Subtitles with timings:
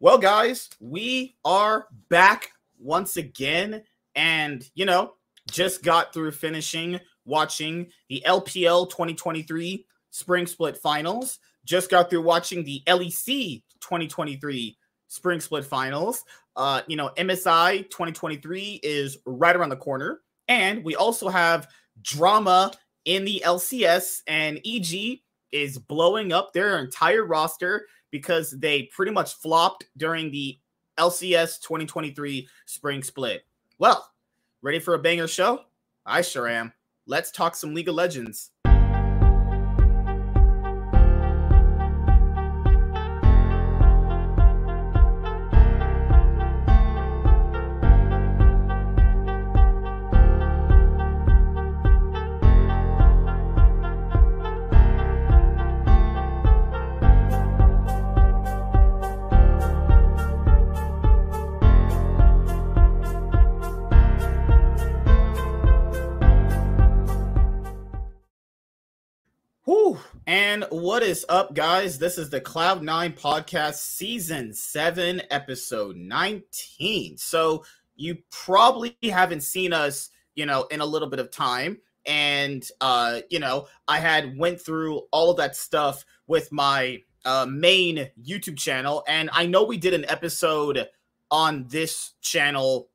[0.00, 3.82] Well, guys, we are back once again.
[4.14, 5.14] And, you know,
[5.50, 11.38] just got through finishing watching the LPL 2023 Spring Split Finals.
[11.64, 14.78] Just got through watching the LEC 2023
[15.08, 16.24] Spring Split Finals.
[16.56, 20.20] Uh, you know, MSI 2023 is right around the corner.
[20.48, 21.68] And we also have
[22.02, 22.72] drama
[23.04, 25.20] in the LCS, and EG
[25.52, 30.58] is blowing up their entire roster because they pretty much flopped during the
[30.98, 33.44] LCS 2023 spring split.
[33.78, 34.10] Well,
[34.62, 35.60] ready for a banger show?
[36.04, 36.72] I sure am.
[37.06, 38.50] Let's talk some League of Legends.
[71.06, 72.00] Is up, guys?
[72.00, 77.16] This is the Cloud9 Podcast, Season 7, Episode 19.
[77.16, 81.78] So, you probably haven't seen us, you know, in a little bit of time.
[82.06, 87.46] And, uh, you know, I had went through all of that stuff with my uh,
[87.48, 89.04] main YouTube channel.
[89.06, 90.88] And I know we did an episode
[91.30, 92.88] on this channel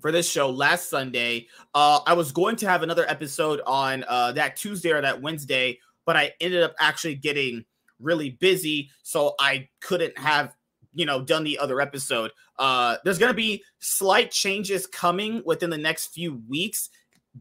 [0.00, 1.48] for this show last Sunday.
[1.74, 5.78] Uh, I was going to have another episode on uh, that Tuesday or that Wednesday
[6.08, 7.66] but I ended up actually getting
[8.00, 10.56] really busy, so I couldn't have
[10.94, 12.30] you know done the other episode.
[12.58, 16.88] Uh, there's gonna be slight changes coming within the next few weeks,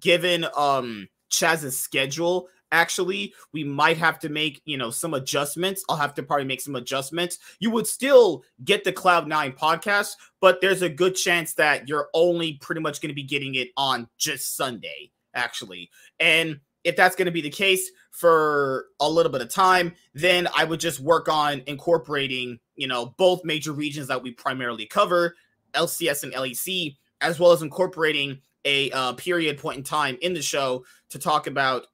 [0.02, 2.50] given um Chaz's schedule.
[2.74, 5.86] Actually, we might have to make you know some adjustments.
[5.88, 7.38] I'll have to probably make some adjustments.
[7.62, 12.10] You would still get the Cloud Nine podcast, but there's a good chance that you're
[12.14, 15.90] only pretty much going to be getting it on just Sunday, actually.
[16.20, 20.48] And if that's going to be the case for a little bit of time, then
[20.56, 25.36] I would just work on incorporating, you know, both major regions that we primarily cover,
[25.74, 30.42] LCS and LEC, as well as incorporating a uh, period point in time in the
[30.42, 31.88] show to talk about,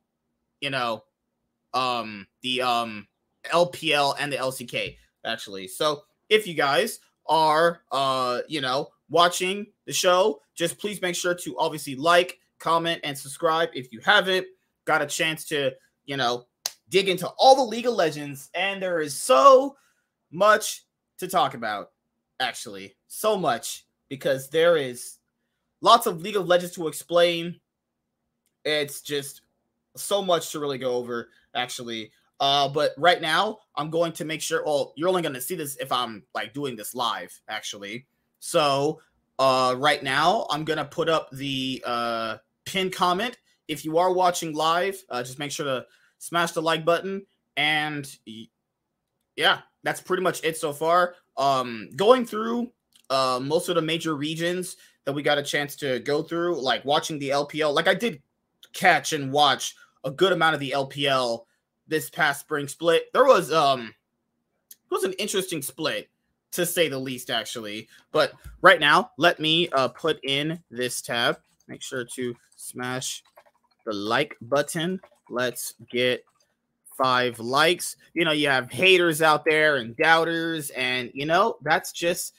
[0.62, 1.04] you know,
[1.74, 3.08] um, the um,
[3.46, 4.96] LPL and the LCK
[5.26, 5.68] actually.
[5.68, 11.34] So if you guys are, uh, you know, watching the show, just please make sure
[11.34, 14.46] to obviously like, comment, and subscribe if you haven't
[14.86, 15.72] got a chance to,
[16.06, 16.46] you know,
[16.90, 19.76] dig into all the League of Legends, and there is so
[20.32, 20.84] much
[21.20, 21.92] to talk about,
[22.40, 22.96] actually.
[23.08, 25.18] So much because there is
[25.82, 27.60] lots of League of Legends to explain.
[28.66, 29.42] It's just
[29.96, 32.12] so much to really go over, actually.
[32.40, 34.64] Uh, but right now, I'm going to make sure.
[34.66, 38.08] Well, you're only going to see this if I'm like doing this live, actually.
[38.40, 39.00] So,
[39.40, 43.38] uh, right now, I'm gonna put up the uh pin comment
[43.74, 45.86] if you are watching live, uh, just make sure to
[46.20, 47.26] smash the like button.
[47.58, 48.08] And
[49.36, 51.16] yeah, that's pretty much it so far.
[51.36, 52.72] Um, going through
[53.10, 56.86] uh, most of the major regions that we got a chance to go through, like
[56.86, 58.22] watching the LPL, like I did
[58.74, 61.46] catch and watch a good amount of the LPL
[61.88, 63.12] this past spring split.
[63.12, 63.94] There was um
[64.70, 66.10] it was an interesting split
[66.52, 67.88] to say the least actually.
[68.12, 71.40] But right now, let me uh put in this tab.
[71.68, 73.24] Make sure to smash
[73.86, 75.00] the like button.
[75.30, 76.24] Let's get
[76.98, 77.96] five likes.
[78.14, 82.34] You know, you have haters out there and doubters, and you know, that's just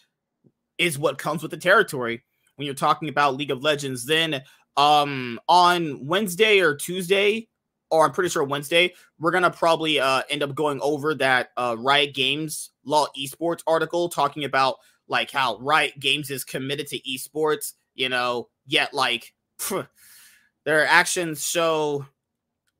[0.78, 2.22] is what comes with the territory
[2.56, 4.06] when you're talking about League of Legends.
[4.06, 4.43] Then
[4.77, 7.49] um on Wednesday or Tuesday,
[7.91, 11.76] or I'm pretty sure Wednesday, we're gonna probably uh end up going over that uh
[11.78, 14.76] Riot Games Law Esports article talking about
[15.09, 19.87] like how Riot Games is committed to esports, you know, yet like phew,
[20.64, 22.06] their actions show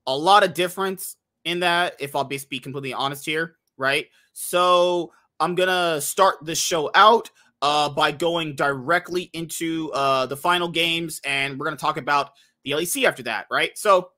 [0.07, 4.07] a lot of difference in that, if I'll be speak completely honest here, right?
[4.33, 7.31] So I'm gonna start this show out
[7.63, 12.31] uh, by going directly into uh, the final games, and we're gonna talk about
[12.65, 13.77] the LEC after that, right?
[13.77, 14.11] So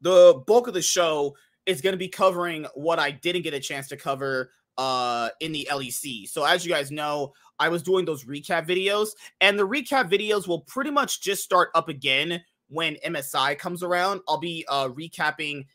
[0.00, 1.34] the bulk of the show
[1.66, 5.68] is gonna be covering what I didn't get a chance to cover uh, in the
[5.70, 6.28] LEC.
[6.28, 9.08] So as you guys know, I was doing those recap videos,
[9.40, 14.20] and the recap videos will pretty much just start up again when MSI comes around.
[14.28, 15.66] I'll be uh, recapping,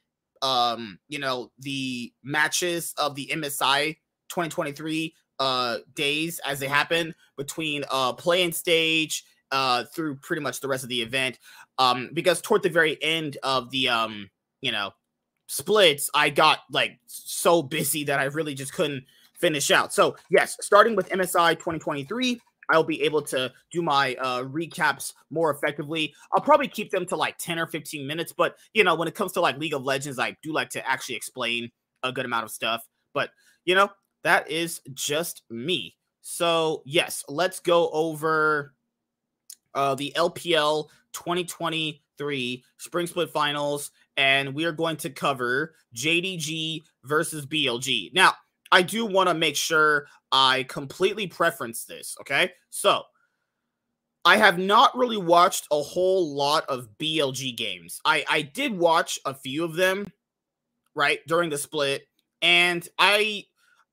[0.41, 3.95] um, you know, the matches of the MSI
[4.29, 10.67] 2023 uh, days as they happen between uh, playing stage uh, through pretty much the
[10.67, 11.39] rest of the event.
[11.77, 14.29] Um, because toward the very end of the, um,
[14.61, 14.91] you know,
[15.47, 19.05] splits, I got like so busy that I really just couldn't
[19.35, 19.93] finish out.
[19.93, 22.39] So, yes, starting with MSI 2023,
[22.73, 26.13] I'll be able to do my uh, recaps more effectively.
[26.33, 29.15] I'll probably keep them to like 10 or 15 minutes, but you know, when it
[29.15, 31.71] comes to like League of Legends, I do like to actually explain
[32.01, 32.85] a good amount of stuff.
[33.13, 33.29] But
[33.65, 33.89] you know,
[34.23, 35.95] that is just me.
[36.21, 38.73] So, yes, let's go over
[39.75, 47.45] uh, the LPL 2023 Spring Split Finals, and we are going to cover JDG versus
[47.45, 48.13] BLG.
[48.13, 48.33] Now,
[48.73, 52.15] I do want to make sure I completely preference this.
[52.21, 52.51] Okay.
[52.71, 53.03] So
[54.25, 58.01] I have not really watched a whole lot of BLG games.
[58.03, 60.11] I, I did watch a few of them,
[60.95, 62.01] right, during the split.
[62.41, 63.45] And I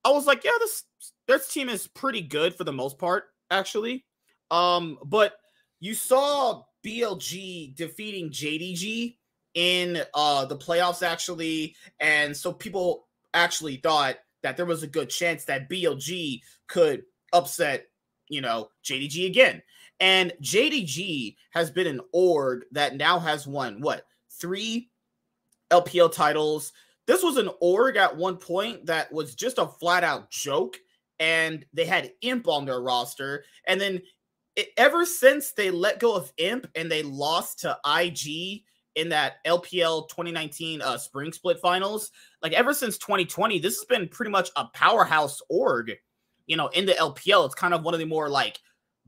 [0.03, 0.85] I was like, yeah, this
[1.29, 4.07] this team is pretty good for the most part, actually.
[4.51, 5.35] Um, but
[5.79, 9.19] you saw BLG defeating JDG
[9.53, 15.11] in uh the playoffs actually, and so people actually thought that there was a good
[15.11, 17.87] chance that BLG could upset,
[18.29, 19.63] you know, JDG again.
[20.01, 24.07] And JDG has been an org that now has won what
[24.41, 24.91] three
[25.71, 26.73] LPL titles.
[27.07, 30.79] This was an org at one point that was just a flat out joke,
[31.19, 33.45] and they had Imp on their roster.
[33.67, 34.01] And then
[34.57, 38.63] it, ever since they let go of Imp and they lost to IG
[38.95, 42.11] in that LPL 2019 uh, spring split finals.
[42.43, 45.93] Like ever since 2020, this has been pretty much a powerhouse org.
[46.47, 48.59] You know, in the LPL, it's kind of one of the more like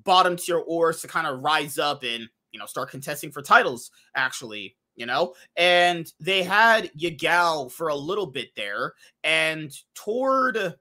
[0.05, 3.91] bottom tier orgs to kind of rise up and you know start contesting for titles.
[4.15, 8.95] Actually, you know, and they had Yagao for a little bit there,
[9.25, 10.75] and toward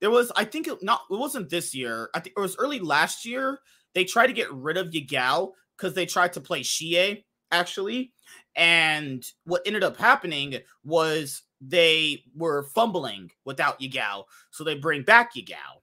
[0.00, 2.10] there was I think it not it wasn't this year.
[2.14, 3.60] I think it was early last year.
[3.94, 8.12] They tried to get rid of Yagao because they tried to play Shie actually.
[8.56, 14.24] And what ended up happening was they were fumbling without Yagao.
[14.50, 15.82] So they bring back Yagao.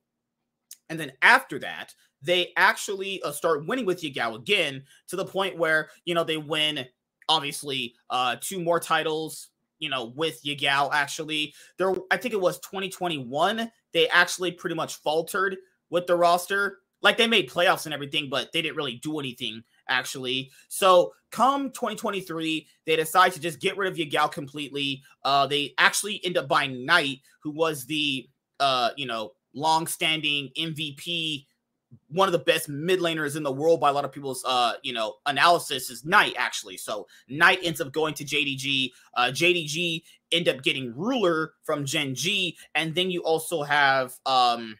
[0.88, 5.58] And then after that, they actually uh, start winning with Yagao again to the point
[5.58, 6.86] where, you know, they win
[7.28, 9.48] obviously uh two more titles,
[9.78, 11.54] you know, with Yagao actually.
[11.78, 15.56] There I think it was 2021, they actually pretty much faltered
[15.90, 16.78] with the roster.
[17.02, 20.50] Like they made playoffs and everything, but they didn't really do anything actually.
[20.68, 25.02] So come 2023, they decide to just get rid of Yagao completely.
[25.24, 28.28] Uh, they actually end up buying Knight, who was the
[28.60, 31.46] uh, you know, long-standing MVP,
[32.08, 34.74] one of the best mid laners in the world by a lot of people's uh,
[34.82, 36.76] you know, analysis is Knight actually.
[36.76, 38.90] So Knight ends up going to JDG.
[39.14, 40.02] Uh, JDG
[40.32, 44.76] end up getting Ruler from Gen G, and then you also have um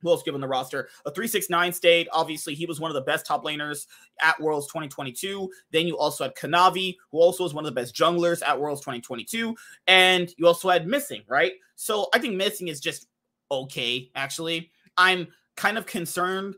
[0.00, 0.88] who else given the roster?
[1.06, 2.08] A 369 stayed.
[2.12, 3.86] Obviously, he was one of the best top laners
[4.20, 5.50] at Worlds 2022.
[5.72, 8.80] Then you also had Kanavi, who also was one of the best junglers at Worlds
[8.80, 9.56] 2022.
[9.86, 11.52] And you also had Missing, right?
[11.74, 13.08] So I think Missing is just
[13.50, 14.70] okay, actually.
[14.96, 16.56] I'm kind of concerned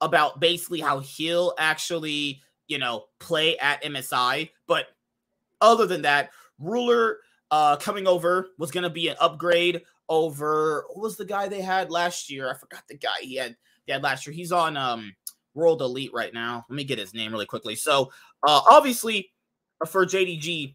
[0.00, 4.50] about basically how he'll actually, you know, play at MSI.
[4.66, 4.86] But
[5.60, 7.18] other than that, Ruler
[7.52, 11.90] uh coming over was going to be an upgrade over was the guy they had
[11.90, 12.50] last year?
[12.50, 13.56] I forgot the guy he had
[13.86, 14.34] they had last year.
[14.34, 15.14] He's on um
[15.54, 16.64] World Elite right now.
[16.68, 17.74] Let me get his name really quickly.
[17.74, 18.10] So
[18.46, 19.30] uh obviously
[19.80, 20.74] uh, for JDG,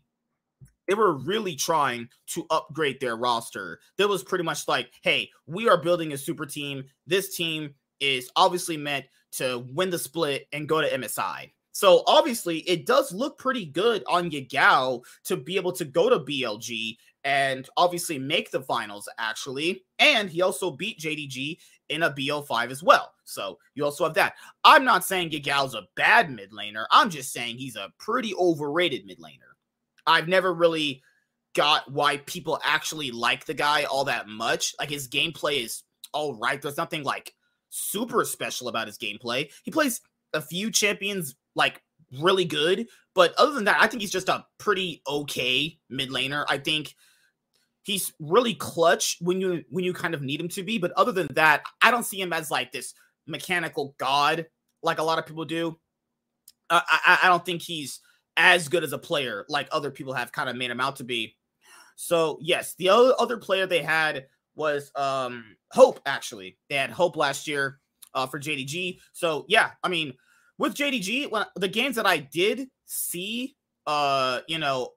[0.88, 3.80] they were really trying to upgrade their roster.
[3.98, 6.84] That was pretty much like, hey, we are building a super team.
[7.08, 11.52] This team is obviously meant to win the split and go to MSI.
[11.72, 16.20] So obviously, it does look pretty good on Yagao to be able to go to
[16.20, 19.84] BLG and obviously make the finals actually.
[20.00, 21.58] And he also beat JDG
[21.90, 23.14] in a BO5 as well.
[23.26, 24.36] So you also have that.
[24.64, 26.86] I'm not saying Yagao's a bad mid laner.
[26.92, 29.52] I'm just saying he's a pretty overrated mid laner.
[30.08, 31.04] I've never really
[31.54, 34.74] got why people actually like the guy all that much.
[34.80, 36.62] Like his gameplay is all right.
[36.62, 37.34] There's nothing like
[37.70, 39.52] super special about his gameplay.
[39.64, 40.02] He plays
[40.34, 41.82] a few champions like
[42.20, 46.46] really good, but other than that, I think he's just a pretty okay mid laner.
[46.48, 46.96] I think
[47.84, 50.78] he's really clutch when you when you kind of need him to be.
[50.78, 52.94] But other than that, I don't see him as like this
[53.28, 54.48] mechanical god
[54.84, 55.78] like a lot of people do.
[56.70, 58.00] Uh, I, I don't think he's
[58.38, 61.04] as good as a player like other people have kind of made him out to
[61.04, 61.36] be.
[61.96, 66.00] So yes, the other other player they had was um Hope.
[66.06, 67.80] Actually, they had Hope last year
[68.14, 69.00] uh, for JDG.
[69.14, 70.14] So yeah, I mean
[70.58, 73.56] with JDG, when the games that I did see,
[73.88, 74.90] uh, you know,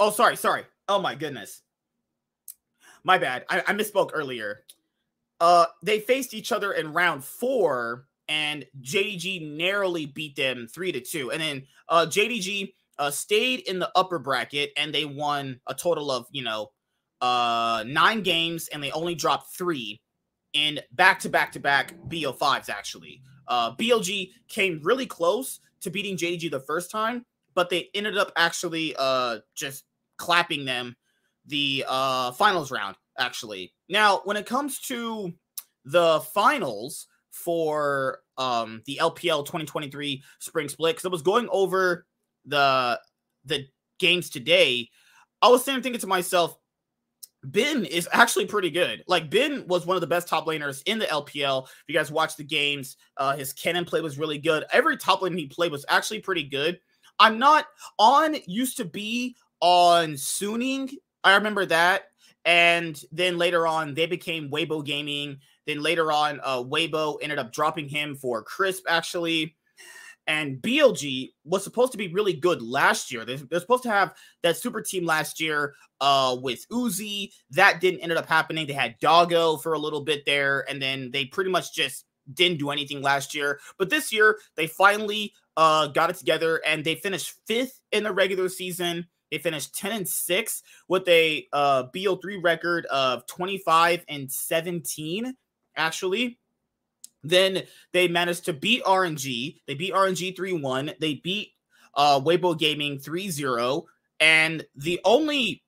[0.00, 1.62] oh sorry, sorry, oh my goodness,
[3.06, 3.44] my bad.
[3.48, 4.64] I, I misspoke earlier.
[5.40, 11.00] Uh, they faced each other in round four, and JDG narrowly beat them three to
[11.00, 11.30] two.
[11.30, 16.10] And then uh, JDG uh, stayed in the upper bracket and they won a total
[16.10, 16.72] of, you know,
[17.20, 20.00] uh, nine games and they only dropped three
[20.54, 23.22] in back to back to back BO5s, actually.
[23.46, 28.32] Uh, BLG came really close to beating JDG the first time, but they ended up
[28.36, 29.84] actually uh, just
[30.16, 30.96] clapping them
[31.46, 33.72] the uh, finals round, actually.
[33.88, 35.32] Now, when it comes to
[35.84, 42.06] the finals for um, the LPL 2023 spring split, because I was going over
[42.44, 43.00] the
[43.44, 43.66] the
[43.98, 44.88] games today,
[45.42, 46.56] I was sitting thinking to myself,
[47.50, 49.04] Bin is actually pretty good.
[49.06, 51.64] Like Bin was one of the best top laners in the LPL.
[51.64, 54.64] If you guys watch the games, uh, his cannon play was really good.
[54.72, 56.80] Every top lane he played was actually pretty good.
[57.18, 57.66] I'm not
[57.98, 60.92] on used to be on Suning.
[61.26, 62.04] I remember that.
[62.44, 65.38] And then later on, they became Weibo Gaming.
[65.66, 69.56] Then later on, uh, Weibo ended up dropping him for Crisp, actually.
[70.28, 73.24] And BLG was supposed to be really good last year.
[73.24, 74.14] They're, they're supposed to have
[74.44, 77.32] that super team last year uh, with Uzi.
[77.50, 78.68] That didn't end up happening.
[78.68, 82.58] They had Doggo for a little bit there, and then they pretty much just didn't
[82.58, 83.58] do anything last year.
[83.78, 88.12] But this year, they finally uh, got it together and they finished fifth in the
[88.12, 89.06] regular season.
[89.30, 95.34] They finished 10 and 6 with a uh, BO3 record of 25 and 17,
[95.76, 96.38] actually.
[97.22, 99.60] Then they managed to beat RNG.
[99.66, 100.92] They beat RNG 3 1.
[101.00, 101.52] They beat
[101.94, 103.86] uh, Weibo Gaming 3 0.
[104.20, 105.62] And the only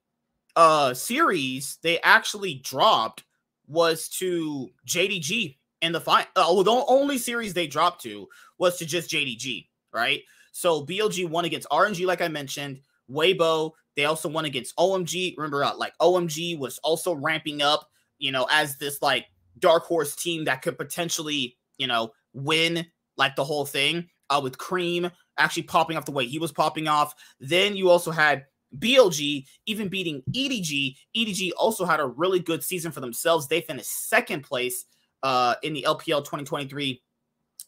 [0.57, 3.25] uh, series they actually dropped
[3.67, 6.27] was to JDG in the final.
[6.37, 10.23] Uh, the only series they dropped to was to just JDG, right?
[10.53, 12.81] So BLG won against RNG, like I mentioned.
[13.11, 15.37] Weibo, they also won against OMG.
[15.37, 17.89] Remember, uh, like OMG was also ramping up,
[18.19, 19.27] you know, as this like
[19.59, 22.87] dark horse team that could potentially, you know, win
[23.17, 24.09] like the whole thing.
[24.31, 27.15] Uh, with Creme actually popping off the way he was popping off.
[27.41, 28.45] Then you also had
[28.77, 30.97] BLG even beating EDG.
[31.17, 33.49] EDG also had a really good season for themselves.
[33.49, 34.85] They finished second place
[35.23, 37.03] uh, in the LPL 2023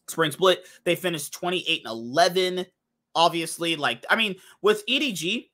[0.08, 0.66] spring split.
[0.84, 2.66] They finished 28 and 11.
[3.14, 5.48] Obviously, like I mean, with EDG,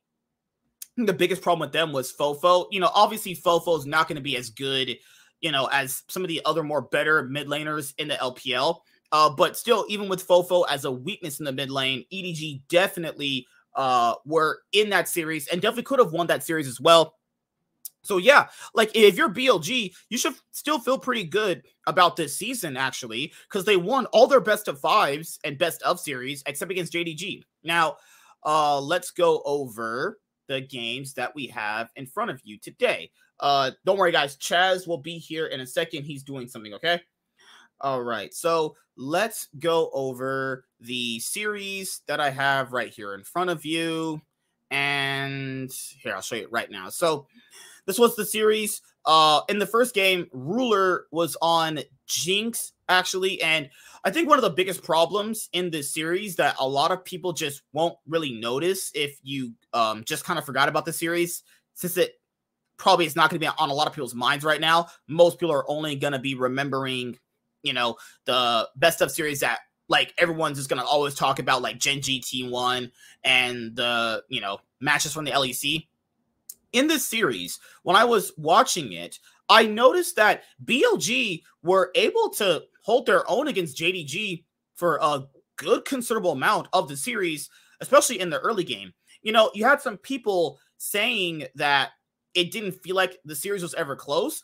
[0.97, 2.67] the biggest problem with them was Fofo.
[2.71, 4.97] You know, obviously Fofo is not going to be as good,
[5.41, 8.81] you know, as some of the other more better mid laners in the LPL.
[9.13, 13.47] Uh, but still, even with Fofo as a weakness in the mid lane, EDG definitely
[13.75, 17.15] uh were in that series and definitely could have won that series as well.
[18.07, 22.77] So yeah, like if you're BLG, you should still feel pretty good about this season
[22.77, 26.93] actually, because they won all their best of fives and best of series except against
[26.93, 27.43] JDG.
[27.65, 27.97] Now,
[28.45, 33.11] uh, let's go over the games that we have in front of you today.
[33.41, 34.37] Uh, don't worry, guys.
[34.37, 36.05] Chaz will be here in a second.
[36.05, 37.01] He's doing something, okay?
[37.81, 38.33] All right.
[38.33, 44.23] So let's go over the series that I have right here in front of you.
[44.71, 45.71] And
[46.01, 46.89] here, I'll show you right now.
[46.89, 47.27] So
[47.87, 48.83] this was the series.
[49.05, 53.41] Uh, in the first game, Ruler was on Jinx, actually.
[53.41, 53.71] And
[54.05, 57.33] I think one of the biggest problems in this series that a lot of people
[57.33, 61.97] just won't really notice if you um, just kind of forgot about the series, since
[61.97, 62.15] it
[62.77, 64.89] probably is not going to be on a lot of people's minds right now.
[65.09, 67.19] Most people are only going to be remembering,
[67.63, 71.63] you know, the best of series that like everyone's just going to always talk about,
[71.63, 72.91] like Gen G T1
[73.23, 75.87] and the, you know, matches from the LEC
[76.77, 79.19] in this series, when I was watching it,
[79.49, 85.25] I noticed that BLG were able to hold their own against JDG for a
[85.57, 87.49] good considerable amount of the series,
[87.81, 88.93] especially in the early game.
[89.23, 91.93] You know, you had some people saying that
[92.35, 94.43] it didn't feel like the series was ever close.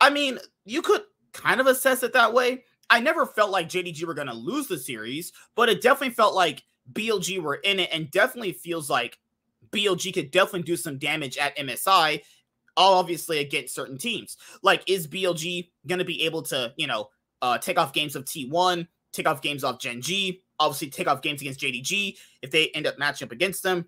[0.00, 2.64] I mean, you could kind of assess it that way.
[2.88, 6.36] I never felt like JDG were going to lose the series, but it definitely felt
[6.36, 6.62] like
[6.92, 9.18] BLG were in it and definitely feels like
[9.70, 12.22] BLG could definitely do some damage at MSI,
[12.76, 14.36] all obviously against certain teams.
[14.62, 17.08] Like, is BLG going to be able to, you know,
[17.42, 21.22] uh, take off games of T1, take off games off Gen G, obviously take off
[21.22, 23.86] games against JDG if they end up matching up against them?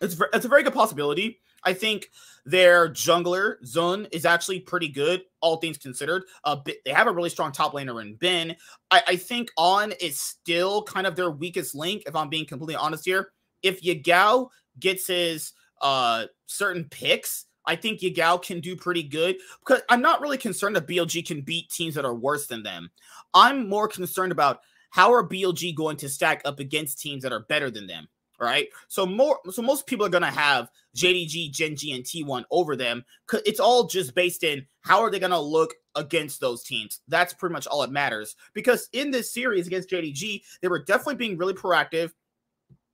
[0.00, 1.40] It's, it's a very good possibility.
[1.66, 2.10] I think
[2.44, 6.22] their jungler Xun is actually pretty good, all things considered.
[6.44, 8.54] Uh, they have a really strong top laner in Bin.
[8.90, 12.76] I, I think On is still kind of their weakest link, if I'm being completely
[12.76, 13.32] honest here.
[13.62, 14.48] If Yagao
[14.78, 20.20] gets his uh certain picks, I think Yagao can do pretty good because I'm not
[20.20, 22.90] really concerned that BLG can beat teams that are worse than them.
[23.34, 27.40] I'm more concerned about how are BLG going to stack up against teams that are
[27.40, 28.08] better than them,
[28.40, 28.68] right?
[28.88, 32.76] So more so most people are going to have JDG, Gen G and T1 over
[32.76, 33.04] them.
[33.44, 37.00] It's all just based in how are they going to look against those teams.
[37.08, 41.16] That's pretty much all it matters because in this series against JDG, they were definitely
[41.16, 42.12] being really proactive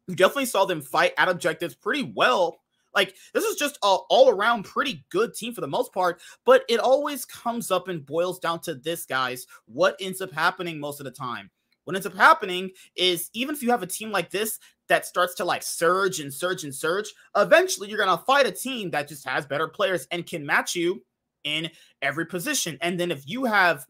[0.09, 2.59] You definitely saw them fight at objectives pretty well.
[2.95, 6.65] Like this is just a all around pretty good team for the most part, but
[6.69, 9.47] it always comes up and boils down to this, guys.
[9.67, 11.51] What ends up happening most of the time?
[11.85, 15.35] What ends up happening is even if you have a team like this that starts
[15.37, 19.27] to like surge and surge and surge, eventually you're gonna fight a team that just
[19.27, 21.03] has better players and can match you
[21.45, 21.71] in
[22.03, 22.79] every position.
[22.81, 23.87] And then if you have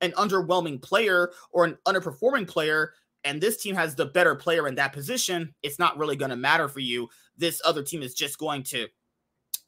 [0.00, 2.92] an underwhelming player or an underperforming player,
[3.24, 6.36] and this team has the better player in that position, it's not really going to
[6.36, 7.08] matter for you.
[7.36, 8.86] This other team is just going to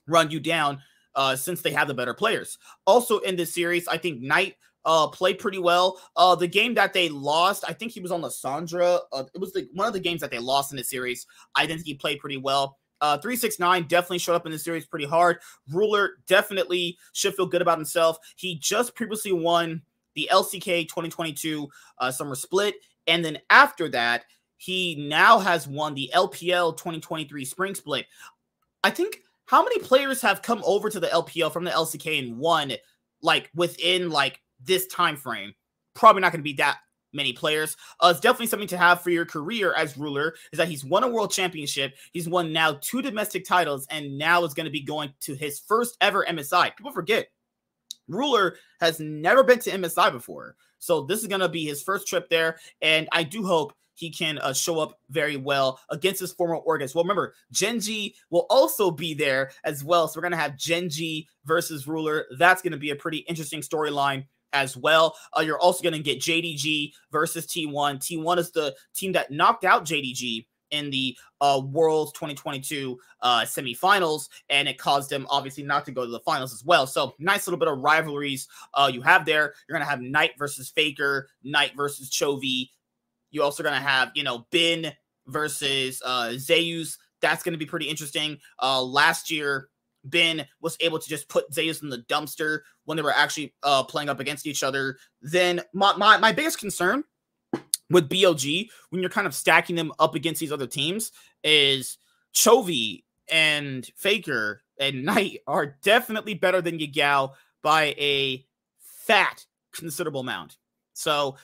[0.06, 0.80] run you down
[1.14, 2.58] uh, since they have the better players.
[2.86, 6.00] Also in this series, I think Knight uh, played pretty well.
[6.14, 9.00] Uh, the game that they lost, I think he was on the Sandra.
[9.12, 11.26] Uh, it was the one of the games that they lost in the series.
[11.54, 12.78] I think he played pretty well.
[13.00, 15.38] Uh, 369 definitely showed up in the series pretty hard.
[15.70, 18.16] Ruler definitely should feel good about himself.
[18.36, 19.82] He just previously won
[20.14, 22.76] the LCK 2022 uh, Summer Split.
[23.06, 24.24] And then after that,
[24.56, 28.06] he now has won the LPL 2023 Spring Split.
[28.82, 32.38] I think how many players have come over to the LPL from the LCK and
[32.38, 32.72] won
[33.22, 35.54] like within like this time frame?
[35.94, 36.78] Probably not going to be that
[37.12, 37.76] many players.
[38.00, 41.02] Uh, it's definitely something to have for your career as ruler is that he's won
[41.02, 41.94] a world championship.
[42.12, 45.58] He's won now two domestic titles and now is going to be going to his
[45.58, 46.76] first ever MSI.
[46.76, 47.28] People forget
[48.08, 50.56] ruler has never been to MSI before.
[50.78, 52.58] So this is going to be his first trip there.
[52.82, 56.94] And I do hope he can uh, show up very well against his former organs.
[56.94, 60.06] Well, remember, Gen G will also be there as well.
[60.06, 62.26] So we're going to have Gen G versus Ruler.
[62.38, 65.16] That's going to be a pretty interesting storyline as well.
[65.36, 67.98] Uh, you're also going to get JDG versus T1.
[67.98, 74.28] T1 is the team that knocked out JDG in the uh, Worlds 2022 uh, semifinals,
[74.48, 76.86] and it caused them obviously not to go to the finals as well.
[76.86, 79.54] So nice little bit of rivalries uh, you have there.
[79.68, 82.70] You're gonna have Knight versus Faker, Knight versus Chovy.
[83.30, 84.92] You're also gonna have you know Bin
[85.26, 86.98] versus uh, Zeus.
[87.20, 88.38] That's gonna be pretty interesting.
[88.60, 89.68] Uh, last year.
[90.08, 93.82] Bin was able to just put Zeus in the dumpster when they were actually uh,
[93.82, 94.98] playing up against each other.
[95.20, 97.02] Then my, my, my biggest concern
[97.90, 101.12] with BLG when you're kind of stacking them up against these other teams
[101.44, 101.98] is
[102.34, 108.44] Chovy and Faker and Knight are definitely better than Yagao by a
[108.78, 110.56] fat considerable amount.
[110.94, 111.36] So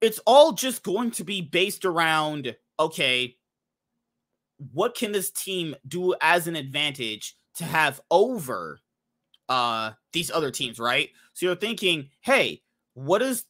[0.00, 3.36] it's all just going to be based around okay,
[4.72, 8.80] what can this team do as an advantage to have over
[9.48, 11.10] uh these other teams, right?
[11.34, 12.62] So you're thinking, hey,
[12.94, 13.44] what is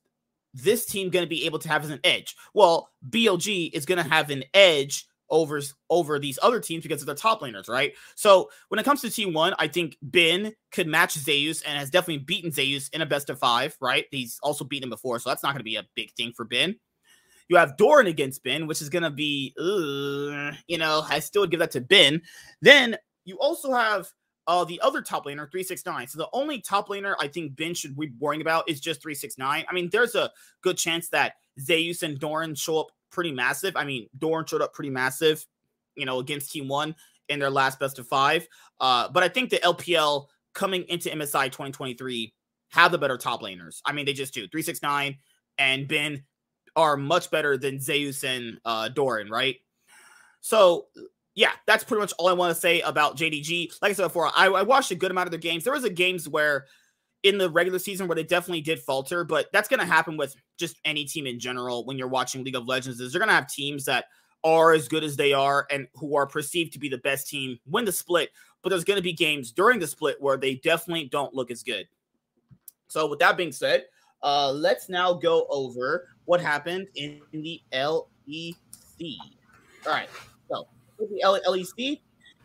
[0.55, 2.37] this team going to be able to have as an edge?
[2.55, 7.07] Well, BLG is going to have an edge over over these other teams because of
[7.07, 7.93] their top laners, right?
[8.17, 12.25] So when it comes to T1, I think Bin could match Zeus and has definitely
[12.25, 14.07] beaten Zeus in a best of five, right?
[14.11, 16.45] He's also beaten him before, so that's not going to be a big thing for
[16.45, 16.75] Bin.
[17.49, 21.51] You have Doran against Bin, which is going to be, you know, I still would
[21.51, 22.23] give that to Bin.
[22.61, 24.09] Then you also have
[24.51, 26.09] uh, the other top laner, 369.
[26.09, 29.65] So the only top laner I think Bin should be worrying about is just 369.
[29.69, 33.77] I mean, there's a good chance that Zeus and Doran show up pretty massive.
[33.77, 35.47] I mean, Doran showed up pretty massive,
[35.95, 36.97] you know, against Team One
[37.29, 38.49] in their last best of five.
[38.81, 42.35] Uh, but I think the LPL coming into MSI 2023
[42.71, 43.81] have the better top laners.
[43.85, 44.49] I mean, they just do.
[44.49, 45.17] 369
[45.59, 46.25] and Bin
[46.75, 49.59] are much better than Zeus and uh, Doran, right?
[50.41, 50.87] So
[51.35, 53.73] yeah, that's pretty much all I want to say about JDG.
[53.81, 55.65] Like I said before, I, I watched a good amount of their games.
[55.65, 56.67] There was a games where
[57.23, 60.35] in the regular season where they definitely did falter, but that's going to happen with
[60.59, 63.01] just any team in general when you're watching League of Legends.
[63.01, 64.07] Is they're going to have teams that
[64.43, 67.59] are as good as they are and who are perceived to be the best team
[67.67, 68.31] win the split,
[68.63, 71.63] but there's going to be games during the split where they definitely don't look as
[71.63, 71.87] good.
[72.89, 73.85] So with that being said,
[74.23, 78.57] uh, let's now go over what happened in the LEC.
[79.87, 80.09] All right
[81.07, 82.01] the LEC,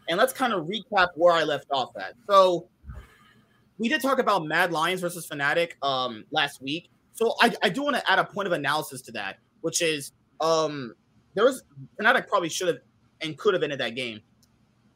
[0.10, 2.14] and let's kind of recap where I left off at.
[2.30, 2.68] So
[3.78, 6.90] we did talk about Mad Lions versus Fnatic um, last week.
[7.14, 10.12] So I, I do want to add a point of analysis to that, which is
[10.42, 10.94] um,
[11.34, 11.64] there was
[12.00, 12.78] Fnatic probably should have
[13.22, 14.22] and could have ended that game.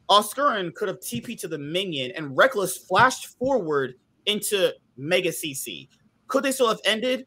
[0.09, 3.95] Oscarinin could have TP to the minion and Reckless flashed forward
[4.25, 5.87] into Mega CC.
[6.27, 7.25] Could they still have ended?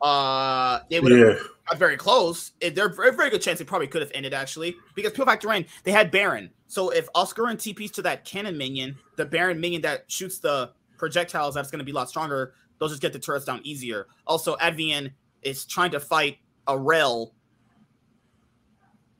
[0.00, 1.42] Uh, they would have yeah.
[1.70, 2.52] Got very close.
[2.60, 5.64] There's a very good chance they probably could have ended actually because people factor in
[5.84, 6.50] they had Baron.
[6.66, 11.54] So if Oscarinin TPs to that cannon minion, the Baron minion that shoots the projectiles,
[11.54, 12.52] that's going to be a lot stronger.
[12.78, 14.08] They'll just get the turrets down easier.
[14.26, 17.34] Also, Advienne is trying to fight a rail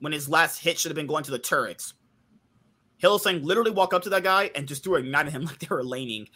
[0.01, 1.95] when his last hit should have been going to the turrets.
[3.03, 5.59] Hylissang literally walk up to that guy and just threw a ignite at him like
[5.59, 6.29] they were laning.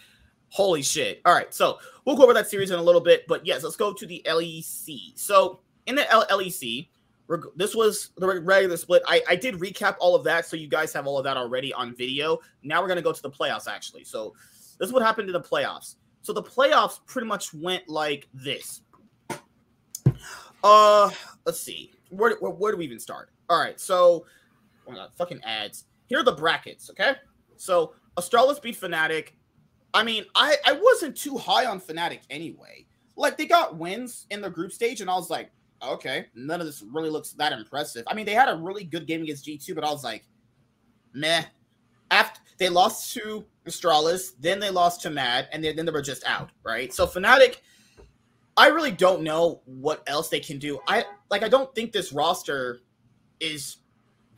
[0.51, 1.21] Holy shit.
[1.25, 1.53] All right.
[1.53, 3.27] So we'll go over that series in a little bit.
[3.27, 5.19] But yes, let's go to the LEC.
[5.19, 6.89] So in the LEC,
[7.57, 9.03] this was the regular split.
[9.07, 11.73] I, I did recap all of that, so you guys have all of that already
[11.73, 12.39] on video.
[12.63, 14.05] Now we're gonna go to the playoffs actually.
[14.05, 14.35] So
[14.79, 15.97] this is what happened in the playoffs.
[16.23, 18.83] So the playoffs pretty much went like this.
[20.63, 21.11] Uh,
[21.47, 21.93] let's see.
[22.11, 23.31] Where, where, where do we even start?
[23.49, 24.27] All right, so
[24.87, 25.85] oh my God, fucking ads.
[26.07, 26.91] Here are the brackets.
[26.91, 27.15] Okay,
[27.57, 29.31] so Astralis beat Fnatic.
[29.95, 32.87] I mean, I I wasn't too high on Fnatic anyway.
[33.17, 35.51] Like they got wins in the group stage, and I was like,
[35.83, 38.05] okay, none of this really looks that impressive.
[38.07, 40.25] I mean, they had a really good game against G2, but I was like,
[41.13, 41.45] meh.
[42.11, 46.01] After they lost to Astralis, then they lost to Mad, and then, then they were
[46.01, 46.91] just out, right?
[46.93, 47.57] So Fnatic,
[48.57, 50.81] I really don't know what else they can do.
[50.89, 52.81] I like I don't think this roster
[53.41, 53.77] is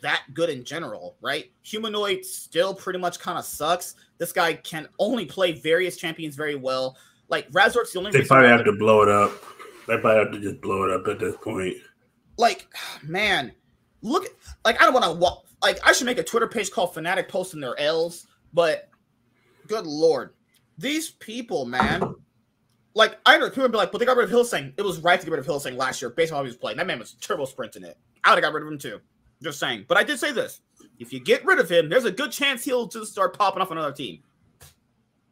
[0.02, 1.50] that good in general, right?
[1.62, 3.94] Humanoid still pretty much kind of sucks.
[4.18, 6.96] This guy can only play various champions very well.
[7.28, 8.10] Like Razork's the only.
[8.10, 9.32] They probably have to blow it up.
[9.90, 11.74] They probably have to just blow it up at this point.
[12.38, 12.68] Like,
[13.02, 13.52] man,
[14.02, 14.28] look.
[14.64, 15.46] Like, I don't want to walk.
[15.62, 18.26] Like, I should make a Twitter page called Fnatic posting their L's.
[18.52, 18.88] But,
[19.66, 20.34] good lord,
[20.78, 22.14] these people, man.
[22.94, 24.72] Like, I know people be like, but they got rid of Hylissang.
[24.76, 26.56] It was right to get rid of Hylissang last year based on how he was
[26.56, 26.76] playing.
[26.78, 27.96] That man was turbo sprinting it.
[28.24, 29.00] I would have got rid of him too.
[29.42, 29.86] Just saying.
[29.88, 30.60] But I did say this:
[30.98, 33.70] if you get rid of him, there's a good chance he'll just start popping off
[33.70, 34.22] another team.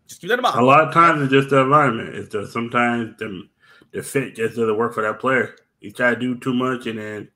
[0.07, 0.59] Just keep that in mind.
[0.59, 2.15] A lot of times it's just the environment.
[2.15, 3.49] It's just sometimes the
[3.93, 5.57] the fit just doesn't work for that player.
[5.81, 7.29] You try to do too much, and then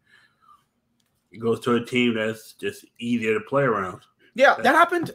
[1.31, 4.03] it goes to a team that's just easier to play around.
[4.35, 5.13] Yeah, that happened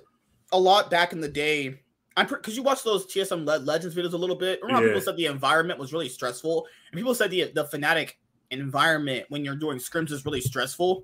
[0.51, 1.81] a lot back in the day.
[2.15, 4.59] I'm because you watch those TSM Le- Legends videos a little bit.
[4.61, 4.93] Remember, yeah.
[4.93, 8.13] people said the environment was really stressful, and people said the the Fnatic
[8.49, 11.03] environment when you're doing scrims is really stressful.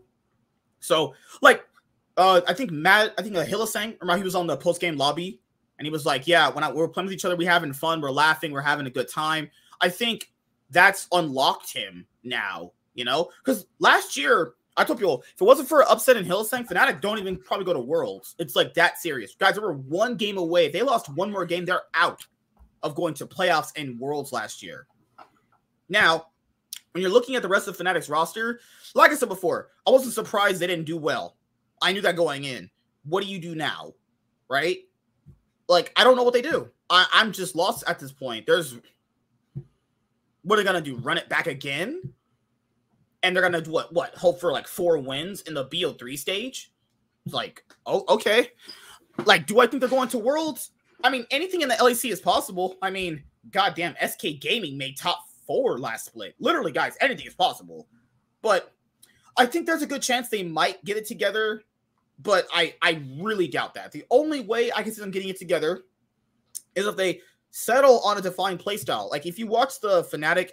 [0.80, 1.63] So, like,
[2.17, 4.98] uh, I think Matt, I think uh, Hylissang, remember he was on the post game
[4.98, 5.39] lobby
[5.78, 8.02] and he was like, "Yeah, when I, we're playing with each other, we're having fun,
[8.02, 9.50] we're laughing, we're having a good time."
[9.82, 10.32] I think
[10.70, 15.70] that's unlocked him now, you know, because last year I told people if it wasn't
[15.70, 18.36] for upset in Hylissang, Fnatic don't even probably go to Worlds.
[18.40, 19.56] It's like that serious, guys.
[19.56, 20.66] They were one game away.
[20.66, 22.26] If they lost one more game, they're out
[22.82, 24.88] of going to playoffs and Worlds last year.
[25.90, 26.28] Now,
[26.92, 28.60] when you're looking at the rest of Fnatic's roster,
[28.96, 31.38] like I said before, I wasn't surprised they didn't do well.
[31.82, 32.70] I knew that going in.
[33.06, 33.94] What do you do now?
[34.50, 34.80] Right?
[35.68, 36.70] like I don't know what they do.
[36.90, 38.46] I, I'm just lost at this point.
[38.46, 38.78] There's
[40.43, 40.95] what are they gonna do?
[40.97, 42.13] Run it back again?
[43.21, 43.93] And they're gonna do what?
[43.93, 44.15] What?
[44.15, 46.71] Hope for like four wins in the BO3 stage?
[47.25, 48.49] Like, oh, okay.
[49.25, 50.71] Like, do I think they're going to worlds?
[51.03, 52.75] I mean, anything in the LEC is possible.
[52.82, 56.36] I mean, goddamn, SK Gaming made top four last split.
[56.39, 57.88] Literally, guys, anything is possible.
[58.41, 58.73] But
[59.38, 61.63] I think there's a good chance they might get it together
[62.19, 63.91] but I I really doubt that.
[63.91, 65.84] The only way I can see them getting it together
[66.75, 67.21] is if they
[67.54, 69.10] settle on a defined playstyle.
[69.12, 70.52] Like if you watch the Fnatic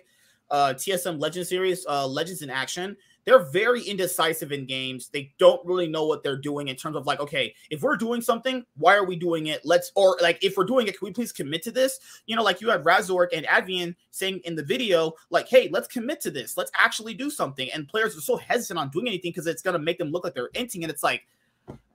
[0.51, 5.09] uh, TSM Legend series, uh, Legends in Action, they're very indecisive in games.
[5.09, 8.21] They don't really know what they're doing in terms of like, okay, if we're doing
[8.21, 9.63] something, why are we doing it?
[9.65, 12.01] Let's or like if we're doing it, can we please commit to this?
[12.27, 15.89] You know, like you had Razork and Advienne saying in the video, like, hey, let's
[15.89, 16.59] commit to this.
[16.59, 17.71] Let's actually do something.
[17.73, 20.35] And players are so hesitant on doing anything because it's gonna make them look like
[20.35, 21.27] they're inting, and it's like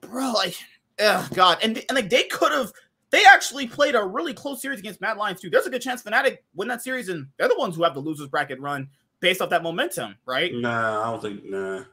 [0.00, 0.56] bro, like,
[0.98, 2.72] oh god, and and like they could have.
[3.10, 5.50] They actually played a really close series against Mad Lions too.
[5.50, 8.00] There's a good chance Fnatic win that series, and they're the ones who have the
[8.00, 8.88] losers bracket run
[9.20, 10.52] based off that momentum, right?
[10.54, 11.44] Nah, I don't think.
[11.44, 11.84] Nah.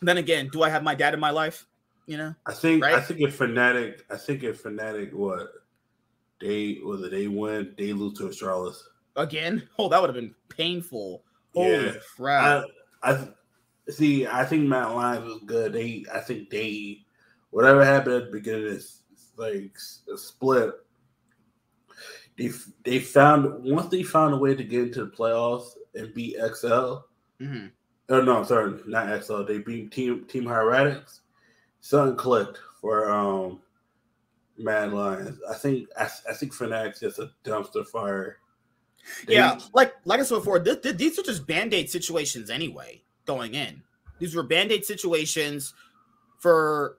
[0.00, 1.66] Then again, do I have my dad in my life?
[2.06, 2.94] You know, I think right?
[2.94, 5.48] I think if Fnatic, I think if Fnatic, what
[6.40, 7.10] they was it?
[7.10, 8.76] They win, they lose to Astralis
[9.16, 9.68] again.
[9.78, 11.22] Oh, that would have been painful.
[11.54, 11.92] Holy yeah.
[12.16, 12.64] crap!
[13.02, 13.28] I, I
[13.90, 14.26] see.
[14.26, 15.72] I think Mad Lions was good.
[15.72, 17.04] They, I think they
[17.50, 19.02] whatever happened at the beginning of this
[19.38, 20.74] like split,
[22.36, 22.50] they
[22.84, 26.98] they found once they found a way to get into the playoffs and beat XL.
[27.40, 27.66] Mm-hmm.
[28.10, 29.42] Oh no, sorry, not XL.
[29.42, 31.20] They beat Team Team Heretics.
[31.80, 33.60] Something clicked for um
[34.56, 35.38] Mad Lions.
[35.48, 38.38] I think I, I think Fnatic's just a dumpster fire.
[39.26, 42.50] They, yeah, like like I said before, this, this, these are just band aid situations
[42.50, 43.02] anyway.
[43.24, 43.82] Going in,
[44.18, 45.74] these were band aid situations
[46.38, 46.98] for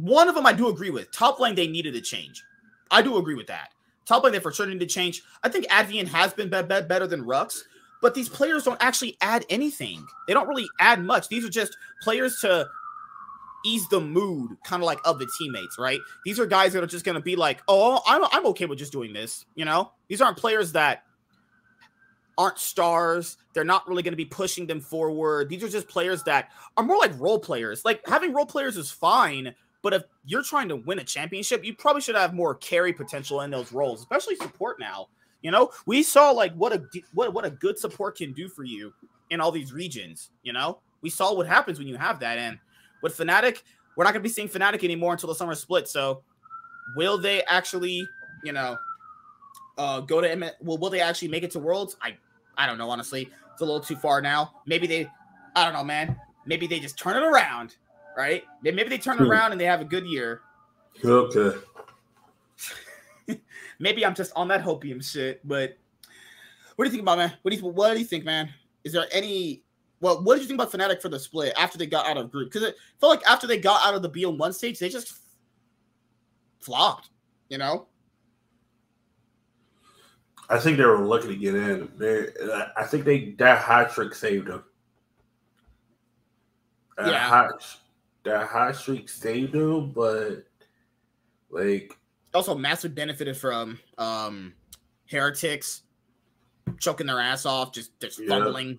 [0.00, 1.10] one of them I do agree with.
[1.12, 2.42] Top lane they needed to change.
[2.90, 3.70] I do agree with that.
[4.06, 5.22] Top lane they for sure need to change.
[5.42, 7.58] I think Advienne has been be- be- better than Rhuckz,
[8.02, 10.06] but these players don't actually add anything.
[10.26, 11.28] They don't really add much.
[11.28, 12.68] These are just players to
[13.64, 16.00] ease the mood, kind of like of the teammates, right?
[16.24, 18.78] These are guys that are just going to be like, oh, I'm, I'm okay with
[18.78, 19.44] just doing this.
[19.54, 21.04] You know, these aren't players that
[22.38, 23.36] aren't stars.
[23.52, 25.50] They're not really going to be pushing them forward.
[25.50, 27.84] These are just players that are more like role players.
[27.84, 31.74] Like having role players is fine, but if you're trying to win a championship, you
[31.74, 35.08] probably should have more carry potential in those roles, especially support now.
[35.42, 36.82] You know, we saw like what a
[37.14, 38.92] what what a good support can do for you
[39.30, 40.30] in all these regions.
[40.42, 42.38] You know, we saw what happens when you have that.
[42.38, 42.58] And
[43.02, 43.62] with Fnatic,
[43.96, 45.88] we're not going to be seeing Fnatic anymore until the summer split.
[45.88, 46.22] So,
[46.94, 48.06] will they actually,
[48.44, 48.76] you know,
[49.78, 51.96] uh, go to M- well, will they actually make it to Worlds?
[52.02, 52.16] I
[52.58, 52.90] I don't know.
[52.90, 54.52] Honestly, it's a little too far now.
[54.66, 55.08] Maybe they,
[55.56, 56.16] I don't know, man.
[56.44, 57.76] Maybe they just turn it around,
[58.16, 58.44] right?
[58.62, 59.24] Maybe they turn hmm.
[59.24, 60.42] around and they have a good year.
[61.04, 61.58] Okay.
[63.78, 65.76] Maybe I'm just on that hopium shit, but
[66.76, 67.32] what do you think about man?
[67.42, 68.52] What do you what do you think, man?
[68.84, 69.62] Is there any
[70.00, 72.30] well, what did you think about Fnatic for the split after they got out of
[72.30, 72.50] group?
[72.50, 75.12] Because it felt like after they got out of the BO1 stage, they just
[76.60, 77.10] flopped,
[77.50, 77.86] you know?
[80.48, 81.90] I think they were lucky to get in.
[81.96, 82.28] They,
[82.76, 84.64] I think they that hot trick saved them.
[86.98, 87.18] Yeah.
[87.18, 87.78] hot,
[88.30, 90.44] that hot streak saved them, but
[91.50, 91.96] like
[92.32, 94.54] also massive benefited from um
[95.06, 95.82] heretics
[96.78, 98.28] choking their ass off, just just yeah.
[98.28, 98.78] fumbling.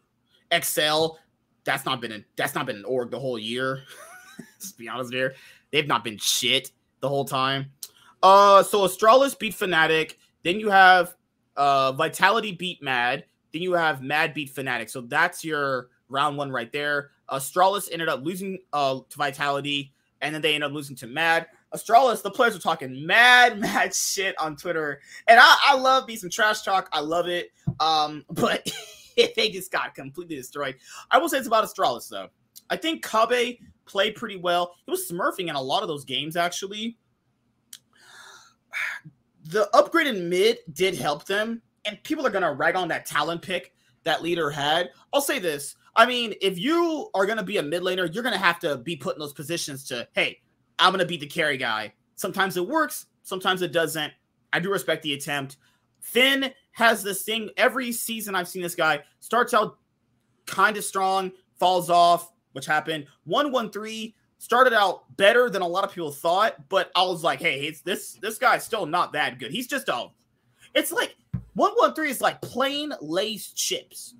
[0.51, 1.17] Excel,
[1.63, 3.83] that's not been a, that's not been an org the whole year.
[4.39, 5.35] Let's be honest here,
[5.71, 7.71] they've not been shit the whole time.
[8.21, 10.15] Uh, so Astralis beat Fnatic.
[10.43, 11.15] Then you have
[11.55, 13.25] uh Vitality beat Mad.
[13.53, 14.89] Then you have Mad beat Fnatic.
[14.89, 17.11] So that's your round one right there.
[17.31, 21.47] Astralis ended up losing uh to Vitality, and then they ended up losing to Mad.
[21.73, 26.15] Astralis, the players were talking mad, mad shit on Twitter, and I, I love me
[26.15, 26.89] some trash talk.
[26.91, 27.51] I love it.
[27.79, 28.69] Um, but
[29.35, 30.75] they just got completely destroyed.
[31.09, 32.27] I will say it's about Astralis though.
[32.69, 34.75] I think Kobbe played pretty well.
[34.85, 36.97] He was smurfing in a lot of those games actually.
[39.45, 43.41] The upgrade in mid did help them, and people are gonna rag on that talent
[43.41, 44.91] pick that leader had.
[45.11, 45.75] I'll say this.
[45.95, 48.95] I mean, if you are gonna be a mid laner, you're gonna have to be
[48.95, 50.39] put in those positions to, hey,
[50.79, 51.93] I'm gonna beat the carry guy.
[52.15, 54.13] Sometimes it works, sometimes it doesn't.
[54.53, 55.57] I do respect the attempt.
[55.99, 59.77] Finn has this thing every season I've seen this guy starts out
[60.45, 63.05] kind of strong, falls off, which happened.
[63.25, 67.75] 113 started out better than a lot of people thought, but I was like, hey,
[67.83, 69.51] this this guy's still not that good.
[69.51, 70.07] He's just a
[70.73, 71.15] it's like
[71.53, 74.15] 113 is like plain Lay's chips.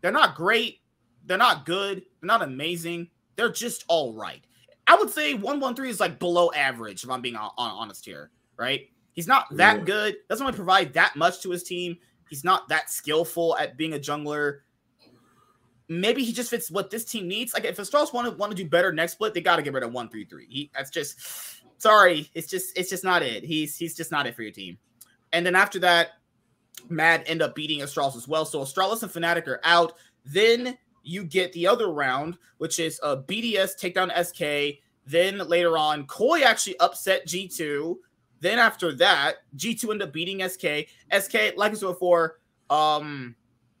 [0.00, 0.80] They're not great,
[1.28, 3.08] they're not good, they're not amazing.
[3.36, 4.42] They're just all right.
[4.86, 8.88] I would say 113 is like below average, if I'm being honest here, right?
[9.12, 9.84] He's not that yeah.
[9.84, 11.98] good, doesn't really provide that much to his team.
[12.28, 14.60] He's not that skillful at being a jungler.
[15.88, 17.54] Maybe he just fits what this team needs.
[17.54, 19.72] Like if Astralis want to want to do better next split, they got to get
[19.72, 20.46] rid of one three three.
[20.48, 21.18] He that's just
[21.78, 22.30] sorry.
[22.34, 23.42] It's just it's just not it.
[23.44, 24.78] He's he's just not it for your team.
[25.32, 26.10] And then after that,
[26.88, 28.44] Mad end up beating Astralis as well.
[28.44, 29.94] So Astralis and Fnatic are out.
[30.24, 30.76] Then
[31.08, 34.78] you get the other round, which is a BDS take down SK.
[35.06, 37.96] Then later on, Koi actually upset G2.
[38.40, 40.88] Then after that, G2 ended up beating SK.
[41.18, 43.34] SK, like I said before, um,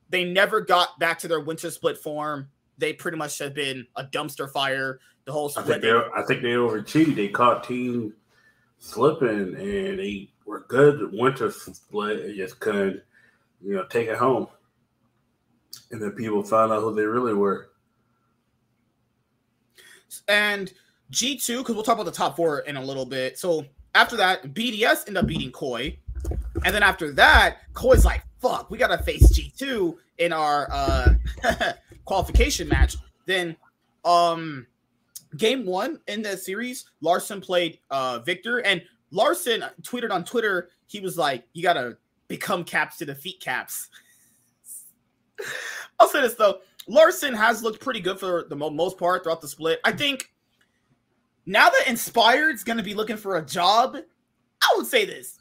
[0.08, 2.48] they never got back to their winter split form.
[2.78, 5.66] They pretty much have been a dumpster fire the whole split.
[5.66, 7.14] I think they, I think they overachieved.
[7.14, 8.14] They caught team
[8.78, 12.34] slipping and they were good winter split.
[12.36, 13.02] Just couldn't,
[13.60, 14.48] you know, take it home
[15.90, 17.70] and then people found out who they really were.
[20.28, 20.72] And
[21.12, 23.38] G2, because we'll talk about the top four in a little bit.
[23.38, 25.98] So after that, BDS ended up beating Koi.
[26.64, 31.14] And then after that, Koi's like, fuck, we gotta face G2 in our uh
[32.04, 32.96] qualification match.
[33.26, 33.56] Then
[34.04, 34.66] um
[35.36, 41.00] game one in the series, Larssen played uh Victor, and Larssen tweeted on Twitter, he
[41.00, 41.96] was like, You gotta
[42.28, 43.88] become caps to defeat caps.
[46.00, 49.48] I'll say this though, Larssen has looked pretty good for the most part throughout the
[49.48, 49.80] split.
[49.84, 50.30] I think
[51.46, 53.96] now that Inspired's going to be looking for a job,
[54.62, 55.38] I would say this: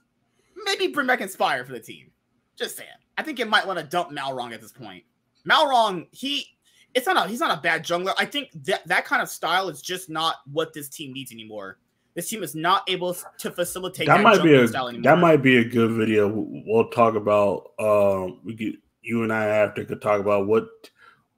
[0.65, 2.11] maybe bring back Inspire for the team.
[2.57, 2.89] Just saying.
[3.17, 5.03] I think it might want to dump Malrang at this point.
[5.47, 6.45] Malrang, he
[6.93, 8.13] it's not a he's not a bad jungler.
[8.17, 11.77] I think that that kind of style is just not what this team needs anymore.
[12.15, 15.57] This team is not able to facilitate that, that might be a that might be
[15.57, 16.27] a good video.
[16.65, 17.73] We'll talk about.
[17.79, 18.75] Um, we get
[19.07, 20.67] you and I after could talk about what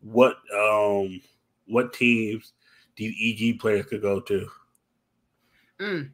[0.02, 1.22] what um
[1.68, 2.54] what teams
[2.98, 4.48] these EG players could go to.
[5.80, 6.10] Mm.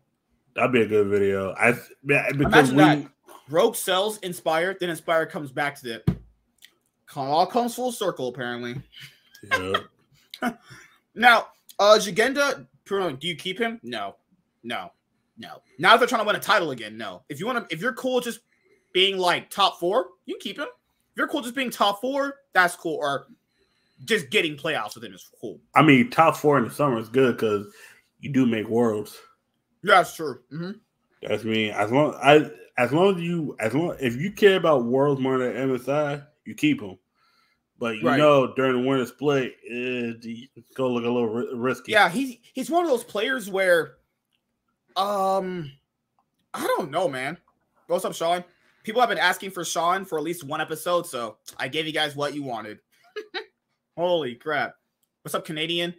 [0.55, 1.53] That'd be a good video.
[1.53, 1.73] I
[2.05, 3.11] because Imagine we, that.
[3.49, 6.17] Rogue sells Inspired, then Inspired comes back to the
[7.15, 8.75] all comes full circle apparently.
[9.49, 9.77] Yeah.
[11.15, 11.47] now,
[11.79, 13.79] uh Szygenda, do you keep him?
[13.81, 14.17] No,
[14.63, 14.91] no,
[15.37, 15.61] no.
[15.79, 17.23] Now if they're trying to win a title again, no.
[17.29, 18.41] If you want to, if you're cool just
[18.93, 20.67] being like top four, you can keep him.
[21.15, 22.97] If you're cool just being top four, that's cool.
[22.97, 23.27] Or
[24.03, 25.61] just getting playoffs with him is cool.
[25.73, 27.73] I mean, top four in the summer is good because
[28.19, 29.17] you do make worlds.
[29.81, 30.41] Yeah, that's true.
[30.51, 30.71] Mm-hmm.
[31.21, 31.71] That's me.
[31.71, 35.37] As long I as long as you as long if you care about worlds more
[35.37, 36.99] than MSI, you keep them.
[37.79, 38.17] But you Right.
[38.17, 41.93] know, during the winter split, it's gonna look a little risky.
[41.93, 43.99] Yeah, he's he's one of those players where,
[44.97, 45.71] um,
[46.53, 47.37] I don't know, man.
[47.87, 48.43] What's up, Sean?
[48.85, 51.91] People have been asking for Sean for at least one episode, so I gave you
[51.91, 52.77] guys what you wanted.
[53.97, 54.75] Holy crap!
[55.23, 55.95] What's up, Canadian?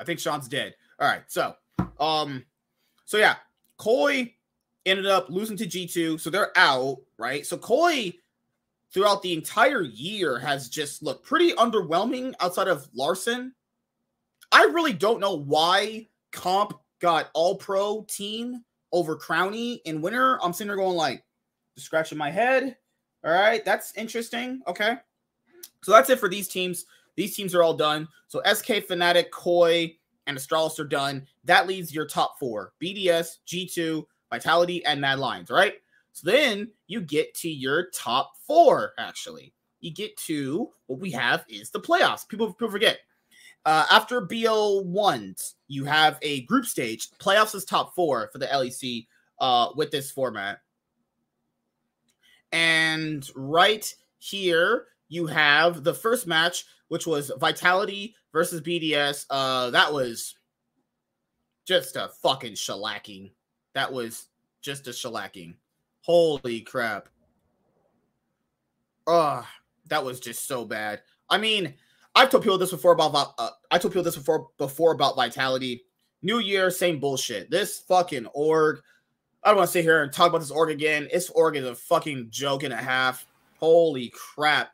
[0.00, 0.74] I think Sean's dead.
[0.98, 1.54] All right, so,
[2.00, 2.44] um,
[3.04, 3.36] so yeah,
[3.76, 4.34] Koi
[4.84, 7.46] ended up losing to G two, so they're out, right?
[7.46, 8.12] So Koi
[8.92, 13.54] throughout the entire year has just looked pretty underwhelming outside of Larssen.
[14.50, 18.64] I really don't know why Comp got all pro team
[18.96, 20.42] over Crownie in winter.
[20.42, 21.22] I'm sitting there going like
[21.76, 22.78] scratching my head.
[23.22, 24.62] All right, that's interesting.
[24.66, 24.96] Okay.
[25.82, 26.86] So that's it for these teams.
[27.14, 28.08] These teams are all done.
[28.28, 29.94] So SK Fnatic, Koi,
[30.26, 31.26] and Astralis are done.
[31.44, 35.50] That leaves your top four: BDS, G2, Vitality, and Mad Lions.
[35.50, 35.74] Right.
[36.12, 39.52] So then you get to your top four, actually.
[39.80, 42.26] You get to what we have is the playoffs.
[42.26, 43.00] People, people forget.
[43.66, 47.10] Uh, after BO1s, you have a group stage.
[47.18, 49.08] Playoffs is top four for the LEC
[49.40, 50.60] uh, with this format.
[52.52, 59.26] And right here, you have the first match, which was Vitality versus BDS.
[59.30, 60.36] Uh, that was
[61.66, 63.32] just a fucking shellacking.
[63.74, 64.28] That was
[64.62, 65.54] just a shellacking.
[66.02, 67.08] Holy crap.
[69.08, 69.44] Ugh,
[69.86, 71.02] that was just so bad.
[71.28, 71.74] I mean,
[72.16, 75.84] I've told people this before about uh, I told people this before before about vitality.
[76.22, 77.50] New year, same bullshit.
[77.50, 78.80] This fucking org.
[79.44, 81.08] I don't want to sit here and talk about this org again.
[81.12, 83.26] This org is a fucking joke and a half.
[83.60, 84.70] Holy crap.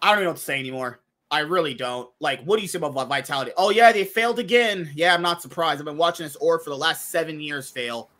[0.00, 1.00] I don't even know what to say anymore.
[1.30, 2.08] I really don't.
[2.20, 3.50] Like, what do you say about vitality?
[3.56, 4.90] Oh yeah, they failed again.
[4.94, 5.80] Yeah, I'm not surprised.
[5.80, 8.10] I've been watching this org for the last seven years fail.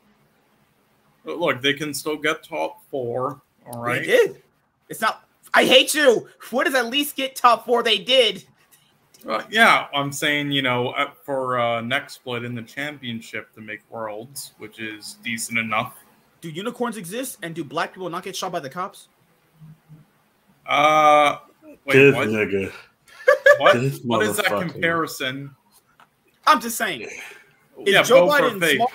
[1.25, 3.41] But look, they can still get top four.
[3.71, 4.01] All right.
[4.01, 4.43] They did.
[4.89, 5.24] It's not.
[5.55, 6.29] I hate you.
[6.51, 7.83] What does at least get top four?
[7.83, 8.45] They did.
[9.27, 13.61] Uh, yeah, I'm saying you know uh, for uh, next split in the championship to
[13.61, 15.95] make worlds, which is decent enough.
[16.41, 19.09] Do unicorns exist and do black people not get shot by the cops?
[20.67, 21.39] Uh,
[21.87, 22.29] wait, this what?
[22.29, 22.73] nigga.
[23.59, 23.75] What?
[23.75, 25.55] This what is that comparison?
[26.45, 27.03] I'm just saying.
[27.03, 27.13] Is
[27.87, 28.91] yeah, Joe Biden smart?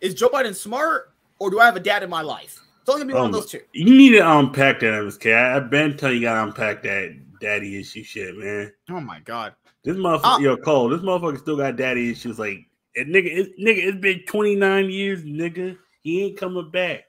[0.00, 2.60] Is Joe Biden smart, or do I have a dad in my life?
[2.88, 3.60] It's only gonna be one Oh of those two.
[3.74, 5.34] You need to unpack that, MSK.
[5.34, 8.72] I- I've been telling you, you gotta unpack that daddy issue shit, man.
[8.88, 9.54] Oh my god.
[9.84, 12.38] This motherfucker, Uh, yo, Cole, this motherfucker still got daddy issues.
[12.38, 12.60] Like,
[12.94, 15.76] it, nigga, it, nigga, it's been 29 years, nigga.
[16.00, 17.04] He ain't coming back.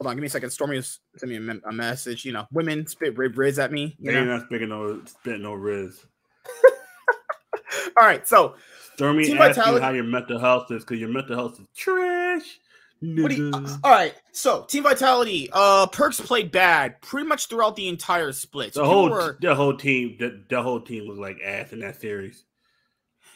[0.00, 0.48] Hold on, give me a second.
[0.48, 2.24] Stormy s- sent me a, mem- a message.
[2.24, 3.94] You know, women spit rib riz at me.
[3.98, 4.38] You They ain't know?
[4.38, 6.02] not speaking no, spitting no riz.
[7.98, 8.56] All right, so
[8.94, 12.58] Stormy Team asked you how your mental health is because your mental health is trash.
[13.00, 17.76] What you, uh, all right, so Team Vitality, uh, Perkz played bad pretty much throughout
[17.76, 18.72] the entire split.
[18.74, 21.80] So the whole were- the whole team the, the whole team was like ass in
[21.80, 22.44] that series.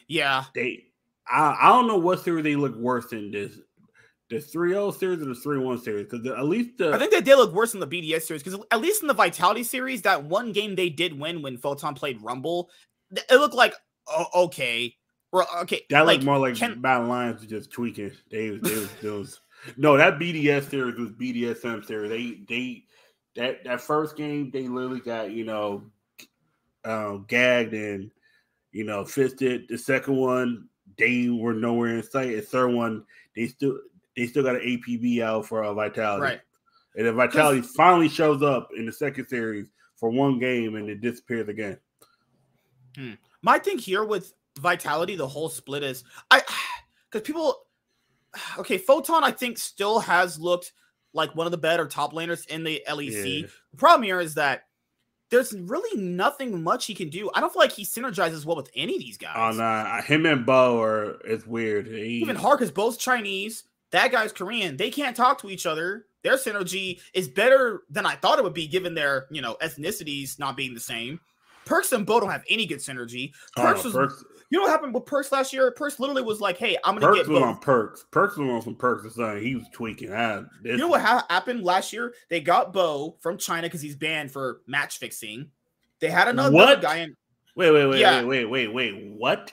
[0.06, 0.84] yeah, They
[1.30, 3.58] I, I don't know what series they look worse than this.
[4.30, 7.36] The 3-0 series or the 3-1 series because at least the I think they did
[7.36, 10.52] look worse in the BDS series because at least in the Vitality series, that one
[10.52, 12.68] game they did win when Photon played Rumble,
[13.10, 13.74] it looked like
[14.06, 14.94] oh, okay,
[15.32, 18.12] or okay, that like looked more like can- Battle Lions just tweaking.
[18.30, 19.40] They was they was
[19.76, 22.10] no that BDS series was BDSM series.
[22.10, 22.84] They they
[23.36, 25.84] that that first game they literally got you know
[26.84, 28.10] um, gagged and
[28.72, 29.66] you know fisted.
[29.68, 32.34] The second one they were nowhere in sight.
[32.34, 33.78] The third one they still
[34.16, 36.22] they still got an APB out for uh, Vitality.
[36.22, 36.40] right.
[36.96, 41.00] And then Vitality finally shows up in the second series for one game and it
[41.00, 41.78] disappears again.
[43.42, 46.42] My thing here with Vitality, the whole split is I
[47.10, 47.66] because people
[48.58, 50.72] okay, Photon I think still has looked
[51.12, 53.42] like one of the better top laners in the LEC.
[53.42, 53.46] Yeah.
[53.72, 54.64] The problem here is that
[55.30, 57.30] there's really nothing much he can do.
[57.34, 59.54] I don't feel like he synergizes well with any of these oh, guys.
[59.54, 61.86] Oh nah, him and Bo are it's weird.
[61.86, 64.76] He- Even Hark because both Chinese, that guy's Korean.
[64.76, 66.06] They can't talk to each other.
[66.22, 70.38] Their synergy is better than I thought it would be, given their you know ethnicities
[70.38, 71.20] not being the same.
[71.66, 73.32] Perkz and Bo don't have any good synergy.
[73.56, 75.72] Oh, don't Perkz know, was, Perkz, you know what happened with Perkz last year?
[75.76, 78.04] Perkz literally was like, "Hey, I'm gonna Perkz get was Bo." on Perkz.
[78.10, 79.42] Perkz was on some Perks or something.
[79.42, 80.12] He was tweaking.
[80.12, 82.14] I, You know what ha- happened last year?
[82.30, 85.50] They got Bo from China because he's banned for match fixing.
[86.00, 86.80] They had another What?
[86.80, 87.16] guy in.
[87.56, 88.22] Wait, wait, wait, Yeah.
[88.22, 89.12] wait, wait, wait, wait.
[89.16, 89.52] What?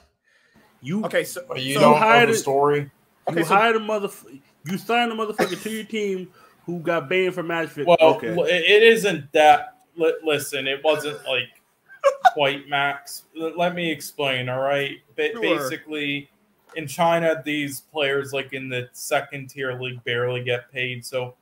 [0.82, 2.92] You Okay, so you so- don't know hired the it- story.
[3.28, 4.40] okay, you so- hired a motherfucker.
[4.68, 6.32] You signed a motherfucker to your team
[6.66, 7.86] who got banned for match fit.
[7.88, 8.30] Well, okay.
[8.30, 9.78] it it isn't that.
[10.24, 11.50] Listen, it wasn't like
[12.34, 13.24] quite max.
[13.36, 14.50] Let me explain.
[14.50, 15.42] All right, ba- Sure.
[15.42, 16.30] basically,
[16.76, 21.06] in China, these players like in the second tier league barely get paid.
[21.06, 21.36] So,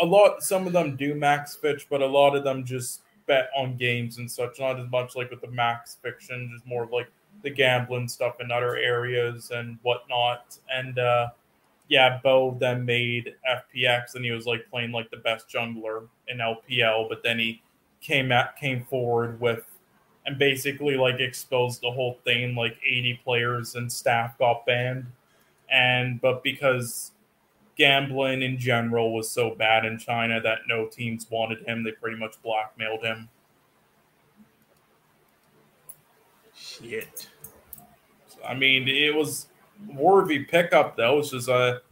[0.00, 0.42] a lot.
[0.42, 4.18] Some of them do max pitch, but a lot of them just bet on games
[4.18, 4.58] and such.
[4.60, 7.08] Not as much like with the max fiction, just more like
[7.42, 10.56] the gambling stuff in other areas and whatnot.
[10.72, 11.28] And uh,
[11.88, 16.38] yeah, Bo then made FPX, and he was like playing like the best jungler in
[16.38, 17.62] LPL, but then he
[18.00, 19.64] came at came forward with
[20.26, 22.54] and basically like exposed the whole thing.
[22.54, 25.06] Like 80 players and staff got banned,
[25.70, 27.12] and but because
[27.76, 32.16] gambling in general was so bad in China that no teams wanted him, they pretty
[32.18, 33.28] much blackmailed him.
[36.54, 37.28] Shit.
[38.46, 39.46] I mean, it was
[39.94, 41.20] worthy pickup though.
[41.20, 41.82] It's just a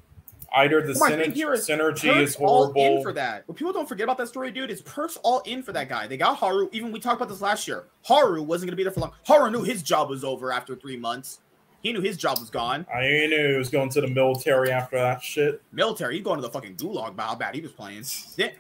[0.57, 3.45] either the oh My thing synergy, synergy Perkz is all in for that.
[3.47, 6.07] What people don't forget about that story, dude, is Perkz all in for that guy.
[6.07, 6.69] They got Haru.
[6.73, 7.85] Even we talked about this last year.
[8.03, 9.13] Haru wasn't gonna be there for long.
[9.27, 11.41] Haru knew his job was over after three months.
[11.83, 12.85] He knew his job was gone.
[12.93, 15.63] I knew he was going to the military after that shit.
[15.71, 18.05] Military, he's going to the fucking gulag by how bad he was playing.
[18.37, 18.53] Then-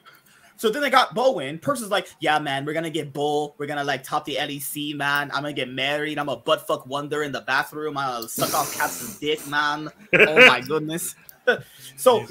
[0.58, 1.58] so then they got Bowen.
[1.58, 3.54] Perkz is like, yeah, man, we're gonna get Bull.
[3.58, 5.30] We're gonna like top the LEC, man.
[5.32, 6.18] I'm gonna get married.
[6.18, 7.98] I'm a butt fuck wonder in the bathroom.
[7.98, 9.90] I'm gonna suck off Cap's dick, man.
[10.14, 11.14] Oh my goodness.
[11.96, 12.26] so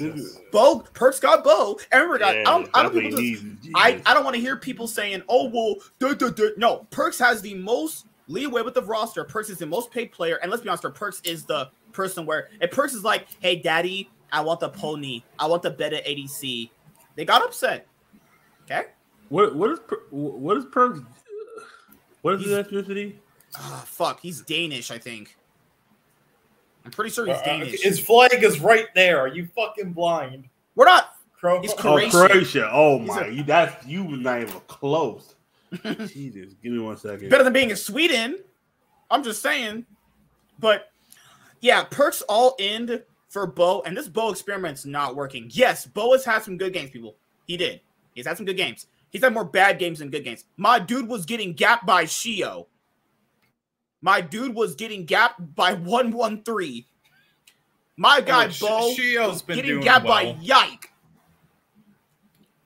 [0.52, 1.78] Bo Perkz got Bo.
[1.92, 3.44] And remember, guys, I don't, I don't, people just,
[3.74, 7.18] I, I don't want to hear people saying, "Oh well, duh, duh, duh." no." Perkz
[7.18, 9.24] has the most leeway with the roster.
[9.24, 12.48] Perkz is the most paid player, and let's be honest, Perkz is the person where
[12.60, 15.22] if Perkz is like, "Hey, Daddy, I want the pony.
[15.38, 16.70] I want the better ADC."
[17.16, 17.86] They got upset.
[18.64, 18.88] Okay.
[19.28, 21.04] What what is Per- what is Perkz?
[22.22, 23.14] What is his ethnicity?
[23.56, 25.36] Ah, fuck, he's Danish, I think.
[26.86, 27.82] I'm pretty sure he's Uh, Danish.
[27.82, 29.18] his flag is right there.
[29.20, 30.48] Are you fucking blind?
[30.76, 31.12] We're not.
[31.34, 32.70] Cro- He's Oh, Croatia.
[32.72, 35.34] Oh He's my, a- you that's you was not even close.
[35.84, 37.28] Jesus, give me one second.
[37.28, 38.38] better than being in Sweden.
[39.10, 39.84] I'm just saying.
[40.58, 40.90] But
[41.60, 45.48] yeah, Perkz all in for Bo, and this Bo experiment's not working.
[45.52, 47.16] Yes, Bo has had some good games, people.
[47.46, 47.80] He did.
[48.14, 48.86] He's had some good games.
[49.10, 50.44] He's had more bad games than good games.
[50.56, 52.66] My dude was getting gapped by Sheo.
[54.02, 56.84] My dude was getting gapped by 113.
[57.96, 60.34] My guy Oh, Bo Sheo's was been getting gapped well.
[60.34, 60.90] by Yike.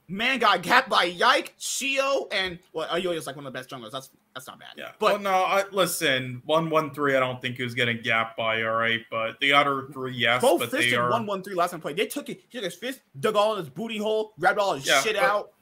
[0.09, 3.93] Man got gapped by Yike, Sheo, and well, Elyoya's like one of the best junglers.
[3.93, 4.71] That's that's not bad.
[4.77, 7.15] Yeah, but but no, I, listen, one one three.
[7.17, 8.61] I don't think he was getting gapped by.
[8.65, 11.11] All right, but the other three, yes, Both but they are.
[11.11, 11.97] one one three last time played.
[11.97, 12.41] They took it.
[12.49, 15.15] He took his fist, dug all in his booty hole, grabbed all his Yeah, shit
[15.15, 15.53] but- out.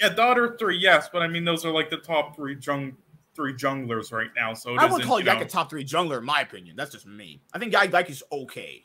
[0.00, 2.96] Yeah, the other three, yes, but I mean those are like the top three jung
[3.38, 4.52] three junglers right now.
[4.52, 6.74] So I would call you know, a top three jungler, in my opinion.
[6.74, 7.40] That's just me.
[7.54, 8.84] I think Yak Yak is okay.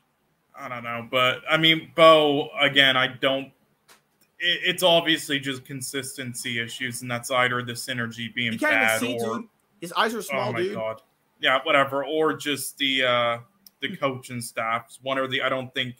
[0.56, 2.96] I don't know, but I mean, Bo again.
[2.96, 3.48] I don't.
[4.40, 9.38] It, it's obviously just consistency issues, and that's either the synergy being bad see, or
[9.40, 9.48] dude.
[9.82, 10.76] His eyes are small, oh my dude.
[10.76, 11.02] god,
[11.42, 13.38] yeah, whatever, or just the uh
[13.82, 14.96] the coach and staff.
[15.02, 15.42] One or the.
[15.42, 15.96] I don't think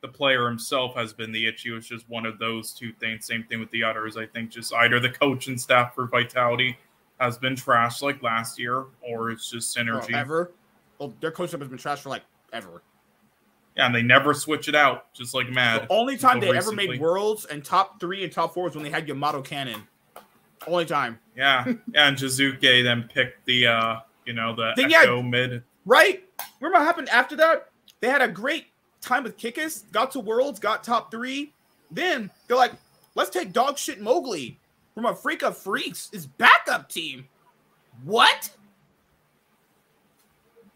[0.00, 1.76] the player himself has been the issue.
[1.76, 3.26] It's just one of those two things.
[3.26, 4.16] Same thing with the others.
[4.16, 6.78] I think just either the coach and staff for Vitality
[7.22, 10.14] has been trashed like last year, or it's just synergy.
[10.14, 10.52] ever.
[10.98, 12.82] Well, their coach up has been trashed for like ever.
[13.76, 15.82] Yeah, and they never switch it out, just like Mad.
[15.82, 18.74] The only time they until ever made worlds and top three and top four was
[18.74, 19.82] when they had Yamato Cannon.
[20.66, 21.18] Only time.
[21.36, 23.96] Yeah, yeah, and Jizuke then picked the uh,
[24.26, 25.20] you know, the Then, yeah.
[25.22, 25.62] Mid.
[25.84, 26.22] Right?
[26.60, 27.70] Remember what happened after that?
[28.00, 28.66] They had a great
[29.00, 31.52] time with Kikis, got to Worlds, got top three.
[31.90, 32.72] Then they're like,
[33.14, 34.58] let's take dog shit Mowgli
[34.94, 37.26] from a freak of freaks, his backup team.
[38.04, 38.50] What?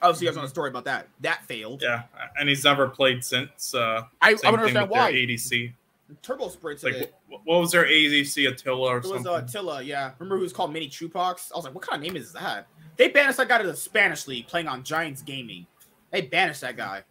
[0.02, 1.08] Oh, so you guys want a story about that?
[1.20, 1.82] That failed.
[1.82, 2.02] Yeah,
[2.38, 3.74] and he's never played since.
[3.74, 5.12] Uh, I, I don't understand why.
[5.12, 5.72] ADC.
[6.22, 7.14] Turbo sprints Like, it.
[7.28, 8.48] wh- what was their ADC?
[8.48, 9.26] Attila or something?
[9.26, 10.12] It was uh, yeah.
[10.18, 11.50] Remember who was called Mini Chupox?
[11.52, 12.68] I was like, what kind of name is that?
[12.96, 15.66] They banished that guy to the Spanish league playing on Giants Gaming.
[16.12, 17.02] They banished that guy.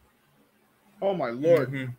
[1.02, 1.72] Oh my lord.
[1.72, 1.94] Mhm.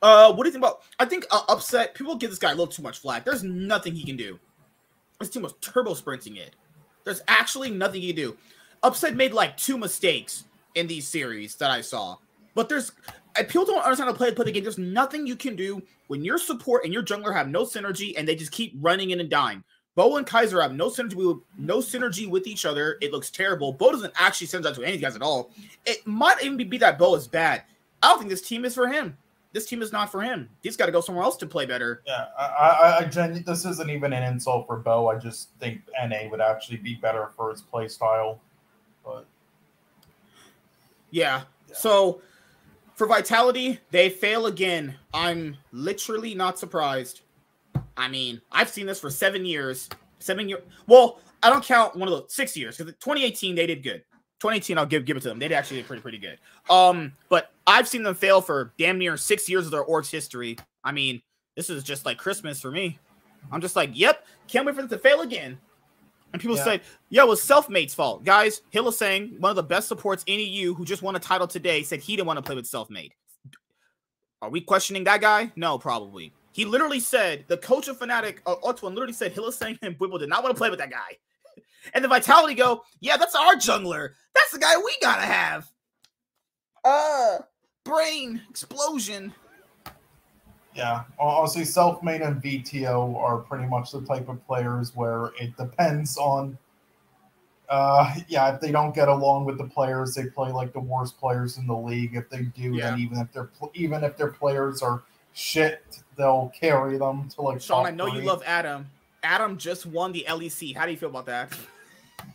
[0.00, 0.82] Uh, what do you think about?
[0.98, 1.94] I think uh, upset.
[1.94, 3.24] People give this guy a little too much flack.
[3.24, 4.38] There's nothing he can do.
[5.18, 6.54] This team was turbo sprinting it.
[7.04, 8.36] There's actually nothing he can do.
[8.82, 10.44] Upset made like two mistakes
[10.74, 12.16] in these series that I saw,
[12.54, 12.92] but there's
[13.48, 14.62] people don't understand how to play play the game.
[14.62, 18.26] There's nothing you can do when your support and your jungler have no synergy and
[18.26, 19.64] they just keep running in and dying.
[19.96, 22.98] Bo and Kaiser have no synergy with no synergy with each other.
[23.00, 23.72] It looks terrible.
[23.72, 25.50] Bo doesn't actually synergize with any of these guys at all.
[25.86, 27.64] It might even be that Bo is bad.
[28.00, 29.16] I don't think this team is for him.
[29.52, 30.48] This team is not for him.
[30.62, 32.02] He's got to go somewhere else to play better.
[32.06, 35.08] Yeah, I, I, I genu- this isn't even an insult for Bo.
[35.08, 38.40] I just think NA would actually be better for his play style.
[39.04, 39.26] But
[41.10, 41.42] Yeah.
[41.72, 42.20] So
[42.94, 44.96] for Vitality, they fail again.
[45.14, 47.22] I'm literally not surprised.
[47.96, 49.88] I mean, I've seen this for seven years.
[50.18, 50.62] Seven years.
[50.86, 54.02] Well, I don't count one of the six years because 2018 they did good.
[54.40, 55.38] 2018, I'll give give it to them.
[55.38, 56.38] They did actually did pretty pretty good.
[56.70, 60.56] Um, but I've seen them fail for damn near six years of their org's history.
[60.82, 61.20] I mean,
[61.54, 62.98] this is just like Christmas for me.
[63.52, 65.58] I'm just like, yep, can't wait for them to fail again.
[66.32, 66.64] And people Yeah.
[66.64, 68.24] say, yo, it was Selfmade's fault.
[68.24, 71.82] Guys, Hylissang one of the best supports in you who just won a title today
[71.82, 73.12] said he didn't want to play with Selfmade.
[74.40, 75.52] Are we questioning that guy?
[75.56, 76.32] No, probably.
[76.52, 80.28] He literally said, the coach of Fnatic, uh, Otwin, literally said Hylissang and Wibble did
[80.30, 81.18] not want to play with that guy.
[81.94, 84.10] And the Vitality go, yeah, that's our jungler.
[84.34, 85.70] That's the guy we gotta have.
[86.84, 87.38] Uh,
[87.88, 89.32] brain explosion.
[90.74, 96.16] Yeah, honestly, self-made and VTO are pretty much the type of players where it depends
[96.18, 96.56] on.
[97.68, 101.18] Uh, yeah, if they don't get along with the players, they play like the worst
[101.18, 102.14] players in the league.
[102.14, 102.90] If they do, Yeah.
[102.90, 105.02] then even if their pl- even if their players are
[105.34, 105.82] shit,
[106.16, 107.60] they'll carry them to like.
[107.60, 108.88] Sean, top I know you love Adam.
[109.22, 110.74] Adam just won the LEC.
[110.76, 111.52] How do you feel about that?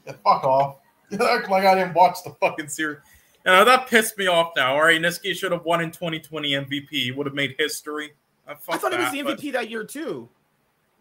[0.05, 0.75] Yeah, fuck off.
[1.11, 2.99] Like I didn't watch the Fucking serious.
[3.45, 4.73] Uh, that pissed me off now.
[4.75, 6.87] All right, Nisqy should have won in 2020 MVP.
[6.89, 8.13] He would have made history.
[8.47, 10.29] Fuck I thought he was that, the but- MVP that year too.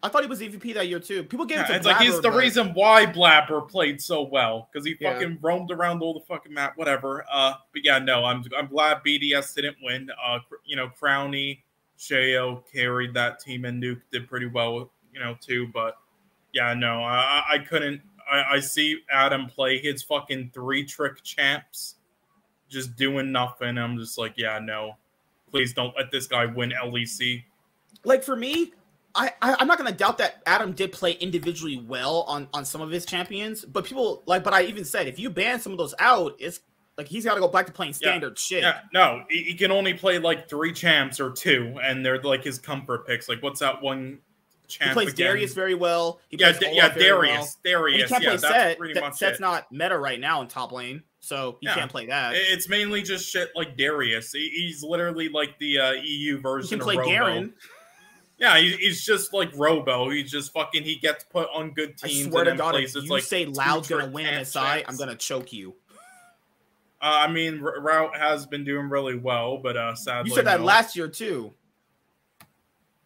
[0.05, 1.22] I thought he was the MVP that year too.
[1.22, 4.01] People gave it Yeah, to it's like he's Blabber, the but- reason why Blabber played
[4.03, 5.12] so well because he Yeah.
[5.12, 7.24] fucking roamed around all the fucking map, whatever.
[7.32, 10.11] Uh, but yeah, no, I'm I'm glad BDS didn't win.
[10.24, 11.61] Uh, you know, Crownie,
[11.99, 15.68] Sheo carried that team, and Nuke did pretty well, you know, too.
[15.68, 15.97] But
[16.53, 18.03] yeah, no, I I- I couldn't.
[18.30, 21.97] I, I see Adam play his fucking three trick champs,
[22.73, 23.79] just doing nothing.
[23.79, 24.97] I'm just like, yeah, no,
[25.51, 27.45] please don't let this guy win LEC.
[28.05, 28.73] like for me,
[29.14, 32.81] I, I I'm not gonna doubt that Adam did play individually well on on some
[32.81, 35.79] of his champions, but people like, but I even said if you ban some of
[35.79, 36.61] those out, it's
[36.99, 38.09] like he's got to go back to playing Yeah.
[38.11, 38.62] standard shit.
[38.62, 42.43] Yeah, no, he, he can only play like three champs or two, and they're like
[42.45, 43.29] his comfort picks.
[43.29, 44.18] Like, what's that one
[44.68, 44.91] champ?
[44.91, 45.27] He plays again?
[45.29, 46.20] Darius very well.
[46.29, 47.49] He yeah, plays Olaf yeah, very well.
[47.64, 48.79] Darius, And he can't Yeah, play that's set.
[48.79, 49.41] pretty That- much Set's it.
[49.43, 51.75] not meta right now in top lane, so he Yeah.
[51.75, 52.35] can't play that.
[52.35, 54.33] It's mainly just shit like Darius.
[54.33, 57.11] He- He's literally like the uh, EU He version can play of Robo.
[57.11, 57.55] Garen.
[58.39, 60.11] Yeah, he, he's just like Robo.
[60.11, 60.83] He's just fucking.
[60.83, 62.27] He gets put on good teams.
[62.27, 64.97] I swear to God, plays if you like, say two Loud's gonna win MSI, I'm
[64.97, 65.77] gonna choke you.
[67.01, 70.61] Uh, I mean, Route has been doing really well, but uh, sadly, You said that
[70.61, 70.66] no.
[70.66, 71.53] last year too.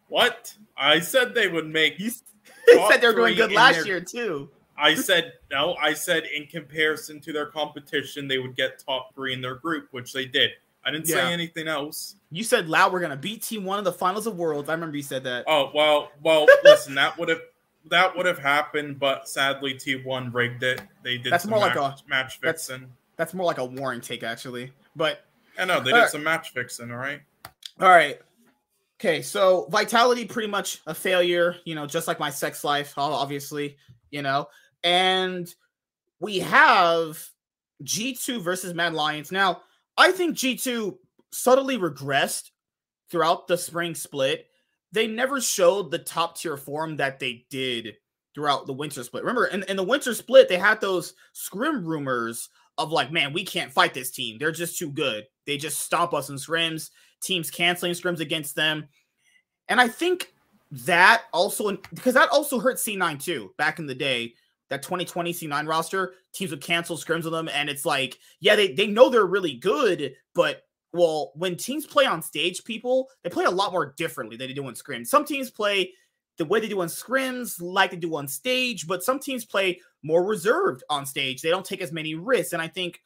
[0.07, 0.55] What?
[0.77, 2.11] I said they would make You
[2.67, 4.49] you said they were doing good last their- year too.
[4.77, 5.75] I said no.
[5.75, 9.87] I said in comparison to their competition, they would get top three in their group,
[9.91, 10.51] which they did.
[10.85, 11.15] I didn't Yeah.
[11.15, 12.15] say anything else.
[12.31, 14.69] You said Loud we're gonna beat Team One in the finals of Worlds.
[14.69, 15.45] I remember you said that.
[15.47, 16.45] Oh well, well.
[16.63, 17.41] listen, that would have
[17.89, 20.81] that would have happened, but sadly, Team one rigged it.
[21.03, 22.87] They did That's some more like a- match fixing.
[23.15, 24.71] That's more like a warring take, actually.
[24.95, 25.25] But
[25.57, 26.09] I know they did right.
[26.09, 26.91] some match fixing.
[26.91, 27.21] All right.
[27.81, 28.19] all right.
[28.99, 33.77] Okay, so Vitality pretty much a failure, you know, just like my sex life, obviously,
[34.09, 34.47] you know.
[34.87, 35.53] And
[36.21, 37.21] we have
[37.83, 39.33] G2 versus Mad Lions.
[39.33, 39.63] Now,
[39.97, 40.97] I think G2
[41.33, 42.51] subtly regressed
[43.11, 44.47] throughout the spring split.
[44.93, 47.97] They never showed the top tier form that they did
[48.33, 49.23] throughout the winter split.
[49.23, 53.43] Remember, in, in the winter split, they had those scrim rumors of like, man, we
[53.43, 54.37] can't fight this team.
[54.37, 55.25] They're just too good.
[55.45, 58.87] They just stomp us in scrims, teams canceling scrims against them.
[59.67, 60.31] And I think
[60.71, 64.33] that also, because that also hurt C9 too back in the day.
[64.69, 67.49] That 2020 C9 roster, teams would cancel scrims with them.
[67.49, 70.63] And it's like, yeah, they, they know they're really good, but
[70.93, 74.53] well, when teams play on stage, people, they play a lot more differently than they
[74.53, 75.07] do on scrims.
[75.07, 75.93] Some teams play
[76.37, 79.79] the way they do on scrims, like they do on stage, but some teams play
[80.03, 81.41] more reserved on stage.
[81.41, 82.53] They don't take as many risks.
[82.53, 83.01] And I think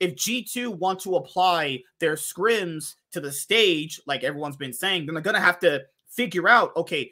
[0.00, 5.14] if G2 want to apply their scrims to the stage, like everyone's been saying, then
[5.14, 7.10] they're going to have to figure out okay,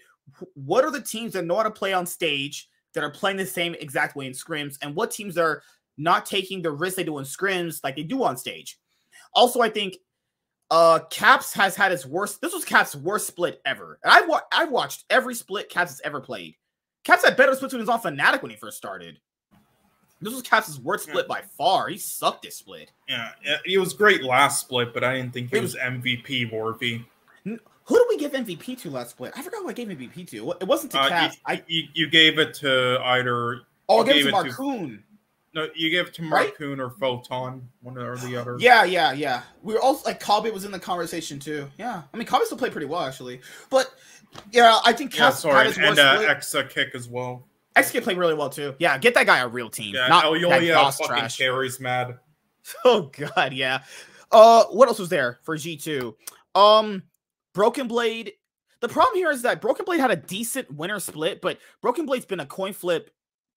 [0.55, 3.47] what are the teams that know how to play on stage that are playing the
[3.47, 5.63] same exact way in scrims, and what teams are
[5.97, 8.79] not taking the risks they do in scrims like they do on stage.
[9.35, 9.97] Also, I think
[10.71, 12.41] uh Caps has had its worst.
[12.41, 16.01] This was Caps' worst split ever, and I've wa- I've watched every split Caps has
[16.05, 16.57] ever played.
[17.05, 19.21] Caps had better splits when he was on Fnatic when he first started.
[20.21, 21.89] This was Caps' worst split by far.
[21.89, 22.91] He sucked this split.
[23.09, 26.51] Yeah, yeah, it was great last split, but I didn't think it It was MVP
[26.51, 27.03] worthy.
[27.87, 29.33] Who did we give MVP to last split?
[29.37, 30.53] I forgot who I gave MVP to.
[30.61, 31.35] It wasn't to Uh, Caps.
[31.37, 35.03] you, I you, you gave it to either oh, I gave it to Markoon.
[35.55, 36.53] no, you gave it to Right?
[36.59, 38.57] Markoon or Photon, one or the other.
[38.59, 39.43] Yeah, yeah, yeah.
[39.63, 41.69] We were also like Kabe was in the conversation too.
[41.79, 43.93] Yeah, I mean Kabe still played pretty well actually, but
[44.51, 46.21] yeah, I think yeah, sorry, his and uh.
[46.35, 47.47] Exakick as well.
[47.77, 48.75] XK played really well too.
[48.79, 51.37] Yeah, get that guy a real team, Yeah, not El that Yoya fucking trash.
[51.39, 52.19] carries mad.
[52.85, 53.83] Oh god, yeah.
[54.33, 56.17] Uh, what else was there for G two?
[56.55, 57.03] Um,
[57.55, 58.33] Broken Blade.
[58.81, 62.27] The problem here is that Broken Blade had a decent winner split, but Broken Blade's
[62.27, 63.11] been a coin flip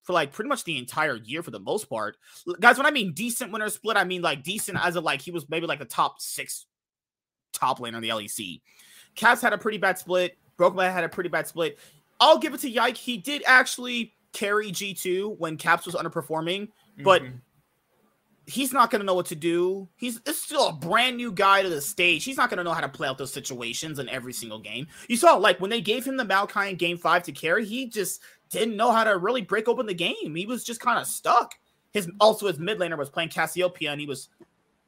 [0.03, 2.15] for like pretty much the entire year for the most part.
[2.61, 5.31] Guys, when I mean decent winner split, I mean like decent as of like he
[5.31, 6.65] was maybe like the top six
[7.51, 8.61] top laner in the LEC.
[9.15, 10.37] Caps had a pretty bad split.
[10.55, 11.77] Broken Blade had a pretty bad split.
[12.19, 12.95] I'll give it to Yike.
[12.97, 16.69] He did actually carry G2 when Caps was underperforming,
[17.03, 17.41] but Mhm.
[18.47, 19.87] He's not going to know what to do.
[19.97, 22.23] He's it's still a brand new guy to the stage.
[22.23, 24.87] He's not going to know how to play out those situations in every single game.
[25.07, 27.87] You saw like when they gave him the Maokai in game five to carry, he
[27.87, 30.33] just didn't know how to really break open the game.
[30.33, 31.55] He was just kind of stuck.
[31.91, 34.29] His also his mid laner was playing Cassiopeia and he was,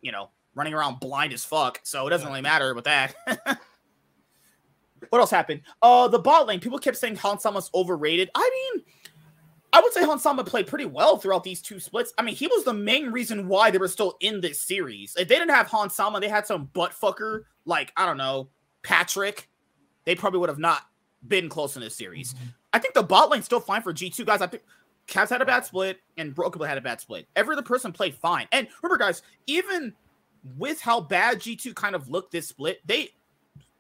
[0.01, 1.81] you know, running around blind as fuck.
[1.83, 3.13] So it doesn't really matter with that.
[5.09, 5.61] what else happened?
[5.81, 6.61] Uh the bot lane.
[6.61, 8.29] People kept saying Hansama's overrated.
[8.33, 8.83] I mean,
[9.71, 12.13] I would say Hansama played pretty well throughout these two splits.
[12.17, 15.15] I mean, he was the main reason why they were still in this series.
[15.15, 18.49] If they didn't have Hansama, they had some butt fucker like I don't know
[18.83, 19.47] Patrick.
[20.05, 20.81] They probably would have not
[21.27, 22.33] been close in this series.
[22.33, 22.45] Mm-hmm.
[22.73, 24.41] I think the bot lane's still fine for G two guys.
[24.41, 24.63] I think
[25.07, 27.27] Caps had a bad split and Broken Blade had a bad split.
[27.35, 28.47] Every other person played fine.
[28.51, 29.93] And remember, guys, even
[30.57, 33.09] with how bad G two kind of looked this split, they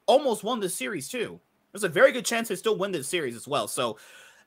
[0.05, 1.39] almost won this series too.
[1.71, 3.67] There's a very good chance they still win this series as well.
[3.67, 3.97] So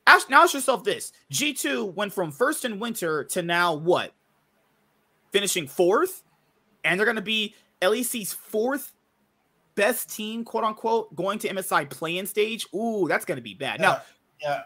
[0.07, 4.13] ask, now ask yourself this: G2 went from first in winter to now what?
[5.31, 6.23] Finishing fourth,
[6.83, 8.93] and they're going to be LEC's fourth
[9.75, 12.67] best team, quote unquote, going to MSI play-in stage.
[12.75, 13.81] Ooh, that's going to be bad.
[13.81, 14.01] Now,
[14.41, 14.63] yeah.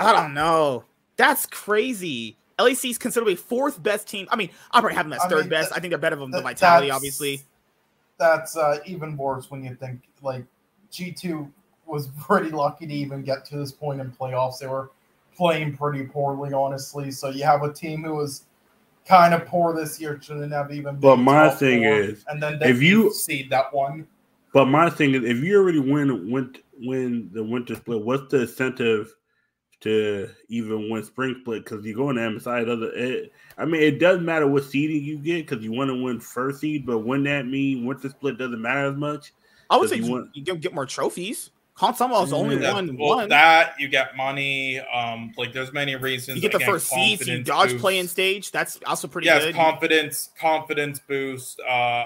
[0.00, 0.84] I don't know.
[1.16, 2.36] That's crazy.
[2.58, 4.26] LEC's considerably fourth best team.
[4.30, 5.70] I mean, I probably have them as I third mean, best.
[5.70, 7.42] that- I think they're better than the Vitality, obviously.
[8.18, 10.44] That's uh, even worse when you think like
[10.92, 11.50] G2
[11.92, 14.58] was pretty lucky to even get to this point in playoffs.
[14.58, 14.90] They were
[15.36, 17.10] playing pretty poorly, honestly.
[17.12, 18.44] So you have a team who was
[19.06, 20.96] kind of poor this year, shouldn't have even.
[20.96, 24.06] But been my thing four, is, and then they if you- seed that one,
[24.52, 28.42] But my thing is, if you already win win win the winter split, what's the
[28.42, 29.14] incentive
[29.80, 31.64] to even win spring split?
[31.64, 32.94] Because you go in the MSI, it doesn't.
[32.94, 36.20] It, I mean, it doesn't matter what seeding you get because you want to win
[36.20, 36.84] first seed.
[36.86, 39.32] But wouldn't that mean winter split doesn't matter as much?
[39.70, 41.50] I would say he you, want- you don't get more trophies.
[41.78, 42.96] Hansama was the only Yeah, one.
[42.98, 43.28] well, one.
[43.30, 44.78] that you get money.
[44.80, 46.36] Um, like there's many reasons.
[46.36, 47.80] you get the Again, first seed, you dodge boost.
[47.80, 48.50] playing stage.
[48.50, 49.54] That's also pretty yes, good.
[49.54, 51.60] confidence, confidence boost.
[51.60, 52.04] Uh,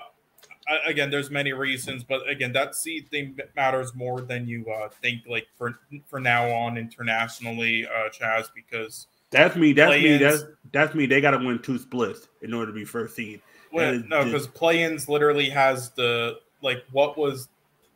[0.87, 5.23] again, there's many reasons, but again, that seed thing matters more than you uh, think.
[5.29, 9.73] Like for for now on internationally, uh, Chaz, because That's me.
[9.73, 10.17] That's me.
[10.17, 11.07] That's that's me.
[11.07, 13.41] They got to win two splits in order to be first seed.
[13.73, 17.49] well, no, because play-ins literally has the like what was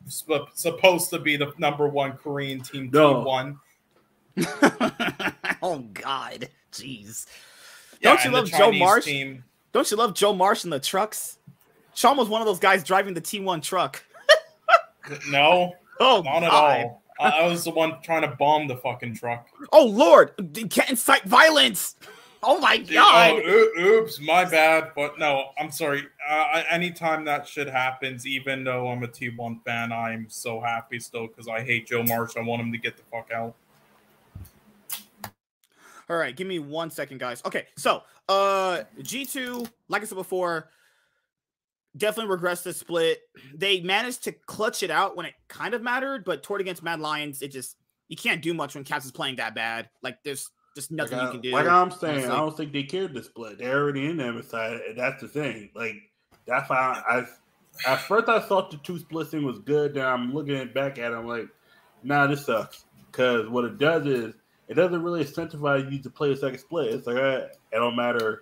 [0.09, 3.21] sp- supposed to be the number one Korean team No.
[3.21, 3.59] T one.
[5.63, 7.27] oh God, jeez.
[8.01, 9.05] Yeah, Don't you love Joe Marsh?
[9.05, 11.39] Team, Don't you love Joe Marsh and the trucks?
[11.95, 14.03] Sean was one of those guys driving the T1 truck.
[15.31, 17.03] no, Oh, not at all.
[17.21, 19.47] I, I was the one trying to bomb the fucking truck.
[19.73, 20.33] Oh Lord,
[20.71, 21.97] can't incite violence.
[22.43, 23.43] Oh my God.
[23.45, 24.93] Oh, oops, my bad.
[24.97, 26.07] But no, I'm sorry.
[26.27, 31.27] Uh, anytime that shit happens, even though I'm a T1 fan, I'm so happy still
[31.27, 32.37] because I hate Joe Marsh.
[32.37, 33.55] I want him to get the fuck out.
[36.09, 37.43] All right, give me one second, guys.
[37.45, 40.71] Okay, so uh G2, like I said before,
[41.97, 43.21] definitely regressed the split.
[43.55, 47.01] They managed to clutch it out when it kind of mattered, but toward against Mad
[47.01, 47.77] Lions, it just
[48.09, 49.89] you can't do much when Caps is playing that bad.
[50.03, 51.51] Like there's just nothing like, you can do.
[51.53, 52.33] Like I'm saying, honestly.
[52.33, 53.59] I don't think they cared to split.
[53.59, 54.91] They're already in the MSI.
[54.91, 55.71] and That's the thing.
[55.75, 55.97] Like
[56.47, 57.27] that's why I, I
[57.87, 59.95] at first I thought the two split thing was good.
[59.95, 61.17] Then I'm looking it back at it.
[61.17, 61.49] I'm like,
[62.03, 62.85] nah, this sucks.
[63.11, 64.35] Because what it does is
[64.69, 66.95] it doesn't really incentivize you to play a second split.
[66.95, 68.41] It's like eh, it don't matter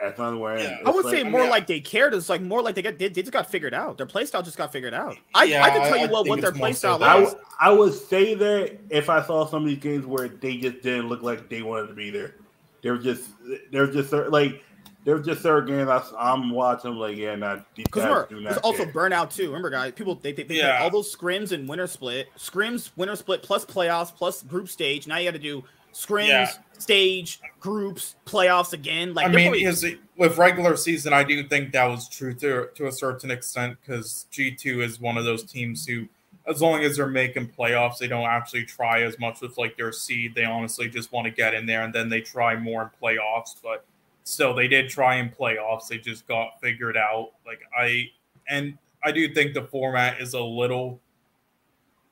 [0.00, 0.58] as long as we're.
[0.58, 0.78] Yeah.
[0.84, 2.12] I would like- say I more mean, like they cared.
[2.14, 3.96] It's like more like they got they, they just got figured out.
[3.96, 5.16] Their playstyle just got figured out.
[5.34, 7.20] I, Yeah, I can tell I- you what what their it's so playstyle that- I,
[7.22, 7.28] is.
[7.30, 10.82] w- I would say that if I saw some of these games where they just
[10.82, 12.34] didn't look like they wanted to be there,
[12.82, 13.30] they were just
[13.70, 14.62] they were just cer- like
[15.04, 18.42] there were just certain games I, I'm watching like yeah, not Because guys remember, do
[18.42, 18.92] there's also care.
[18.92, 19.46] burnout too.
[19.46, 20.80] Remember, guys, people they, they, they Yeah.
[20.82, 25.06] all those scrims and winter split, scrims, winter split plus playoffs plus group stage.
[25.06, 25.62] Now you got to do
[25.96, 26.50] scrims, Yeah.
[26.78, 29.14] stage, groups, playoffs again.
[29.14, 32.34] Like I mean, probably- is it, with regular season, I do think that was true
[32.34, 36.06] to to a certain extent because G two is one of those teams who,
[36.46, 39.92] as long as they're making playoffs, they don't actually try as much with like their
[39.92, 40.34] seed.
[40.34, 43.56] They honestly just want to get in there, and then they try more in playoffs.
[43.62, 43.84] But
[44.24, 45.88] still, they did try in playoffs.
[45.88, 47.30] They just got figured out.
[47.46, 48.10] Like I
[48.48, 51.00] and I do think the format is a little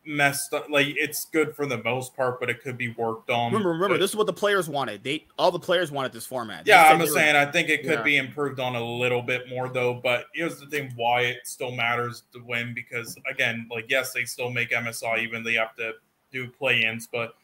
[0.06, 0.68] messed up.
[0.70, 3.52] Like it's good for the most part, but it could be worked on.
[3.52, 5.02] remember, remember, But- this is what the players wanted.
[5.02, 6.64] They all the players wanted this format.
[6.64, 7.36] They yeah, I'm just were- saying.
[7.36, 8.02] I think it could Yeah.
[8.02, 9.94] be improved on a little bit more, though.
[9.94, 14.24] But here's the thing: why it still matters to win because, again, like yes, they
[14.24, 15.92] still make MSI, even they have to
[16.32, 17.06] do play-ins.
[17.06, 17.34] But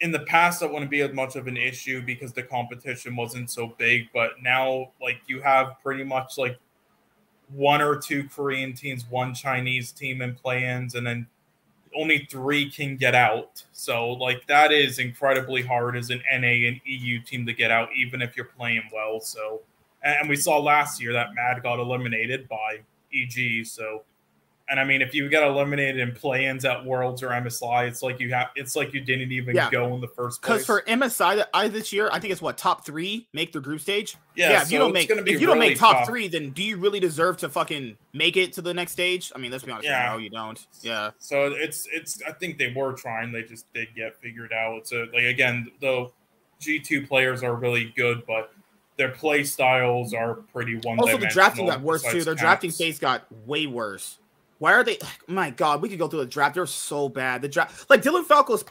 [0.00, 3.50] in the past, that wouldn't be as much of an issue because the competition wasn't
[3.50, 4.08] so big.
[4.12, 6.58] But now, like you have pretty much like
[7.48, 11.26] one or two Korean teams, one Chinese team in play-ins, and then
[11.96, 13.64] only three can get out.
[13.72, 17.88] So like that is incredibly hard as an NA and EU team to get out,
[17.96, 19.20] even if you're playing well.
[19.20, 19.62] So
[20.02, 22.80] and we saw last year that Mad got eliminated by
[23.14, 23.66] EG.
[23.66, 24.02] So
[24.72, 28.18] and I mean, if you get eliminated in play-ins at Worlds or MSI, it's like
[28.18, 29.68] you have it's like you didn't even yeah.
[29.68, 30.64] go in the first place.
[30.64, 33.82] Because for MSI I this year, I think it's what top three make the group
[33.82, 34.16] stage.
[34.34, 36.08] Yeah, yeah if you don't make if you really don't make top tough.
[36.08, 39.30] three, then do you really deserve to fucking make it to the next stage?
[39.36, 39.86] I mean, let's be honest.
[39.86, 40.08] Yeah.
[40.10, 40.66] no, you don't.
[40.80, 41.10] Yeah.
[41.18, 43.30] So it's it's I think they were trying.
[43.30, 44.78] They just did get figured out.
[44.78, 46.10] It's a like again the
[46.60, 48.54] G two players are really good, but
[48.96, 50.98] their play styles are pretty one.
[50.98, 52.24] Also, the drafting got worse too.
[52.24, 54.18] Their drafting phase got way worse.
[54.62, 54.96] Why are they?
[55.26, 56.54] My God, we could go through the draft.
[56.54, 57.42] They're so bad.
[57.42, 58.64] The draft, like Dylan Falco's,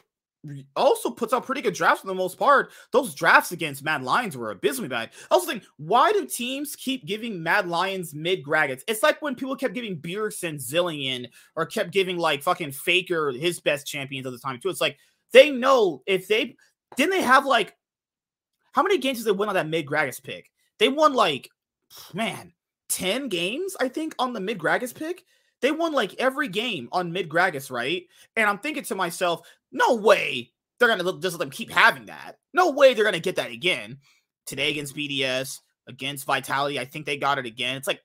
[0.74, 2.72] also puts out pretty good drafts for the most part.
[2.94, 5.10] Those drafts against Mad Lions were abysmally bad.
[5.30, 8.84] I also think, why do teams keep giving Mad Lions mid Gragas?
[8.88, 11.28] It's like when people kept giving Bjergsen Zilean
[11.58, 14.70] or kept giving like fucking Faker his best champions at the time too.
[14.70, 14.98] It's like
[15.34, 16.56] they know if they
[16.96, 17.76] didn't they have like
[18.72, 20.52] how many games did they win on that mid Gragas pick?
[20.80, 21.50] They won like
[22.14, 22.54] man
[22.88, 25.26] 10 games, I think, on the mid Gragas pick.
[25.62, 28.04] They won like every game on mid Gragas, right?
[28.36, 32.38] And I'm thinking to myself, no way they're gonna just let them keep having that.
[32.54, 34.00] No way they're gonna get that again.
[34.48, 37.78] Today against BDS, against Vitality, I think they got it again.
[37.78, 38.02] It's like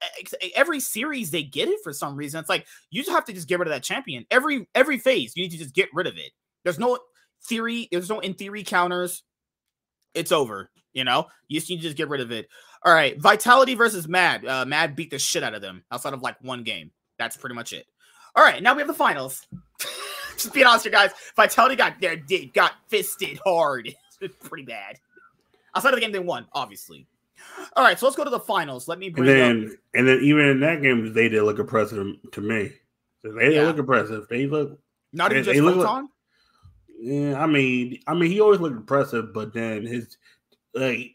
[0.55, 2.39] every series they get it for some reason.
[2.39, 4.27] It's like you just have to just get rid of that champion.
[4.31, 6.33] Every every phase, you need to just get rid of it.
[6.65, 6.99] There's no
[7.45, 9.23] theory, there's no in theory counters.
[10.15, 10.71] It's over.
[10.93, 12.49] You know, you just need to just get rid of it.
[12.85, 14.47] All right, Vitality versus Mad.
[14.47, 16.91] Uh, Mad beat the shit out of them outside of like one game.
[17.19, 17.87] That's pretty much it.
[18.35, 19.47] All right, now we have the finals.
[20.37, 21.13] Just being honest, here, guys.
[21.35, 22.17] Vitality got their
[22.53, 23.95] got fisted hard.
[24.19, 24.99] It's pretty bad.
[25.75, 27.07] Outside of the game, they won, obviously.
[27.77, 28.89] All right, so let's go to the finals.
[28.89, 29.29] Let me bring.
[29.29, 29.79] And then, up...
[29.93, 32.73] and then even in that game, they did look impressive to me.
[33.23, 33.65] They yeah.
[33.65, 34.27] look impressive.
[34.31, 34.79] They look
[35.13, 36.03] not even they, just they Photon.
[36.03, 36.11] Like,
[36.99, 40.17] yeah, I mean, I mean, he always looked impressive, but then his
[40.75, 41.15] like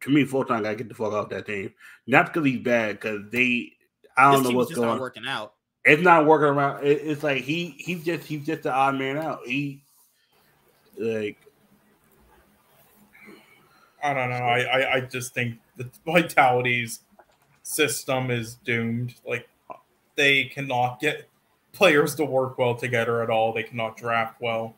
[0.00, 1.72] to me, Photon got to get the fuck off that team.
[2.06, 3.72] Not because he's bad, because they
[4.16, 4.88] I don't know what's going.
[4.88, 5.54] Not working out.
[5.84, 6.84] It's not working around.
[6.84, 9.40] It, it's like he he's just he's just the odd man out.
[9.46, 9.82] He
[10.98, 11.38] like
[14.02, 14.36] I don't know.
[14.36, 17.00] I, I, I just think the Vitality's
[17.62, 19.14] system is doomed.
[19.26, 19.48] Like
[20.16, 21.28] they cannot get
[21.72, 23.52] players to work well together at all.
[23.52, 24.74] They cannot draft well.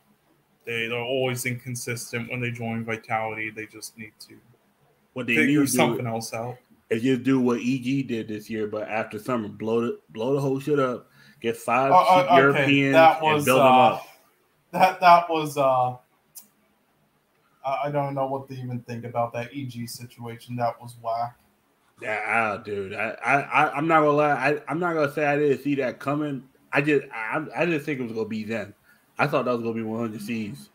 [0.65, 3.49] They, they're always inconsistent when they join Vitality.
[3.49, 4.35] They just need to
[5.13, 6.57] what they figure something else out
[6.93, 10.39] is just do what EG did this year, but after summer, blow the blow the
[10.39, 11.09] whole shit up,
[11.41, 14.07] get five uh, uh, Europeans that was, and build uh, them up.
[14.71, 15.95] That that was uh
[17.65, 20.55] I don't know what to even think about that EG situation.
[20.57, 21.37] That was whack.
[22.01, 22.93] Yeah, dude.
[22.93, 24.31] I, I, I'm not gonna lie.
[24.31, 26.43] I, I'm not gonna say I didn't see that coming.
[26.73, 28.73] I just, I, I didn't think it was gonna be then.
[29.17, 30.69] I thought that was gonna be 100 C's.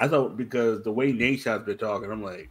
[0.00, 2.50] I thought because the way Nadeshot's been talking, I'm like,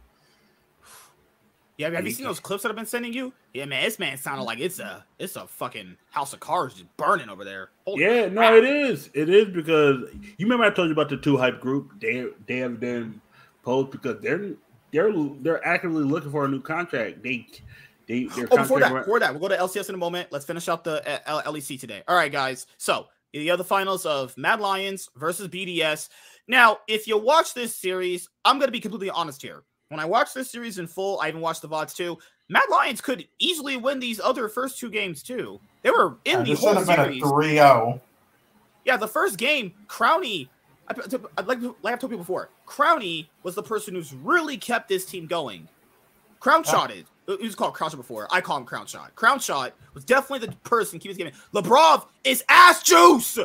[1.76, 3.32] yeah, have you seen those clips that I've been sending you?
[3.52, 6.96] Yeah, man, this man sounded like it's a it's a fucking house of cards just
[6.96, 7.70] burning over there.
[7.84, 8.32] Holy yeah, crap.
[8.32, 9.10] no, it is.
[9.12, 10.08] It is because
[10.38, 11.92] you remember I told you about the two hype group.
[12.00, 13.20] They have been
[13.64, 14.52] posed because they're
[14.92, 17.22] they're they're actively looking for a new contract.
[17.22, 17.46] They
[18.06, 20.28] they oh, before that, before that, we'll go to LCS in a moment.
[20.30, 22.02] Let's finish up the uh, LEC today.
[22.06, 22.66] All right, guys.
[22.76, 26.08] So you have the other finals of Mad Lions versus BDS.
[26.46, 29.64] Now, if you watch this series, I'm going to be completely honest here.
[29.94, 32.18] When I watched this series in full, I even watched the VODs too.
[32.48, 35.60] Mad Lions could easily win these other first two games too.
[35.82, 37.22] They were in yeah, the whole have series.
[37.22, 38.00] Been a 3-0.
[38.84, 40.48] Yeah, the first game, Crownie.
[40.88, 45.06] I, like, like I've told you before, Crownie was the person who's really kept this
[45.06, 45.68] team going.
[46.40, 47.06] Crown shot it.
[47.26, 48.26] He was called Crown Shot before.
[48.32, 49.14] I call him Crown Shot.
[49.14, 51.32] Crown Shot was definitely the person keeping this game.
[51.54, 53.38] Labrov is ass juice.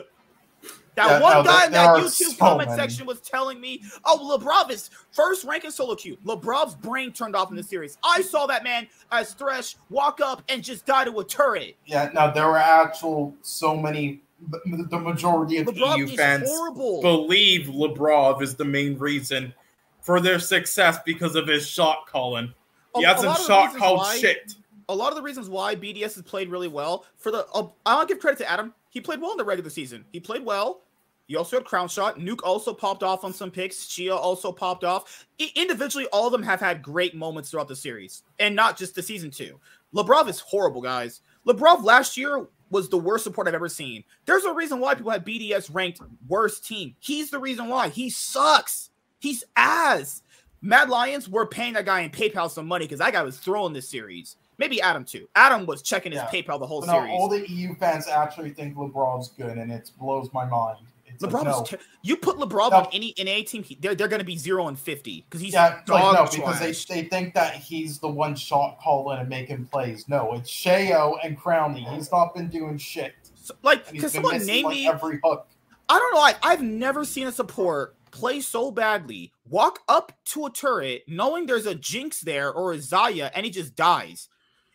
[0.96, 2.82] That yeah, one no, guy in that YouTube so comment many.
[2.82, 7.36] section was telling me, "Oh, Labrov is first rank in solo queue." Labrov's brain turned
[7.36, 7.98] off in the series.
[8.04, 11.76] I saw that man as Thresh walk up and just die to a turret.
[11.86, 14.22] Yeah, now there were actual so many.
[14.66, 17.02] The majority of Labrov EU fans horrible.
[17.02, 19.54] believe Labrov is the main reason
[20.02, 22.54] for their success because of his shot calling.
[22.96, 24.56] He a, hasn't a shot called why, shit.
[24.88, 28.06] A lot of the reasons why BDS has played really well for the, uh, I'll
[28.06, 28.74] give credit to Adam.
[28.90, 30.06] He played well in the regular season.
[30.12, 30.82] He played well.
[31.28, 32.18] You also had Crown Shot.
[32.18, 33.88] Nuke also popped off on some picks.
[33.88, 35.28] Chia also popped off.
[35.40, 38.96] I- individually, all of them have had great moments throughout the series, and not just
[38.96, 39.60] the season two.
[39.94, 41.22] Labrov is horrible, guys.
[41.48, 44.04] Labrov last year was the worst support I've ever seen.
[44.26, 46.96] There's a reason why people had BDS ranked worst team.
[47.00, 47.90] He's the reason why.
[47.90, 48.90] He sucks.
[49.20, 50.24] He's ass.
[50.62, 53.74] Mad Lions were paying that guy in PayPal some money because that guy was throwing
[53.74, 54.36] this series.
[54.60, 55.28] Maybe Adam too.
[55.36, 56.30] Adam was checking his yeah.
[56.30, 57.10] PayPal the whole series.
[57.12, 60.78] all the EU fans actually think LeBron's good, and it blows my mind
[61.22, 61.60] Like, LeBron no.
[61.62, 62.78] was ter- you put LeBron No.
[62.78, 65.53] on any in a team, he- they're they're gonna be zero and fifty because he's
[65.53, 69.28] yeah, dog like, no, because they, they think that he's the one shot calling and
[69.30, 70.07] making plays.
[70.07, 71.88] No, it's Sheo and Crownie.
[71.95, 73.14] He's not been doing shit.
[73.36, 74.88] So, like, because someone missing name like me?
[74.88, 75.47] every hook.
[75.88, 76.20] I don't know.
[76.20, 81.45] Like, I've never seen a support play so badly, walk up to a turret knowing
[81.45, 84.28] there's a Jinx there or a Xayah, and he just dies.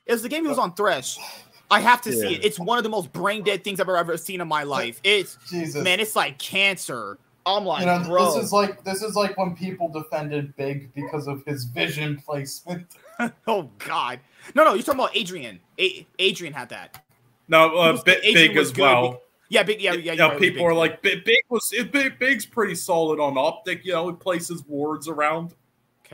[0.06, 1.18] It was the game he was on Thresh.
[1.70, 2.44] I have to see it.
[2.44, 5.00] It's one of the most brain dead things I've ever, ever seen in my life.
[5.02, 5.82] It's Jesus.
[5.82, 7.18] man, it's like cancer.
[7.46, 8.34] I'm like, you know, bro.
[8.34, 12.86] this is like this is like when people defended Big because of his vision placement.
[13.46, 14.20] oh god.
[14.54, 15.60] No, no, you're talking about Adrian.
[15.78, 17.04] A- Adrian had that.
[17.48, 18.82] No, uh, was- big, Adrian big was as good.
[18.82, 19.22] well.
[19.50, 19.80] Yeah, big.
[19.80, 20.12] Yeah, yeah.
[20.12, 20.66] you know, right, people big.
[20.66, 23.84] are like, Big, big was it, big, Big's pretty solid on optic.
[23.84, 25.54] You know, he places wards around.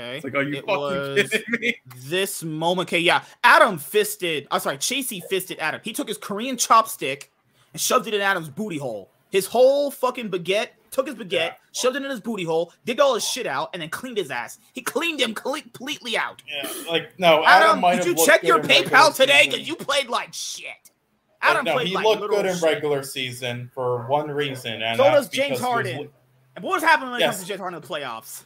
[0.01, 0.16] Okay.
[0.16, 1.76] It's like, are you It fucking kidding me?
[2.07, 2.88] this moment.
[2.88, 3.22] Okay, yeah.
[3.44, 4.46] Adam fisted.
[4.51, 5.80] I'm sorry, Chasey fisted Adam.
[5.84, 7.28] He took his Korean chopstick
[7.72, 9.11] and shoved it in Adam's booty hole.
[9.30, 10.68] His whole fucking baguette.
[10.90, 11.55] Took his baguette, Yeah.
[11.70, 14.28] shoved it in his booty hole, digged all his shit out, and then cleaned his
[14.32, 14.59] ass.
[14.72, 16.42] He cleaned him completely out.
[16.53, 17.44] Yeah, like no.
[17.46, 19.46] Adam, Adam, did you check your PayPal today?
[19.48, 20.64] Because you played like shit.
[20.66, 22.62] Like, Adam no, played he like looked good in shit.
[22.64, 26.11] regular season for one reason, and So does James Harden.
[26.57, 28.42] And what was happening when it comes to James Harden in the playoffs?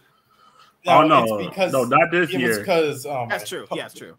[0.87, 2.59] No, oh no, it's because no, not this it was year.
[2.59, 3.67] because um, That's true.
[3.73, 4.17] Yeah, that's true.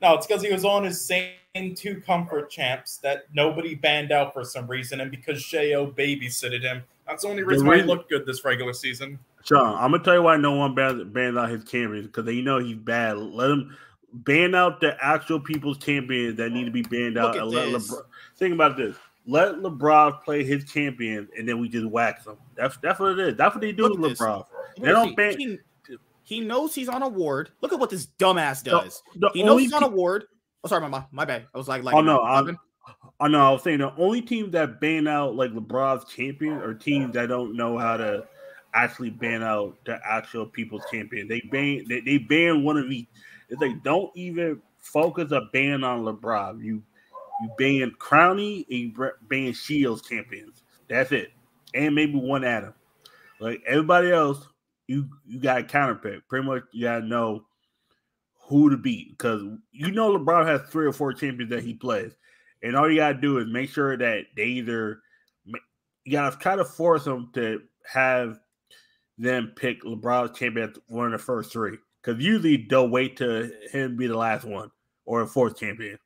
[0.00, 4.32] No, it's because he was on his same two comfort champs that nobody banned out
[4.32, 6.82] for some reason, and because Sheo babysitted him.
[7.06, 9.18] That's the only The reason why he looked good this regular season.
[9.44, 12.40] Sean, I'm gonna tell you why no one bans, bans out his champions because they
[12.40, 13.18] know he's bad.
[13.18, 13.76] Let him
[14.12, 17.34] ban out the actual people's champions that need to be banned out.
[17.34, 17.90] Look at and let this.
[17.90, 18.02] LeBron,
[18.36, 18.96] think about this.
[19.26, 22.36] Let LeBron play his champions, and then we just wax them.
[22.56, 23.36] That's that's what it is.
[23.36, 24.18] That's what they do Look with.
[24.18, 24.44] LeBron.
[24.80, 25.14] They don't he?
[25.14, 25.58] ban- He,
[26.24, 27.50] he knows he's on a ward.
[27.60, 29.02] Look at what this dumbass does.
[29.16, 30.24] The He knows he's on a ward.
[30.62, 31.46] Oh, sorry, my my bad.
[31.54, 32.58] I was like, like Oh, no, I'm-
[33.18, 33.40] I know.
[33.48, 37.28] I was saying the only team that ban out like LeBron's champion or teams that
[37.28, 38.26] don't know how to
[38.74, 41.28] actually ban out the actual people's champion.
[41.28, 43.08] They ban they, they ban one of each.
[43.48, 46.62] It's like don't even focus a ban on LeBron.
[46.62, 46.82] You
[47.40, 50.62] you ban Crownie and you ban Shields champions.
[50.88, 51.32] That's it,
[51.74, 52.74] and maybe one Adam.
[53.40, 54.46] Like everybody else,
[54.86, 56.28] you you got to counter pick.
[56.28, 57.44] Pretty much, you got to know
[58.46, 62.12] who to beat because you know LeBron has three or four champions that he plays,
[62.62, 65.00] and all you gotta do is make sure that they either
[66.04, 68.38] you gotta kind of force them to have
[69.18, 73.50] them pick LeBron's champion as one of the first three because usually they'll wait to
[73.70, 74.70] him be the last one
[75.06, 75.98] or a fourth champion.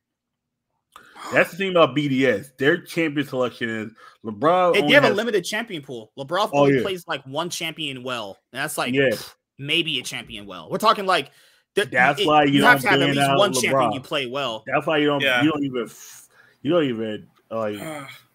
[1.33, 2.57] That's the thing about BDS.
[2.59, 3.93] Their champion selection is
[4.25, 4.75] LeBron.
[4.75, 6.13] Hey, only they have a limited champion pool.
[6.19, 6.83] LeBron Oh, only yeah.
[6.83, 9.11] plays like one champion well, and that's like Yeah.
[9.59, 10.69] maybe a champion well.
[10.71, 11.31] We're talking like
[11.75, 14.01] th- That's it- why you have don't to have at least out one champion you
[14.01, 14.65] play well.
[14.67, 15.21] That's why you don't.
[15.23, 15.43] Yeah.
[15.43, 15.91] You don't even.
[16.63, 18.09] You don't even like.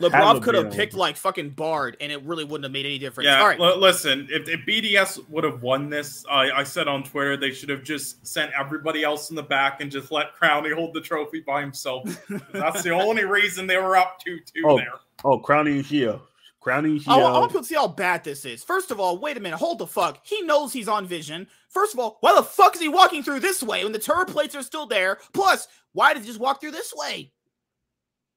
[0.00, 3.26] LeBron could have picked like fucking Bard, and it really wouldn't have made any difference.
[3.26, 6.88] Yeah, All right, l- listen, if, if BDS would have won this, I, I said
[6.88, 10.34] on Twitter they should have just sent everybody else in the back and just let
[10.36, 12.04] Crownie hold the trophy by himself.
[12.52, 14.94] That's the only reason they were up 2 2 Oh, there.
[15.24, 16.20] Oh, Crowning and Shield.
[16.60, 18.62] Crowning and I want, I want people to see how bad this is.
[18.62, 20.18] First of all, wait a minute, hold the fuck.
[20.26, 21.46] He knows he's on vision.
[21.70, 24.28] First of all, why the fuck is he walking through this way when the turret
[24.28, 25.18] plates are still there?
[25.32, 27.32] Plus, why did he just walk through this way?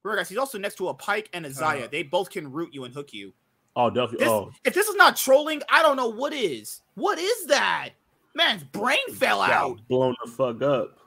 [0.03, 1.85] Remember, guys, he's also next to a Pyke and a Xayah.
[1.85, 1.87] Uh.
[1.91, 3.33] they both can root you and hook you.
[3.75, 4.19] oh, definitely.
[4.19, 6.81] This, oh, If this is not trolling, I don't know what is.
[6.95, 7.89] What is that?
[8.35, 9.79] Man's brain fell got out.
[9.87, 10.97] blown the fuck up.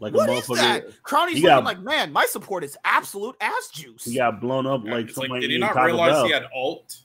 [0.00, 1.02] Like What a is that?
[1.02, 4.04] Crownie's He looking got- like, man, my support is absolute ass juice.
[4.04, 6.26] He got blown up Yeah, like it's like, did he not realize Bell.
[6.26, 6.98] he had alt?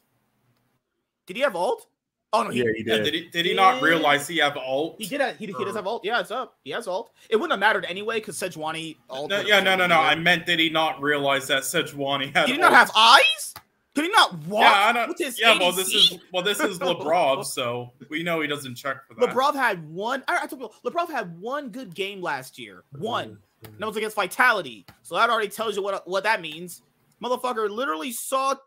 [1.25, 1.87] Did he have ult?
[2.35, 3.03] Oh no, he, Yeah, he Yeah, did.
[3.05, 4.95] did he did he not realize he have alt?
[4.97, 5.21] he did.
[5.21, 6.03] Have, he, he does have ult.
[6.03, 6.57] Yeah, it's up.
[6.63, 7.11] He has ult.
[7.29, 9.29] It wouldn't have mattered anyway because Sejuani ult.
[9.29, 9.95] No, yeah, no, no, no.
[9.95, 12.87] killed I meant did he not realize that Sejuani had Did he not alt?
[12.87, 13.53] have eyes?
[13.95, 15.53] Did he not walk Yeah, I don't, with his yeah.
[15.53, 15.59] ADC?
[15.59, 19.29] Well, this is well, this is Labrov, so we know he doesn't check for that.
[19.29, 20.23] Labrov had one.
[20.27, 22.83] I, I told you, Labrov had one good game last year.
[22.97, 23.37] One.
[23.63, 24.85] And it was against Vitality.
[25.03, 26.81] So that already tells you what what that means.
[27.23, 28.59] Motherfucker literally saw the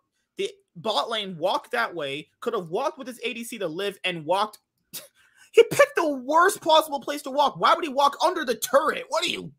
[0.76, 4.58] bot lane walked that way, could have walked with his ADC to live and walked.
[5.52, 7.58] he picked the worst possible place to walk.
[7.58, 9.04] Why would he walk under the turret?
[9.08, 9.52] What are you?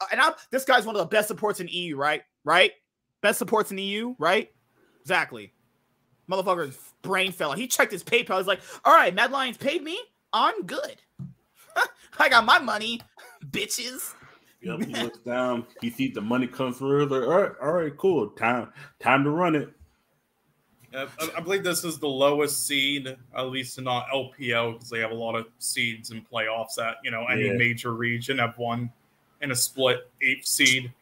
[0.00, 2.22] Uh, And I'm this guy's one of the best supports in EU, right?
[2.44, 2.72] Right?
[3.22, 4.50] Best supports in EU, right?
[5.00, 5.52] Exactly.
[6.30, 7.58] Motherfucker's brain fell out.
[7.58, 8.38] He checked his PayPal.
[8.38, 9.98] He's like, all right, Mad Lions paid me.
[10.32, 10.96] I'm good.
[12.18, 13.00] I got my money,
[13.50, 14.14] bitches.
[14.62, 15.66] Yep, he looks down.
[15.82, 17.02] He sees the money come through.
[17.02, 18.30] He's Like, all right, all right, cool.
[18.30, 19.70] Time, time to run it.
[20.96, 25.10] I, I believe this is the lowest seed, at least not LPL, because they have
[25.10, 26.74] a lot of seeds in playoffs.
[26.76, 27.54] That you know, any Yeah.
[27.54, 28.90] major region have one
[29.40, 30.92] in a split eighth seed.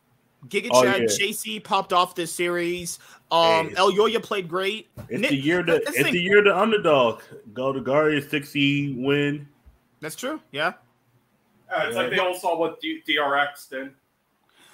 [0.49, 1.07] Giga Oh, Chad yeah.
[1.07, 2.99] Chasey popped off this series.
[3.31, 3.75] Um, Hey.
[3.77, 4.89] El Yoya played great.
[5.09, 6.13] It's Nick- the year that the it's thing.
[6.13, 7.21] the year of the underdog.
[7.55, 9.47] Go to Guardians sixty win.
[10.01, 10.41] That's true.
[10.51, 10.73] Yeah.
[11.71, 13.93] Uh, it's like they all saw what D- DRX did.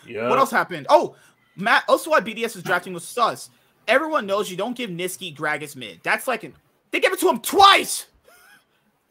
[0.07, 0.29] Yeah.
[0.29, 0.87] What else happened?
[0.89, 1.16] Oh,
[1.55, 1.85] Matt.
[1.89, 3.51] Also, why BDS is drafting with sus.
[3.89, 6.01] Everyone knows you don't give Nisqy Gragas mid.
[6.03, 6.55] That's like an,
[6.91, 8.07] they give it to him twice.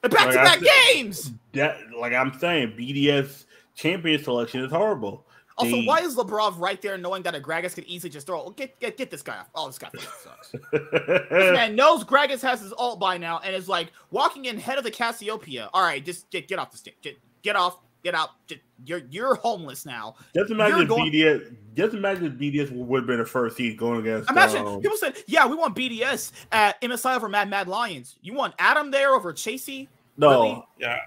[0.04, 0.60] Back to back
[0.94, 1.32] games.
[1.54, 5.26] That like I'm saying, BDS champion selection is horrible.
[5.58, 8.50] Also, They- why is Labrov right there knowing that a Gragas could easily just throw?
[8.52, 9.50] Get get get this guy off.
[9.56, 9.90] Oh, this guy
[10.24, 10.52] sucks.
[10.72, 14.78] This man knows Gragas has his ult by now and is like walking in head
[14.78, 15.70] of the Cassiopeia.
[15.74, 17.02] All right, just get get off the stick.
[17.02, 17.80] Get get off.
[18.04, 18.30] Get out.
[18.48, 20.16] Just, you're you're homeless now.
[20.36, 21.56] just imagine if going- BDS.
[21.76, 24.30] Just imagine if BDS would have been the first seed going against.
[24.30, 28.18] Imagine um, people said, "Yeah, we want BDS at MSI over Mad Mad Lions.
[28.22, 29.88] You want Adam there over Chasy?
[30.18, 30.30] no.
[30.30, 30.64] really?
[30.80, 30.98] Yeah.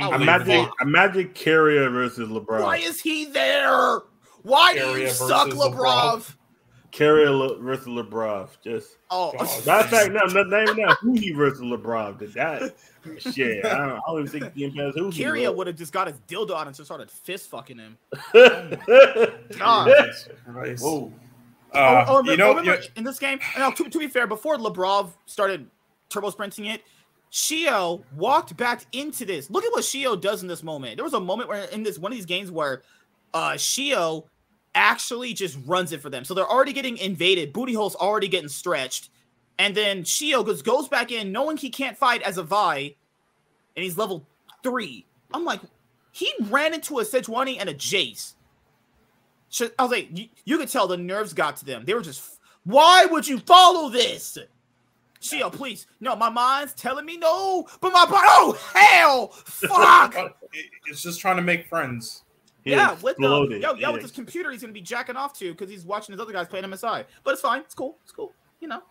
[0.00, 0.22] Oh, Unbelievable.
[0.22, 2.62] Imagine imagine Carrier versus LeBron.
[2.62, 4.00] Why is he there?
[4.42, 5.60] Why do you Area suck, versus
[6.92, 6.98] Labrov?
[6.98, 7.38] Labrov.
[7.38, 8.48] Le- versus LeBron.
[8.62, 9.66] Just Oh, God.
[9.66, 10.96] matter of fact, no, no, not even that.
[11.00, 12.18] Who he versus LeBron?
[12.18, 12.74] Did that
[13.18, 13.64] shit?
[13.64, 15.92] I don't, I don't even think he can pass who he Kyria would have just
[15.92, 17.98] got his dildo out and just started fist fucking him.
[18.32, 19.38] Whoa.
[19.58, 19.92] God.
[20.52, 20.82] Christ.
[20.82, 21.12] Whoa.
[21.72, 24.26] Uh, oh, oh, you know, remember you- in this game, no, to, to be fair,
[24.26, 25.68] before Labrov started
[26.08, 26.82] turbo sprinting it,
[27.30, 29.48] Sheo walked back into this.
[29.50, 30.96] Look at what Sheo does in this moment.
[30.96, 32.82] There was a moment where in this one of these games where
[33.32, 34.24] uh Sheo
[34.74, 36.24] actually just runs it for them.
[36.24, 37.52] So they're already getting invaded.
[37.52, 39.10] Booty hole's already getting stretched.
[39.58, 42.94] And then Sheo goes goes back in knowing he can't fight as a Vi,
[43.76, 44.26] and he's level
[44.62, 45.04] three.
[45.34, 45.60] I'm like,
[46.12, 48.34] he ran into a Sejuani and a Jace.
[49.78, 51.84] I was like, you, you could tell the nerves got to them.
[51.84, 54.38] They were just, why would you follow this?
[55.20, 55.86] Sheo, please.
[56.00, 60.36] No, my mind's telling me no, but my body, oh, hell, fuck.
[60.86, 62.24] It's just trying to make friends.
[62.64, 63.62] He yeah, with the, exploded.
[63.62, 66.12] yo, yeah, He with his computer, he's gonna be jacking off to because he's watching
[66.12, 67.04] his other guys playing MSI.
[67.24, 68.32] But it's fine, it's cool, it's cool.
[68.60, 68.82] You know,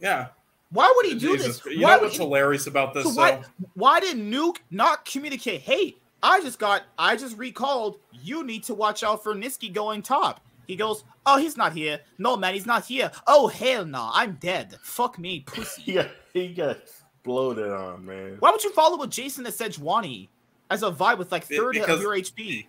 [0.00, 0.28] Yeah.
[0.70, 1.60] why would he do Jesus.
[1.60, 1.74] this?
[1.74, 3.04] You why know what's he- hilarious about this?
[3.04, 3.68] so why, though?
[3.74, 5.60] why did nuc not communicate?
[5.60, 7.98] Hey, I just got, I just recalled.
[8.12, 10.40] You need to watch out for Nisqy going top.
[10.68, 12.00] He goes, oh, he's not here.
[12.18, 13.10] No, man, he's not here.
[13.26, 14.76] Oh, hell no, I'm dead.
[14.82, 15.82] Fuck me, pussy.
[15.86, 18.36] He got, he got exploded on, man.
[18.38, 20.28] Why would you follow with Jason as Sejuani
[20.70, 22.66] as a vibe with like Be- third of because- your HP?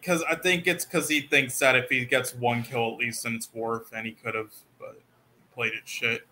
[0.00, 3.22] Because I think it's because he thinks that if he gets one kill at least,
[3.24, 5.00] then it's worth, and he could have, but
[5.54, 6.26] played it shit.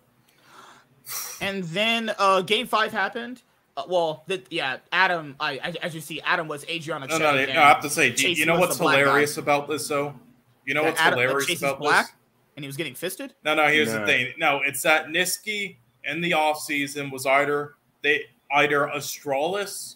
[1.41, 3.41] And then uh game five happened.
[3.77, 5.35] Uh, well, the, yeah, Adam.
[5.39, 7.07] I, I as you see, Adam was Adriana.
[7.07, 8.99] No, Chen no, no, I have to say, do you- you know what's the guy.
[8.99, 10.15] hilarious about this, though?
[10.65, 12.15] You know that what's Adam- that hilarious Chasy's about black, this?
[12.55, 13.33] and he was getting fisted.
[13.43, 13.67] No, no.
[13.67, 13.99] Here's Nah.
[13.99, 14.33] the thing.
[14.37, 15.75] No, it's that Nisqy
[16.05, 18.21] in the off season was either they
[18.53, 19.95] either Astralis,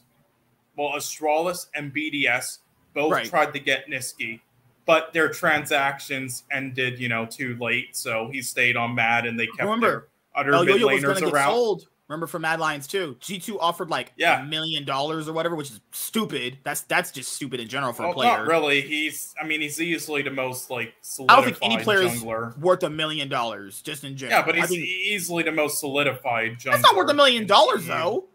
[0.76, 2.60] well, Astralis and BDS
[3.00, 3.26] both Right.
[3.30, 4.40] tried to get Nisqy,
[4.86, 7.96] but their transactions ended, you know, too late.
[7.96, 11.52] So he stayed on Mad, and they kept Remember, their other El mid laners around.
[11.54, 11.88] sold.
[12.08, 13.16] Remember from Mad Lions too.
[13.20, 14.42] G two offered like Yeah.
[14.42, 16.58] a million dollars or whatever, which is stupid.
[16.64, 18.30] That's that's just stupid in general for a player.
[18.32, 18.82] not really.
[18.82, 20.96] He's, I mean, he's easily the most like
[21.30, 22.58] I don't think any player is jungler.
[22.58, 24.40] worth a million dollars just in general.
[24.40, 26.72] Yeah, but he's think- easily the most solidified jungler.
[26.72, 28.26] that's not worth a million dollars though.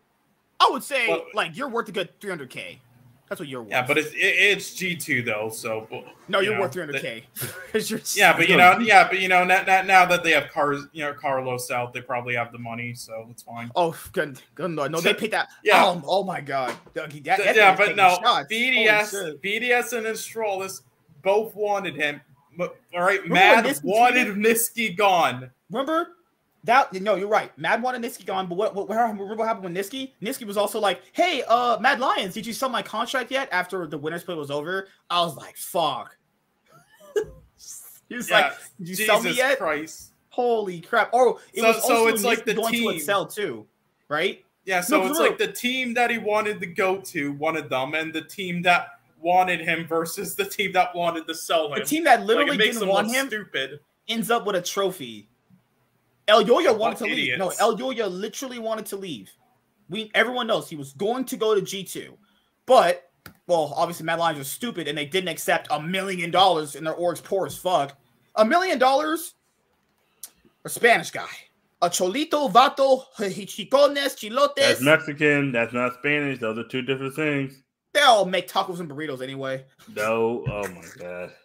[0.61, 2.79] I would say Well- like you're worth a good three hundred k.
[3.29, 3.71] That's what you're worth.
[3.71, 6.73] Yeah, but it's it, it's G two though, so but, no, you you're know, worth
[6.73, 7.25] three hundred k
[7.67, 10.33] because you're Yeah, but you know, yeah, but you know, now, now, now that they
[10.33, 13.71] have cars, you know, Carlos out, they probably have the money, so it's fine.
[13.75, 14.93] Oh, good, good lord.
[14.93, 15.49] No, they paid that.
[15.65, 15.85] Yeah.
[15.85, 16.77] Oh, oh my god.
[16.93, 18.53] That- that- that yeah, but no, shots.
[18.53, 19.41] BDS.
[19.43, 20.83] BDS and Astralis
[21.23, 22.21] both wanted him.
[22.61, 25.51] All right, Remember Mad wanted Nisqy gone.
[25.71, 26.14] Remember
[26.65, 26.93] that?
[26.95, 27.57] No, you're right.
[27.59, 30.13] Mad wanted Nisqy gone, but what, what, what remember what happened with Nisqy?
[30.23, 33.87] Nisqy was also like, "Hey, uh, Mad Lions, did you sell my contract yet?" After
[33.87, 36.17] the winners' play was over, I was like, "Fuck."
[38.09, 40.11] he was Yeah, like, "Did you Jesus sell me yet?" Christ.
[40.31, 41.11] Holy crap!
[41.13, 42.91] Oh, it So- was so also it's like the going to team.
[42.93, 43.67] Excel too,
[44.09, 44.45] right?
[44.65, 47.95] Yeah, so No, it's like the team that he wanted to go to wanted them,
[47.95, 48.89] and the team that
[49.21, 51.79] wanted him versus the team that wanted to sell him.
[51.79, 53.81] The team that literally it makes didn't want him stupid.
[54.09, 55.29] ends up with a trophy.
[56.29, 57.39] Elyoya wanted to What leave.
[57.39, 57.49] No.
[57.51, 59.31] Elyoya literally wanted to leave.
[59.91, 62.17] We everyone knows he was going to go to G two,
[62.67, 63.11] but
[63.47, 66.95] well, obviously Mad Lions are stupid and they didn't accept a million dollars and their
[66.95, 67.97] org's poor as fuck.
[68.37, 69.35] A million dollars,
[70.65, 71.29] a Spanish guy,
[71.83, 73.05] a cholito vato,
[73.47, 74.55] chicones, chilotes.
[74.57, 74.81] That's.
[74.81, 75.53] Mexican.
[75.53, 76.41] That's not Spanish.
[76.41, 77.63] Those are two different things.
[77.93, 79.65] they all make tacos and burritos anyway.
[79.95, 80.45] No.
[80.49, 81.33] Oh my god.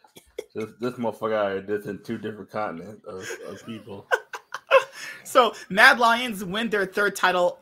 [0.55, 4.07] This this motherfucker this in two different continents of, of people.
[5.29, 7.59] So Mad Lions win their third title.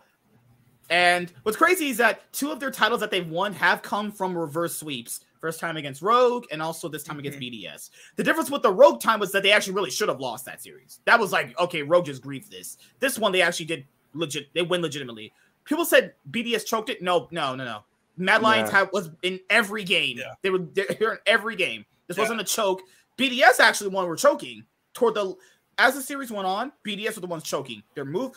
[0.90, 4.38] And what's crazy is that two of their titles that they've won have come from
[4.38, 5.20] reverse sweeps.
[5.42, 7.66] First time against Rogue, and also this time against mhm.
[7.66, 7.92] BDS.
[8.16, 10.64] The difference with the Rogue time was that they actually really should have lost that
[10.64, 11.00] series.
[11.06, 12.78] That was like, okay, Rogue just griefed this.
[13.00, 14.52] This one they actually did legit.
[14.56, 15.32] They win legitimately.
[15.64, 17.04] People said BDS choked it.
[17.04, 17.84] No, no, no, no.
[18.18, 18.80] Mad Lions Yeah.
[18.80, 20.18] had, was in every game.
[20.18, 20.34] Yeah.
[20.42, 21.86] They were they're in every game.
[22.08, 22.24] This Yeah.
[22.24, 22.82] wasn't a choke.
[23.18, 24.08] BDS actually won.
[24.08, 24.64] Were choking
[24.94, 25.36] toward the
[25.78, 26.72] as the series went on.
[26.86, 27.84] BDS were the ones choking.
[27.96, 28.32] Their move,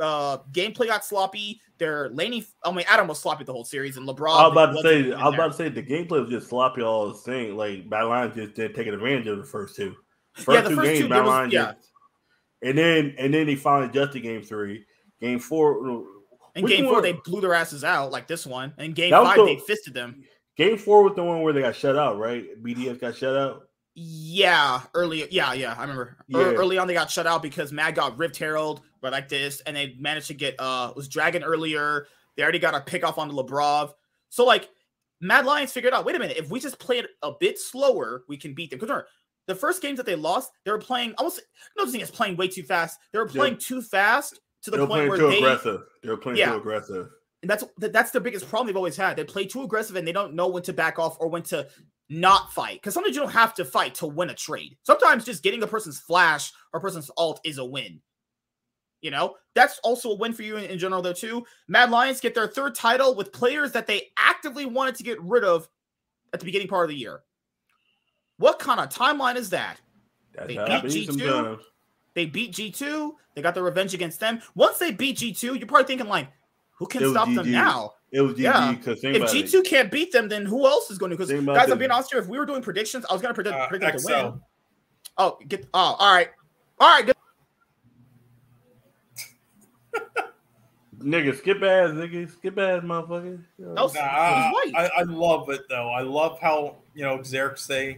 [0.00, 1.60] uh, gameplay got sloppy.
[1.78, 2.44] Their laning.
[2.64, 4.30] I mean, Adam was sloppy the whole series, and LeBron.
[4.38, 6.82] I was about to say, I was about to say, the gameplay was just sloppy
[6.82, 7.56] all the same.
[7.56, 9.94] Like Bad Lions just didn't take advantage of the first two.
[10.34, 11.72] First Yeah, the two first games, two, Bad yeah.
[11.72, 11.90] just,
[12.62, 14.84] and then and then he finally adjusted game three.
[15.20, 16.06] Game four,
[16.54, 18.72] In which game one- four, they blew their asses out like this one.
[18.78, 20.24] And game five, the- they fisted them.
[20.56, 22.44] game four was the one where they got shut out, right?
[22.62, 23.65] BDS got shut out.
[23.98, 25.26] Yeah, early.
[25.30, 26.18] Yeah, yeah, I remember.
[26.28, 26.38] Yeah.
[26.40, 29.60] Ear- Early on, they got shut out because Mad got Rift Herald, but like this,
[29.62, 32.06] and they managed to get uh was Dragon earlier.
[32.36, 33.94] They already got a pick off on the Labrov.
[34.28, 34.68] So like
[35.22, 38.24] Mad Lions figured out, wait a minute, if we just play it a bit slower,
[38.28, 38.78] we can beat them.
[38.78, 39.02] Because
[39.46, 41.14] the first games that they lost, they were playing.
[41.16, 41.40] almost
[41.78, 42.98] no thing is playing way too fast.
[43.14, 43.32] They were Yeah.
[43.32, 45.80] playing too fast to They the were point playing where too they aggressive.
[46.02, 46.50] They were playing Yeah.
[46.50, 47.08] too aggressive.
[47.42, 49.16] and that's that- that's the biggest problem they've always had.
[49.16, 51.68] They play too aggressive and they don't know when to back off or when to
[52.08, 52.80] not fight.
[52.80, 54.76] Because sometimes you don't have to fight to win a trade.
[54.82, 58.00] Sometimes just getting a person's flash or a person's alt is a win.
[59.02, 61.44] You know, that's also a win for you in, in general, though, too.
[61.68, 65.44] Mad Lions get their third title with players that they actively wanted to get rid
[65.44, 65.68] of
[66.32, 67.20] at the beginning part of the year.
[68.38, 69.80] What kind of timeline is that?
[70.34, 71.58] That's They beat G2.
[72.16, 74.40] They beat G2, they got their revenge against them.
[74.54, 76.28] Once they beat G2, you're probably thinking, like,
[76.76, 77.94] who can It was stop them now?
[78.12, 78.72] It was GG Yeah.
[78.72, 81.16] because if G two can't beat them, then who else is going to?
[81.16, 81.78] Because guys, I'm this.
[81.78, 82.20] being honest here.
[82.20, 84.40] If we were doing predictions, I was going to predict, Uh, predict them to win.
[85.18, 86.28] Oh, get oh, all right,
[86.78, 87.06] all right.
[87.06, 87.16] Good.
[91.00, 93.42] nigga skip ass, nigga skip ass, motherfucker.
[93.58, 94.52] No, Nah, I.
[94.74, 95.88] I, I love it though.
[95.88, 97.96] I love how you know Xerxes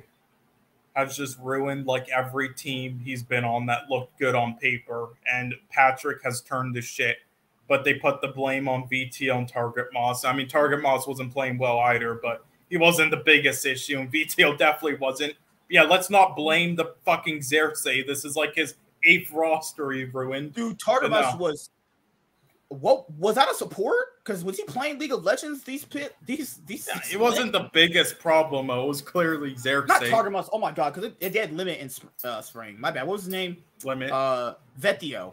[0.95, 5.55] has just ruined like every team he's been on that looked good on paper, and
[5.70, 7.18] Patrick has turned to shit.
[7.69, 10.25] But they put the blame on Vetheo on Targamas.
[10.25, 14.57] I mean, Targamas wasn't playing well either, but he wasn't the biggest issue, and Vetheo
[14.59, 15.35] definitely wasn't.
[15.71, 18.07] Yeah, let's not blame the fucking Xerxes.
[18.07, 20.55] This is like his eighth roster he ruined.
[20.55, 21.37] Dude, Targamas No.
[21.39, 21.71] was.
[22.71, 24.23] What was that a support?
[24.23, 25.62] Because was he playing League of Legends?
[25.62, 26.87] These pit these these.
[26.87, 28.66] Yeah, it wasn't the biggest problem.
[28.66, 28.85] though.
[28.85, 29.89] It was clearly Xerxes.
[29.89, 30.49] not Targamas.
[30.53, 31.91] Oh my god, because it, it did limit in
[32.25, 32.79] uh, spring.
[32.79, 33.07] My bad.
[33.07, 33.57] What was his name?
[33.85, 34.11] limit.
[34.11, 35.33] Uh, Vetheo.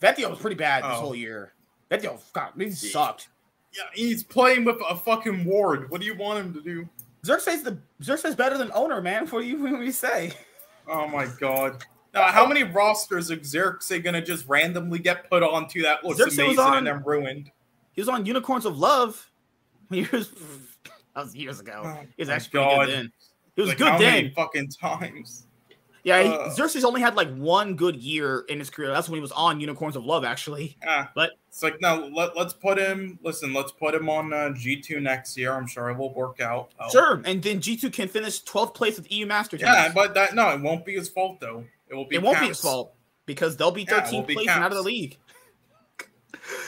[0.00, 1.00] Vetheo was pretty bad this Oh.
[1.00, 1.52] whole year.
[1.90, 3.28] Vetheo, God, he sucked.
[3.72, 5.90] Yeah, he's playing with a fucking ward.
[5.90, 6.88] What do you want him to do?
[7.24, 9.26] Xerxes the Xerxes better than owner, man.
[9.28, 10.32] What do you what do you say?
[10.88, 11.84] Oh my god.
[12.14, 16.38] Now, how many rosters is Xerxes gonna just randomly get put onto that looks Xerxes
[16.38, 17.50] was amazing on- and then ruined?
[17.92, 19.26] He was on Unicorns of Love.
[19.90, 20.30] He was
[21.14, 21.82] that was years ago.
[21.84, 22.86] Oh He was actually God.
[22.86, 23.12] good then.
[23.56, 24.32] He was Like, good then.
[24.34, 25.46] fucking times?
[26.02, 26.50] Yeah, he, Uh.
[26.50, 28.88] Xerxes only had like one good year in his career.
[28.88, 30.76] That's when he was on Unicorns of Love, actually.
[30.86, 33.18] Ah, But- it's like no, let, let's put him.
[33.22, 35.52] Listen, let's put him on uh, G two next year.
[35.52, 36.70] I'm sure it will work out.
[36.78, 36.88] Oh.
[36.90, 39.60] Sure, and then G two can finish 12th place with EU Masters.
[39.60, 41.64] Yeah, but that no, it won't be his fault though.
[41.88, 42.16] It will be.
[42.16, 42.94] it won't be his fault
[43.26, 45.18] because they'll be 13th won't be place and out of the league.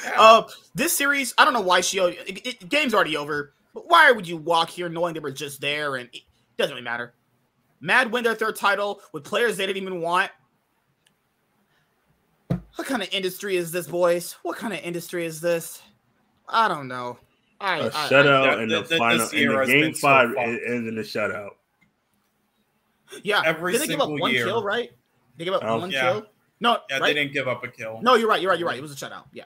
[0.05, 0.21] Yeah.
[0.21, 2.09] Uh, this series, I don't know why Sheo.
[2.27, 3.55] It, it, game's already over.
[3.75, 6.23] But why would you walk here knowing they were just there and it
[6.57, 7.15] doesn't really matter?
[7.83, 10.31] Mad win their third title with players they didn't even want.
[12.77, 14.37] What kind of industry is this, boys?
[14.43, 15.83] What kind of industry is this?
[16.49, 17.19] I don't know.
[17.61, 19.81] I, A I- shutout yeah, in th- the th- final this in year the game
[19.83, 20.31] been so five.
[20.31, 21.51] it ends in a shutout.
[23.23, 23.43] yeah.
[23.45, 24.47] every Did they give up one year.
[24.47, 24.91] kill, right?
[25.37, 25.79] They give up Oh.
[25.79, 26.01] one Yeah.
[26.13, 26.27] kill.
[26.61, 27.09] No, Yeah, right?
[27.09, 28.01] they didn't give up a kill.
[28.03, 28.41] No, you're right.
[28.41, 28.59] You're right.
[28.59, 28.79] You're right.
[28.79, 29.25] It was a shutout.
[29.33, 29.45] Yeah.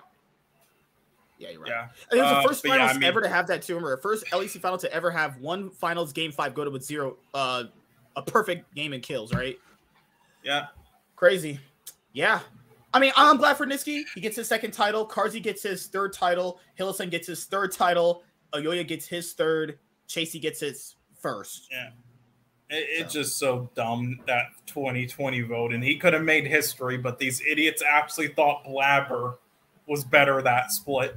[1.39, 1.71] Yeah, you're right.
[1.71, 1.89] Yeah.
[2.13, 3.75] It was Uh, the first but yeah, finals I mean- ever to have that too.
[3.75, 7.17] Remember, first LEC final to ever have one finals game five go to with zero,
[7.35, 7.65] uh,
[8.17, 9.33] a perfect game in kills.
[9.33, 9.59] Right?
[10.43, 10.67] Yeah.
[11.15, 11.61] Crazy.
[12.13, 12.41] Yeah.
[12.95, 14.05] I mean, I'm glad for Nisqy.
[14.15, 15.07] He gets his second title.
[15.07, 16.61] Carzzy gets his third title.
[16.79, 18.23] Hylissang gets his third title.
[18.55, 19.79] Elyoya gets his third.
[20.07, 21.69] Chasy gets his first.
[21.71, 21.89] Yeah.
[22.71, 23.21] It, it's So.
[23.21, 27.83] just so dumb that 2020 vote, and he could have made history, but these idiots
[27.87, 29.35] actually thought Blabber
[29.87, 31.17] was better that split.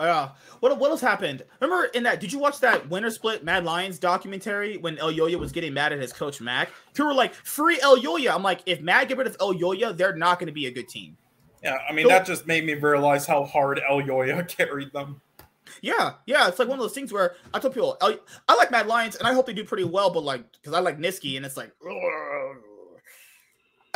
[0.00, 0.28] Oh, yeah.
[0.60, 1.44] what what else happened?
[1.60, 2.20] Remember in that?
[2.20, 6.00] Did you watch that Winter Split Mad Lions documentary when Elyoya was getting mad at
[6.00, 6.70] his coach Mac?
[6.94, 10.38] People were like, "Free Elyoya." I'm like, if Mad get rid of Elyoya, they're not
[10.38, 11.16] going to be a good team.
[11.64, 12.18] Yeah, I mean Nope.
[12.18, 15.20] that just made me realize how hard Elyoya carried them.
[15.82, 16.46] Yeah, yeah.
[16.48, 18.14] It's like one of those things where I told people, El,
[18.48, 20.78] I like Mad Lions, and I hope they do pretty well, but like, because I
[20.80, 21.72] like Nisqy, and it's like,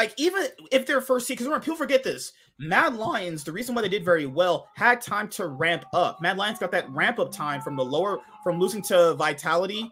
[0.02, 2.32] like even if they're first seed, because people forget this.
[2.58, 6.20] Mad Lions, the reason why they did very well, had time to ramp up.
[6.20, 9.88] Mad Lions got that ramp up time from the lower from losing to Vitality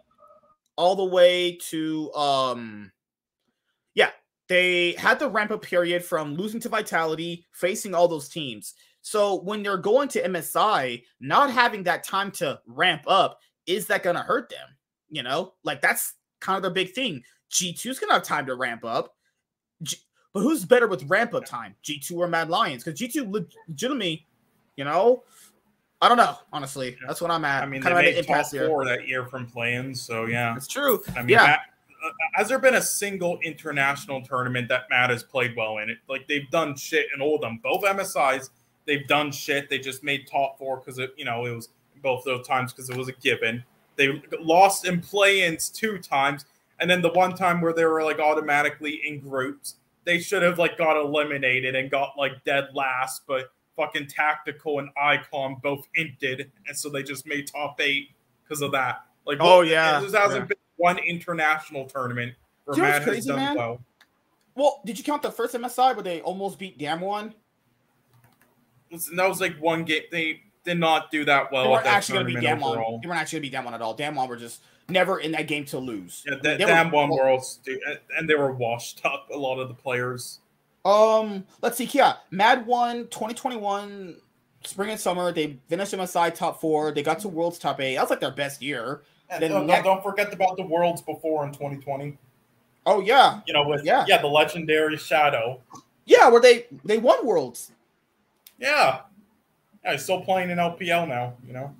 [0.75, 2.91] all the way to um
[3.95, 4.09] yeah,
[4.49, 8.73] they had the ramp up period from losing to Vitality, facing all those teams.
[9.01, 14.03] So when they're going to MSI, not having that time to ramp up, is that
[14.03, 14.67] to hurt them?
[15.09, 17.23] You know, like that's kind of the big thing.
[17.49, 19.15] G2's going to have time to ramp up.
[19.83, 19.97] G-
[20.33, 22.83] but who's better with ramp up time, G2 or Mad Lions?
[22.83, 24.25] Because G2 legitimately,
[24.77, 25.23] you know,
[26.01, 26.37] I don't know.
[26.51, 27.63] Honestly, that's what I'm at.
[27.63, 30.55] I mean, kind they of made an top four that year from playing, so yeah.
[30.55, 31.03] It's true.
[31.15, 31.43] I mean, yeah.
[31.43, 31.59] Matt,
[32.03, 35.89] uh, has there been a single international tournament that Matt has played well in?
[35.91, 37.59] It like they've done shit in all of them.
[37.61, 38.49] Both MSIs,
[38.85, 39.69] they've done shit.
[39.69, 41.69] They just made top four because it, you know, it was
[42.01, 43.63] both those times because it was a given.
[43.95, 46.45] They lost in play-ins two times,
[46.81, 50.59] and then the one time where they were like automatically in groups, they should have
[50.59, 56.51] like got eliminated and got like dead last, but fucking tactical and icon both inted,
[56.67, 58.09] and so they just made top eight
[58.43, 59.05] because of that.
[59.25, 60.45] Like, Oh, what- yeah, there hasn't yeah.
[60.45, 62.33] been one international tournament
[62.65, 63.55] where Do you know Matt what's has crazy, done man?
[63.55, 63.81] well.
[64.55, 67.33] Well, did you count the first MSI where they almost beat Damwon?
[68.91, 70.01] And that was like one game.
[70.11, 72.61] They did not do that well they at weren't that actually going to be tournament
[72.63, 72.71] Damwon.
[72.71, 72.99] overall.
[73.01, 73.95] They weren't actually going to be Damwon at all.
[73.97, 76.23] Damwon were just never in that game to lose.
[76.27, 77.59] Yeah, that, They were- damn one worlds,
[78.17, 79.29] and- they were washed up.
[79.33, 80.39] A lot of the players.
[80.85, 81.85] Um, let's see.
[81.91, 84.17] Yeah, Mad won 2021
[84.63, 85.31] spring and summer.
[85.31, 86.91] They finished MSI top four.
[86.91, 87.95] They got to Worlds top eight.
[87.95, 89.01] That was like their best year.
[89.29, 92.17] And Then don't, next- don't forget about the worlds before in 2020.
[92.85, 94.05] Oh yeah, You know, with Yeah.
[94.07, 95.61] yeah, the legendary Shadow.
[96.05, 97.71] yeah, where they they won Worlds.
[98.57, 99.01] Yeah,
[99.83, 101.33] yeah, he's still playing in LPL now.
[101.45, 101.75] You know,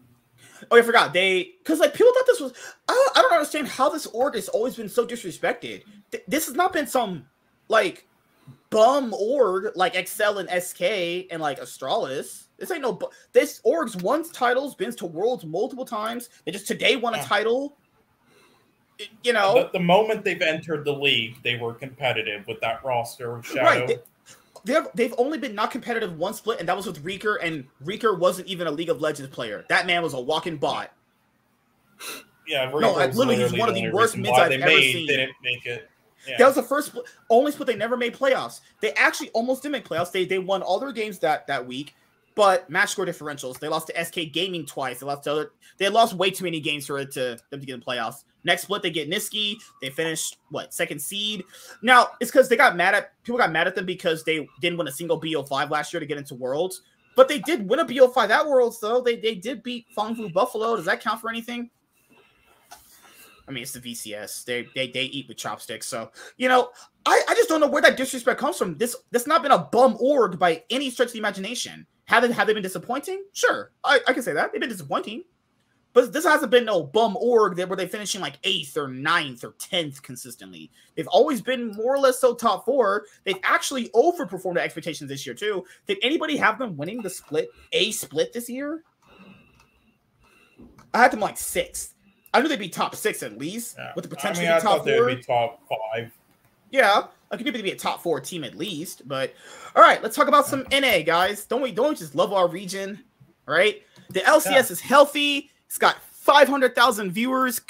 [0.69, 2.53] Oh, I forgot they because like people thought this was.
[2.87, 5.83] I don't, I don't understand how this org has always been so disrespected.
[6.11, 7.25] Th- this has not been some
[7.67, 8.07] like
[8.69, 10.81] bum org like Excel and SK
[11.31, 12.47] and like Astralis.
[12.57, 12.93] This ain't no.
[12.93, 16.29] bu- This org's won titles, been to Worlds multiple times.
[16.45, 17.77] They just today won a title.
[19.23, 23.35] You know, the, the moment they've entered the league, they were competitive with that roster
[23.37, 23.85] of Shadow.
[23.87, 23.99] Right.
[24.63, 27.65] They, they've they've only been not competitive one split, and that was with Reeker, and
[27.83, 29.65] Reeker wasn't even a League of Legends player.
[29.69, 30.91] That man was a walking bot.
[32.47, 34.93] yeah, No, Reaper's like, literally, he's one of the worst mids I've they ever made,
[34.93, 35.07] seen.
[35.07, 35.89] Didn't make it.
[36.27, 36.37] Yeah.
[36.37, 38.61] That was the first split, only split they never made playoffs.
[38.79, 40.11] They actually almost didn't make playoffs.
[40.11, 41.95] They they won all their games that that week,
[42.35, 43.59] but match score differentials.
[43.59, 44.99] They lost to SK Gaming twice.
[44.99, 45.51] They lost to other.
[45.77, 48.23] They lost way too many games for it to them to get in playoffs.
[48.43, 49.57] Next split they get Nisqy.
[49.81, 51.43] They finished what second seed.
[51.81, 54.77] Now it's because they got mad at people got mad at them because they didn't
[54.77, 56.81] win a single BO5 last year to get into Worlds.
[57.15, 59.01] But they did win a BO5 at Worlds though.
[59.01, 60.75] They they did beat Fangfu Buffalo.
[60.75, 61.69] Does that count for anything?
[63.47, 64.45] I mean, it's the VCS.
[64.45, 65.87] They they they eat with chopsticks.
[65.87, 66.69] So you know,
[67.05, 68.77] I, I just don't know where that disrespect comes from.
[68.77, 71.85] This that's not been a bum org by any stretch of the imagination.
[72.05, 73.23] Have they have they been disappointing?
[73.33, 75.23] Sure, I, I can say that they've been disappointing,
[75.93, 79.43] but this hasn't been no bum org that where they finishing like eighth or ninth
[79.43, 80.71] or tenth consistently.
[80.95, 83.05] They've always been more or less so top four.
[83.25, 85.65] They've actually overperformed their expectations this year too.
[85.87, 88.83] Did anybody have them winning the split a split this year?
[90.93, 91.93] I had them like sixth.
[92.33, 93.91] I knew they'd be top six at least, Yeah.
[93.95, 95.05] with the I potential mean, to I be top four.
[95.05, 96.11] would be top five.
[96.71, 99.05] Yeah, I could maybe be a top four team at least.
[99.07, 99.33] But
[99.75, 101.45] all right, let's talk about some NA guys.
[101.45, 101.71] Don't we?
[101.71, 103.03] Don't we just love our region?
[103.47, 103.81] right?
[104.11, 104.59] the LCS Yeah.
[104.59, 105.50] is healthy.
[105.71, 107.61] It's got five hundred thousand viewers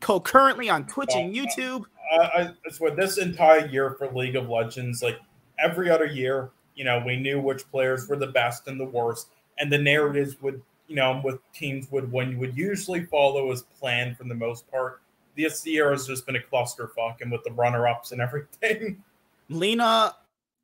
[0.00, 1.84] concurrently on Twitch and uh, YouTube.
[2.10, 5.20] I, I it's what this entire year for League of Legends, like
[5.60, 9.28] every other year, you know, we knew which players were the best and the worst,
[9.60, 14.16] and the narratives would, you know, with teams would win would usually follow as planned
[14.16, 15.00] for the most part.
[15.36, 19.00] This year has just been a clusterfuck, and with the runner-ups and everything.
[19.48, 20.16] Lena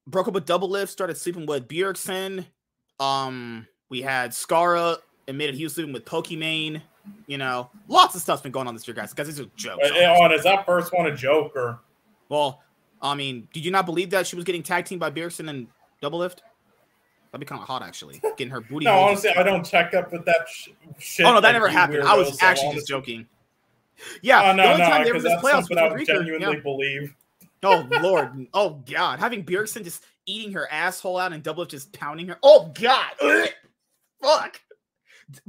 [0.08, 2.46] broke up with Doublelift, started sleeping with Bjergsen.
[2.98, 4.96] Um, we had Scarra
[5.30, 6.82] admitted he was sleeping with Pokimane.
[7.26, 9.12] You know, lots of stuff's been going on this year, guys.
[9.14, 9.78] These are jokes.
[9.88, 11.80] But, eh, on is that first one a joke or?
[12.28, 12.62] Well,
[13.00, 15.66] I mean, did you not believe that she was getting tag teamed by Bjergsen and
[16.02, 16.38] Doublelift?
[17.32, 18.20] That'd be kind of hot, actually.
[18.36, 18.84] Getting her booty.
[18.84, 21.24] No, honestly, I don't check up with that sh- shit.
[21.26, 22.02] Oh no, that never happened.
[22.02, 23.26] I was actually honestly- just joking.
[24.22, 26.12] Yeah, Oh the no, only no, time they ever because missed playoffs was I Rika.
[26.14, 26.62] genuinely Yeah.
[26.62, 27.14] believe.
[27.62, 28.46] Oh lord.
[28.54, 29.18] Oh god.
[29.20, 32.38] Having Bjergsen just eating her asshole out and Doublelift just pounding her.
[32.42, 33.12] Oh god.
[34.22, 34.60] Fuck.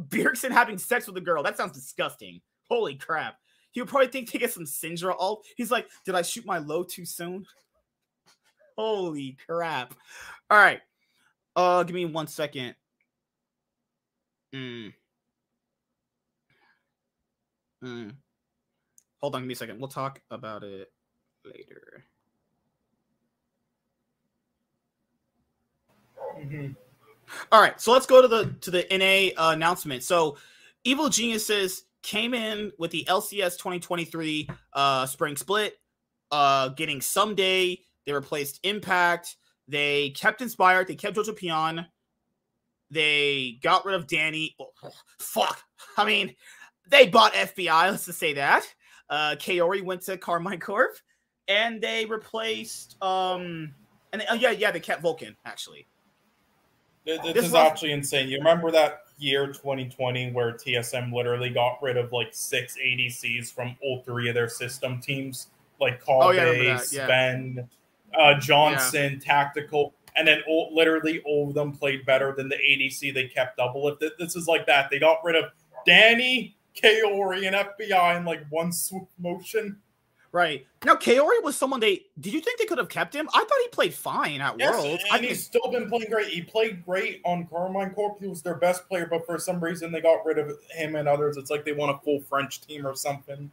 [0.10, 1.44] Bjergsen having sex with a girl.
[1.44, 2.42] That sounds disgusting.
[2.70, 3.36] Holy crap.
[3.72, 5.46] He would probably think to get some Syndra ult.
[5.56, 7.46] He's like, did I shoot my low too soon?
[8.78, 9.94] Holy crap.
[10.50, 10.82] All right.
[11.56, 12.76] Uh give me one second.
[14.54, 14.94] Mm.
[17.84, 18.16] Mm.
[19.20, 19.80] Hold on, give me a second.
[19.80, 20.92] We'll talk about it
[21.46, 22.06] later.
[26.38, 26.76] Mhm.
[27.52, 30.04] All right, so let's go to the to the NA uh, announcement.
[30.04, 30.38] So,
[30.84, 35.76] Evil Geniuses came in with the LCS 2023 uh, spring split,
[36.32, 37.80] uh, getting Ssumday.
[38.06, 39.36] They replaced Impact.
[39.68, 40.88] They kept Inspired.
[40.88, 41.86] They kept Jojopyun.
[42.90, 44.56] They got rid of Danny.
[44.60, 45.62] Oh, fuck.
[45.98, 46.36] I mean,
[46.90, 47.92] they bought FBI.
[47.92, 48.66] Let's just say that.
[49.10, 50.98] Uh, Kaori went to Karmine Corp,
[51.48, 53.02] and they replaced.
[53.02, 53.74] Um,
[54.14, 55.88] and oh yeah, yeah, they kept Vulcan actually.
[57.06, 58.28] Th- This, This is was- actually insane.
[58.30, 63.76] You remember that year 2020 where TSM literally got rid of like six ADCs from
[63.84, 65.48] all three of their system teams,
[65.80, 66.78] like Call Oh, yeah, I yeah.
[66.78, 67.68] Zven,
[68.18, 73.14] uh, Johnsun, Tactical, and then all, literally all of them played better than the ADC
[73.14, 73.88] they kept double.
[73.88, 75.46] If this is like that, they got rid of
[75.86, 79.78] Danny, Kaori, and FBI in like one swoop motion.
[80.34, 82.04] Right now, Kaori was someone they.
[82.20, 83.28] Did you think they could have kept him?
[83.34, 85.04] I thought he played fine at Yes, Worlds.
[85.12, 86.28] and I he's still been playing great.
[86.28, 88.18] He played great on Karmine Corp.
[88.22, 91.10] He was their best player, but for some reason they got rid of him and
[91.10, 91.36] others.
[91.36, 93.52] It's like they want a full French team or something.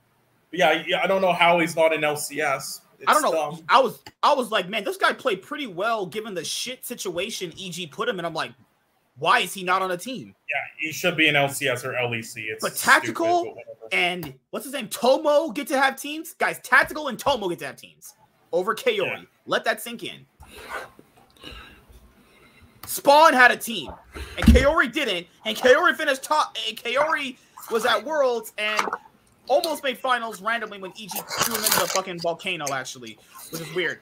[0.51, 2.83] But yeah, yeah, I don't know how he's not in LCS.
[3.01, 3.33] It's I don't know.
[3.33, 3.61] dumb.
[3.69, 7.53] I was I was like, man, this guy played pretty well given the shit situation
[7.61, 8.25] EG put him in.
[8.25, 8.53] I'm like,
[9.19, 10.35] why is he not on a team?
[10.49, 12.37] Yeah, he should be in LCS or LEC.
[12.37, 13.93] It's But stupid, tactical but.
[13.93, 14.89] And what's his name?
[14.89, 16.35] Tomo get to have teams?
[16.35, 18.15] Guys, Tactical and Tomo get to have teams
[18.53, 18.99] over Kaori.
[18.99, 19.23] Yeah.
[19.47, 20.27] Let that sink in.
[22.87, 25.27] Spawn had a team, and Kaori didn't.
[25.45, 26.57] And Kaori finished top.
[26.67, 27.37] And Kaori
[27.71, 28.81] was at Worlds and
[29.49, 33.19] almost made finals randomly when EG threw him into the fucking volcano, actually,
[33.51, 34.01] which is weird.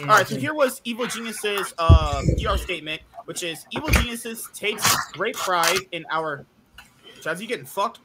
[0.00, 4.84] All right, so here was Evil Genius's uh, PR statement, which is Evil Geniuses takes
[5.12, 6.46] great pride in our.
[7.20, 8.00] Chaz, you getting fucked?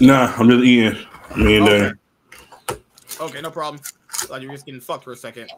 [0.00, 1.06] Nah, I'm just eating.
[1.36, 1.78] Me and Okay.
[1.78, 1.98] there.
[3.20, 3.82] Okay, no problem.
[4.12, 5.50] Thought you were just getting fucked for a second.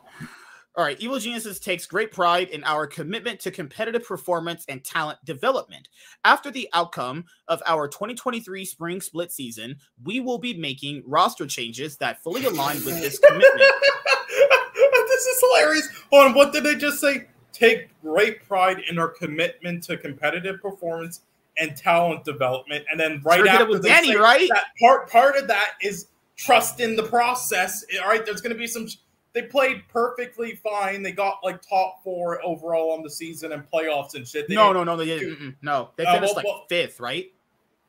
[0.76, 5.18] All right, Evil Geniuses takes great pride in our commitment to competitive performance and talent
[5.24, 5.88] development.
[6.24, 11.96] After the outcome of our 2023 spring split season, we will be making roster changes
[11.98, 13.70] that fully align with this commitment.
[15.26, 15.88] is hilarious.
[16.12, 17.26] On, what did they just say?
[17.52, 21.22] Take great pride in our commitment to competitive performance
[21.58, 24.48] and talent development, and then right Sure after Danny, say right?
[24.50, 27.82] that part part of that is trust in the process.
[28.02, 28.86] All right, there's going to be some.
[29.32, 31.02] They played perfectly fine.
[31.02, 34.48] They got like top four overall on the season and playoffs and shit.
[34.48, 35.56] They no, no, no, they didn't.
[35.62, 37.32] No, they Uh, finished well, like well- fifth, right?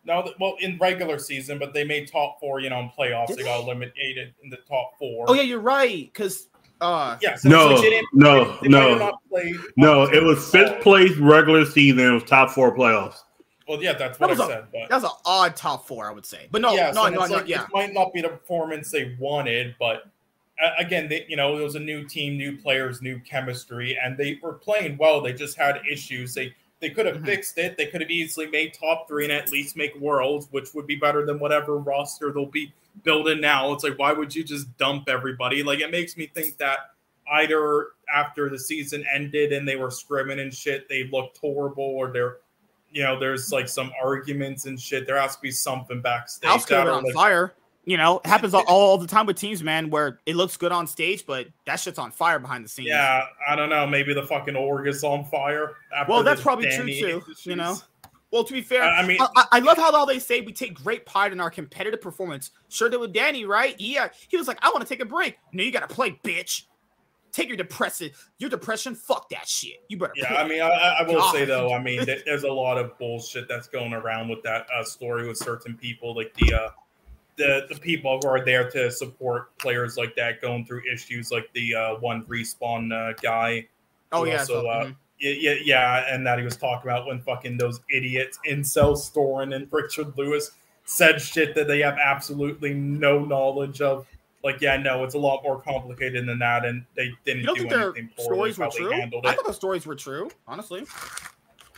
[0.05, 2.61] No, well, in regular season, but they made top four.
[2.61, 3.63] You know, in playoffs, Did they got they?
[3.63, 5.25] eliminated in the top four.
[5.27, 6.09] Oh yeah, you're right.
[6.13, 6.47] Because
[6.81, 7.35] uh, yeah.
[7.35, 9.19] So, No, so they no, they no, not
[9.77, 10.03] no.
[10.03, 11.99] It was fifth place regular season.
[11.99, 13.19] It was top four playoffs.
[13.67, 14.65] Well, yeah, that's what was I a- said.
[14.71, 16.47] But that was an odd top four, I would say.
[16.51, 17.63] But no, yeah, no, so no, no, like, yeah.
[17.63, 20.03] it might not be the performance they wanted, but
[20.63, 24.17] uh, again, they, you know, it was a new team, new players, new chemistry, and
[24.17, 25.19] they were playing well.
[25.21, 26.33] They just had issues.
[26.33, 27.25] They they could have Mhm.
[27.25, 27.75] fixed it.
[27.75, 30.95] They could have easily made top three and at least make worlds, which would be
[30.95, 32.71] better than whatever roster they'll be
[33.03, 33.71] building now.
[33.73, 35.63] It's like, why would you just dump everybody?
[35.63, 36.79] Like, it makes me think that
[37.31, 42.11] either after the season ended and they were scrimming and shit, they looked horrible, or
[42.11, 42.37] they're
[42.91, 45.05] you know, there's like some arguments and shit.
[45.05, 46.49] There has to be something backstage.
[46.49, 47.53] House that on like, fire.
[47.85, 50.73] You know, it happens all, all the time with teams, man, where it looks good
[50.73, 52.89] on stage, but that shit's on fire behind the scenes.
[52.89, 53.87] Yeah, I don't know.
[53.87, 55.75] Maybe the fucking org is on fire.
[55.95, 57.23] after Well, that's probably true too.
[57.27, 57.45] issues.
[57.45, 57.77] You know.
[58.31, 60.51] Well, to be fair, I I mean, I, I- love how all they say we
[60.51, 62.51] take great pride in our competitive performance.
[62.67, 63.75] Sure did with Danny, right?
[63.79, 65.37] Yeah, he was like, I want to take a break.
[65.53, 66.63] No, you gotta play, bitch.
[67.31, 68.09] Take your depression,
[68.39, 68.95] your depression.
[68.95, 69.83] Fuck that shit.
[69.89, 70.13] You better.
[70.15, 70.37] yeah, play.
[70.37, 70.67] I mean, I,
[70.99, 71.31] I will God.
[71.33, 74.83] say though, I mean, there's a lot of bullshit that's going around with that uh,
[74.83, 76.69] story with certain people, like the uh,
[77.37, 81.47] the the people who are there to support players like that going through issues, like
[81.53, 83.67] the uh, one respawn uh, guy.
[84.11, 84.39] oh yeah.
[84.39, 84.95] also, so, uh, mhm.
[85.19, 89.55] Yeah, yeah, yeah, and that he was talking about when fucking those idiots incel Storin
[89.55, 90.51] and Richard Lewis
[90.85, 94.05] said shit that they have absolutely no knowledge of.
[94.43, 97.55] Like, yeah, no, it's a lot more complicated than that, and they didn't You don't
[97.55, 98.53] do think their anything poorly.
[98.53, 98.91] stories were true?
[98.91, 100.29] handled I thought the stories were true.
[100.47, 100.85] Honestly,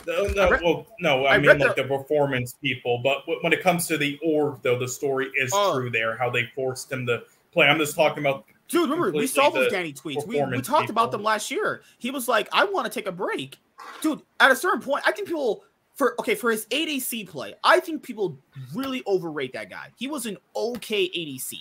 [0.06, 3.54] No, no, read- well, no, I, I mean like the- the performance people, but when
[3.54, 5.74] it comes to the org, though, the story is Oh.
[5.80, 5.90] true.
[5.90, 7.68] There, how they forced him to play.
[7.68, 8.90] I'm just talking about dude.
[8.90, 10.26] Remember, we saw those Danny tweets.
[10.26, 11.82] We, we talked about them last year.
[11.98, 13.58] He was like, I want to take a break,
[14.02, 14.22] dude.
[14.40, 15.64] At a certain point, I think people
[15.96, 18.40] for okay for his ADC play, I think people
[18.74, 19.90] really overrate that guy.
[19.98, 21.56] He was an okay ADC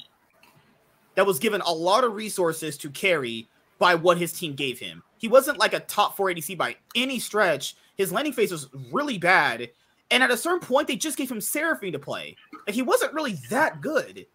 [1.16, 3.48] that was given a lot of resources to carry
[3.80, 5.02] by what his team gave him.
[5.18, 7.74] He wasn't like a top four ADC by any stretch.
[7.96, 9.70] His landing phase was really bad.
[10.12, 12.36] And at a certain point, they just gave him Seraphine to play.
[12.66, 14.26] Like he wasn't really that good.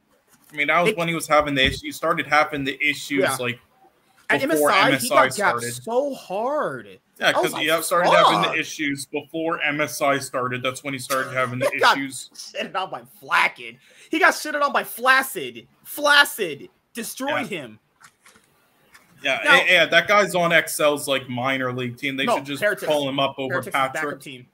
[0.54, 1.80] I mean, that was It- when he was having the issue.
[1.88, 3.36] He started having the issues Yeah.
[3.40, 3.60] like
[4.30, 5.74] before MSI, he MSI got started.
[5.74, 7.00] so hard.
[7.20, 10.64] Yeah, because like, he started having the issues before MSI started.
[10.64, 12.30] That's when he started having the issues.
[12.34, 13.78] shitted on by Flaccid.
[14.10, 15.68] He got shitted on by Flaccid.
[15.84, 17.80] Flaccid destroyed him.
[19.24, 22.16] Yeah, Now- yeah, yeah, that guy's on Excel's like minor league team.
[22.18, 22.86] They No, should just Heretics.
[22.86, 24.20] call him up over Heretics' Patrick.
[24.20, 24.48] team.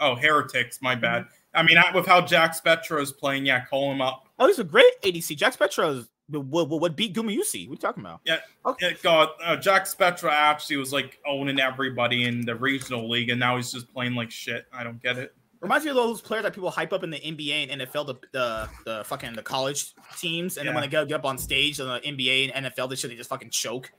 [0.00, 1.24] Oh, Heretics, my bad.
[1.24, 1.32] Mm-hmm.
[1.58, 4.28] I mean, with how Jackspektra is playing, yeah, call him up.
[4.38, 5.36] Oh, he's a great ADC.
[5.36, 7.66] Jackspektra would, would, would beat Gumayusi.
[7.66, 8.20] What are you talking about?
[8.24, 8.96] Yeah, Okay.
[9.02, 13.72] God, uh, Jackspektra actually was like owning everybody in the regional league, and now he's
[13.72, 14.66] just playing like shit.
[14.72, 15.34] I don't get it.
[15.60, 18.14] Reminds me of those players that people hype up in the NBA and NFL, the
[18.30, 21.80] the, the fucking the college teams, and then when they go get up on stage
[21.80, 23.90] in the NBA and NFL, they shit they just fucking choke.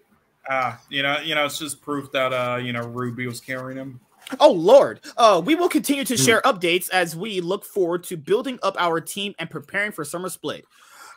[0.49, 3.77] Uh, you know, you know, it's just proof that uh, you know, Ruby was carrying
[3.77, 3.99] him.
[4.39, 8.59] Oh Lord, uh, we will continue to share updates as we look forward to building
[8.63, 10.65] up our team and preparing for summer split.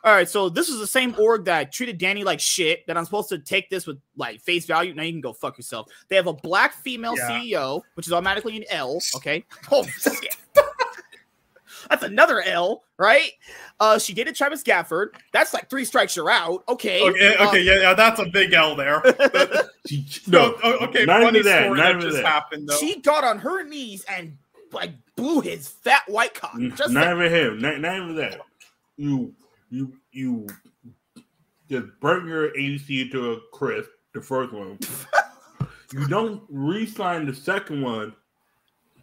[0.04, 2.84] All right, so this is the same org that treated Danny like shit.
[2.88, 4.94] That I'm supposed to take this with like face value.
[4.94, 5.88] Now you can go fuck yourself.
[6.08, 7.30] They have a black female Yeah.
[7.40, 8.98] CEO, which is automatically an L.
[9.16, 9.44] Okay,
[10.00, 10.36] shit.
[11.90, 13.30] That's another L, right?
[13.80, 15.08] Uh, she dated Travis Gafford.
[15.32, 16.64] That's like three strikes you're out.
[16.68, 17.02] Okay.
[17.08, 19.02] Okay, okay, yeah, yeah, that's a big L there.
[19.84, 22.24] She, no, no, okay, not funny even that, story not that even just that.
[22.24, 22.76] happened though.
[22.76, 24.38] She got on her knees and
[24.70, 26.56] like blew his fat white cock.
[26.76, 27.16] Just not saying.
[27.18, 27.58] even him.
[27.60, 28.40] Not, not even that.
[28.96, 29.34] You,
[29.70, 30.46] you, you
[31.68, 33.90] just burn your AC to a crisp.
[34.14, 34.78] The first one.
[35.92, 38.14] you don't re-sign the second one,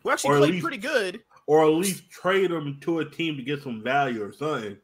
[0.03, 1.21] We actually played least- pretty good.
[1.49, 4.77] Or at least trade them to a team to get some value or something.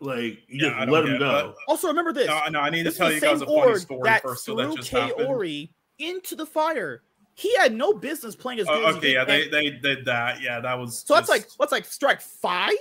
[0.00, 1.54] Like you Yeah, just let them get it, go.
[1.66, 2.26] Also, remember this.
[2.26, 4.44] no, no, I need to tell you guys a funny story that first.
[4.44, 5.00] So that just K.
[5.00, 5.28] happened.
[5.28, 7.02] Ori into the fire.
[7.36, 9.14] He had no business playing as good Oh, as he okay, did.
[9.14, 10.42] yeah, they, they did that.
[10.42, 10.98] Yeah, that was.
[11.06, 12.74] so that's just- like what's like strike five?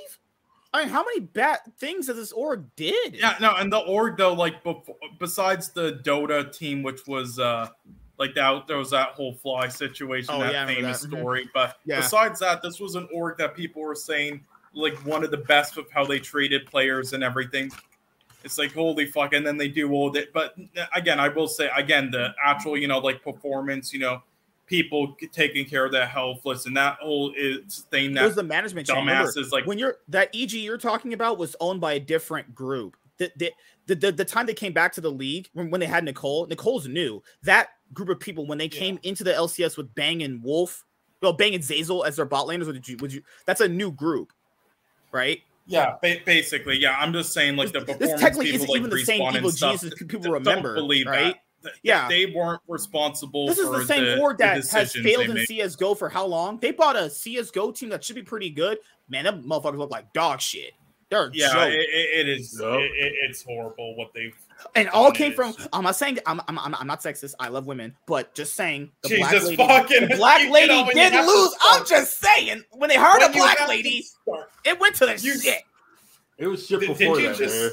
[0.74, 3.16] I mean, how many bad things that this org did?
[3.16, 7.70] Yeah, no, and the org though, like before, besides the Dota team, which was uh
[8.18, 11.10] like that, there was that whole fly situation, Oh, that yeah, famous that.
[11.10, 11.50] Story.
[11.54, 12.02] But Yeah.
[12.02, 15.78] besides that, this was an org that people were saying like one of the best
[15.78, 17.72] of how they treated players and everything.
[18.44, 20.32] It's like holy fuck, and then they do all that.
[20.32, 20.56] But
[20.94, 24.22] again, I will say again, the actual you know like performance, you know,
[24.68, 26.46] people taking care of their health.
[26.46, 30.54] Listen, that whole is thing it was the management dumbasses like when you're that EG
[30.54, 32.96] you're talking about was owned by a different group.
[33.18, 33.52] The, the,
[33.88, 36.46] the, the, the time they came back to the league when, when they had Nicole,
[36.46, 37.24] Nicole's new.
[37.42, 40.84] That group of people when they came into the LCS with Bang and Wolf,
[41.22, 43.68] well, Bang and Zeyzal as their bot laners, or did you would you that's a
[43.68, 44.32] new group,
[45.12, 45.42] right?
[45.70, 46.98] Yeah, ba- basically, yeah.
[46.98, 49.20] I'm just saying, like the This- performance this technically people, isn't like, even the same
[49.22, 51.34] Respawn and Evil stuff, Genius as people don't remember, believe right?
[51.36, 51.70] that.
[51.72, 52.08] Th- Yeah.
[52.08, 53.48] they weren't responsible.
[53.48, 55.48] This is for the same the, org that has failed in made.
[55.48, 56.58] CS:GO for how long?
[56.60, 58.78] They bought a CS:GO team that should be pretty good.
[59.10, 60.72] Man, them motherfuckers look like dog shit.
[61.10, 62.58] They're a Yeah, it, it- it is.
[62.62, 64.36] It, it- it's horrible what they've.
[64.76, 65.54] And all came from.
[65.74, 67.34] I'm not saying I'm, I'm I'm I'm not sexist.
[67.40, 70.90] I love women, but just saying the black lady, fucking- the black you lady know,
[70.92, 71.56] did lose.
[71.62, 74.06] I'm just saying when they heard a When you black lady,
[74.66, 75.62] it went to the You- shit.
[76.38, 77.72] It was shit Did- did before you that, just- man.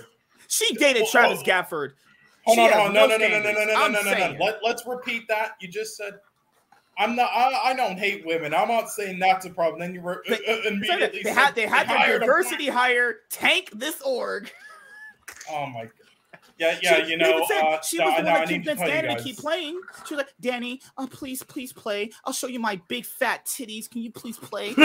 [0.49, 1.43] She dated Well, Travis oh.
[1.45, 1.93] Gafford.
[2.45, 2.95] Hold on, has hold on.
[2.95, 4.39] No, no no, no, no, no, no, no, I'm no, no, saying.
[4.39, 4.45] no.
[4.45, 5.53] Let, let's repeat that.
[5.61, 6.15] You just said.
[6.97, 7.29] I'm not.
[7.35, 8.55] I, I don't hate women.
[8.55, 9.81] I'm not saying that's a problem.
[9.81, 11.23] Then you were uh, They- uh, immediately.
[11.25, 14.53] They said had they had hired their diversity hire tank this org.
[15.51, 15.91] Oh my god.
[16.59, 17.05] Yeah, yeah.
[17.05, 19.37] She- you know, said uh, she was the one that to convinced Danny to keep
[19.39, 19.81] playing.
[20.07, 22.11] She was like, Danny, oh please, please play.
[22.25, 23.91] I'll show you my big fat titties.
[23.91, 24.75] Can you please play?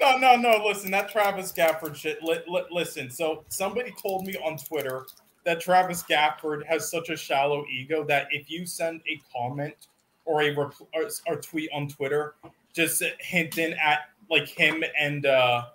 [0.00, 0.64] No, no, no.
[0.66, 2.20] Listen, that Travis Gafford shit.
[2.22, 5.06] Li- li- listen, so somebody told me on Twitter
[5.44, 9.86] that Travis Gafford has such a shallow ego that if you send a comment
[10.24, 12.34] or a rep- or, or tweet on Twitter,
[12.72, 15.66] just hinting at like him and uh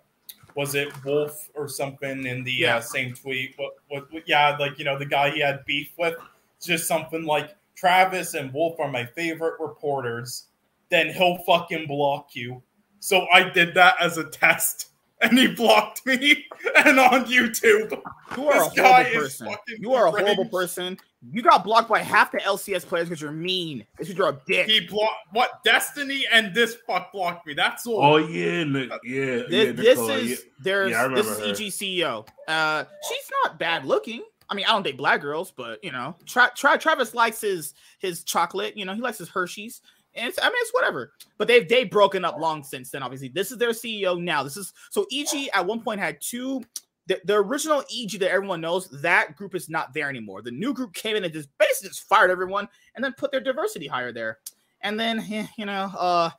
[0.56, 2.78] was it Wolf or something in the Yeah.
[2.78, 3.54] uh, same tweet?
[3.58, 4.24] What, what, what?
[4.28, 6.16] Yeah, like you know the guy he had beef with,
[6.62, 10.48] just something like Travis and Wolf are my favorite reporters.
[10.90, 12.62] Then he'll fucking block you.
[13.00, 14.90] So I did that as a test,
[15.22, 16.46] and he blocked me.
[16.86, 18.00] And on YouTube,
[18.38, 19.56] You are This a guy horrible person.
[19.80, 20.52] You are a horrible cringe.
[20.52, 20.98] person.
[21.32, 23.86] You got blocked by half the LCS players because you're mean.
[23.98, 24.68] Because you're a dick.
[24.68, 27.54] he blocked what Destiny and this fuck blocked me.
[27.54, 28.02] That's all.
[28.04, 29.44] Oh yeah, Nic- yeah, yeah.
[29.50, 30.36] This, this is yeah.
[30.64, 32.28] there's Yeah, this is EG CEO.
[32.48, 34.24] Uh, she's not bad looking.
[34.50, 37.74] I mean, I don't date black girls, but you know, Tra- Tra- Travis likes his
[38.00, 38.78] his chocolate.
[38.78, 39.82] You know, he likes his Hershey's,
[40.20, 41.14] and I mean, it's whatever.
[41.38, 43.04] But they've they've broken up long since then.
[43.04, 44.44] Obviously, this is their CEO now.
[44.44, 46.64] This is so EG at one point had two.
[47.08, 50.44] The, the original EG that everyone knows, that group is not there anymore.
[50.44, 53.40] The new group came in and just basically just fired everyone and then put their
[53.40, 54.38] diversity hire there.
[54.82, 56.30] And then, eh, you know, uh,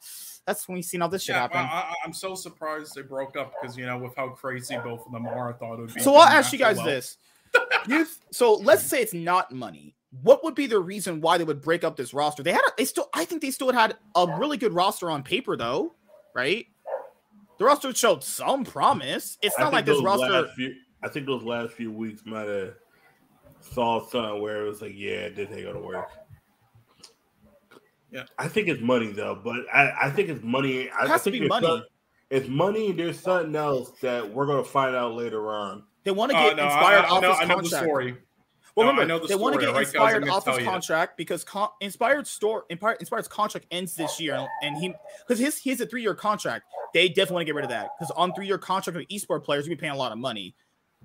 [0.46, 1.58] that's when we seen all this shit Yeah, happen.
[1.60, 5.12] I, I'm so surprised they broke up because you know with how crazy both of
[5.12, 6.00] them are, I thought it would be.
[6.00, 6.86] So I'll ask you guys well.
[6.86, 7.16] this.
[7.88, 9.94] You so let's say it's not money.
[10.22, 12.42] What would be the reason why they would break up this roster?
[12.42, 15.22] They had, a, they still, I think they still had a really good roster on
[15.22, 15.94] paper, though,
[16.34, 16.66] right?
[17.58, 19.38] The roster showed some promise.
[19.42, 20.48] It's not like this roster.
[20.56, 22.74] few- I think those last few weeks might have
[23.60, 26.08] saw something where it was like, yeah, this ain't gonna work.
[28.10, 28.24] Yeah.
[28.38, 30.78] I think it's money though, but I, I think it's money.
[30.82, 31.66] It has to think be money.
[31.66, 31.84] some-
[32.30, 35.82] it's money, there's something else that we're gonna find out later on.
[36.04, 37.54] They want to Uh, get no, I, inspired I, off know, his I know the
[37.62, 37.84] contract.
[37.84, 38.16] story.
[38.80, 40.14] Well, No, I remember, know the they want to get right, guys?
[40.14, 40.64] I'm inspired off his you.
[40.64, 44.94] contract because con- inspired store Inspired, inspired's contract ends this year, and he
[45.26, 46.64] because his he has a three year contract.
[46.94, 49.44] They definitely want to get rid of that because on three year contract with esport
[49.44, 50.54] players, we be paying a lot of money.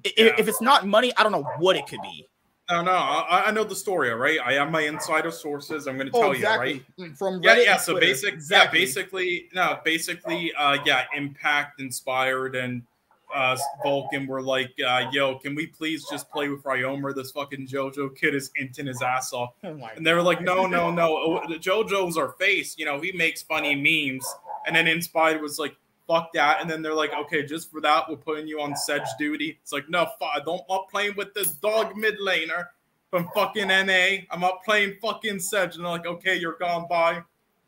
[0.06, 0.36] I- Yeah.
[0.38, 2.28] If it's not money, I don't know what it could be.
[2.72, 4.40] No, no, I, I know the story, all right?
[4.44, 5.86] I have my insider sources.
[5.88, 6.84] I'm going to tell you, right?
[7.00, 7.72] Mm, From Yeah, Reddit yeah.
[7.74, 8.80] and So basic, exactly.
[8.80, 12.82] yeah, basically, no, basically, uh, yeah, Impact, Inspired, and
[13.36, 17.14] uh, Vulcan were like, uh, "Yo, can we please just play with Ryomer?
[17.14, 20.66] This fucking JoJo kid is inting his ass off." Oh And they were like, "No,
[20.66, 21.18] no, no.
[21.18, 22.76] Oh, JoJo's our face.
[22.78, 24.26] You know, he makes funny memes."
[24.66, 25.76] And then Inspired was like,
[26.08, 29.08] "Fuck that." And then they're like, "Okay, just for that, we're putting you on Sedge
[29.20, 32.68] duty." It's like, no, fu- I don't not playing with this dog mid laner
[33.10, 34.24] from fucking NA.
[34.32, 35.76] I'm not playing fucking Sedge.
[35.76, 36.88] And they're like, "Okay, you're gone.
[36.88, 37.22] Bye."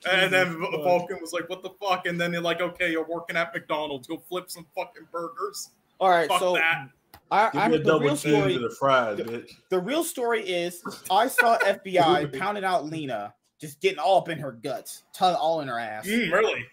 [0.09, 0.71] And then fuck.
[0.83, 4.07] Vulcan was like, "What the fuck?" And then they're like, "Okay, you're working at McDonald's.
[4.07, 6.89] Go flip some fucking burgers." All right, Fuck so that.
[7.31, 8.55] I, Give I me a the double real cheese story.
[8.55, 9.51] and a fries, bitch.
[9.69, 14.37] The real story is I saw FBI pounding out Lena, just getting all up in
[14.39, 16.07] her guts, tongue all in her ass.
[16.07, 16.63] Mm, really?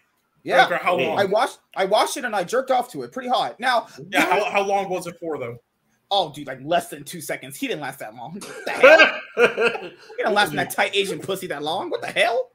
[0.42, 1.18] Yeah, For how long?
[1.18, 3.58] I watched I watched it and I jerked off to it pretty hot.
[3.58, 4.20] Now, Yeah.
[4.26, 5.56] How, how long was it for though?
[6.10, 7.56] oh dude, like less than two seconds.
[7.56, 8.34] He didn't last that long.
[8.34, 9.20] What the hell?
[9.90, 11.88] He didn't last in that tight Asian pussy that long.
[11.90, 12.50] What the hell?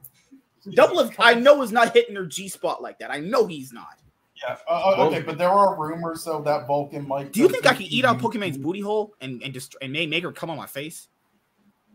[0.74, 3.12] Double of I know is not hitting her G spot like that.
[3.12, 4.00] I know he's not.
[4.42, 4.58] Yeah.
[4.68, 7.34] Uh, uh, okay, but there are rumors though that Vulcan might.
[7.34, 10.10] Do you think I can eat out Pokemon's booty hole and and just and make,
[10.10, 11.08] make her come on my face?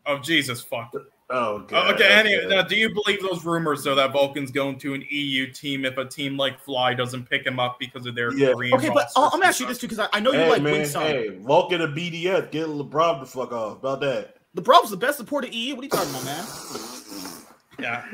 [0.07, 0.93] Oh Jesus, fuck.
[1.31, 1.95] oh, God.
[1.95, 2.13] okay.
[2.13, 5.87] Anyway, now, do you believe those rumors though that Vulcan's going to an EU team
[5.87, 8.53] if a team like Fly doesn't pick him up because of their Yeah.
[8.53, 10.33] Korean Okay, but uh, I'm gonna and ask you this too because I, I know
[10.33, 11.03] you Hey like man, Wing Sun.
[11.03, 14.37] hey, Vulcan and BDF, get LeBron the fuck off about that.
[14.55, 15.75] LeBron's the best supporter EU.
[15.75, 16.45] What are you talking about, man?
[17.79, 18.05] Yeah.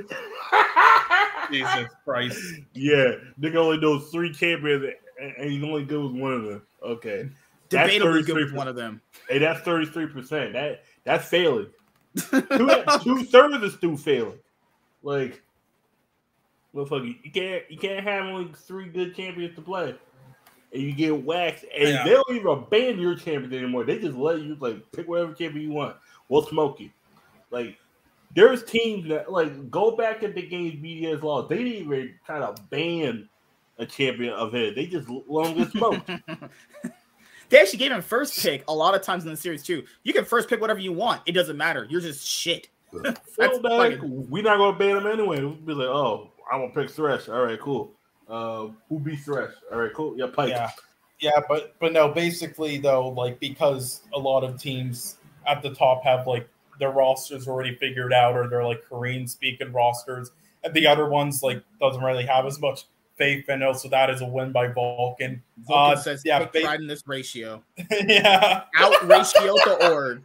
[1.50, 2.38] Jesus Christ.
[2.74, 4.84] Yeah, nigga only knows three champions,
[5.20, 6.62] and and he's only good with one of them.
[6.82, 7.28] Okay,
[7.68, 8.44] That's Debatably good 33%.
[8.44, 9.00] with one of them.
[9.28, 10.52] hey, that's thirty three percent.
[10.54, 11.66] That that's failing.
[12.30, 12.40] Two,
[13.02, 14.38] two thirds is still failing.
[15.02, 15.42] Like,
[16.74, 19.94] motherfucker, you can't you can't have only three good champions to play,
[20.72, 22.04] and you get waxed, and Yeah.
[22.04, 23.84] they don't even ban your champions anymore.
[23.84, 25.96] They just let you like pick whatever champion you want.
[26.28, 26.90] We'll smoke you.
[27.50, 27.76] Like,
[28.34, 31.48] there's teams that like go back at the games BDS laws.
[31.48, 33.28] They didn't even try to ban
[33.78, 34.74] a champion of his.
[34.74, 36.10] They just let him get smoked.
[37.48, 39.82] They actually gave him first pick a lot of times in the series too.
[40.04, 41.22] You can first pick whatever you want.
[41.26, 41.84] It doesn't matter.
[41.90, 42.68] You're just shit.
[42.92, 43.94] That's Feel back.
[43.94, 45.40] fucking- We're not gonna ban him anyway.
[45.40, 47.28] We'll be like, oh, I'm gonna pick Thresh.
[47.28, 47.92] All right, cool.
[48.28, 49.50] Uh, who beat Thresh?
[49.72, 50.16] All right, cool.
[50.16, 50.50] Yeah, Pyke.
[50.50, 50.70] Yeah,
[51.18, 55.16] yeah, but but no, basically though, like because a lot of teams
[55.48, 56.48] at the top have like
[56.80, 60.30] their rosters already figured out, or they're like Korean speaking rosters,
[60.64, 62.86] and the other ones like doesn't really have as much
[63.16, 65.42] faith, and also that is a win by Vulcan.
[65.58, 67.62] Vulcan Uh, says, yeah, take pride in this ratio.
[68.08, 70.22] yeah, Out ratio to org.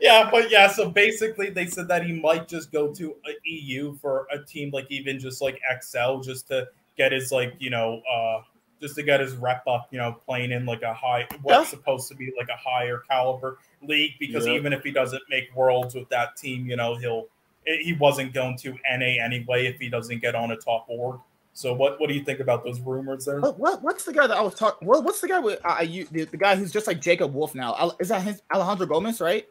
[0.00, 3.96] yeah, but yeah, so basically they said that he might just go to a EU
[3.98, 8.00] for a team like even just like XL just to get his like, you know,
[8.12, 8.42] uh
[8.84, 12.06] just to get his rep up, you know, playing in like a high what's supposed
[12.08, 14.52] to be like a higher caliber league because Yeah.
[14.52, 17.28] even if he doesn't make worlds with that team, you know, he'll
[17.66, 21.18] he wasn't going to NA anyway if he doesn't get on a top org.
[21.54, 23.40] So what what do you think about those rumors there?
[23.40, 24.86] What, what what's the guy that I was talking?
[24.86, 27.54] What, what's the guy with uh, you, the, the guy who's just like Jacob Wolf
[27.54, 27.74] now?
[27.78, 29.48] Al- Is that his Alejandro Gomez, right?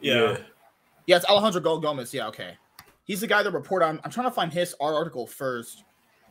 [0.00, 0.36] Yeah.
[1.06, 2.14] Yeah, it's Alejandro Gomez.
[2.14, 2.56] Yeah, okay.
[3.04, 3.86] He's the guy that reported.
[3.86, 5.82] I'm, I'm trying to find his our article first.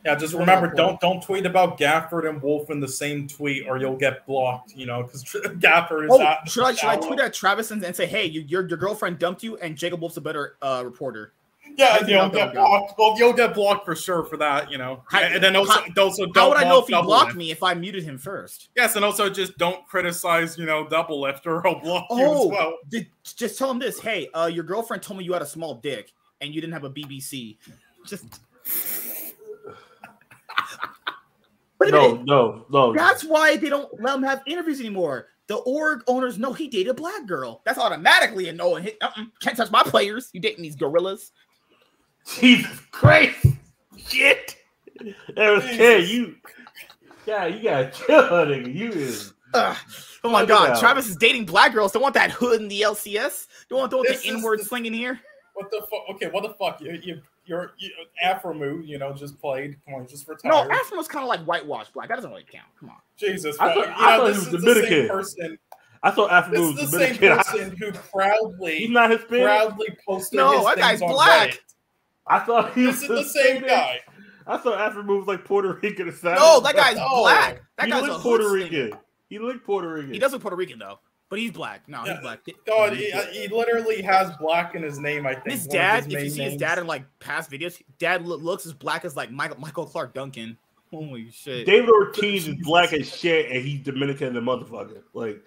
[0.04, 3.76] Yeah, just remember, don't don't tweet about Gafford and Wolf in the same tweet, or
[3.78, 4.72] you'll get blocked.
[4.74, 5.22] You know, because
[5.58, 8.24] Gafford is Oh, at, should I should I tweet at Travis and, and say, hey,
[8.26, 11.32] you, your your girlfriend dumped you, and Jacob Wolf's a better uh, reporter?
[11.76, 12.98] Yeah, you'll not get blocked.
[12.98, 14.70] Well, you'll get blocked for sure for that.
[14.72, 17.26] You know, and then also, how- also don't How would I know if he blocked
[17.26, 17.36] Lift.
[17.38, 18.70] me if I muted him first?
[18.76, 22.50] Yes, and also just don't criticize, you know, Doublelift or he'll block you Oh, as
[22.50, 22.78] well.
[22.88, 24.00] did, just tell him this.
[24.00, 26.10] Hey, uh, your girlfriend told me you had a small dick
[26.40, 27.58] and you didn't have a BBC.
[28.06, 28.40] Just.
[31.78, 32.92] Wait No, no, no.
[32.92, 35.28] That's why they don't let him have interviews anymore.
[35.46, 37.62] The org owners know he dated a black girl.
[37.64, 38.76] That's automatically a no.
[38.76, 40.30] And hit, uh-uh, can't touch my players.
[40.32, 41.32] You dating these gorillas?
[42.38, 43.46] Jesus Christ.
[43.96, 44.56] Shit.
[45.34, 46.36] That was you.
[47.26, 48.74] Yeah, you gotta chill, nigga.
[48.74, 49.32] You is.
[49.54, 49.76] Ugh.
[50.22, 50.80] Oh my god, that.
[50.80, 51.92] Travis is dating black girls.
[51.92, 53.46] Don't want that hood in the LCS.
[53.68, 55.18] Don't want, don't want This the is inward the- slinging here.
[55.54, 56.00] What the fuck?
[56.14, 56.80] Okay, what the fuck?
[56.80, 57.90] You, you, you're you,
[58.24, 59.76] Afromu, you know, just played.
[59.84, 60.80] Come on, just for No, retired.
[60.80, 62.08] Afro was kind of like whitewashed black.
[62.08, 62.68] That doesn't really count.
[62.78, 62.96] Come on.
[63.18, 64.88] Jesus, I thought- I know, thought he this was is the Dominican.
[64.90, 65.58] same person.
[66.02, 69.44] I thought Afro This was is the same person who proudly, He's not Hispanic.
[69.44, 71.50] proudly posted No, his that guy's black.
[71.50, 71.58] Reddit.
[72.26, 73.98] I thought he was This the same guy.
[74.46, 76.34] I thought Afro was like Puerto Rican or something.
[76.40, 77.08] No, that guy's No.
[77.20, 77.60] black.
[77.76, 78.48] That he guy's Puerto.
[78.50, 78.92] Rican.
[79.28, 80.12] He looked Puerto Rican.
[80.12, 81.88] He does look Puerto Rican though, but he's black.
[81.88, 82.40] No, he's black.
[82.66, 85.26] God, he, he literally has black in his name.
[85.26, 87.80] I think His dad, his if you main see his dad in like past videos,
[87.98, 90.58] dad lo- looks as black as like Michael Michael Clarke Duncan.
[90.90, 91.64] Holy shit!
[91.66, 95.02] David Ortiz is black as shit, and he's Dominican the motherfucker.
[95.14, 95.40] Like,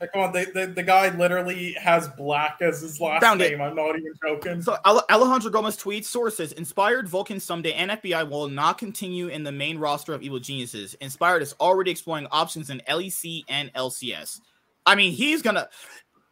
[0.00, 3.50] Like, come on, the, the, the guy literally has black as his last Found it.
[3.50, 3.60] name.
[3.60, 4.62] I'm not even joking.
[4.62, 9.52] So Alejandro Gomez tweets sources: Inspired Vulcan Ssumday, and FBI will not continue in the
[9.52, 10.94] main roster of Evil Geniuses.
[11.02, 14.40] Inspired is already exploring options in LEC and LCS.
[14.86, 15.68] I mean, he's gonna,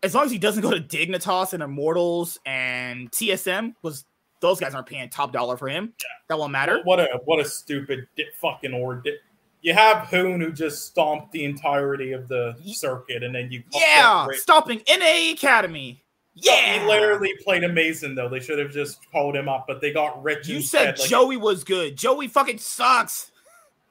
[0.02, 4.04] as long as he doesn't go to Dignitas and Immortals and TSM, was
[4.40, 5.92] those guys aren't paying top dollar for him.
[6.28, 6.80] That won't matter.
[6.84, 8.06] What a what a stupid
[8.40, 8.96] fucking or.
[8.96, 9.18] Di-
[9.62, 14.26] you have Hoon who just stomped the entirety of the circuit, and then you Yeah,
[14.26, 14.38] Rick.
[14.38, 16.04] stopping NA Academy.
[16.34, 18.28] Yeah, he literally played amazing though.
[18.28, 20.48] They should have just called him up, but they got rich.
[20.48, 21.96] You said Like, Joey was good.
[21.96, 23.30] Joey fucking sucks.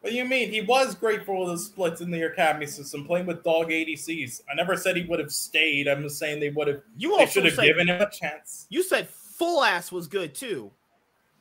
[0.03, 0.51] What do you mean?
[0.51, 4.41] He was great for all the splits in the academy system, playing with dog ADCs.
[4.51, 5.87] I never said he would have stayed.
[5.87, 6.81] I'm just saying they would have.
[6.97, 8.67] You They also should have said given him a chance.
[8.69, 10.71] you said full ass was good too.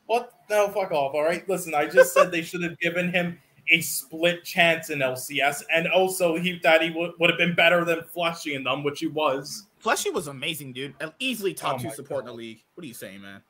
[0.06, 0.32] What?
[0.48, 1.12] No, fuck off.
[1.12, 1.47] All right.
[1.48, 3.36] Listen, I just said they should have given him
[3.68, 7.84] a split chance in LCS, and also he that he would would have been better
[7.84, 9.66] than Flushy in them, which he was.
[9.80, 10.94] Fleshy was amazing, dude.
[11.18, 12.62] Easily top Oh two support in the league.
[12.74, 13.43] What are you saying, man?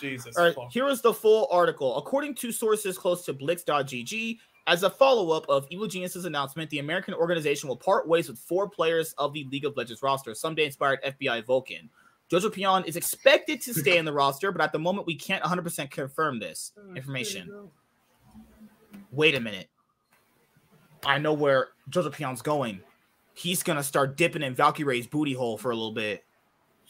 [0.00, 0.36] Jesus.
[0.36, 0.72] All right, fuck.
[0.72, 1.96] here is the full article.
[1.98, 7.14] According to sources close to Blix.gg, as a follow-up of Evil Genius's announcement, the American
[7.14, 11.02] organization will part ways with four players of the League of Legends roster, Ssumday inspired
[11.04, 11.88] FBI Vulcan.
[12.30, 15.90] Jojopyun is expected to stay in the roster, but at the moment we can't 100%
[15.90, 17.68] confirm this information.
[19.12, 19.68] Wait a minute.
[21.04, 22.80] I know where Jojopyun's going.
[23.34, 26.24] He's gonna start dipping in Valkyrie's booty hole for a little bit.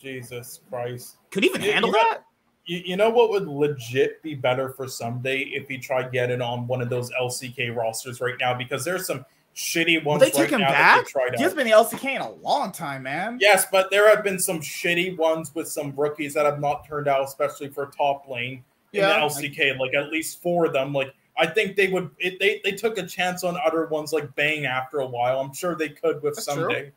[0.00, 1.16] Jesus Christ.
[1.30, 2.22] Could he even You- handle you that?
[2.66, 6.66] You, you know what would legit be better for Ssumday if he tried getting on
[6.66, 9.24] one of those LCK rosters right now because there's some
[9.54, 10.20] shitty ones.
[10.20, 11.06] they right him now back?
[11.36, 13.38] He has been in the LCK in a long time, man.
[13.40, 17.08] Yes, but there have been some shitty ones with some rookies that have not turned
[17.08, 18.62] out, especially for top lane
[18.92, 19.78] in the LCK.
[19.78, 20.92] Like at least four of them.
[20.92, 22.10] Like I think they would.
[22.18, 25.40] It, they they took a chance on other ones like Bang after a while.
[25.40, 26.64] I'm sure they could with That's true.
[26.64, 26.92] Ssumday.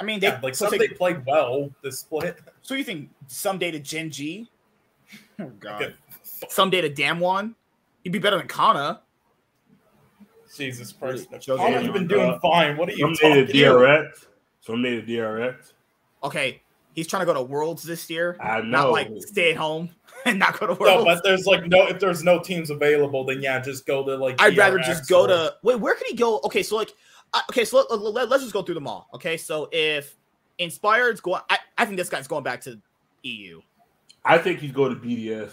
[0.00, 2.38] I mean, they, Yeah, like so, Ssumday take- played well this split.
[2.62, 4.48] so you think Ssumday to Gen G?
[5.42, 5.94] Oh god.
[6.44, 7.54] Ssumday to Damwon?
[8.04, 9.00] He'd be better than Canna.
[10.56, 12.76] Jesus Christ, Jojo Connor, you've been doing Uh, fine.
[12.76, 14.04] What are you someday talking to about?
[14.04, 14.26] DRX.
[14.66, 15.72] Ssumday to DRX.
[16.24, 16.60] Okay,
[16.94, 18.36] he's trying to go to Worlds this year.
[18.40, 18.64] I know.
[18.68, 19.90] Not like stay at home
[20.26, 20.80] and not go to Worlds.
[20.80, 21.06] No, Worlds.
[21.06, 21.86] but there's like no.
[21.86, 24.40] If there's no teams available, then yeah, just go to like.
[24.42, 25.80] I'd rather just go or- to wait.
[25.80, 26.40] Where could he go?
[26.44, 26.92] Okay, so like,
[27.32, 29.08] uh, okay, so let, let, let, us just go through them all.
[29.14, 30.16] Okay, so if
[30.58, 32.78] Inspired's going, I, I think this guy's going back to
[33.22, 33.62] EU.
[34.24, 35.50] I think he's going to BDS.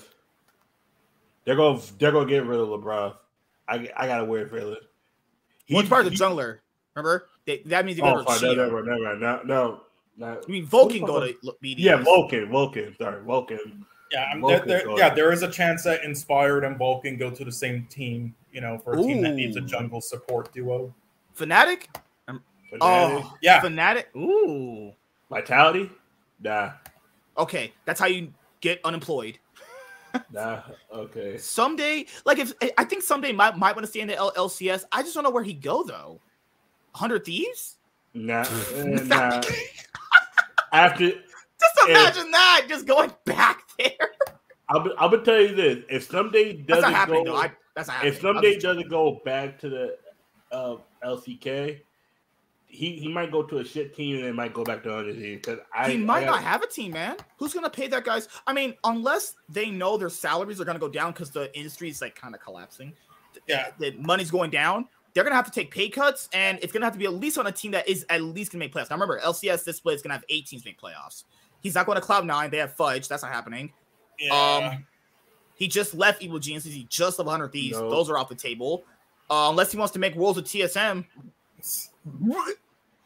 [1.45, 1.81] They're going.
[1.97, 3.15] They're going to get rid of Labrov.
[3.67, 4.75] I I got a weird feeling.
[5.65, 6.59] He- Well, part of the he- jungler.
[6.95, 7.27] Remember?
[7.45, 8.41] They, that means you Oh, go to fine.
[8.41, 9.81] No, never, never, no, no,
[10.17, 10.41] no.
[10.45, 11.33] I mean, Vulcan go to
[11.63, 11.75] BDS.
[11.77, 12.95] Yeah, Vulcan, Vulcan.
[12.97, 13.85] Sorry, Vulcan.
[14.11, 15.13] Yeah, I'm, Vulcan there, there, yeah.
[15.13, 18.35] There is a chance that Inspired and Vulcan go to the same team.
[18.51, 20.93] You know, for a team that needs a jungle support duo.
[21.37, 21.85] Fnatic.
[22.27, 22.41] Um,
[22.71, 22.77] Fnatic.
[22.81, 23.61] Oh, Yeah.
[23.61, 24.05] Fnatic.
[24.15, 24.93] Ooh.
[25.29, 25.89] Vitality.
[26.41, 26.71] Nah,
[27.37, 29.40] Okay, that's how you get unemployed.
[30.31, 30.61] nah.
[30.94, 31.36] Okay.
[31.36, 34.84] Ssumday, like if I think Ssumday might might want to stay in the L- LCS.
[34.91, 36.19] I just don't know where he'd go though.
[36.95, 37.77] Hundred Thieves.
[38.14, 38.45] Nah,
[38.76, 39.41] eh, nah.
[40.73, 44.11] After Just If- imagine that, just going back there.
[44.69, 47.36] I'm I'll be tell you this: if Ssumday doesn't go.
[47.36, 48.14] I, that's not happening.
[48.14, 49.98] if Ssumday doesn't go back to the
[50.52, 51.80] uh, LCK,
[52.69, 55.13] he he might go to a shit team and then might go back to under
[55.13, 57.17] team because I he might I not have a team, man.
[57.37, 58.27] Who's gonna pay that guy's?
[58.47, 62.01] I mean, unless they know their salaries are gonna go down because the industry is
[62.01, 62.93] like kind of collapsing.
[63.47, 63.69] Yeah.
[63.79, 64.87] the money's going down.
[65.13, 67.37] They're gonna have to take pay cuts, and it's gonna have to be at least
[67.37, 68.91] on a team that is at least gonna make playoffs.
[68.91, 71.23] Now remember, LCS this split is gonna have eight teams make playoffs.
[71.61, 72.49] He's not going to Cloud Nine.
[72.49, 73.07] They have Fudge.
[73.07, 73.73] That's not happening.
[74.19, 74.71] Yeah.
[74.73, 74.85] Um,
[75.55, 76.73] he just left Evil Geniuses.
[76.73, 77.77] He just left 100 Thieves.
[77.77, 77.89] No.
[77.89, 78.83] Those are off the table.
[79.29, 81.05] Uh, unless he wants to make Worlds with TSM.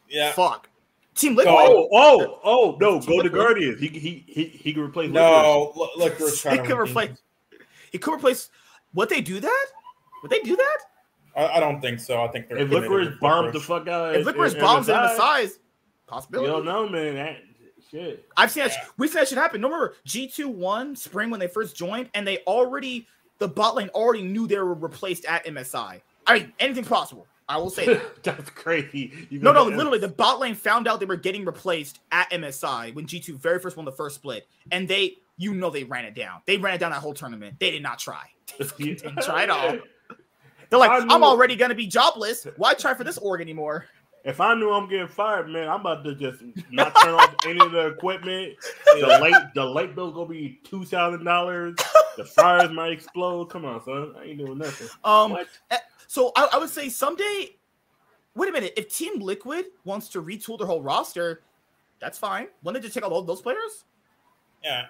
[0.10, 0.32] Yeah.
[0.32, 0.70] Fuck.
[1.16, 1.54] Team Liquid.
[1.56, 3.00] Oh, oh, oh, oh, oh no!
[3.00, 3.34] Team Go to Liquid.
[3.34, 3.80] Guardians.
[3.80, 5.12] He he he he can replace.
[5.12, 5.14] Liquid.
[5.14, 7.22] No, look, look he could replace.
[7.92, 8.50] He could replace.
[8.96, 9.66] Would they do that?
[10.22, 10.78] Would they do that?
[11.36, 12.24] I, I don't think so.
[12.24, 14.96] I think they're If committed Licorice with bombs the fuck out, If Licorice bombs in
[14.96, 15.60] the size, you
[16.08, 16.52] possibility.
[16.52, 17.16] don't know, man.
[17.16, 17.38] That
[17.90, 18.26] shit.
[18.38, 18.76] I've seen that.
[18.98, 19.62] We've seen that shit happen.
[19.62, 23.08] No, remember G2 one spring when they first joined, and they already
[23.40, 26.02] the bot lane already knew they were replaced at MSI.
[26.26, 27.28] I mean, anything's possible.
[27.50, 28.24] I will say that.
[28.24, 29.28] That's crazy.
[29.30, 32.94] You No, no, literally, the bot lane found out they were getting replaced at MSI
[32.96, 36.16] when G2 very first won the first split, and they, you know, they ran it
[36.16, 36.42] down.
[36.46, 37.58] They ran it down that whole tournament.
[37.60, 38.24] They did not try.
[38.60, 38.66] They
[38.96, 39.78] didn't try at all.
[40.70, 42.48] They're like, I I'm already gonna be jobless.
[42.58, 43.86] Why try for this org anymore?
[44.26, 46.42] If I knew I'm getting fired, man, I'm about to just
[46.72, 48.56] not turn off any of the equipment.
[48.86, 51.76] The light, the light bill's gonna be two thousand dollars.
[52.16, 53.48] The fires might explode.
[53.48, 54.88] Come on, son, I ain't doing nothing.
[55.04, 55.48] Um, What?
[56.14, 57.56] So I, I would say Ssumday.
[58.36, 58.74] Wait a minute.
[58.78, 61.42] If Team Liquid wants to retool their whole roster,
[62.00, 62.50] that's fine.
[62.62, 63.86] When they just take all those players,
[64.64, 64.86] Yeah.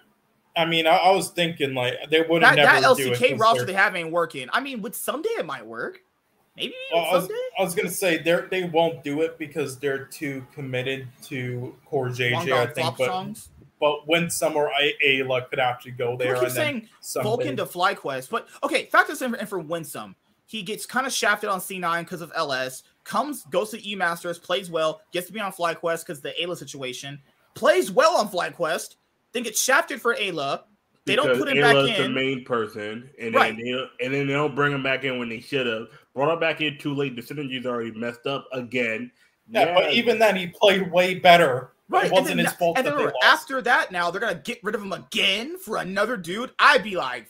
[0.57, 3.73] I mean, I, I was thinking like they would that, never that it roster they're-
[3.77, 4.49] have ain't working.
[4.51, 6.01] I mean, with Ssumday it might work.
[6.57, 7.39] Maybe Well, I was, Ssumday.
[7.57, 12.51] I was gonna say they they won't do it because they're too committed to CoreJJ.
[12.51, 13.47] I think, but songs.
[13.79, 17.55] but when some or A- Eyla could actually go there People and keep saying Vulcan
[17.55, 20.17] to FlyQuest, but okay, in for, in for Winsome.
[20.53, 22.83] He gets kind of shafted on C9 because of LS.
[23.05, 26.55] Comes, goes to E Masters, plays well, gets to be on FlyQuest because the Eyla
[26.55, 27.19] situation.
[27.55, 28.97] Plays well on FlyQuest,
[29.31, 30.61] then gets shafted for Eyla.
[31.05, 32.13] They don't put him Eyla's back the in.
[32.13, 33.55] main person, and Right.
[33.57, 35.87] then they, and then they don't bring him back in when they should have.
[36.13, 37.15] Brought him back in too late.
[37.15, 39.11] The synergy's already messed up again.
[39.49, 41.71] Yeah, but even then he played way better.
[41.89, 43.41] Right, It wasn't then, his fault and that then they remember, lost.
[43.41, 46.51] after that, now they're gonna get rid of him again for another dude.
[46.59, 47.27] I'd be like,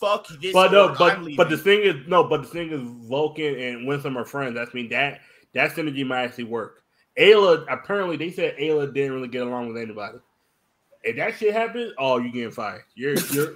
[0.00, 2.80] "Fuck this!" But no, but I'm but the thing is no, but the thing is
[3.08, 4.54] Vulcan and Winsome are friends.
[4.54, 5.20] That's mean that
[5.54, 6.82] that synergy might actually work.
[7.18, 10.18] Eyla apparently they said Eyla didn't really get along with anybody.
[11.02, 12.82] If that shit happens, oh, you're getting fired.
[12.94, 13.54] You're you're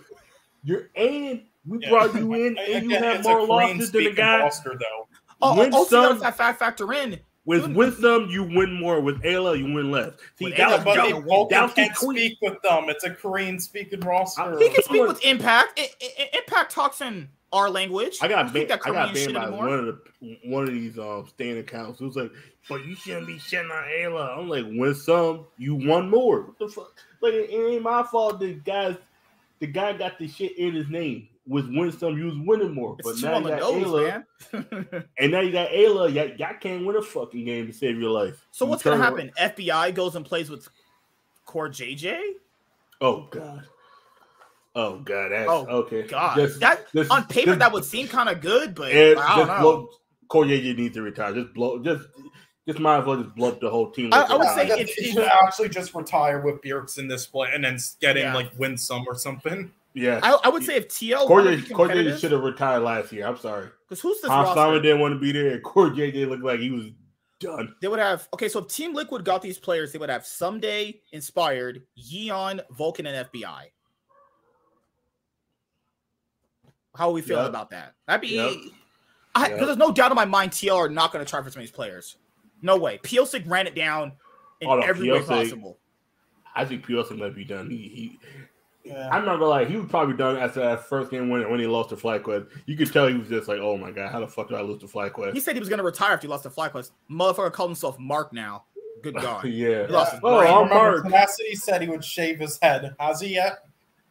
[0.65, 1.91] you're and we Yeah.
[1.91, 4.41] brought you in and you have more losses than the guy.
[4.41, 5.09] roster, though.
[5.43, 9.01] oh, oh also gotta fa- fa- factor in With Dude, Winsome, you win more.
[9.01, 10.13] With Eyla, you win less.
[10.39, 12.19] See, With that Eyla, was, But that they was- both that can't tweet.
[12.19, 12.89] speak with them.
[12.89, 14.59] It's a Korean-speaking roster.
[14.59, 15.79] he can speak with Impact.
[15.79, 18.19] I- I- I- Impact talks in our language.
[18.23, 18.81] I got Speak banned.
[18.81, 19.67] that I got Korean banned shit by anymore.
[19.69, 22.01] one of the one of these um stand accounts.
[22.01, 22.33] It was like,
[22.69, 24.39] but you shouldn't be shitting on Eyla.
[24.39, 26.41] I'm like, win some, you won more.
[26.43, 26.93] What the fuck?
[27.21, 28.41] Like it ain't my fault.
[28.41, 28.97] The guys,
[29.61, 31.29] the guy got the shit in his name.
[31.47, 32.97] Was win some, you was winning more.
[32.99, 34.25] It's but too now on you the got nose,
[34.93, 36.13] Eyla, and now you got Eyla.
[36.15, 38.47] Y'all, y'all can't win a fucking game to save your life.
[38.51, 39.55] so You what's gonna turn happen?
[39.55, 40.67] FBI goes and plays with
[41.47, 42.19] CoreJJ.
[43.01, 43.65] Oh god.
[44.75, 45.33] Oh god.
[45.33, 46.03] That's Oh, okay.
[46.03, 49.19] God, Just- that just- on paper just- that would seem kind of good, but And
[49.21, 49.61] I don't know.
[49.61, 49.89] blow,
[50.29, 51.35] Corey needs to retire.
[51.35, 51.79] Just blow.
[51.79, 52.09] Just,
[52.67, 54.09] just might as well just blow up the whole team.
[54.15, 57.51] I- I would say if- he should actually just retire with Bjergsen in this play
[57.53, 58.35] and then get him Yeah.
[58.35, 59.71] like win some or something.
[59.95, 60.19] Yeah.
[60.23, 62.81] I, I would say if TL wanted Corey, to be Corey competitive, should have retired
[62.81, 63.27] last year.
[63.27, 63.69] I'm sorry.
[63.89, 65.61] because who's this Hans Sama didn't want to be there.
[65.61, 66.87] Corey JJ looked like he was
[67.41, 67.75] done.
[67.81, 68.49] They would have okay.
[68.49, 73.29] So if Team Liquid got these players, they would have Ssumday inspired Yeon, Vulcan, and
[73.31, 73.67] FBI.
[76.97, 77.51] How are we feeling Yep.
[77.51, 77.95] about that?
[78.07, 78.37] That'd be.
[78.37, 78.53] Yep.
[79.35, 79.61] I, Yep.
[79.61, 81.65] There's no doubt in my mind TL are not going to try for some of
[81.67, 82.17] these players.
[82.63, 82.99] No way.
[83.03, 84.13] Pyosik ran it down
[84.61, 85.79] in Oh, no, every way Pyosik- possible.
[86.55, 87.69] I think Pearson might be done.
[87.69, 88.19] He, he
[88.85, 89.09] Yeah.
[89.11, 91.67] I'm not gonna lie, he was probably done after that first game when, when he
[91.67, 92.49] lost to FlyQuest.
[92.67, 94.61] You could tell he was just like, oh my god, how the fuck did I
[94.61, 95.33] lose to FlyQuest?
[95.33, 96.91] He said he was going to retire after he lost to FlyQuest.
[97.11, 98.65] Motherfucker called himself Mark now.
[99.03, 99.45] Good God.
[99.47, 99.87] yeah.
[99.87, 100.53] He lost his Oh, brain.
[100.53, 101.05] I'm Mark.
[101.05, 102.95] Tenacity said he would shave his head.
[103.01, 103.65] Has he yet?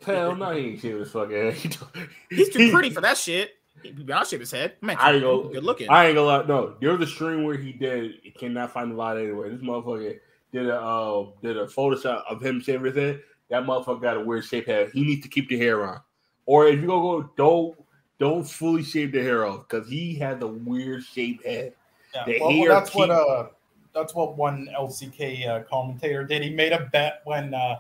[0.05, 1.77] Hell no, he ain't shit his fucking head.
[2.29, 3.51] He's too pretty for that shit.
[3.83, 4.73] He be not shave his head.
[4.81, 5.89] Man, I ain't gonna- good looking.
[5.89, 6.45] I ain't gonna lie.
[6.45, 8.13] No, there was a stream where he did.
[8.23, 9.49] He cannot find the light anywhere.
[9.49, 10.19] This motherfucker
[10.51, 13.21] did a uh, did a Photoshop of him shaving his head.
[13.49, 14.91] That motherfucker got a weird shape head.
[14.93, 15.99] He needs to keep the hair on,
[16.45, 17.75] or if you gonna go, don't
[18.19, 21.73] don't fully shave the hair off because he has a weird shaped head.
[22.15, 22.25] Yeah.
[22.25, 23.47] The Well, well, hair that's what uh
[23.93, 26.41] that's what one LCK uh, commentator did.
[26.41, 27.79] He made a bet when uh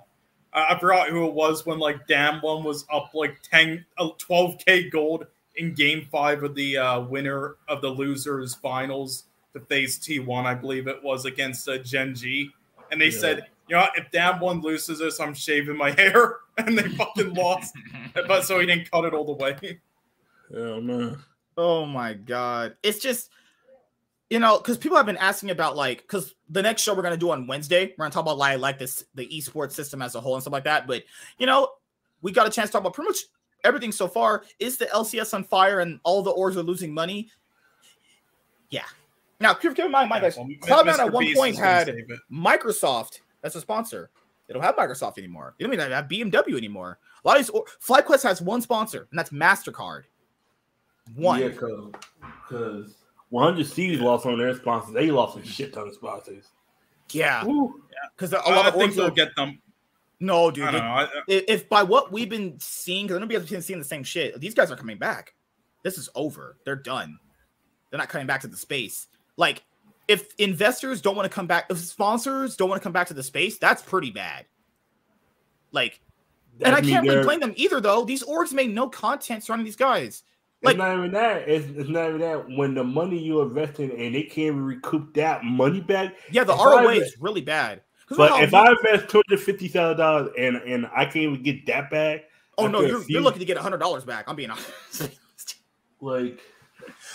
[0.55, 5.25] I forgot who it was when like Damwon was up like 10 uh, 12k gold
[5.55, 9.23] in game 5 of the uh winner of the losers finals
[9.53, 12.49] to face T1 I believe it was against uh, Gen G.
[12.91, 13.19] and they Yeah.
[13.19, 17.33] said you know what, if Damwon loses this I'm shaving my hair and they fucking
[17.33, 17.75] lost
[18.27, 19.79] but so he didn't cut it all the way.
[20.55, 21.17] Oh man,
[21.57, 22.75] Oh my god.
[22.83, 23.29] It's just
[24.29, 27.17] you know, because people have been asking about like because the next show we're gonna
[27.17, 30.21] do on Wednesday, we're gonna talk about like like this the esports system as a
[30.21, 30.87] whole and stuff like that.
[30.87, 31.03] But
[31.37, 31.69] you know,
[32.21, 33.19] we got a chance to talk about pretty much
[33.63, 34.43] everything so far.
[34.59, 37.29] Is the LCS on fire and all the orgs are losing money?
[38.69, 38.85] Yeah.
[39.39, 41.95] Now keep, keep in mind, my guys, Well, Cloud9 at one Beast point had.
[42.31, 44.09] Microsoft as a sponsor.
[44.47, 45.55] They don't have Microsoft anymore.
[45.57, 46.99] They don't even have BMW anymore.
[47.23, 50.03] A lot of these or- FlyQuest has one sponsor, and that's Mastercard.
[51.15, 51.39] One.
[51.41, 51.91] Yeah, cause,
[52.49, 52.95] cause
[53.29, 54.93] 100 Thieves lost on their sponsors.
[54.93, 56.45] They lost a shit ton of sponsors.
[57.11, 57.81] Yeah, Woo.
[58.15, 59.61] because a lot I of things orgs they'll get them.
[60.19, 60.63] no, I dude.
[60.65, 60.85] don't they- know.
[60.85, 64.03] I, if, if by what we've been seeing, because nobody else been seeing the same
[64.03, 65.33] shit, these guys are coming back.
[65.83, 66.57] This is over.
[66.65, 67.17] They're done.
[67.89, 69.07] They're not coming back to the space.
[69.37, 69.63] Like,
[70.07, 73.13] if investors don't want to come back, if sponsors don't want to come back to
[73.13, 74.45] the space, that's pretty bad.
[75.71, 75.99] Like,
[76.61, 78.03] and I can't really blame them either, though.
[78.05, 80.23] These orgs make no content surrounding these guys.
[80.61, 81.49] It's not even that.
[81.49, 82.49] It's, it's not even that.
[82.49, 86.15] When the money you invest in and they can't recoup that money back.
[86.31, 87.81] Yeah, the ROA is really bad.
[88.09, 91.43] But if you- I invest two hundred fifty thousand dollars and and I can't even
[91.43, 92.25] get that back,
[92.57, 94.25] oh no, you're, you're looking to get hundred dollars back.
[94.27, 95.09] I'm being honest.
[96.01, 96.39] like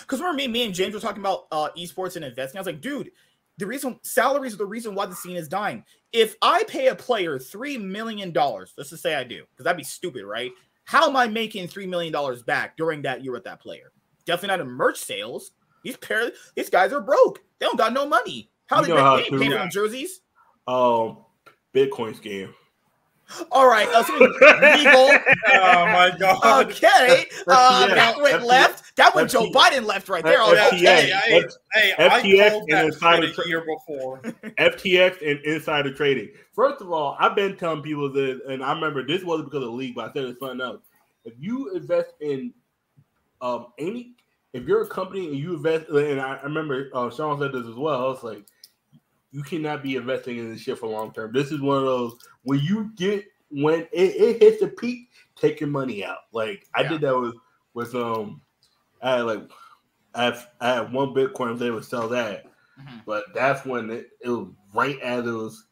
[0.09, 2.57] Because remember me, me and James were talking about uh, esports and investing.
[2.57, 3.11] I was like, dude,
[3.59, 5.83] the reason salaries are the reason why the scene is dying.
[6.11, 9.77] If I pay a player three million dollars, let's just say I do, because that'd
[9.77, 10.51] be stupid, right?
[10.85, 13.91] How am I making three million dollars back during that year with that player?
[14.25, 15.51] Definitely not in merch sales.
[15.83, 17.43] These pair, these guys are broke.
[17.59, 18.49] They don't got no money.
[18.65, 20.21] How You they know how make they ain't for them jerseys?
[20.67, 21.17] um
[21.75, 22.51] Bitcoin scam.
[23.51, 25.11] All right, uh, something legal.
[25.53, 26.65] oh my god.
[26.71, 28.88] Okay, uh, that went left.
[28.99, 30.39] That went Joe Biden left right there.
[30.39, 30.73] FTX, Okay.
[30.83, 34.21] Okay, I, hey, I FTX called and insider shit tra- a year before.
[34.59, 36.29] FTX and insider trading.
[36.53, 39.69] First of all, I've been telling people that, and I remember this wasn't because of
[39.69, 40.81] the league, but I said it's something else.
[41.23, 42.53] If you invest in
[43.41, 44.15] um any,
[44.51, 47.67] if you're a company and you invest, and I, I remember uh, Sean said this
[47.67, 48.03] as well.
[48.05, 48.43] I was like,
[49.31, 51.31] you cannot be investing in this shit for long term.
[51.31, 55.61] This is one of those when you get when it, it hits the peak, take
[55.61, 56.17] your money out.
[56.33, 56.89] Like I Yeah.
[56.89, 57.35] did that with
[57.73, 58.41] with um,
[59.01, 59.49] I had like
[60.15, 62.45] I had, I had one Bitcoin able to sell that.
[62.79, 63.01] Mhm.
[63.05, 65.65] But that's when it, it was right as it was.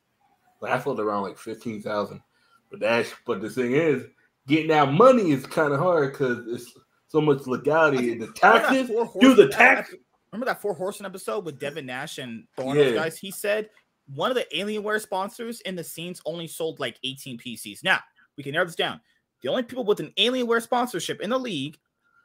[0.61, 2.21] Like I sold around like fifteen thousand.
[2.69, 4.03] But that's but the thing is,
[4.47, 6.73] getting that money is kind of hard because it's
[7.07, 8.15] so much legality.
[8.17, 8.89] The taxes,
[9.19, 9.93] do the tax.
[10.31, 12.91] Remember that Four Horsemen episode with Devin Nash and the one Yeah.
[12.91, 13.17] guys?
[13.17, 13.69] He said
[14.13, 17.83] one of the Alienware sponsors in the scenes only sold like 18 PCs.
[17.83, 17.99] Now
[18.35, 18.99] we can narrow this down.
[19.41, 21.77] The only people with an Alienware sponsorship in the league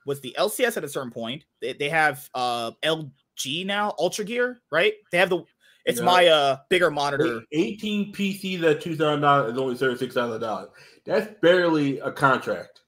[0.06, 1.44] was the LCS at a certain point.
[1.60, 4.94] They, they have uh LG now, Ultra Gear, right?
[5.10, 5.44] They have the
[5.84, 6.04] it's Yeah.
[6.06, 7.42] my uh bigger monitor.
[7.52, 10.68] Eighteen PCs at two thousand dollars is only thirty six thousand dollars.
[11.04, 12.80] That's barely a contract.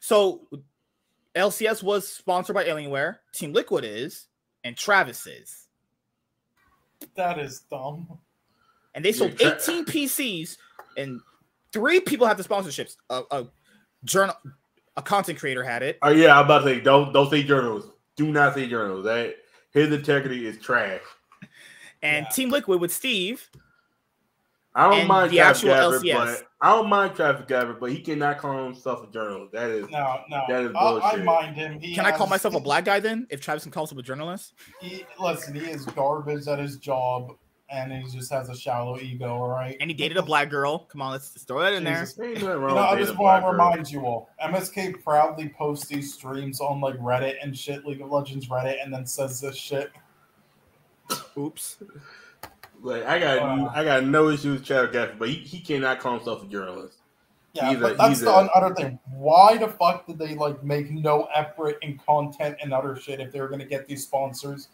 [0.00, 0.48] So
[1.34, 4.26] LCS was sponsored by Alienware, Team Liquid is,
[4.64, 5.66] and Travis is.
[7.14, 8.18] That is dumb.
[8.94, 10.56] and they sold Yeah, tra- 18 PCs,
[10.96, 11.20] and
[11.72, 12.96] three people have the sponsorships.
[13.10, 13.46] A, a
[14.04, 14.34] journal,
[14.98, 15.98] a content creator had it.
[16.02, 17.88] Oh yeah, I'm about to say don't don't say journals.
[18.16, 19.04] Do not say journals.
[19.04, 19.36] That
[19.70, 21.00] his integrity is trash.
[22.02, 22.30] And Yeah.
[22.30, 23.48] Team Liquid with Steve.
[24.74, 26.14] I don't mind the Travis actual Gafford, LCS.
[26.14, 29.52] but I don't mind Travis Gafford, but he cannot call himself a journalist.
[29.52, 30.42] That is No, no.
[30.48, 31.80] That is I, I mind him.
[31.80, 33.26] He Can I call myself a black guy then?
[33.30, 34.54] If Travis can call himself a journalist?
[34.80, 37.32] He, listen, he is garbage at his job,
[37.70, 39.28] and he just has a shallow ego.
[39.34, 39.76] All right.
[39.80, 40.80] And he dated a black girl.
[40.90, 42.00] Come on, let's just throw that in there.
[42.00, 42.18] Jesus.
[42.18, 43.52] ain't nothing wrong You know, I just want to black girl.
[43.52, 44.30] remind you all.
[44.42, 48.92] MSK proudly posts these streams on like Reddit and shit, League of Legends Reddit, and
[48.92, 49.90] then says this shit.
[51.36, 51.78] Oops.
[52.80, 53.70] Like I got Uh.
[53.74, 56.98] I got no issues with Chad Gafford, but he, he cannot call himself a journalist.
[57.54, 58.98] Yeah, He's a- but that's the a- other thing.
[59.10, 63.32] Why the fuck did they like make no effort in content and other shit if
[63.32, 64.68] they were gonna get these sponsors?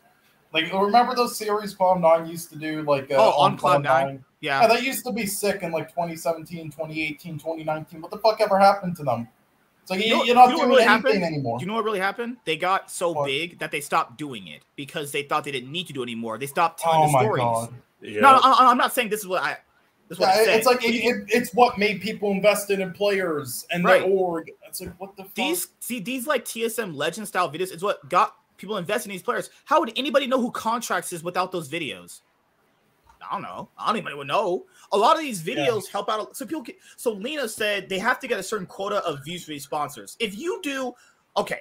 [0.54, 2.82] Like, remember those series Cloud Nine used to do?
[2.82, 4.22] Like, uh, Oh, on Cloud9?
[4.40, 4.66] Yeah, Yeah.
[4.68, 8.00] that used to be sick in like 2017, 2018, 2019.
[8.00, 9.26] What the fuck ever happened to them?
[9.82, 11.24] It's like You you, know- you're not you know what doing really anything happened?
[11.24, 11.58] anymore.
[11.60, 12.36] You know what really happened?
[12.44, 13.26] They got so What?
[13.26, 16.04] big that they stopped doing it because they thought they didn't need to do it
[16.04, 16.38] anymore.
[16.38, 17.42] They stopped telling oh the my stories.
[17.42, 17.74] god!
[18.00, 18.20] Yeah.
[18.20, 19.56] No, no, I, I'm not saying this is what I.
[20.08, 20.56] This is what Yeah, I said.
[20.58, 24.02] it's like it, it, it's what made people invest in players and Right.
[24.02, 24.50] the org.
[24.68, 25.34] It's like what the fuck?
[25.34, 29.22] These see these like TSM legend style videos is what got people invest in these
[29.22, 29.50] players.
[29.64, 32.20] How would anybody know who Contractz is without those videos?
[33.22, 33.68] I don't know.
[33.78, 34.66] I don't even would know.
[34.92, 36.36] A lot of these videos help out.
[36.36, 39.44] So people get, so Lena said they have to get a certain quota of views
[39.44, 40.16] for these sponsors.
[40.20, 40.92] If you do,
[41.36, 41.60] okay,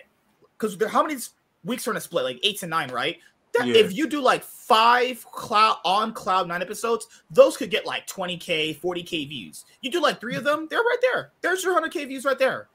[0.58, 1.20] because how many
[1.64, 2.26] weeks are in a split?
[2.26, 3.18] Like eight to nine, right?
[3.54, 3.76] That, Yeah.
[3.76, 8.80] If you do like five cloud on cloud nine episodes, those could get like 20k,
[8.80, 9.66] 40k views.
[9.82, 11.32] You do like three of them, they're right there.
[11.42, 12.70] There's your 100k views right there.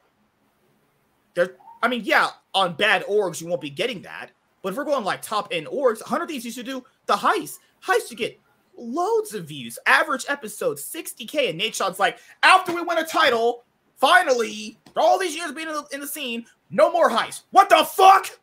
[1.34, 4.30] There, I mean, yeah, on bad orgs, you won't be getting that.
[4.62, 7.14] But if we're going like top end orgs, 100 of these used to do the
[7.14, 7.58] heist.
[7.84, 8.38] Heist, you get
[8.76, 9.78] loads of views.
[9.86, 11.50] Average episode, 60K.
[11.50, 13.64] And Nadeshot's like, after we win a title,
[13.96, 17.42] finally, for all these years being in the, in the scene, no more heist.
[17.50, 18.38] What the fuck?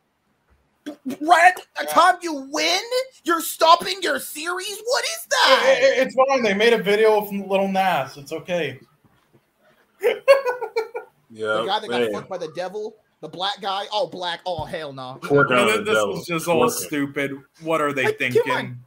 [1.20, 2.80] Right at the time you win,
[3.24, 4.80] you're stopping your series?
[4.84, 5.78] What is that?
[5.80, 6.42] it- it's fine.
[6.42, 8.16] They made a video of Little Nas.
[8.16, 8.78] It's okay.
[10.00, 10.14] yeah.
[11.30, 12.96] the guy that got fucked by the devil,
[13.26, 15.18] The black guy, all black, all hell no.
[15.20, 17.32] Twerking No, on this was just all stupid.
[17.60, 18.42] What are they Like, thinking?
[18.52, 18.78] on.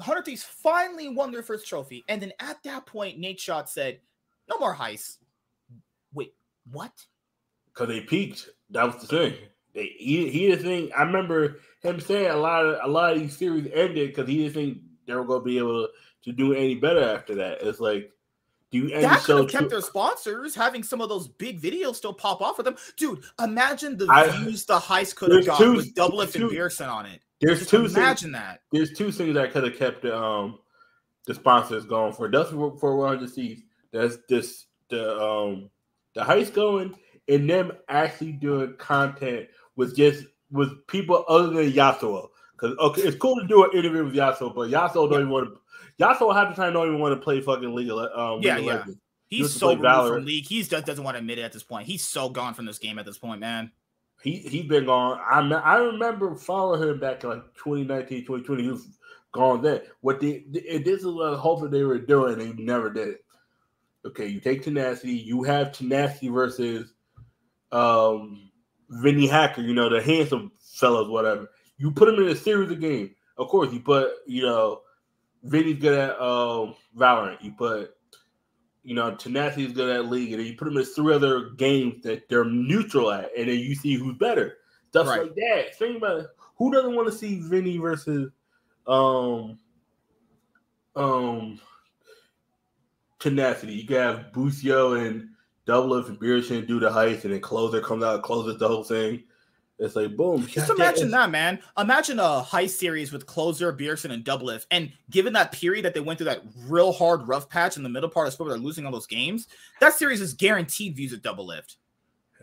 [0.00, 4.00] Hundred Thieves finally won their first trophy, and then at that point, Nadeshot said,
[4.48, 5.18] "No more heists."
[6.14, 6.32] Wait,
[6.72, 6.92] what?
[7.74, 8.48] because they peaked.
[8.70, 9.34] That was the thing.
[9.74, 10.92] They he, he didn't think.
[10.96, 14.38] I remember him saying a lot of a lot of these series ended because he
[14.38, 15.88] didn't think they were going to be able
[16.22, 17.60] to do any better after that.
[17.60, 18.13] It's like, do
[18.74, 22.12] you That could have kept too- their sponsors having some of those big videos still
[22.12, 23.22] pop off of them, dude.
[23.42, 27.06] Imagine the I- views the heist could have got two- with Doublelift and Bjergsen on
[27.06, 27.20] it.
[27.40, 27.96] there's Just two things.
[27.96, 28.60] imagine that.
[28.72, 30.58] There's two things that could have kept the um
[31.26, 33.62] the sponsors going for Dusty for 100 Thieves.
[33.92, 35.70] That's this the um
[36.14, 36.94] the heist going
[37.28, 42.28] and them actually doing content with just with people other than Yassuo.
[42.52, 45.48] Because okay, it's cool to do an interview with Yassuo, but Yassuo don't even want
[45.48, 45.60] to.
[46.00, 48.56] Yassuo half the time don't even want to play fucking League of um, League Yeah,
[48.56, 48.72] of yeah.
[48.74, 48.98] Legends.
[49.28, 50.46] He's so from league.
[50.46, 51.86] He just doesn't want to admit it at this point.
[51.86, 53.72] He's so gone from this game at this point, man.
[54.22, 55.20] He he's been gone.
[55.28, 58.62] I I remember following him back in like 2019, 2020.
[58.62, 58.98] He was
[59.32, 59.82] gone then.
[60.00, 62.38] What they and this is what I was hoping they were doing.
[62.38, 63.24] They never did it.
[64.06, 65.12] Okay, you take tenacity.
[65.12, 66.92] You have tenacity versus
[67.72, 68.50] um
[68.88, 69.62] Vinnie Hacker.
[69.62, 71.50] You know the handsome fellows, whatever.
[71.76, 73.10] You put him in a series of games.
[73.36, 74.82] Of course, you put you know
[75.44, 77.42] Vinnie's good at um Valorant.
[77.42, 77.94] You put
[78.82, 82.02] you know, Tenacity's good at league, and then you put them in three other games
[82.02, 84.58] that they're neutral at, and then you see who's better.
[84.90, 85.22] Stuff Right.
[85.22, 85.74] like that.
[85.78, 86.26] Think about it.
[86.56, 88.30] Who doesn't want to see Vinny versus
[88.86, 89.58] um
[90.94, 91.58] um
[93.18, 93.72] Tenacity?
[93.72, 95.30] You can have Busio and
[95.66, 98.84] Double F and Bjergsen do the heist, and then Closer comes out, closes the whole
[98.84, 99.24] thing.
[99.78, 100.46] It's like boom.
[100.46, 101.58] Just imagine that, man.
[101.76, 104.66] Imagine a high series with Closer, Bjergsen, and Doublelift.
[104.70, 107.88] And given that period that they went through that real hard rough patch in the
[107.88, 109.48] middle part of sport where they're losing all those games,
[109.80, 111.76] that series is guaranteed views at Doublelift.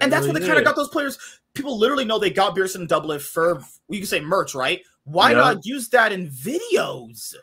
[0.02, 1.18] And that's Hell what they kind of got those players.
[1.54, 4.82] People literally know they got Bjergsen and Doublelift for, you can say merch, right?
[5.06, 5.38] Why Yeah.
[5.38, 7.34] not use that in videos?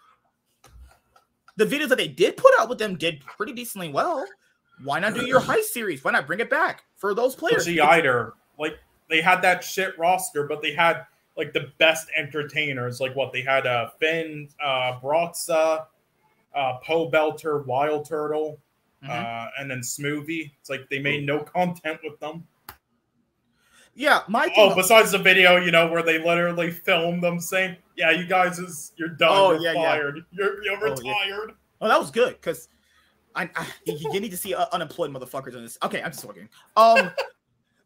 [1.56, 4.24] The videos that they did put out with them did pretty decently well.
[4.84, 6.04] Why not do your high series?
[6.04, 7.64] Why not bring it back for those players?
[7.64, 8.76] the either like
[9.08, 11.06] they had that shit roster, but they had
[11.36, 13.00] like the best entertainers.
[13.00, 15.86] Like what they had uh Finn, uh Broxah,
[16.54, 18.58] uh Pobelter, Wild Turtle,
[19.04, 19.08] Mhm.
[19.10, 20.50] uh, and then Smoothie.
[20.60, 22.46] It's like they made no content with them.
[23.94, 28.10] yeah, my Oh, besides the video, you know, where they literally filmed them saying, "Yeah,
[28.10, 29.30] you guys is you're done.
[29.32, 29.82] Oh, you're yeah, yeah.
[29.82, 30.24] fired.
[30.30, 31.12] You're you're Oh, yeah.
[31.12, 32.68] retired." Oh, that was good because
[33.36, 35.78] I, I you, you need to see uh, unemployed motherfuckers in this.
[35.82, 36.48] Okay, I'm just joking.
[36.76, 37.10] Um,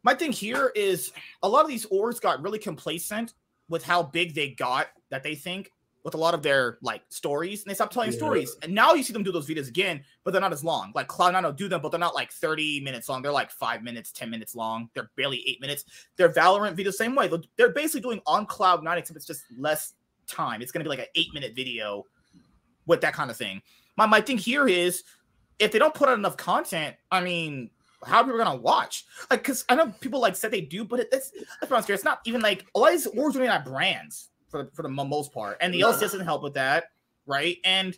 [0.03, 1.11] my thing here is
[1.41, 3.33] a lot of these orgs got really complacent
[3.69, 5.71] with how big they got that they think
[6.03, 8.17] with a lot of their like stories, and they stopped telling Yeah.
[8.17, 8.57] stories.
[8.61, 10.91] And now you see them do those videos again, but they're not as long.
[10.93, 13.21] Like Cloud9 do them, but they're not like 30 minutes long.
[13.21, 14.89] They're like five minutes, 10 minutes long.
[14.93, 15.85] They're barely eight minutes.
[16.17, 17.29] Their Valorant videos, same way.
[17.55, 19.93] They're- basically doing on Cloud9, except it's just less
[20.27, 20.61] time.
[20.61, 22.05] It's gonna be like an eight minute video
[22.85, 23.61] with that kind of thing.
[23.95, 25.03] My my thing here is
[25.59, 27.69] if they don't put out enough content, I mean,
[28.05, 29.05] how are people gonna watch?
[29.29, 31.87] Like, cause I know people like said they do, but it, it's let's be honest
[31.87, 34.71] here, it's not even like a lot of these orgs are that brands for the,
[34.71, 35.85] for the most part, and the Yeah.
[35.85, 36.85] LCS doesn't help with that,
[37.25, 37.57] right?
[37.65, 37.97] And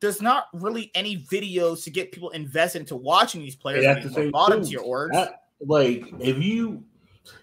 [0.00, 3.84] there's not really any videos to get people invested into watching these players.
[3.84, 5.12] Yeah, that's the more bottom tier orgs.
[5.12, 6.82] That- like if you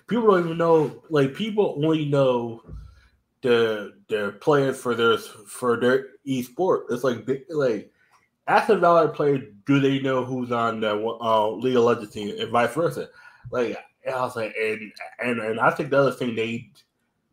[0.08, 2.64] people don't even know like people only know
[3.42, 6.86] the the players for their for their esport.
[6.90, 7.92] It's like like
[8.48, 12.36] ask a Valorant player, do they know who's on the uh, League of Legends team,
[12.40, 13.10] and vice versa.
[13.52, 16.70] Like and I was like, and and and I think the other thing they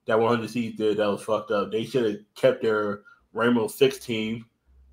[0.06, 1.70] that 100 Thieves did that was fucked up.
[1.72, 4.44] They should have kept their Rainbow Six team,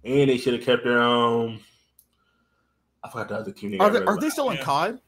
[0.03, 1.59] and they should have kept their um.
[3.03, 3.81] I forgot the other team.
[3.81, 4.99] Are they, are they still in COD?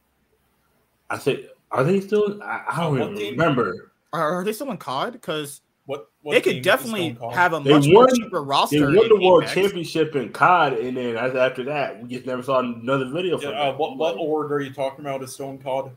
[1.10, 2.42] I think are they still?
[2.42, 3.32] I, I don't What even team?
[3.34, 3.92] remember.
[4.14, 5.14] Are, are they still in COD?
[5.14, 5.73] Because What, what
[6.26, 8.80] they could definitely have a They much more won- cheaper roster.
[8.92, 9.54] They won the in world Apex.
[9.56, 13.72] championship in COD, and then after that, we just never saw another video Yeah, uh,
[13.72, 13.78] them.
[13.78, 15.22] what what org are you talking about?
[15.24, 15.92] Is Stone Cold?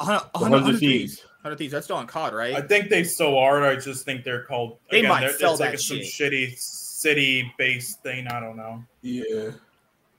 [0.00, 1.14] A hun- hundred- 100 hundred Thieves.
[1.16, 1.26] Thieves.
[1.42, 1.72] Hundred Thieves.
[1.72, 2.54] That's still on COD, right?
[2.54, 3.64] I think they still are.
[3.64, 4.78] I just think they're called.
[4.90, 8.26] They again, might they're- sell it's like that some shitty city-based thing.
[8.28, 8.84] I don't know.
[9.02, 9.50] Yeah,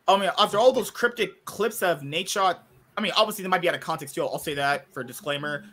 [0.08, 2.58] I mean, after all those cryptic clips of Nadeshot,
[2.98, 4.24] I mean, obviously they might be out of context too.
[4.24, 5.64] I'll say that for disclaimer.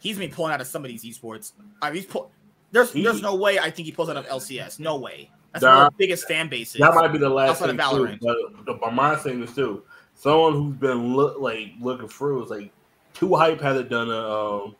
[0.00, 1.52] He's been pulling out of some of these esports.
[1.80, 2.30] I mean, he's pull.
[2.72, 4.78] There's He- there's no way I think he pulls out of LCS.
[4.78, 5.30] No way.
[5.52, 5.76] That's Nah.
[5.76, 6.80] one of the biggest fan bases.
[6.80, 8.18] that might be the last thing too.
[8.20, 9.82] But the, but my thing is too.
[10.14, 12.72] Someone who's been look like looking through is like
[13.14, 14.18] Two Hype hasn't done a
[14.64, 14.76] um,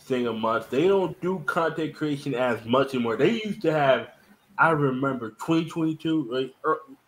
[0.00, 0.70] thing a month.
[0.70, 3.16] They don't do content creation as much anymore.
[3.16, 4.08] They used to have.
[4.56, 6.54] I remember 2022, like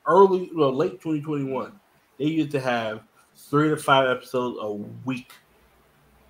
[0.06, 1.72] early, well, late 2021.
[2.18, 3.00] They used to have
[3.34, 4.72] three to five episodes a
[5.06, 5.32] week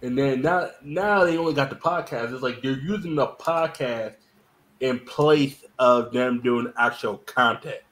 [0.02, 2.32] And then now, now they only got the podcast.
[2.32, 4.16] It's like they're using the podcast
[4.80, 7.82] in place of them doing actual content.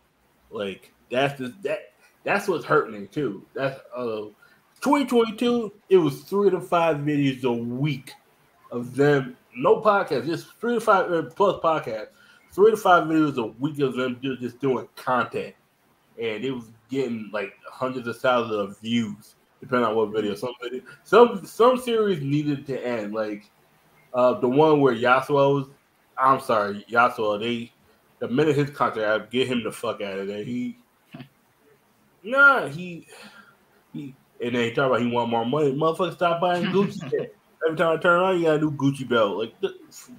[0.51, 1.93] Like that's just, that
[2.25, 3.45] that's what's hurting me too.
[3.55, 4.27] That's uh
[4.81, 8.13] 2022, it was three to five videos a week
[8.71, 12.09] of them, no podcast, just three to five uh, plus podcast,
[12.53, 15.55] three to five videos a week of them just, just doing content.
[16.17, 20.35] And it was getting like hundreds of thousands of views, depending on what video.
[20.35, 23.13] Some video, some some series needed to end.
[23.13, 23.51] Like
[24.15, 25.67] uh the one where Yassuo was
[26.17, 27.73] I'm sorry, Yassuo, they
[28.19, 30.43] the minute his contract, get him the fuck out of there.
[30.43, 30.79] He
[32.23, 33.07] nah, he
[33.93, 35.73] he and then he talk about he want more money.
[35.73, 37.31] Motherfucker, stop buying Gucci.
[37.67, 39.37] Every time I turn around, you got a new Gucci belt.
[39.37, 39.55] Like,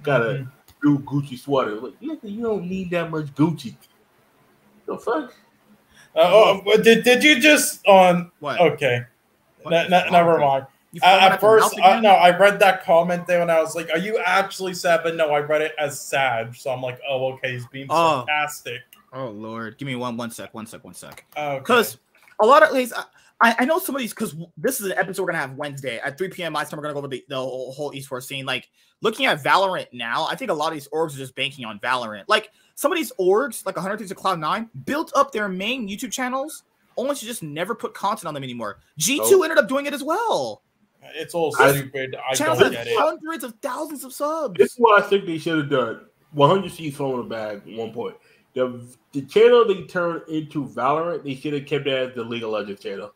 [0.02, 0.88] got a mm-hmm.
[0.88, 1.76] new Gucci sweater.
[1.76, 3.74] Like, nigga, you don't need that much Gucci.
[4.86, 5.34] The fuck?
[6.14, 8.30] Uh, oh, did, did you just on?
[8.40, 8.60] What?
[8.60, 9.02] Okay,
[9.62, 10.66] what n- n- never mind.
[11.02, 14.18] at first, I, no, I read that comment there, and I was like, "Are you
[14.18, 17.66] actually sad?" But no, I read it as sad, so I'm like, "Oh, okay, he's
[17.68, 18.24] being oh.
[18.26, 18.80] sarcastic."
[19.12, 21.24] Oh Lord, give me one, one sec, one sec, one sec.
[21.30, 22.02] Because okay.
[22.40, 22.92] a lot of these,
[23.40, 25.98] I, I know some of these because this is an episode we're gonna have Wednesday
[25.98, 26.52] at 3 p.m.
[26.52, 26.78] my time.
[26.78, 28.46] We're gonna go over the, the whole esports scene.
[28.46, 28.68] Like
[29.00, 31.80] looking at Valorant now, I think a lot of these orgs are just banking on
[31.80, 32.24] Valorant.
[32.28, 35.88] Like some of these orgs, like 100 Thieves of Cloud Nine, built up their main
[35.88, 36.62] YouTube channels
[36.96, 38.80] only to just never put content on them anymore.
[38.98, 39.42] G2 oh.
[39.42, 40.62] ended up doing it as well.
[41.14, 42.16] It's all stupid.
[42.16, 42.98] I, I don't get it.
[42.98, 44.58] Hundreds of thousands of subs.
[44.58, 46.06] This is what I think they should have done.
[46.32, 48.16] 100 C's phone in the bag at one point.
[48.54, 52.42] The the channel they turned into Valorant, they should have kept it as the League
[52.42, 53.12] of Legends channel.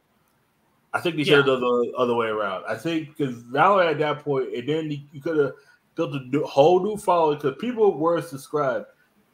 [0.93, 2.65] I think they should have done the other way around.
[2.69, 5.53] I think because Valorant at that point, and then you could have
[5.95, 8.87] built a whole new following because people were subscribed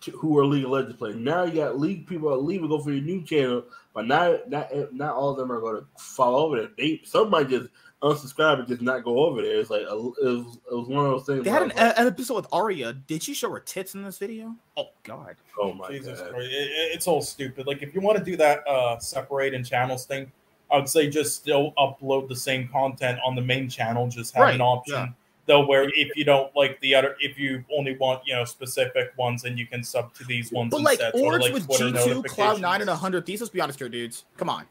[0.03, 1.17] to, who were League of Legends players.
[1.17, 3.65] Now you got league people are leaving, go for your new channel,
[3.95, 6.71] but not not not all of them are going to fall over there.
[6.77, 7.69] They some might just
[8.03, 9.61] unsubscribe and just not go over there.
[9.61, 11.45] It's like a, it, was, it was one of those things.
[11.45, 12.95] They had an, like, an, episode with Arya.
[12.95, 14.55] Did she show her tits in this video?
[14.77, 15.37] Oh God!
[15.59, 16.31] Oh my Jesus God!
[16.31, 16.51] Christ.
[16.51, 17.67] It, it's all stupid.
[17.67, 20.31] Like if you want to do that uh separate and channels thing,
[20.71, 24.09] I would say just still upload the same content on the main channel.
[24.09, 24.55] Just have right.
[24.55, 24.95] an option.
[24.95, 25.09] Yeah.
[25.47, 29.13] Though, where if you don't like the other, if you only want you know specific
[29.17, 30.71] ones, then you can sub to these ones.
[30.71, 33.27] But like orgs like with G two, Cloud Nine, and hundred.
[33.27, 34.25] These, let's be honest here, dudes.
[34.37, 34.67] Come on.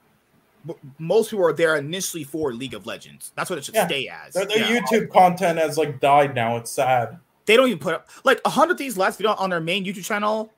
[0.98, 3.32] Most people are there initially for League of Legends.
[3.36, 3.88] That's what it should yeah.
[3.88, 4.34] stay as.
[4.34, 4.80] their, the yeah.
[4.80, 6.58] YouTube content has like died now.
[6.58, 7.18] It's sad.
[7.46, 8.78] They don't even put up like a hundred.
[8.78, 10.52] These last video on their main YouTube channel,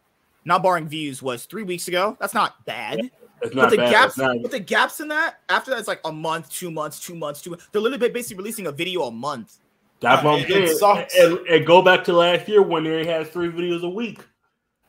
[0.44, 2.18] not barring views, was three weeks ago.
[2.20, 3.00] That's not bad.
[3.42, 3.92] It's not but the bad.
[3.92, 4.38] gaps, not...
[4.42, 7.42] but the gaps in that after that, it's like a month, two months, two months,
[7.42, 7.58] two.
[7.72, 9.58] They're literally basically releasing a video a month.
[10.02, 11.08] That's what I'm saying.
[11.20, 14.20] And, and, go back to last year when they had three videos a week.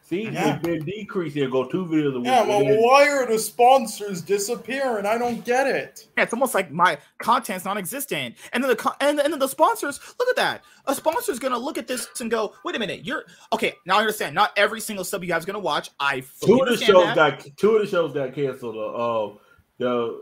[0.01, 0.55] See, yeah.
[0.55, 1.49] it's been decreasing.
[1.51, 2.27] Go two videos a week.
[2.27, 5.07] Yeah, well, why are the sponsors disappearing?
[5.07, 6.09] I don't get it.
[6.17, 10.01] Yeah, it's almost like my content's non-existent, and then the and, and then the sponsors
[10.19, 10.65] look at that.
[10.87, 13.25] A sponsor's gonna look at this and go, "Wait a minute, you're
[13.55, 14.35] okay." Now I understand.
[14.35, 15.91] Not every single sub you have is gonna watch.
[15.99, 17.17] I two of the shows that.
[17.17, 18.77] got two of the shows got canceled.
[18.77, 19.29] Uh,
[19.83, 20.13] uh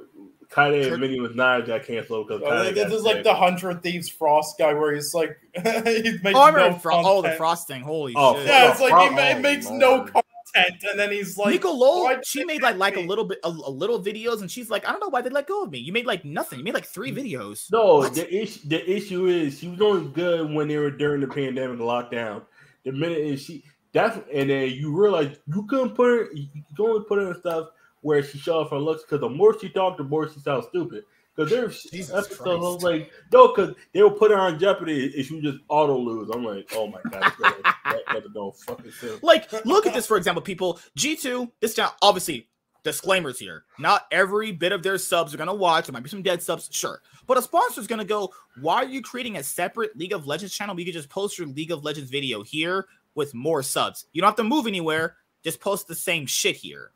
[0.50, 3.82] the Kaide and Minnie with Nine got canceled because oh, this is like the Hundred
[3.82, 7.82] Thieves Frost guy where he's like he's making oh, no Fro- oh the frosting.
[7.82, 8.46] Holy oh, shit.
[8.46, 9.80] yeah it's like Fro- oh, he, oh, makes Lord.
[9.80, 13.38] no content and then he's like Nico Lowell she made like like a little bit
[13.44, 15.70] a, a, little videos and she's like I don't know why they let go of
[15.70, 15.78] me.
[15.78, 16.58] You made like nothing.
[16.58, 17.18] You made like three mm.
[17.18, 17.70] videos.
[17.70, 18.14] No what?
[18.14, 21.78] the issue the issue is she was only good when they were during the pandemic
[21.78, 22.42] lockdown.
[22.84, 26.86] The minute is she that's and then you realize you couldn't put her you can
[26.86, 27.68] only put her in stuff
[28.02, 30.66] where she showed off her looks because the more she talked, the more she sounds
[30.68, 31.04] stupid.
[31.34, 35.24] Because there's episodes I was like, no, because they will put her on Jeopardy and
[35.24, 36.28] she would just auto lose.
[36.30, 39.22] I'm like, oh my god, that, that don't fucking sense.
[39.22, 40.80] Like, look at this for example, people.
[40.98, 42.48] G2, this channel, obviously,
[42.82, 43.64] disclaimers here.
[43.78, 45.86] Not every bit of their subs are gonna watch.
[45.86, 47.00] There might be some dead subs, sure.
[47.26, 50.54] But a sponsor is gonna go, why are you creating a separate League of Legends
[50.54, 50.78] channel?
[50.78, 54.06] You could just post your League of Legends video here with more subs.
[54.12, 55.16] You don't have to move anywhere.
[55.42, 56.92] Just post the same shit here.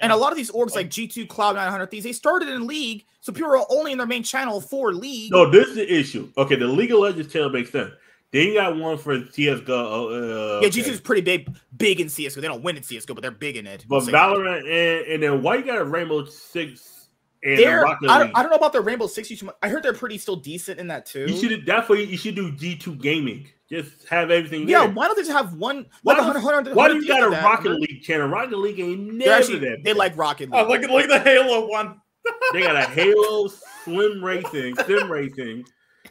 [0.00, 3.06] And a lot of these orgs like G2, Cloud 900 these they started in League,
[3.20, 5.32] so people are only in their main channel for League.
[5.32, 6.30] No, this is the issue.
[6.36, 7.92] Okay, the League of Legends channel makes sense.
[8.32, 9.68] Then you got one for CSGO.
[9.68, 12.34] Uh, yeah, G2 is pretty big, big in CSGO.
[12.34, 13.86] They don't win in CSGO, but they're big in it.
[13.88, 16.96] But Valorant and, and, then why you got a Rainbow Six
[17.42, 19.32] and they're, I don't, I don't know about the Rainbow Six.
[19.62, 21.26] I heard they're pretty still decent in that too.
[21.26, 23.48] You should definitely you should do G2 gaming.
[23.68, 24.68] Just have everything.
[24.68, 24.90] Yeah, there.
[24.90, 25.86] why don't they just have one?
[26.02, 28.28] Why, like 100, 100, why do you got a Rocket League channel?
[28.28, 29.82] Rocket League ain't never actually, that.
[29.82, 30.66] They like Rocket oh, League.
[30.66, 32.00] Oh, look at look at the Halo one.
[32.52, 33.48] they got a Halo
[33.84, 35.64] Slim Racing, Sim Racing.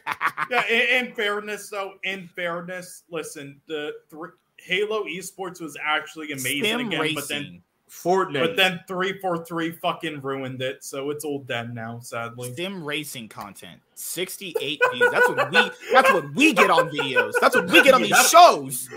[0.50, 6.64] yeah, in, in, fairness, though, in fairness, listen, the three, Halo Esports was actually amazing
[6.64, 7.14] Sim again, racing.
[7.14, 8.40] but then Fortnite.
[8.40, 12.52] But then 343 fucking ruined it, so it's all dead now, sadly.
[12.54, 15.10] Sim racing content, 68 views.
[15.12, 17.32] That's what we that's what we get on videos.
[17.40, 18.88] That's what we get on these That's- shows.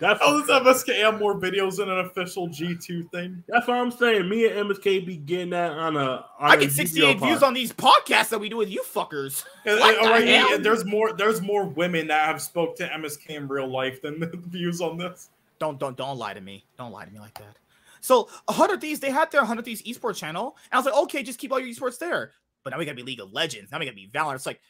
[0.00, 3.44] that's Oh, does MSK have more videos than an official G2 thing?
[3.48, 4.28] that's what I'm saying.
[4.28, 6.00] Me and MSK be getting that on a.
[6.00, 7.42] On I a get 68 views pod.
[7.48, 9.44] on these podcasts that we do with you fuckers.
[9.64, 10.50] What the right, hell?
[10.52, 14.18] yeah, there's more there's more women that have spoke to MSK in real life than
[14.20, 15.28] the views on this.
[15.58, 16.64] Don't don't don't lie to me.
[16.78, 17.56] Don't lie to me like that.
[18.02, 21.22] So 100 Thieves, they had their 100 Thieves esports channel, and I was like, okay,
[21.22, 22.32] just keep all your esports there.
[22.64, 23.72] But now we gotta be League of Legends.
[23.72, 24.34] Now we gotta be Valorant.
[24.34, 24.60] It's like,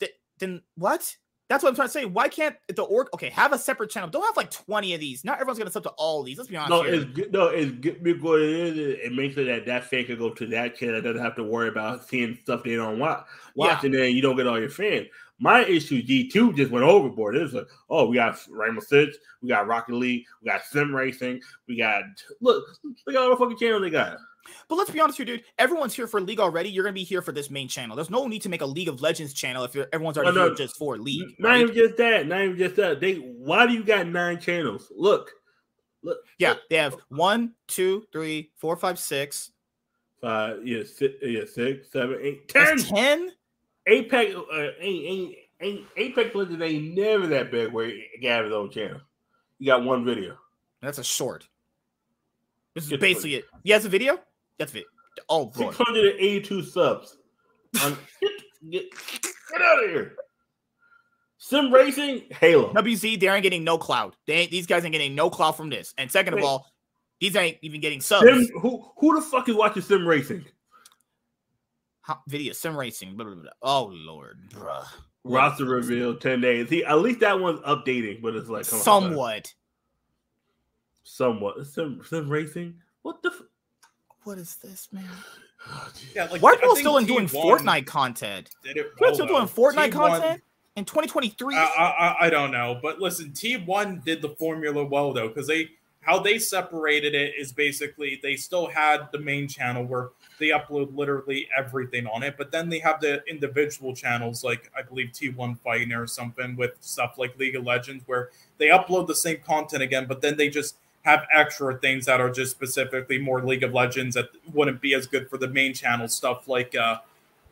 [0.00, 1.14] th- then what?
[1.48, 2.04] That's what I'm trying to say.
[2.04, 3.06] Why can't the org?
[3.14, 4.08] Okay, have a separate channel.
[4.08, 5.24] Don't have like 20 of these.
[5.24, 6.38] Not everyone's gonna sub to all of these.
[6.38, 6.94] Let's be honest No, here.
[6.94, 7.32] it's good.
[7.32, 8.48] No, it's good because it
[8.78, 8.98] is.
[9.04, 11.00] It makes it that that fan can go to that channel.
[11.00, 13.24] Doesn't have to worry about seeing stuff they don't watch.
[13.54, 15.06] Watch and then you don't get all your fans.
[15.38, 17.36] My issue, G two just went overboard.
[17.36, 20.94] It was like, oh, we got Rainbow Six, we got Rocket League, we got Sim
[20.94, 22.04] Racing, we got
[22.40, 24.16] look, look at all the fucking channels they got.
[24.68, 25.42] But let's be honest here, dude.
[25.58, 26.70] Everyone's here for League already.
[26.70, 27.96] You're gonna be here for this main channel.
[27.96, 30.48] There's no need to make a League of Legends channel if you're, everyone's already No,
[30.48, 30.54] no.
[30.54, 31.34] just for League.
[31.38, 31.60] Not right?
[31.62, 32.26] even just that.
[32.26, 33.00] Not even just that.
[33.00, 34.90] They why do you got nine channels?
[34.96, 35.32] Look,
[36.02, 36.18] look.
[36.38, 39.50] Yeah, they have one, two, three, four, five, six.
[40.22, 42.64] Five, yeah, six, yeah, six, seven, eight, ten.
[42.64, 43.32] That's ten.
[43.86, 48.52] Apex uh, ain't, ain't, ain't Apex Legends ain't never that big where he got his
[48.52, 49.00] own channel.
[49.58, 50.36] You got one video.
[50.82, 51.48] That's a short.
[52.74, 53.44] This is Get basically it.
[53.62, 54.18] Yeah, it's a video.
[54.58, 54.84] That's it.
[55.28, 55.70] Oh, boy.
[55.70, 57.16] 682 subs.
[57.82, 58.32] On- get,
[58.70, 58.84] get,
[59.50, 60.16] get out of here.
[61.38, 62.72] Sim Racing, Halo.
[62.72, 64.16] WZ, they aren't getting no cloud.
[64.26, 65.94] They ain't, these guys ain't getting no cloud from this.
[65.96, 66.66] And second of all,
[67.20, 68.26] these ain't even getting subs.
[68.26, 70.44] Sim, who who the fuck is watching Sim Racing?
[72.06, 73.16] How- video sim racing.
[73.16, 73.50] Blah, blah, blah.
[73.62, 74.86] Oh lord, bruh.
[75.24, 76.70] Roster reveal 10 days.
[76.70, 79.54] He at least that one's updating, but it's like come on, Somewhat.
[81.02, 81.66] somewhat.
[81.66, 82.74] Sim, Sim Racing?
[83.02, 83.42] What the f-
[84.24, 85.04] What is this, man?
[85.68, 85.92] oh.
[86.14, 88.50] Yeah, like Why are I people still doing T1 Fortnite content?
[88.62, 89.62] Did it People still doing though.
[89.62, 90.42] Fortnite T1 content
[90.76, 91.56] in 2023?
[91.56, 95.70] I, I I don't know, but listen, T1 did the formula well though, because they
[96.02, 100.94] how they separated it is basically they still had the main channel where they upload
[100.96, 105.58] literally everything on it, but then they have the individual channels like I believe T1
[105.58, 109.82] Fighting or something with stuff like League of Legends where they upload the same content
[109.82, 113.72] again, but then they just have extra things that are just specifically more League of
[113.72, 116.98] Legends that wouldn't be as good for the main channel stuff like uh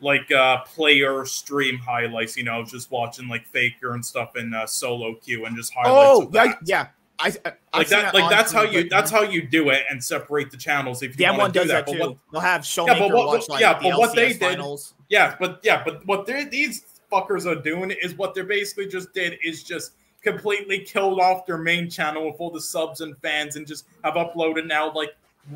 [0.01, 4.66] like uh player stream highlights, you know, just watching like Faker and stuff in uh,
[4.66, 6.20] solo queue and just highlights.
[6.20, 6.86] oh, yeah, yeah.
[7.25, 7.33] I,
[7.73, 10.57] I Like that, like that's how you that's how you do it and separate the
[10.57, 11.99] channels if you want to do that, But too.
[12.01, 14.39] what- They'll have Showmaker Yeah, but what- watch like yeah, the but what they LCS
[14.39, 14.95] did- finals.
[15.09, 19.13] yeah, but yeah, but what they these fuckers are doing is what they're basically just
[19.15, 19.93] did is just
[20.23, 24.15] completely killed off their main channel with all the subs and fans and just have
[24.15, 25.15] uploaded now like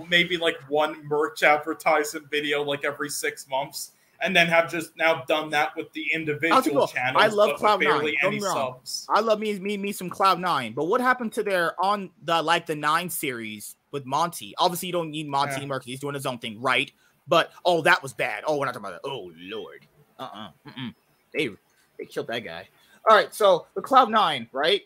[0.08, 5.24] maybe like one merch advertisement video like every six months and then have just now
[5.28, 6.86] done that with the individual cool.
[6.86, 7.22] channels.
[7.22, 8.80] I love Cloud9, barely don't wrong.
[9.08, 12.42] I love me me me some Cloud Nine, but what happened to their on the
[12.42, 14.54] like the nine series with Monty?
[14.58, 15.58] Obviously, you don't need Monty Yeah.
[15.58, 16.90] anymore because he's doing his own thing, right?
[17.26, 18.44] But oh, that was bad.
[18.46, 19.08] Oh, we're not talking about that.
[19.08, 19.86] Oh lord,
[20.18, 20.48] uh uh-uh.
[20.66, 20.90] uh,
[21.32, 21.50] they
[21.98, 22.68] they killed that guy.
[23.08, 24.82] All right, so the Cloud Nine, right?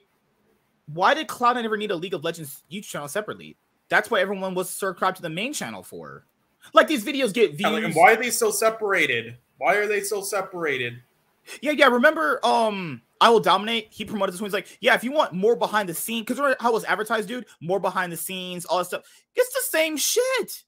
[0.86, 3.56] Why did Cloud Nine ever need a League of Legends YouTube channel separately?
[3.88, 6.24] That's what everyone was subscribed to the main channel for.
[6.72, 7.70] Like these videos get views.
[7.70, 9.36] like, and why are they so separated?
[9.58, 10.94] Why are they so separated?
[11.60, 11.86] Yeah, yeah.
[11.86, 13.88] Remember, um, I will dominate.
[13.90, 14.48] He promoted this one.
[14.48, 16.84] He's like, yeah, if you want more behind the scenes, because remember how it was
[16.84, 19.02] advertised, dude, more behind the scenes, all that stuff.
[19.34, 20.62] It's the same shit,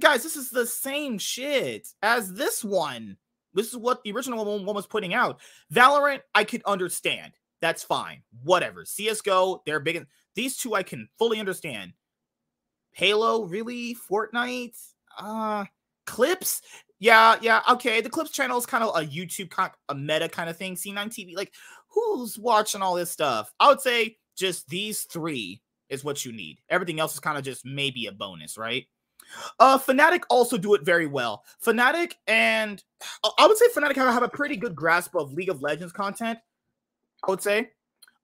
[0.00, 0.22] guys.
[0.22, 3.16] This is the same shit as this one.
[3.54, 5.40] This is what the original one, one was putting out.
[5.72, 7.32] Valorant, I could understand.
[7.60, 8.22] That's fine.
[8.42, 8.84] Whatever.
[8.84, 9.96] CS:GO, they're big.
[9.96, 11.92] in- These two, I can fully understand.
[12.92, 13.96] Halo, really?
[14.10, 14.76] Fortnite?
[15.18, 15.64] Uh,
[16.06, 16.62] clips?
[16.98, 18.00] Yeah, yeah, okay.
[18.00, 20.74] The clips channel is kind of a YouTube, kind a meta kind of thing.
[20.74, 21.52] C9 TV, like
[21.88, 23.52] who's watching all this stuff?
[23.60, 26.58] I would say just these three is what you need.
[26.70, 28.86] Everything else is kind of just maybe a bonus, right?
[29.58, 31.44] Uh, Fnatic also do it very well.
[31.64, 32.82] Fnatic and
[33.24, 35.92] I- I would say Fnatic have, have a pretty good grasp of League of Legends
[35.92, 36.38] content.
[37.26, 37.70] I would say.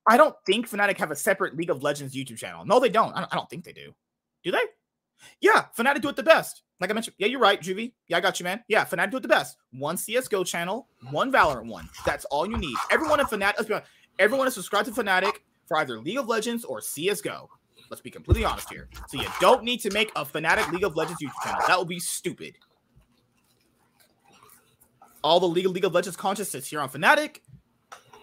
[0.09, 2.65] I don't think Fnatic have a separate League of Legends YouTube channel.
[2.65, 3.13] No, they don't.
[3.15, 3.95] I don't, I don't think they do.
[4.43, 4.63] Do they?
[5.41, 6.63] Yeah, Fnatic do it the best.
[6.81, 7.93] Like I mentioned, yeah, you're right, Juvie.
[8.09, 8.65] Yeah, I got you, man.
[8.67, 9.59] Yeah, Fnatic do it the best.
[9.73, 11.89] One CS:GO channel, one Valorant one.
[12.07, 12.77] That's all you need.
[12.91, 15.33] Everyone in Fnatic, let's be honest, everyone is subscribed to Fnatic
[15.69, 17.51] for either League of Legends or CS:GO.
[17.91, 18.89] Let's be completely honest here.
[19.09, 21.61] So you don't need to make a Fnatic League of Legends YouTube channel.
[21.67, 22.57] That would be stupid.
[25.23, 27.41] All the League of League of Legends content here on Fnatic,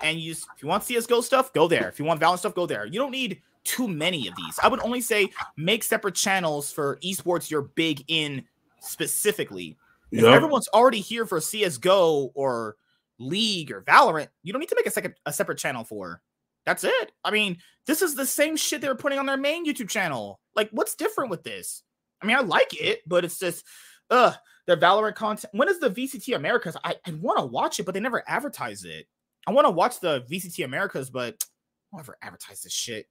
[0.01, 1.89] and you just, if you want CS:GO stuff, go there.
[1.89, 2.87] If you want Valorant stuff, go there.
[2.87, 4.57] You don't need too many of these.
[4.63, 8.43] I would only say make separate channels for esports you're big in
[8.79, 9.77] specifically.
[10.11, 10.33] If Yep.
[10.33, 12.77] everyone's already here for CS:GO or
[13.19, 16.21] League or Valorant, you don't need to make a second a separate channel for.
[16.65, 17.11] That's it.
[17.23, 20.39] I mean, this is the same shit they were putting on their main YouTube channel.
[20.55, 21.83] Like, what's different with this?
[22.21, 23.63] I mean, I like it, but it's just,
[24.09, 24.33] ugh,
[24.65, 25.53] their Valorant content.
[25.53, 26.75] When is the VCT Americas?
[26.83, 29.07] I, I want to watch it, but they never advertise it.
[29.45, 31.41] I want to watch the VCT Americas, but
[31.93, 33.07] I'll never advertise this shit.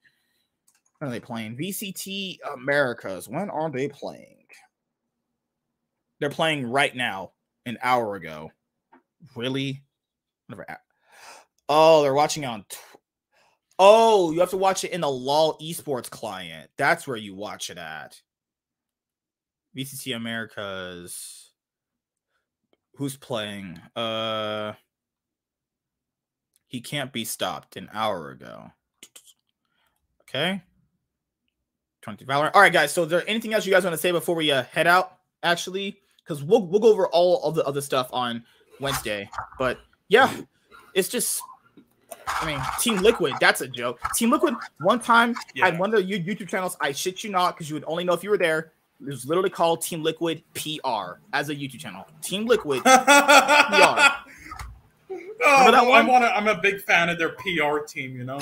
[0.98, 1.56] When are they playing?
[1.56, 3.28] VCT Americas.
[3.28, 4.46] When are they playing?
[6.20, 7.32] They're playing right now,
[7.66, 8.50] an hour ago.
[9.34, 9.82] Really?
[10.48, 10.64] Never.
[11.68, 12.64] Oh, they're watching on.
[13.78, 16.70] Oh, you have to watch it in the LOL esports client.
[16.78, 18.22] That's where you watch it at.
[19.76, 21.50] VCT Americas.
[22.94, 23.78] Who's playing?
[23.94, 24.72] Uh,
[26.66, 28.70] he can't be stopped an hour ago.
[30.22, 30.62] Okay.
[32.06, 32.52] 20 Valorant.
[32.54, 32.92] All right, guys.
[32.92, 35.18] So, is there anything else you guys want to say before we uh, head out?
[35.42, 38.44] Actually, because we'll we'll go over all of the other stuff on
[38.78, 39.28] Wednesday.
[39.58, 40.32] But yeah,
[40.94, 41.42] it's just.
[42.28, 43.98] I mean, Team Liquid, that's a joke.
[44.14, 45.64] Team Liquid, one time Yeah.
[45.66, 48.12] had one of the YouTube channels, I shit you not, because you would only know
[48.14, 48.72] if you were there.
[49.00, 52.06] It was literally called Team Liquid PR as a YouTube channel.
[52.22, 52.82] Team Liquid.
[52.84, 52.94] Oh,
[55.08, 58.16] Remember that I want I'm a big fan of their PR team.
[58.16, 58.38] You know.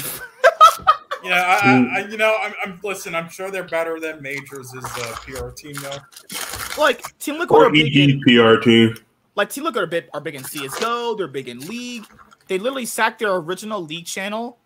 [1.24, 2.80] Yeah, I, I, I, you know, I'm, I'm.
[2.82, 5.96] Listen, I'm sure they're better than Majors' uh, PR team, though.
[6.78, 8.94] Like Team Liquid Or are big in, PR team.
[9.36, 11.14] like Team Liquid are big are big in CS:GO.
[11.14, 12.04] They're big in League.
[12.48, 14.58] They literally sacked their original League channel,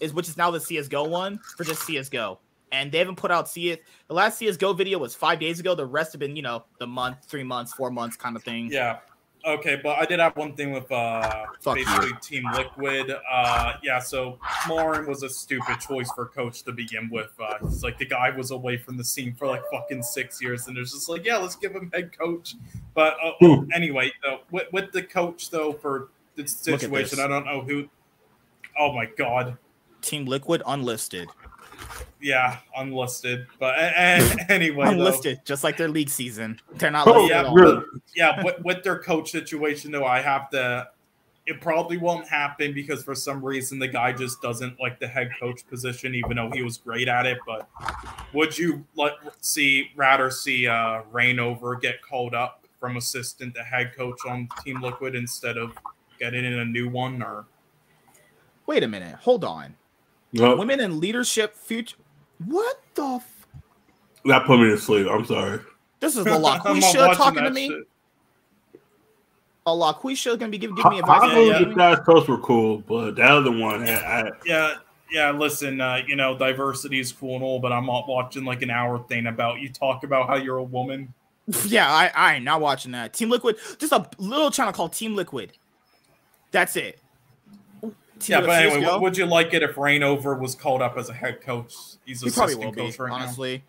[0.00, 2.38] is which is now the CS:GO one for just CS:GO.
[2.72, 3.78] And they haven't put out CS.
[4.08, 5.74] The last CS:GO video was five days ago.
[5.74, 8.68] The rest have been, you know, the month, three months, four months kind of thing.
[8.70, 8.98] Yeah.
[9.46, 13.10] Okay, but I did have one thing with uh Fuck basically Team Liquid.
[13.30, 14.38] Uh yeah, so
[14.68, 17.30] Lauren was a stupid choice for coach to begin with.
[17.40, 20.66] Uh it's like the guy was away from the scene for like fucking six years
[20.66, 22.54] and there's just like, yeah, let's give him head coach.
[22.94, 23.70] But uh, Hmm.
[23.74, 27.18] anyway, though with, with the coach though for the situation.
[27.20, 27.88] I don't know who
[28.78, 29.56] Oh my god.
[30.02, 31.28] Team Liquid unlisted.
[32.20, 33.46] Yeah, unlisted.
[33.58, 34.90] But a- a- anyway, though.
[34.92, 36.60] unlisted, just like their league season.
[36.74, 37.54] They're not Oh, listed yeah, at all.
[37.54, 37.82] really?
[38.14, 40.88] yeah, with, with their coach situation though, I have to.
[41.46, 45.30] It probably won't happen because for some reason the guy just doesn't like the head
[45.40, 47.38] coach position, even though he was great at it.
[47.46, 47.68] But
[48.34, 53.96] would you let see rather see uh, Rainover get called up from assistant to head
[53.96, 55.72] coach on Team Liquid instead of
[56.20, 57.20] getting in a new one?
[57.22, 57.46] Or
[58.66, 59.16] Wait a minute.
[59.16, 59.74] Hold on.
[60.32, 60.58] Yep.
[60.58, 61.96] Women in leadership future.
[62.46, 63.04] What the?
[63.16, 63.46] F-
[64.26, 65.06] That put me to sleep.
[65.10, 65.60] I'm sorry.
[66.00, 67.68] this is the I'm not LaQuisha talking to that me.
[67.68, 67.86] shit.
[69.66, 71.20] A LaQuisha gonna be giving, giving me advice.
[71.22, 71.68] I Yeah, yeah.
[71.68, 73.92] the guys posts were cool, but the other one, I,
[74.22, 74.74] I, Yeah,
[75.12, 75.30] yeah.
[75.32, 78.70] Listen, uh, you know, diversity is cool and all, but I'm not watching like an
[78.70, 81.12] hour thing about you talk about how you're a woman.
[81.66, 83.12] Yeah, I, I ain't not watching that.
[83.12, 85.52] Team Liquid, just a little channel called Team Liquid.
[86.52, 86.99] That's it.
[88.28, 91.40] Yeah, but anyway, would- you like it if Rainover was called up as a head
[91.40, 91.74] coach?
[92.04, 92.80] He's he assistant will be.
[92.82, 93.62] coach right honestly,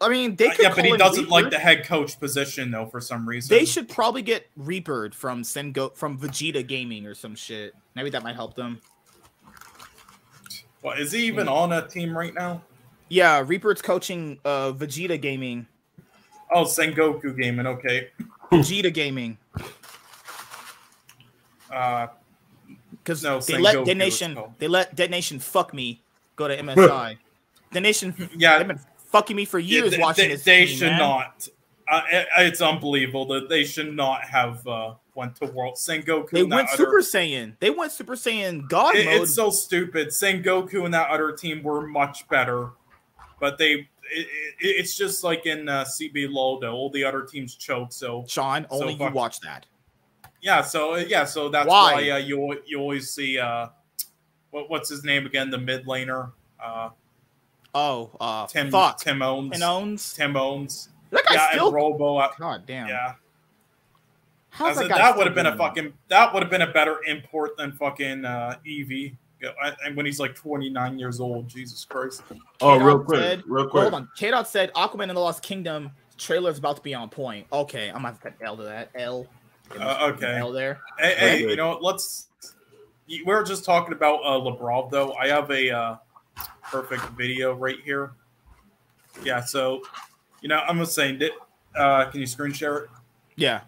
[0.00, 0.50] I mean, they now.
[0.52, 3.56] Uh, could yeah, but he doesn't like the head coach position though for some reason.
[3.56, 7.74] They should probably get Reapered from Sengo from Vegeta Gaming or some shit.
[7.94, 8.80] Maybe that might help them.
[10.82, 12.62] Well, is he even on a team right now?
[13.08, 15.66] Yeah, Reaper's coaching uh Vegeta Gaming.
[16.52, 17.66] Oh, Sengoku Gaming.
[17.66, 18.10] Okay.
[18.52, 19.38] Vegeta Gaming.
[21.72, 22.06] Uh,
[23.06, 25.98] Because No, they let it's DetonatioN they let DetonatioN FocusMe
[26.34, 27.16] go to MSI.
[27.72, 28.80] DetonatioN yeah, they've been
[29.12, 30.98] fucking me for yeah, years they, watching they, this they team, should man.
[30.98, 31.48] not.
[31.88, 36.30] Uh, it- it's unbelievable that they should not have uh, went to World Sengoku.
[36.30, 37.54] They went other- Super Saiyan.
[37.60, 39.22] They went Super Saiyan God It- mode.
[39.22, 40.08] it's so stupid.
[40.08, 42.70] Sengoku and that other team were much better,
[43.38, 43.86] but they.
[44.08, 44.26] It, it,
[44.60, 46.64] it's just like in uh, CB LOL.
[46.64, 47.92] All the other teams choke.
[47.92, 49.66] So Sean, So only you watch that.
[50.42, 51.94] Yeah, so uh, yeah, so that's Why?
[51.94, 53.68] why, uh, you you always see uh,
[54.50, 55.50] what what's his name again?
[55.50, 56.32] The mid laner,
[56.62, 56.90] uh,
[57.74, 58.98] Oh, uh, Tim fuck.
[59.00, 59.52] Tinowns.
[59.52, 60.14] Tim Owens.
[60.16, 60.88] Tinowns.
[61.10, 61.66] That guy yeah, still.
[61.66, 62.16] and Robo.
[62.16, 62.88] uh, God damn.
[62.88, 63.14] Yeah,
[64.50, 65.64] How's I that that would have been a doing that?
[65.64, 69.16] fucking that would have been a better import than fucking uh, Eevee.
[69.42, 69.50] Yeah,
[69.84, 72.22] And when he's like 29 years old, Jesus Christ.
[72.62, 73.82] oh, K-Dot real quick, said- real quick.
[73.82, 74.08] Hold on.
[74.16, 77.46] K Dot said Aquaman and the Lost Kingdom trailer is about to be on point.
[77.52, 78.88] Okay, I'm gonna have to put L to that.
[78.94, 79.26] L.
[79.78, 80.36] Uh, okay.
[80.38, 80.80] L there.
[80.98, 82.28] Hey, hey, you know, what, let's.
[83.08, 85.12] We were just talking about uh, Labrov, though.
[85.14, 85.96] I have a uh,
[86.62, 88.12] perfect video right here.
[89.22, 89.82] Yeah, so,
[90.40, 91.30] you know, I'm just saying that.
[91.74, 92.90] Uh, can you screen share it?
[93.36, 93.60] Yeah.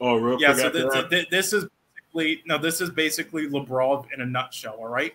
[0.00, 0.58] oh, real Yeah, quick.
[0.60, 1.66] so after th- th- this is
[2.14, 4.76] basically no, this is basically Labrov in a nutshell.
[4.78, 5.14] All right.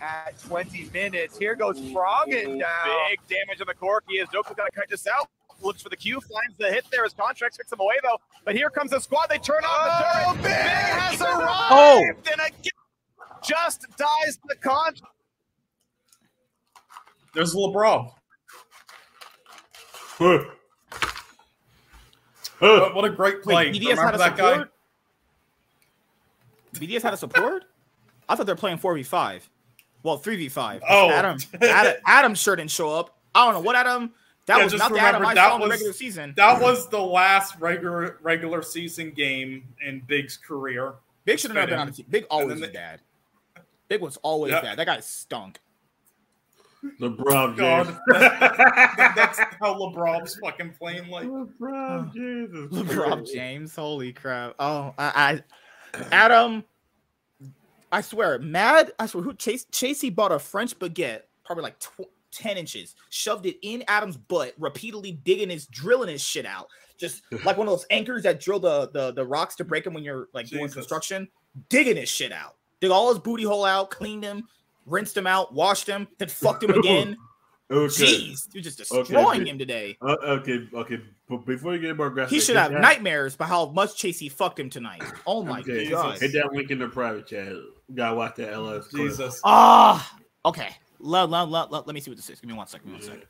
[0.00, 1.36] at 20 minutes.
[1.38, 2.88] Here goes Froggen down.
[3.10, 5.28] Big damage on the Corki as Doku's got to cut this out.
[5.62, 8.18] Looks for the Q, finds the hit there as Contractz picks him away though.
[8.44, 9.28] But here comes the squad.
[9.28, 10.42] They turn off the Oh, turret.
[10.42, 10.52] Big!
[10.52, 11.40] has oh.
[11.40, 12.04] arrived Oh!
[12.32, 12.72] and again
[13.42, 15.02] just dies the contract.
[17.34, 18.10] There's LeBron.
[20.18, 20.44] Huh.
[22.58, 23.70] What, what a great play.
[23.70, 24.50] Wait, BDS had Remember a that guy?
[24.52, 24.72] support?
[26.74, 27.64] BDS had a support?
[28.28, 29.42] I thought they're playing 4v5.
[30.02, 30.80] Well, 3v5.
[30.88, 31.10] Oh.
[31.10, 33.18] Adam, Adam, Adam sure didn't show up.
[33.34, 34.12] I don't know what Adam.
[34.46, 36.32] That Yeah, was just not the Adam I that saw in the regular season.
[36.36, 40.94] That was the last regular regular season game in Big's career.
[41.24, 42.06] Big should have never been on the team.
[42.08, 43.00] Big always then was they- bad.
[43.88, 44.60] Big was always Yeah.
[44.62, 44.78] bad.
[44.78, 45.58] That guy stunk.
[47.00, 47.98] LeBron God, James.
[48.08, 51.08] that- that's how LeBron's fucking playing.
[51.08, 52.10] Like, LeBron oh.
[52.14, 52.72] James.
[52.72, 53.32] LeBron.
[53.32, 53.74] James.
[53.74, 54.54] Holy crap.
[54.60, 55.42] Oh, I,
[55.94, 56.64] I Adam.
[57.90, 58.92] I swear, mad.
[58.98, 63.46] I swear, who Chase Chasy bought a French baguette, probably like tw- ten inches, shoved
[63.46, 66.68] it in Adam's butt, repeatedly digging his, drilling his shit out,
[66.98, 69.94] just like one of those anchors that drill the the, the rocks to break them
[69.94, 71.28] when you're like doing construction,
[71.68, 74.44] digging his shit out, dig all his booty hole out, cleaned him,
[74.84, 77.16] rinsed him out, washed him, then fucked him again.
[77.68, 77.86] Okay.
[78.04, 79.96] Jeez, you're just Okay, destroying big- him today.
[80.00, 81.00] Uh, okay, okay.
[81.28, 84.28] But before you get more aggressive, He should have that- nightmares about how much Chasy
[84.28, 85.02] fucked him tonight.
[85.26, 86.20] Oh my Okay, god.
[86.20, 87.48] hit that link in the private chat.
[87.48, 88.86] You gotta watch that LS.
[88.94, 89.40] Jesus.
[89.44, 90.76] Ah, okay.
[90.98, 92.40] Let, let, let, let, let me see what this is.
[92.40, 92.90] Give me one second.
[92.92, 93.28] Give me one second.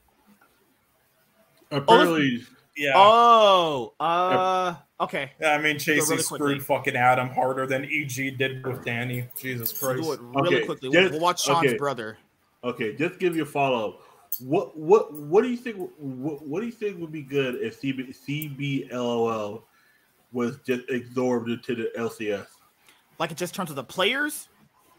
[1.70, 2.44] Apparently,
[2.76, 2.92] Yeah.
[2.94, 5.32] Oh, uh, okay.
[5.40, 6.58] yeah, I mean, Chasy really screwed quickly.
[6.60, 9.26] fucking Adam harder than EG did with Danny.
[9.36, 10.02] Jesus Christ.
[10.02, 10.90] Do it really Okay, quickly.
[10.90, 11.76] just- We'll, we'll watch Sean's okay.
[11.76, 12.18] brother.
[12.62, 14.00] okay, just give you a follow up.
[14.40, 15.76] What what what do you think?
[15.98, 18.14] What, what do you think would be good if CB,
[18.90, 19.62] CBLOL
[20.32, 22.46] was just absorbed into the LCS?
[23.18, 24.48] Like it just turns to the players,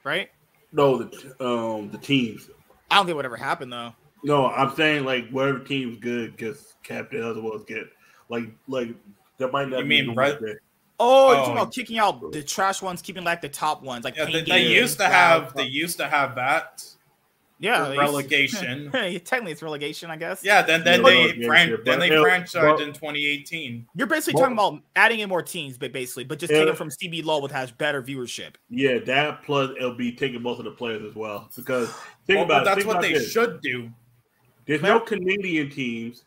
[0.03, 0.30] right?
[0.72, 2.49] No, the um the teams.
[2.89, 3.93] I don't think it would ever happen though.
[4.23, 7.85] No, I'm saying like whatever team's good gets captain, other ones get
[8.30, 8.89] like like
[9.38, 9.77] that might not.
[9.80, 10.55] You be mean the Red- way.
[10.99, 11.39] Oh, you're Oh.
[11.41, 14.41] talking about kicking out the trash ones, keeping like the top ones, like Yeah, they,
[14.41, 16.84] they used to have they used to have that
[17.60, 18.92] yeah for relegation.
[18.92, 20.44] Technically, it's relegation, I guess.
[20.44, 23.88] Yeah, then then Yeah, they fran- yeah, then they but- franchised but- in 2018.
[23.96, 26.60] You're basically Well- talking about adding in more teams, but basically, but just Yeah.
[26.60, 28.56] taking from CBLOL, which has better viewership.
[28.70, 31.50] Yeah, that plus it'll be taking both of the players as well.
[31.56, 31.90] Because
[32.26, 33.32] think Well, about but that's think what about they this.
[33.32, 33.90] should do.
[34.66, 36.26] There's no Canadian teams,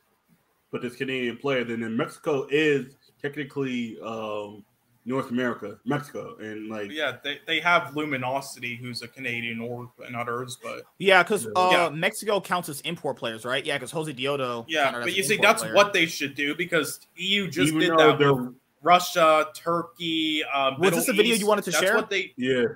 [0.72, 4.64] but there's Canadian players, and then Mexico is technically um,
[5.10, 10.14] North America, Mexico, and like Yeah, they, they have Luminosity, who's a Canadian or and
[10.14, 11.88] others, but Yeah, because uh, Yeah.
[11.90, 13.66] Mexico counts as import players, right?
[13.66, 14.66] Yeah, because Josedeodo.
[14.68, 15.74] yeah, but you see, that's player.
[15.74, 20.44] what they should do because EU just even did that with Russia, Turkey.
[20.44, 21.96] Um, Was this a video you wanted to that's share?
[21.96, 22.66] What they yeah,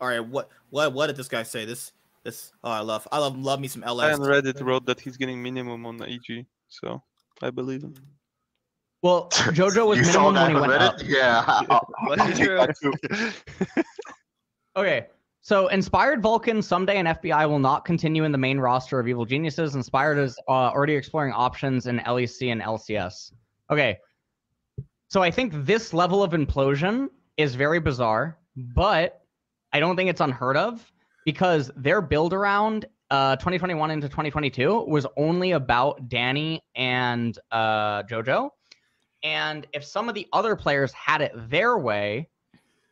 [0.00, 1.64] All right, what what what did this guy say?
[1.64, 1.92] This
[2.24, 4.18] this oh I love I love love me some LS.
[4.18, 7.02] And Reddit wrote that he's getting minimum on the EG, so
[7.40, 7.94] I believe him.
[9.02, 10.96] Well, JoJo was you minimum when he on went up.
[11.04, 11.60] Yeah.
[12.36, 13.32] Yeah.
[14.74, 15.06] Okay.
[15.42, 19.26] So Inspired Vulcan Ssumday an FBI will not continue in the main roster of Evil
[19.26, 19.74] Geniuses.
[19.74, 23.32] Inspired is uh, already exploring options in LEC and LCS.
[23.70, 23.98] Okay.
[25.08, 29.20] So I think this level of implosion is very bizarre, but
[29.74, 30.90] I don't think it's unheard of
[31.26, 38.48] because their build around uh, 2021 into 2022 was only about Danny and uh, JoJo.
[39.22, 42.28] And if some of the other players had it their way,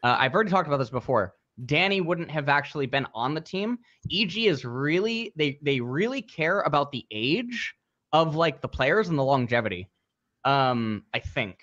[0.02, 1.34] uh, I've already talked about this before.
[1.66, 3.78] Danny wouldn't have actually been on the team.
[4.12, 7.74] EG is really they they really care about the age
[8.12, 9.88] of like the players and the longevity.
[10.44, 11.58] Um, I think,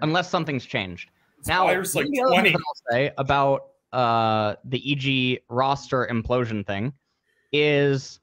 [0.00, 1.10] unless something's changed.
[1.46, 2.48] Now, Inspire's like one of the 20.
[2.50, 6.92] things I'll say about uh the EG roster implosion thing
[7.52, 8.18] is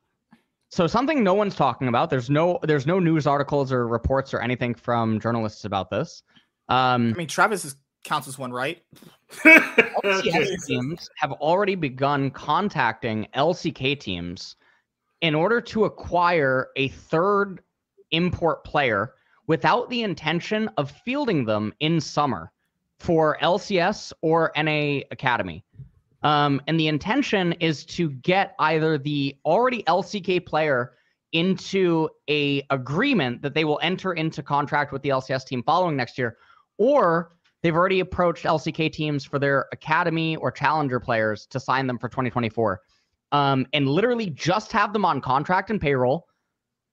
[0.71, 2.09] so something no one's talking about.
[2.09, 6.23] There's no there's no news articles or reports or anything from journalists about this.
[6.69, 7.75] Um, I mean, Travis is,
[8.05, 8.81] counts as one, right?
[9.43, 14.55] LCS teams have already begun contacting LCK teams
[15.19, 17.61] in order to acquire a third
[18.11, 19.13] import player
[19.47, 22.51] without the intention of fielding them in summer
[22.97, 25.65] for LCS or NA Academy.
[26.23, 30.93] Um, and the intention is to get either the already LCK player
[31.31, 36.17] into a agreement that they will enter into contract with the LCS team following next
[36.17, 36.37] year,
[36.77, 37.31] or
[37.63, 42.09] they've already approached LCK teams for their academy or challenger players to sign them for
[42.09, 42.81] 2024.
[43.31, 46.27] Um, and literally just have them on contract and payroll.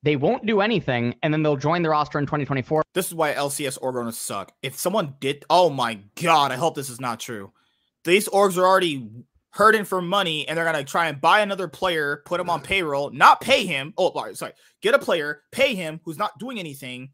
[0.05, 2.85] They won't do anything, and then they'll join the roster in 2024.
[2.95, 4.53] This is why LCS org owners suck.
[4.63, 7.53] If someone did, oh my god, I hope this is not true.
[8.09, 9.07] These orgs are already
[9.51, 13.11] hurting for money and they're gonna try and buy another player, put him on payroll,
[13.11, 13.93] not pay him.
[13.99, 17.11] Oh, sorry, get a player, pay him who's not doing anything,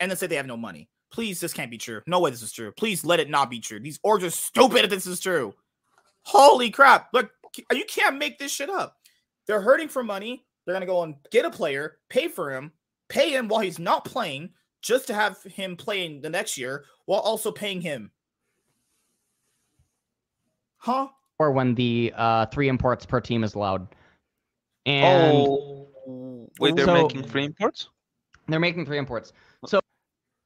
[0.00, 0.88] and then say they have no money.
[1.12, 2.00] Please, this can't be true.
[2.06, 2.72] No way this is true.
[2.72, 3.78] Please let it not be true.
[3.78, 5.52] These orgs are stupid if this is true.
[6.22, 7.08] Holy crap.
[7.12, 7.30] Look,
[7.70, 8.96] you can't make this shit up.
[9.46, 10.46] They're hurting for money.
[10.64, 12.72] They're going to go and get a player, pay for him,
[13.10, 14.50] pay him while he's not playing,
[14.80, 18.10] just to have him playing the next year while also paying him.
[20.82, 21.06] Huh?
[21.38, 23.86] Or when the uh, three imports per team is allowed.
[24.84, 27.88] And oh, wait, they're so- making three imports?
[28.48, 29.32] they're making three imports.
[29.66, 29.78] So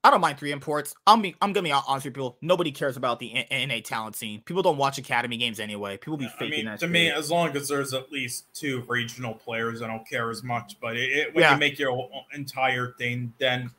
[0.05, 0.95] I don't mind three imports.
[1.07, 2.37] I'm be, I'm gonna be honest with people.
[2.43, 4.43] Nobody cares about the N- NA talent scene.
[4.43, 5.97] People don't watch academy games anyway.
[5.97, 6.81] People be I faking mean, that.
[6.81, 6.91] to shit.
[6.93, 10.77] me, as long as there's at least two regional players, I don't care as much.
[10.83, 11.55] But it, it, when Yeah.
[11.55, 13.71] you make your entire thing, then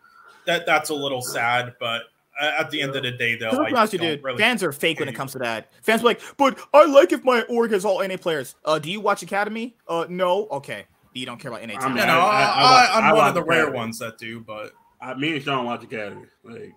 [0.45, 1.75] that that's a little sad.
[1.79, 2.01] But
[2.39, 4.37] at the end of the day, though, I be honest you, don't dude, really.
[4.37, 5.71] fans are fake when it comes to that.
[5.81, 8.55] Fans are like, but I like if my org has all NA players.
[8.65, 9.75] Uh, do you watch Academy?
[9.87, 10.47] Uh, no.
[10.49, 11.95] Okay, you don't care about NA I talent.
[11.95, 13.59] You mean, know, I- I, I- I watch- I, am I one of the rare
[13.63, 13.77] Academy.
[13.77, 16.25] ones that do, but I, me and Sean watch Academy.
[16.43, 16.73] Like,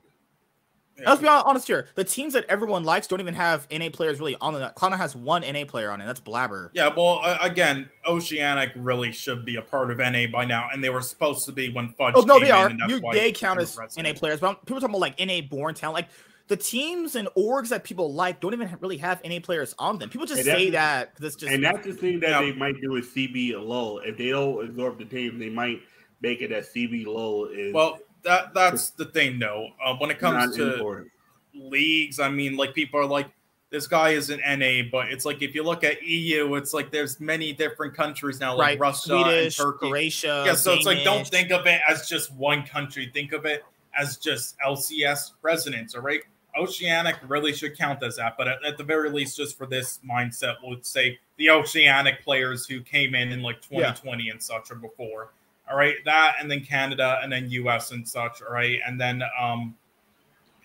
[1.07, 1.89] Let's be honest here.
[1.95, 4.73] The teams that everyone likes don't even have NA players really on the.
[4.77, 6.07] Cloud9 has one NA player on it.
[6.07, 6.71] That's Blabber.
[6.75, 6.91] yeah.
[6.95, 10.91] Well, uh, again, Oceanic really should be a part of NA by now, and they
[10.91, 12.15] were supposed to be when Fudge.
[12.17, 12.71] Oh no, came they are.
[12.89, 14.05] You they they count as resting.
[14.05, 15.95] NA players, but people talking about like NA born talent.
[15.95, 16.09] Like
[16.49, 20.09] the teams and orgs that people like don't even really have NA players on them.
[20.11, 22.41] People just say that because it's just and that's the thing that Yeah.
[22.41, 23.99] they might do with CB low.
[23.99, 25.81] If they don't absorb the team, they might
[26.21, 29.69] make it that CBLOL is Well, that that's the thing, though.
[29.85, 31.11] Uh, when it comes not to important.
[31.55, 32.21] leagues.
[32.21, 33.29] I mean, like people are like,
[33.71, 36.91] this guy is an NA, but it's like if you look at EU, it's like
[36.91, 38.79] there's many different countries now, like right.
[38.81, 39.89] Russia Swedish, and Turkey.
[39.89, 40.43] Croatia.
[40.47, 43.11] yeah, so it's like don't think of it as just one country.
[43.15, 43.65] Think of it
[43.99, 45.95] as just LCS residents.
[45.95, 46.21] All right,
[46.59, 50.01] Oceanic really should count as that, but at, at the very least, just for this
[50.09, 54.75] mindset, we'll say the Oceanic players who came in in like 2020 and such or
[54.75, 55.31] before.
[55.71, 58.43] All right, that and then Canada and then US and such.
[58.43, 59.77] All right, and then um,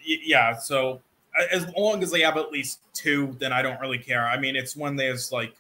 [0.08, 0.56] y- yeah.
[0.58, 1.02] So
[1.52, 4.26] as long as they have at least two, then I don't really care.
[4.28, 5.54] I mean, it's when there's like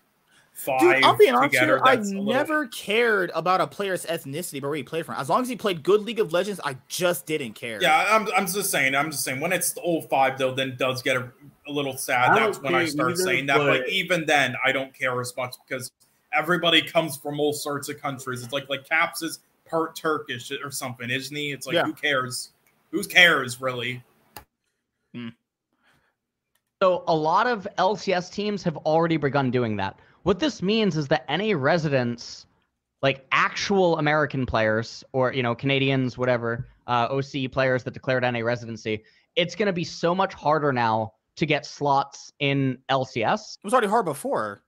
[0.53, 1.81] five Dude, I'll be honest together.
[1.85, 1.95] here.
[2.05, 5.15] Little- never cared about a player's ethnicity, but where he played from.
[5.15, 7.77] As long as he played good League of Legends, I just didn't care.
[7.81, 8.95] Yeah, I'm, I'm just saying.
[8.95, 11.29] I'm just saying when it's the old five though, then does get a,
[11.67, 12.31] a little sad.
[12.31, 13.57] I That's when I start either, saying that.
[13.57, 15.91] But but- even then, I don't care as much because
[16.35, 18.43] everybody comes from all sorts of countries.
[18.43, 19.39] It's like like Caps is
[19.69, 21.51] part Turkish or something, isn't he?
[21.51, 21.85] It's like Yeah.
[21.85, 22.51] who cares?
[22.91, 24.03] Who cares really?
[26.81, 29.97] So a lot of LCS teams have already begun doing that.
[30.23, 32.45] What this means is that any residents,
[33.01, 38.39] like actual American players or you know Canadians, whatever, uh, OCE players that declared NA
[38.39, 39.03] residency,
[39.35, 43.57] it's going to be so much harder now to get slots in LCS.
[43.57, 44.61] It was already hard before.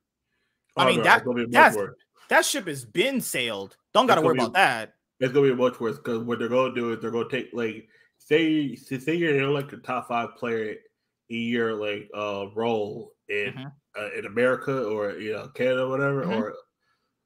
[0.78, 1.78] I mean, that- be that's-
[2.30, 3.78] That ship has been sailed.
[3.94, 4.96] Don't got to worry gonna about that.
[5.20, 7.88] It's gonna be much worse because what they're gonna do is they're gonna take like
[8.18, 10.76] say say you're like a top five player
[11.30, 13.72] in your like uh role in Mhm.
[13.98, 16.38] uh, in America or you know Canada whatever Mhm.
[16.38, 16.54] or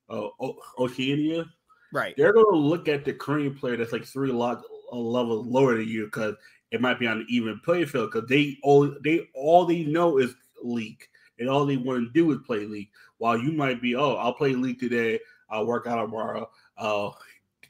[0.09, 1.45] uh, o- Oceania.
[1.91, 2.15] Right.
[2.15, 5.87] They're gonna look at the Korean player that's like three lot a level lower than
[5.87, 6.35] you because
[6.71, 10.17] it might be on an even playing field because they all they all they know
[10.19, 11.03] is league
[11.39, 12.89] and all they want to do is play league.
[13.21, 15.19] While you might be, oh, I'll play league today.
[15.47, 16.49] I'll work out tomorrow.
[16.75, 17.19] I'll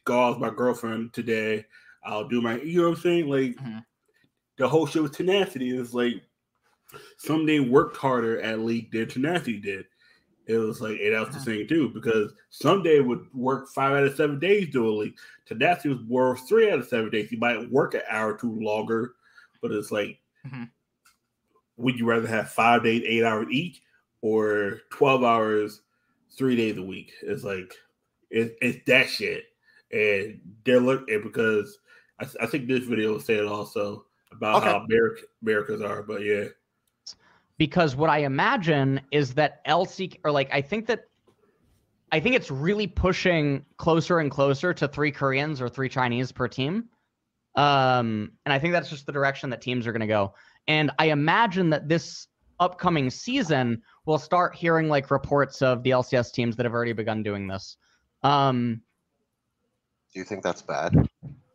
[0.06, 1.65] go out with my girlfriend today.
[2.06, 3.28] I'll do my, you know what I'm saying?
[3.28, 3.86] Like Mhm.
[4.56, 6.23] the whole shit with tenacity is like
[7.18, 9.88] some they worked harder at league than tenacity did.
[10.45, 14.06] It was like, and that was the thing too, because Ssumday would work five out
[14.06, 15.18] of seven days doing league.
[15.45, 17.30] Tenacity was work three out of seven days.
[17.30, 19.15] You might work an hour or two longer,
[19.61, 20.18] but it's like,
[20.48, 20.72] Mhm.
[21.76, 23.84] would you rather have five days, eight hours each,
[24.22, 25.81] or 12 hours,
[26.38, 27.14] three days a week?
[27.22, 27.73] It's like,
[28.30, 29.45] it, it's that shit.
[29.91, 31.77] And they're looking because
[32.19, 34.69] I, I think this video said also about Okay.
[34.69, 36.45] how America, Americans are, but yeah.
[37.57, 41.06] because what I imagine is that LC or like I think that
[42.11, 46.48] I think it's really pushing closer and closer to three Koreans or three Chinese per
[46.48, 46.89] team.
[47.56, 50.34] Um, and I think that's just the direction that teams are going to go.
[50.68, 52.27] And I imagine that this
[52.60, 53.81] upcoming season
[54.11, 57.77] we'll start hearing like reports of the LCS teams that have already begun doing this.
[58.23, 58.81] Um,
[60.13, 61.07] Do you think that's bad?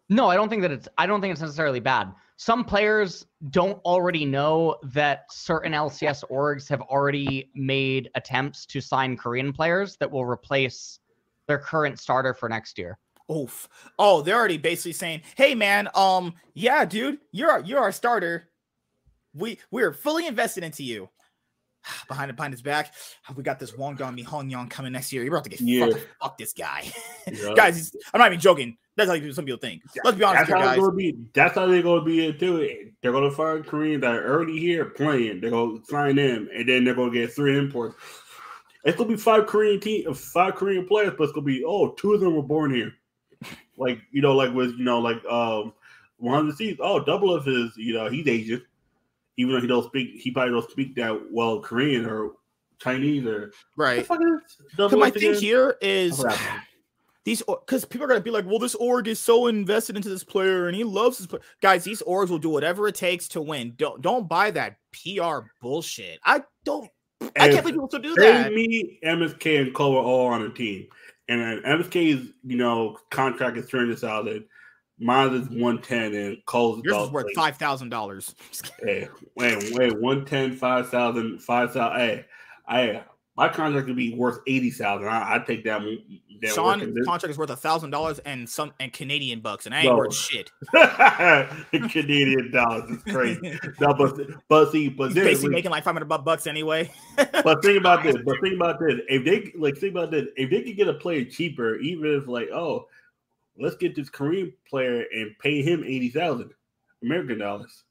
[0.08, 2.14] no, I don't think that it's I don't think it's necessarily bad.
[2.38, 9.18] Some players don't already know that certain LCS orgs have already made attempts to sign
[9.18, 11.00] Korean players that will replace
[11.48, 12.98] their current starter for next year.
[13.30, 13.68] Oof.
[13.98, 18.48] Oh, they're already basically saying, "Hey, man, um, yeah, dude, you're our, you're our starter.
[19.34, 21.10] We we're fully invested into you.
[22.08, 22.94] Behind behind his back.
[23.36, 25.22] We got this Wong Dong Mi Hong Yang coming next year.
[25.24, 25.86] You're about to get Yeah.
[25.86, 26.90] fucking fuck this guy,
[27.32, 27.52] Yeah.
[27.54, 27.94] guys.
[28.12, 28.76] I'm not even joking.
[28.96, 29.82] That's how some people think.
[30.04, 30.78] Let's be honest That's here, guys.
[30.78, 31.14] gonna be.
[31.34, 32.90] That's how they're gonna be it too.
[33.02, 35.40] They're gonna find Koreans that are already here playing.
[35.40, 37.96] They're gonna sign them, and then they're gonna get three imports.
[38.84, 42.14] It's gonna be five Korean team, five Korean players, but it's gonna be oh, two
[42.14, 42.94] of them were born here.
[43.76, 45.74] Like you know, like with you know, like um,
[46.16, 46.78] one of the seas.
[46.80, 48.62] Oh, double of his, you know, he's Asian,
[49.36, 50.20] even though he don't speak.
[50.20, 52.32] He probably don't speak that well Korean or
[52.78, 54.08] Chinese or Right.
[54.08, 56.24] What the fuck is So my thing here is
[57.24, 60.24] these because people are gonna be like, well, this org is so invested into this
[60.24, 61.42] player and he loves this player.
[61.60, 63.74] Guys, these orgs will do whatever it takes to win.
[63.76, 66.20] Don't don't buy that PR bullshit.
[66.24, 66.90] I don't.
[67.20, 68.52] I can't believe people still do that.
[68.52, 70.86] me, MSK, and Cole are all on a team,
[71.28, 74.44] and then MSK's you know contract is three hundred thousand.
[74.98, 78.35] Mine is one ten, and Cole's Yours is worth five thousand dollars.
[78.82, 81.98] Hey, wait, wait, 110, 5,000, 5,000.
[81.98, 82.24] Hey,
[82.68, 83.05] I
[83.36, 85.09] my contract would be worth eighty thousand.
[85.09, 85.82] I I take that.
[86.40, 89.81] that Sean's contract is worth a thousand dollars and some and Canadian bucks, and I
[89.81, 89.97] ain't No.
[89.97, 90.51] worth shit.
[91.90, 93.59] Canadian dollars is crazy.
[93.81, 94.18] no, but
[94.48, 96.90] but see, but He's basically making like five hundred bucks anyway.
[97.16, 98.16] but think about this.
[98.24, 99.01] But think about this.
[99.09, 100.28] If they like, think about this.
[100.36, 102.89] If they could get a player cheaper, even if like, oh,
[103.58, 106.50] let's get this Korean player and pay him eighty thousand
[107.02, 107.84] American dollars.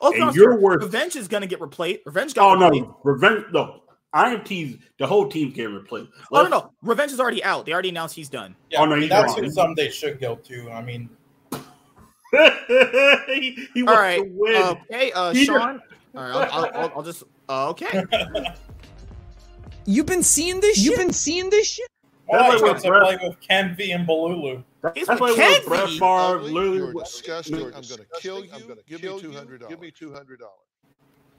[0.00, 0.58] Oh, And no, you're sir.
[0.58, 2.00] worth- Revenge is gonna get replaced.
[2.06, 2.84] Revenge got Oh replaced.
[2.86, 3.44] no, revenge.
[3.52, 3.82] No,
[4.14, 6.10] IMT's the whole team's getting replaced.
[6.32, 7.64] Oh no, no, Revenge is already out.
[7.66, 8.54] They already announced he's done.
[8.70, 9.44] Yeah, Oh, no, I mean, he's that's gone.
[9.44, 10.70] who some they should go to.
[10.70, 11.08] I mean,
[12.30, 14.18] he, he All wants right.
[14.18, 14.56] to win.
[14.62, 15.80] Uh, hey, uh, He- Sean.
[16.14, 17.22] All right, I'll, I'll, I'll, I'll just.
[17.48, 18.04] Uh, okay.
[19.86, 21.88] You've been seeing this You've been seeing this shit?
[22.30, 24.62] Well, I That's like get to what play with Kenvi and Balulu.
[24.94, 25.36] He's That's with
[25.66, 26.76] Brett Favre Ugly, literally.
[26.76, 27.56] you're wa- disgusting.
[27.56, 28.52] I'm going to kill you.
[28.86, 29.70] Give me two hundred dollars.
[29.70, 30.54] Give me two hundred dollars.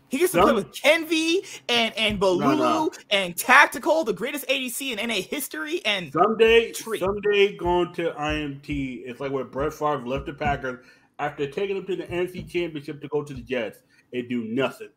[0.09, 2.91] He gets to play with Kenvi and and Balulu no.
[3.09, 6.99] and Tactical, the greatest ADC in NA history, and Ssumday, Tree.
[6.99, 10.84] Ssumday going to IMT, it's like where Brett Favre left the Packers
[11.19, 13.80] after taking them to the NFC Championship to go to the Jets
[14.11, 14.89] and do nothing.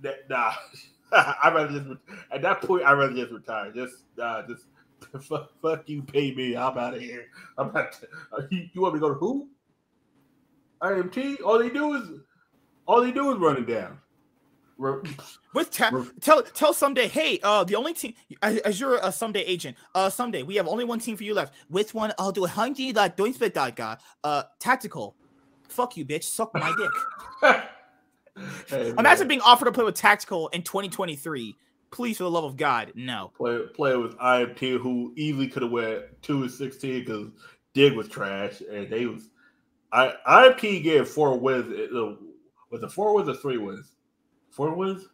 [0.00, 0.54] That, nah,
[1.12, 2.00] I rather just
[2.32, 3.70] at that point I rather just retire.
[3.70, 4.64] Just, uh, just
[5.22, 6.56] fuck, fuck you, pay me.
[6.56, 7.26] I'm out of here.
[7.58, 7.98] I'm not.
[8.32, 9.48] Uh, you, you want me to go to who?
[10.82, 11.42] IMT.
[11.44, 12.08] All they do is,
[12.86, 13.98] all they do is run it down.
[15.54, 19.42] With ta- Re- tell tell Ssumday, hey, uh, the only team as, you're a someday
[19.42, 21.54] agent, uh, Ssumday we have only one team for you left.
[21.68, 22.12] Which one?
[22.18, 23.96] I'll do a hundred that don't spit that guy.
[24.24, 25.14] Uh, tactical.
[25.68, 26.24] Fuck you, bitch.
[26.24, 27.52] Suck my dick.
[28.66, 29.28] Hey, Imagine man.
[29.28, 31.54] being offered to play with tactical in 2023.
[31.94, 33.30] Please, for the love of God, no.
[33.36, 37.28] play play with IMT who easily could have went two and sixteen because
[37.72, 39.28] Dig was trash and they was
[39.92, 41.66] I IMT gave four wins.
[42.70, 43.92] Was it four wins or three wins?
[44.50, 45.06] Four wins.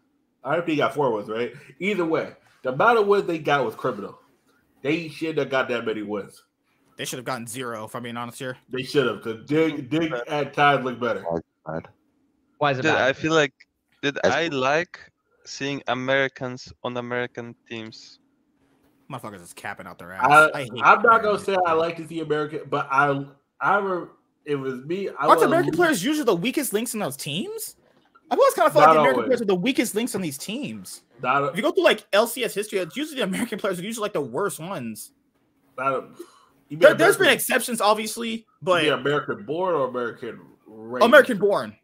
[0.44, 1.52] IMT got four wins, right?
[1.78, 4.18] Either way, the amount of wins they got was criminal.
[4.80, 6.42] They shouldn't have got that many wins.
[6.96, 7.84] They should have gotten zero.
[7.84, 8.56] If I'm being honest here.
[8.70, 11.24] They should have because Dig Dig at times looked better.
[12.56, 13.02] Why is it Dude, bad?
[13.02, 13.52] I feel like
[14.02, 14.98] did As- I like
[15.44, 18.18] seeing Americans on American teams.
[19.10, 20.24] Motherfuckers is capping out their ass.
[20.54, 23.24] I, I I'm not gonna say I like to see American, but I
[23.60, 24.06] I re,
[24.44, 25.08] it was me.
[25.08, 27.76] I Aren't was American players usually the weakest links in those teams?
[28.30, 29.28] I've always kind of felt like the American always.
[29.28, 31.02] players are the weakest links on these teams.
[31.20, 34.02] Not, If you go through like LCS history, it's usually the American players are usually
[34.04, 35.10] like the worst ones.
[35.76, 36.04] not,
[36.68, 41.04] you mean There, there's been exceptions, obviously, but You American born or American raised?
[41.04, 41.76] American born,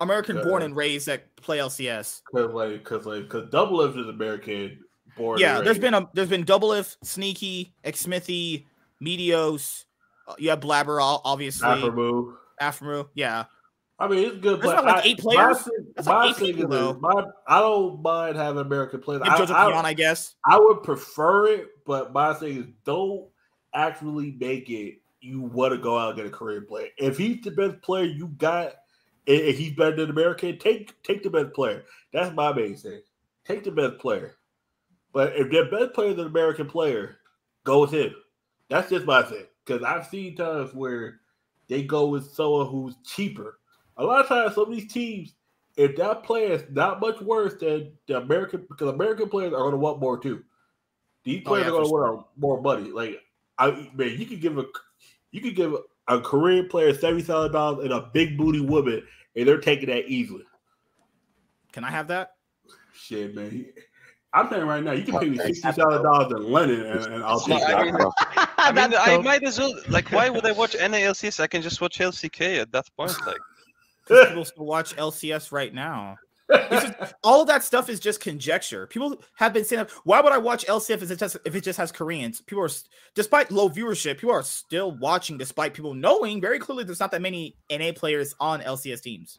[0.00, 0.44] American Yeah.
[0.44, 2.22] born and raised that play LCS.
[2.32, 4.78] Cause like, cause like, cause Doublelift is American
[5.16, 5.38] born.
[5.40, 8.66] Yeah, there's been a there's been Double If, Sneaky, Xmithie,
[9.02, 9.84] Meteos.
[10.28, 11.66] Uh, you have Blabber, obviously.
[11.68, 13.44] Afro Afro, yeah.
[13.98, 15.58] I mean, it's good, There's but like I- eight players?
[15.66, 19.22] My, That's like eight people, is, my, I don't mind having American players.
[19.24, 20.34] I, I- Pion, I guess.
[20.44, 23.28] I would prefer it, but my thing is don't
[23.74, 26.88] actually make it you want to go out and get a Korean player.
[26.98, 28.72] If he's the best player you got,
[29.26, 31.84] if he's better than American, take take the best player.
[32.12, 33.02] That's my main thing.
[33.44, 34.36] Take the best player.
[35.12, 37.18] But if the best player is an American player,
[37.64, 38.14] go with him.
[38.68, 39.46] That's just my thing.
[39.64, 41.20] Because I've seen times where
[41.68, 43.58] they go with someone who's cheaper.
[43.96, 45.34] A lot of times, some of these teams,
[45.76, 49.72] if that player is not much worse than the American, because American players are going
[49.72, 50.42] to want more too.
[51.24, 52.90] These Oh, players yeah, are going to for want more money.
[52.90, 53.20] Like,
[53.58, 54.64] I man, you could give a,
[55.30, 55.74] you could give
[56.08, 59.02] a, a Korean player seventy thousand dollars and a big booty woman,
[59.36, 60.44] and they're taking that easily.
[61.72, 62.32] Can I have that?
[62.94, 63.66] Shit, man.
[64.34, 67.24] I'm saying right now, you can pay me sixty thousand dollars in London, and, and
[67.24, 67.84] I'll take I that.
[67.84, 67.94] mean,
[68.58, 69.74] I mean, That's I might as well.
[69.88, 71.40] Like, why would I watch NALCS?
[71.40, 73.14] I can just watch LCK at that point.
[73.26, 73.36] Like,
[74.06, 76.18] 'Cause People still watch LCS right now.
[76.52, 78.86] It's just- all of that stuff is just conjecture.
[78.86, 81.78] People have been saying, "Why would I watch LCS if it just if it just
[81.78, 82.70] has Koreans?" People are,
[83.14, 87.22] despite low viewership, people are still watching, despite people knowing very clearly there's not that
[87.22, 89.38] many NA players on LCS teams.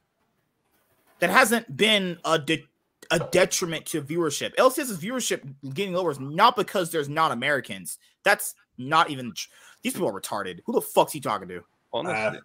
[1.20, 2.68] That hasn't been a de-
[3.12, 4.54] a detriment to viewership.
[4.58, 5.42] LCS's viewership
[5.74, 7.98] getting lower is not because there's not Americans.
[8.24, 9.34] That's not even.
[9.34, 9.50] tr-
[9.82, 10.60] These people are retarded.
[10.66, 11.64] Who the fuck's he talking to?
[12.08, 12.40] I,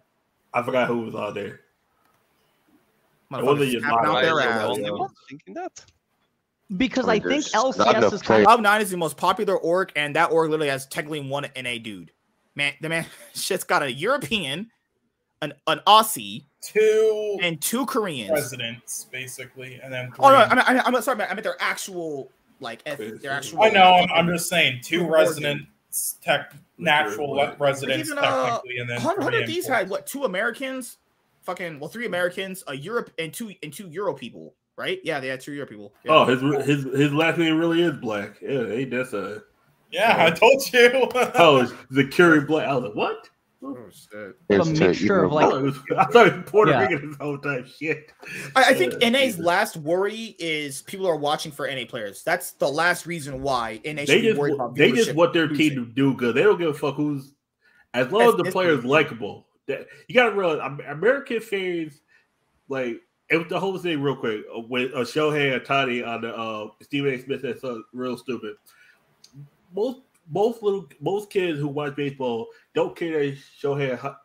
[0.53, 1.61] I forgot who was out there.
[3.31, 4.69] It Motherfuckers wasn't your tapping out their ass.
[4.69, 5.85] was the only one thinking that.
[6.77, 9.57] Because I I think there's not LCS is kind of Nine is the most popular
[9.57, 12.11] org, and that org literally has technically one NA dude.
[12.55, 14.69] Man, the man shit's got a European,
[15.41, 18.29] an an Aussie, two and two Koreans.
[18.29, 20.11] presidents, basically, and then.
[20.19, 23.31] Oh no, I mean, I, I'm sorry, man, I meant their actual like eth- their
[23.31, 23.63] actual.
[23.63, 23.81] I know.
[23.93, 28.89] I'm, I'm just saying, two Two residents, tech, natural le- residents, Even uh, technically, and
[28.89, 30.97] then hundred three of these had what two Americans,
[31.49, 34.99] fucking well, three Americans, a Europe, and two and two Euro people, right?
[35.03, 35.93] Yeah, they had two Euro people.
[36.03, 36.11] Yeah.
[36.13, 38.35] Oh, his his his last name really is Black.
[38.41, 39.41] Yeah, ain't that's a.
[39.91, 41.09] Yeah, I told you.
[41.35, 42.67] oh, it's the Curie Black.
[42.67, 43.27] I was like, what?
[43.61, 44.35] Oh shit.
[44.61, 46.81] a mixture of I like thought it was, I thought it was Puerto Yeah.
[46.87, 47.65] Rican this whole time.
[47.67, 48.09] Shit.
[48.55, 49.45] I, I think Yeah, NA's Jesus.
[49.45, 52.23] last worry is people are watching for NA players.
[52.23, 55.13] That's the last reason why NA should They be just worried wa- about they just
[55.13, 55.71] want their losing.
[55.75, 56.35] team to do good.
[56.35, 57.33] They don't give a fuck who's
[57.93, 58.51] as long as the Ethnicity.
[58.51, 59.47] player is likable.
[59.69, 62.01] That you gotta realize American fans
[62.69, 66.35] like it was the whole thing real quick uh, with uh, Shohei Ohtani on the
[66.35, 67.21] uh, Stephen A.
[67.21, 68.55] Smith that's uh, real stupid.
[69.75, 74.15] Most most little most kids who watch baseball don't care that Shohei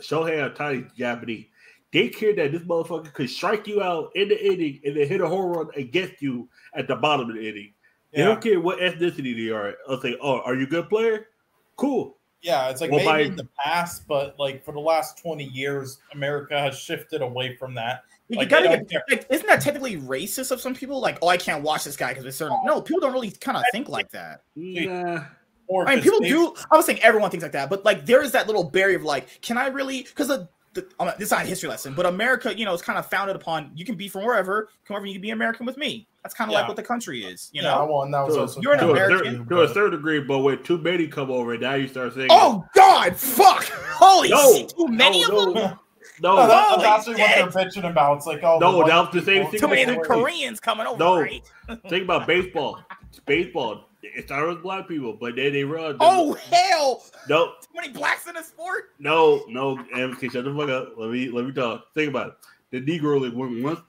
[0.00, 1.46] Shohei Ohtani Japanese.
[1.92, 5.20] They care that this motherfucker could strike you out in the inning and then hit
[5.20, 7.72] a home run against you at the bottom of the inning.
[8.12, 8.24] They Yeah.
[8.28, 9.74] don't care what ethnicity they are.
[9.86, 11.28] I'll say, "Oh, are you a good player?
[11.76, 15.18] Cool." Yeah, it's like Well, maybe by- in the past, but like for the last
[15.18, 18.04] 20 years, America has shifted away from that.
[18.28, 19.02] You gotta get there.
[19.08, 21.00] Isn't like, isn't that technically racist of some people?
[21.00, 22.58] Like, oh, I can't watch this guy because it's certain.
[22.64, 24.42] No, people don't really kind of think like that.
[24.56, 25.24] Nah.
[25.66, 26.54] Or I mean, people do.
[26.70, 29.04] I was saying everyone thinks like that, but like there is that little barrier of
[29.04, 30.02] like, can I really?
[30.02, 32.82] Because the, the not- this is not a history lesson, but America, you know, is
[32.82, 35.64] kind of founded upon you can be from wherever, come over, you can be American
[35.64, 36.06] with me.
[36.24, 36.60] That's kind of Yeah.
[36.60, 37.84] like what the country is, you Yeah, know.
[37.86, 40.20] well, and that was To, also You're an to a American, to a certain degree,
[40.20, 43.62] but when too many come over, now you start saying, Oh God, fuck!
[43.92, 45.78] Holy no, shit, too many no, of them.
[46.22, 47.44] no, No, no, that- that's actually shit.
[47.44, 48.16] what they're bitching about.
[48.16, 49.96] It's like, oh, No, the white that was the same thing Too many of with
[49.96, 50.22] them Korea.
[50.24, 51.20] Koreans coming over, No.
[51.20, 51.42] right?
[51.90, 52.80] Think about baseball.
[53.10, 53.84] It's baseball.
[54.02, 55.96] It started with black people, but then they run.
[56.00, 57.02] Oh hell!
[57.28, 58.90] no, Too many blacks in the sport.
[58.98, 59.76] no, no.
[59.94, 60.94] MK, shut the fuck up.
[60.96, 61.92] Let me let me talk.
[61.94, 62.34] Think about it.
[62.70, 63.34] The Negro League.
[63.62, 63.80] Once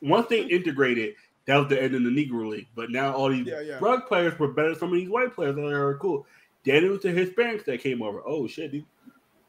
[0.00, 1.14] once they integrated,
[1.46, 2.68] that was the end of the Negro League.
[2.74, 3.78] But now all these Yeah, yeah.
[3.78, 5.56] black players were better than some of these white players.
[5.56, 6.26] They are cool.
[6.64, 8.22] Then it was the Hispanics that came over.
[8.26, 8.84] Oh shit, these,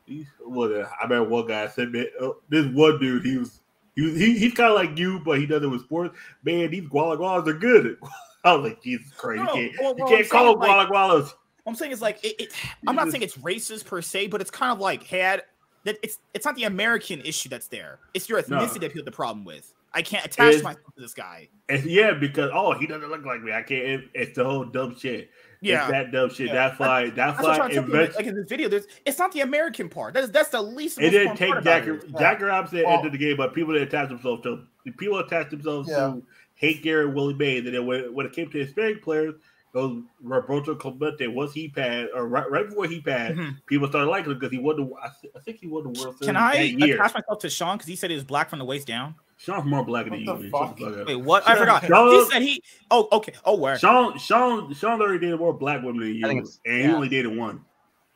[0.08, 0.72] these what?
[0.72, 3.62] uh, I remember one guy said, "Man, oh, this one dude, he was."
[3.96, 6.18] He, was- he, he's kind of like you, but he does it with sports.
[6.44, 7.98] Man, these guala gualas are good.
[8.44, 10.92] I was like, Jesus Christ, No, you can't, well, you can't call them like- guala
[10.92, 11.34] gualas.
[11.66, 12.54] I'm saying it's like it, it,
[12.86, 15.44] I'm not saying it's racist per se, but it's kind of like had
[15.86, 18.00] that it's it's not the American issue that's there.
[18.14, 18.58] It's your No.
[18.60, 19.74] ethnicity that people have the problem with.
[19.96, 21.50] I can't attach It's- myself to this guy.
[21.84, 23.52] Yeah, because oh, he doesn't look like me.
[23.54, 23.84] I can't.
[23.86, 25.32] it- it's the whole dumb shit.
[25.62, 25.84] Yeah.
[25.84, 26.48] it's that dumb shit.
[26.48, 26.54] Yeah.
[26.54, 27.06] That's why.
[27.06, 27.52] That's That's what why.
[27.66, 27.80] I'm trying you.
[27.94, 30.14] Invest, Like in this video, there's it's not the American part.
[30.14, 31.00] That is that's the least.
[31.00, 32.04] it most didn't take part about Jack.
[32.04, 32.18] it.
[32.20, 34.60] Jack Robinson Well- into the game, but people that attach themselves to
[34.98, 35.96] people attach themselves Yeah.
[35.98, 36.24] to
[36.56, 39.34] hate Gary Willie Mays, and then when, when it came to Hispanic players,
[39.74, 43.56] those Roberto Clemente once he passed, or right, right before he passed, Mhm.
[43.66, 44.84] people started liking him because he won the.
[45.02, 46.96] I, th- I think he won the World Series Can I that year.
[46.96, 49.16] attach myself to Sean because he said he was black from the waist down?
[49.46, 50.26] Sean's more black than you.
[50.26, 50.52] What the man.
[50.52, 50.78] Shut fuck?
[50.78, 51.08] the fuck.
[51.08, 51.48] Wait, what?
[51.48, 51.86] I forgot.
[51.86, 52.62] Sean- He said he.
[52.92, 53.34] Oh, okay.
[53.46, 53.78] Oh, where?
[53.78, 57.36] Sean, Sean, Sean already dated more black women than you, it's- and he only dated
[57.38, 57.62] one.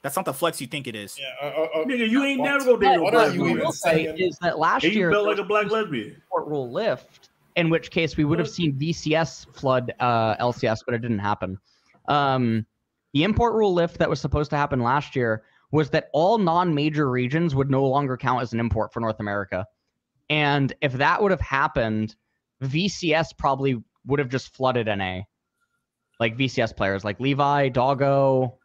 [0.01, 1.19] That's not the flex you think it is.
[1.19, 3.41] Yeah, uh, uh, uh, Nigga, you ain't never gonna date a What are black you
[3.41, 3.57] woman.
[3.59, 6.15] even say is that last And you year felt there like a black lesbian.
[6.15, 10.93] import rule lift, in which case we would have seen VCS flood uh, LCS, but
[10.95, 11.57] it didn't happen.
[12.07, 12.65] Um,
[13.13, 17.09] the import rule lift that was supposed to happen last year was that all non-major
[17.09, 19.65] regions would no longer count as an import for North America,
[20.29, 22.15] and if that would have happened,
[22.63, 25.21] VCS probably would have just flooded NA,
[26.19, 28.57] like VCS players like Levi, Doggo.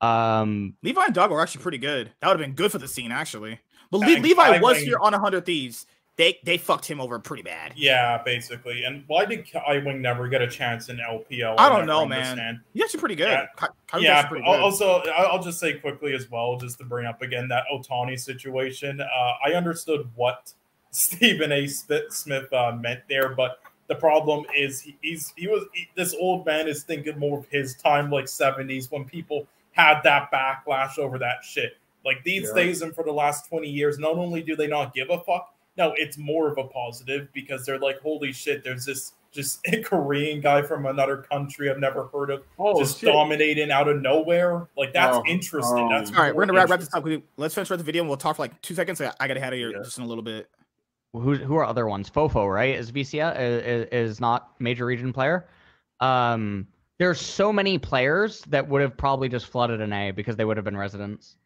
[0.00, 2.12] Um, Levi and Doggo are actually pretty good.
[2.20, 3.58] That would have been good for the scene, actually.
[3.90, 5.86] But Le- Levi was here on 100 Thieves.
[6.16, 7.74] They they fucked him over pretty bad.
[7.76, 8.84] yeah, basically.
[8.84, 11.56] And why did Kaiwing never get a chance in LPL?
[11.58, 12.20] I I don't never know, man.
[12.22, 12.60] understand.
[12.72, 13.28] He's actually pretty good.
[13.28, 13.46] Yeah.
[13.56, 14.26] Ka- yeah.
[14.26, 14.58] pretty good.
[14.58, 18.18] Also, I- I'll just say quickly as well, just to bring up again that Otani
[18.18, 18.98] situation.
[19.02, 20.54] Uh, I understood what
[20.96, 21.66] Stephen A.
[21.66, 26.14] Smith, Smith uh, meant there, but the problem is he, he's he was he, this
[26.18, 30.98] old man is thinking more of his time, like seventies, when people had that backlash
[30.98, 31.74] over that shit.
[32.04, 32.62] Like these Yeah.
[32.64, 35.52] days and for the last twenty years, not only do they not give a fuck,
[35.76, 39.82] No, it's more of a positive because they're like, holy shit, there's this just a
[39.82, 43.12] Korean guy from another country I've never heard of, Oh, just shit.
[43.12, 44.66] dominating out of nowhere.
[44.76, 45.88] Like that's Oh, interesting.
[45.90, 47.04] That's All right, we're gonna wrap, wrap this up.
[47.36, 49.00] Let's finish with the video and we'll talk for like two seconds.
[49.02, 50.48] I, I gotta head out of here just in a little bit.
[51.20, 52.10] Who who are other ones?
[52.10, 52.74] Fofo, right?
[52.74, 55.48] Is VCS is, is not major region player.
[56.00, 56.66] Um,
[56.98, 60.56] there's so many players that would have probably just flooded an A because they would
[60.56, 61.36] have been residents.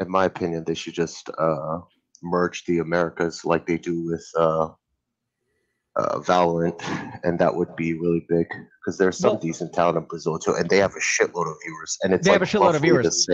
[0.00, 1.80] In my opinion, they should just uh,
[2.22, 4.68] merge the Americas like they do with uh,
[5.96, 6.80] uh, Valorant,
[7.24, 8.46] and that would be really big
[8.80, 11.56] because there's some Well- decent talent in Brazil too, and they have a shitload of
[11.64, 13.28] viewers, and it's They have a shitload of the viewers.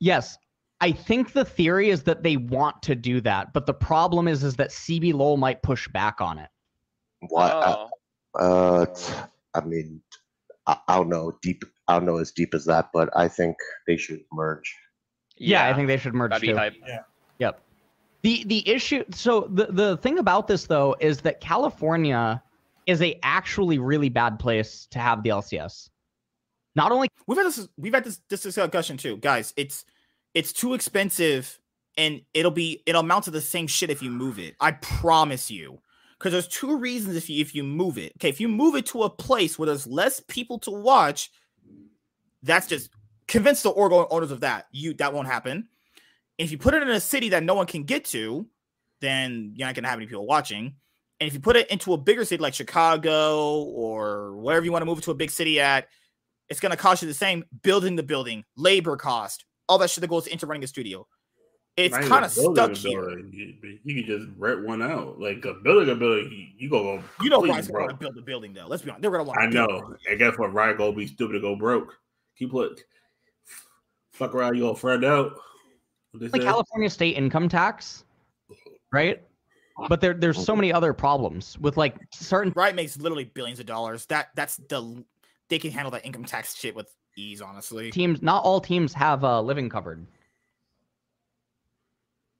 [0.00, 0.36] Yes.
[0.80, 4.42] I think the theory is that they want to do that, but the problem is
[4.42, 6.48] is that CB LOL might push back on it.
[7.28, 7.50] Why?
[7.52, 7.88] Oh.
[8.38, 9.12] Uh, t-
[9.54, 10.00] I mean,
[10.66, 11.64] I, I don't know deep.
[11.88, 14.74] I don't know as deep as that, but I think they should merge.
[15.36, 16.56] Yeah, I think they should merge That'd be too.
[16.56, 16.74] hype.
[16.86, 17.00] Yeah.
[17.38, 17.60] Yep.
[18.22, 22.42] The the issue so the the thing about this though is that California
[22.86, 25.88] is a actually really bad place to have the LCS.
[26.76, 29.52] Not only We've had this we've had this this discussion too, guys.
[29.56, 29.84] It's
[30.34, 31.58] it's too expensive
[31.96, 34.54] and it'll be it'll amount to the same shit if you move it.
[34.60, 35.80] I promise you.
[36.18, 38.12] Because there's two reasons if you if you move it.
[38.18, 41.30] Okay, if you move it to a place where there's less people to watch,
[42.42, 42.90] that's just
[43.26, 44.66] convince the org owners of that.
[44.70, 45.68] You that won't happen.
[46.38, 48.46] If you put it in a city that no one can get to,
[49.00, 50.74] then you're not gonna have any people watching.
[51.20, 54.80] And if you put it into a bigger city like Chicago or wherever you want
[54.82, 55.88] to move it to a big city at,
[56.48, 60.02] it's going to cost you the same building the building, labor cost, all that shit
[60.02, 61.06] that goes into running a studio.
[61.76, 63.00] It's kind of stuck here.
[63.00, 63.30] building.
[63.32, 65.20] You, you can just rent one out.
[65.20, 67.04] Like a building a building, you, you go go.
[67.22, 68.66] You know, completely Riot's going to build a building though.
[68.66, 69.40] Let's be honest, they're going to want.
[69.40, 69.94] I know.
[70.08, 70.52] And guess what?
[70.52, 71.96] Riot gonna be stupid to go broke.
[72.36, 72.80] Keep look.
[74.12, 75.32] Fuck around, you gonna friend out.
[76.12, 76.38] Like say?
[76.40, 78.04] California state income tax,
[78.92, 79.22] right?
[79.88, 83.66] But there there's so many other problems with like certain Riot makes literally billions of
[83.66, 84.06] dollars.
[84.06, 85.04] That that's the
[85.48, 87.40] they can handle that income tax shit with ease.
[87.40, 88.22] Honestly, teams.
[88.22, 90.06] Not all teams have uh, living covered.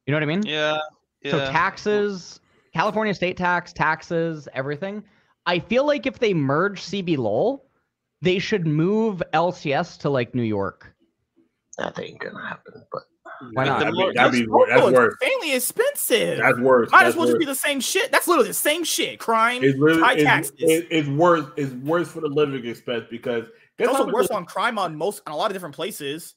[0.07, 0.43] You know what I mean?
[0.47, 0.79] Yeah.
[1.23, 1.31] Yeah.
[1.33, 2.41] So taxes,
[2.75, 5.03] California state tax, taxes, everything.
[5.47, 7.67] I feel like if they merge CB LOL,
[8.23, 10.93] they should move LCS to like New York.
[11.79, 12.83] That ain't gonna happen.
[12.93, 13.03] But
[13.53, 13.79] Why not?
[13.81, 15.15] That'd be, that'd That's be wor- that's also worse.
[15.23, 16.39] insanely expensive.
[16.39, 16.91] That's worse.
[16.91, 18.13] Might That's as well just be the same shit.
[18.13, 19.19] That's literally the same shit.
[19.19, 20.55] Crime, It's really high it's, taxes.
[20.59, 21.47] it- it's worse.
[21.57, 23.45] It's worse for the living expense because
[23.81, 25.75] it's guess how also worse the- on crime on most on a lot of different
[25.75, 26.35] places.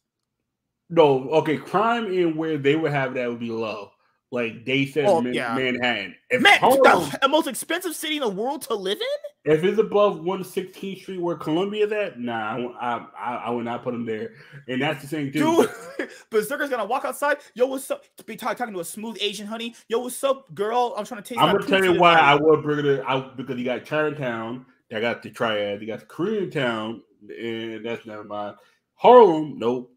[0.89, 3.89] No, okay, crime in where they would have that would be low.
[4.31, 5.53] Like they said, Oh, Man- yeah.
[5.55, 6.15] Manhattan.
[6.31, 6.81] If Man, Harlem-
[7.11, 9.51] the, the most expensive city in the world to live in.
[9.53, 13.83] if it's above 116th Street where Columbia's at, nah, I, I, I, I would not
[13.83, 14.31] put them there.
[14.67, 15.69] And that's the same thing too.
[15.99, 17.37] Dude, Berserker's gonna walk outside.
[17.53, 18.05] Yo, what's up?
[18.25, 19.75] Be talk, talking to a smooth Asian honey.
[19.87, 20.95] Yo, what's up, girl?
[20.97, 21.39] I'm trying to taste.
[21.39, 22.15] I'm gonna tell you why.
[22.15, 25.99] I would bring it out because you got Chinatown, they got the Triad, you got
[25.99, 28.55] the Korean Town, and that's never mind.
[28.95, 29.91] Harlem, nope.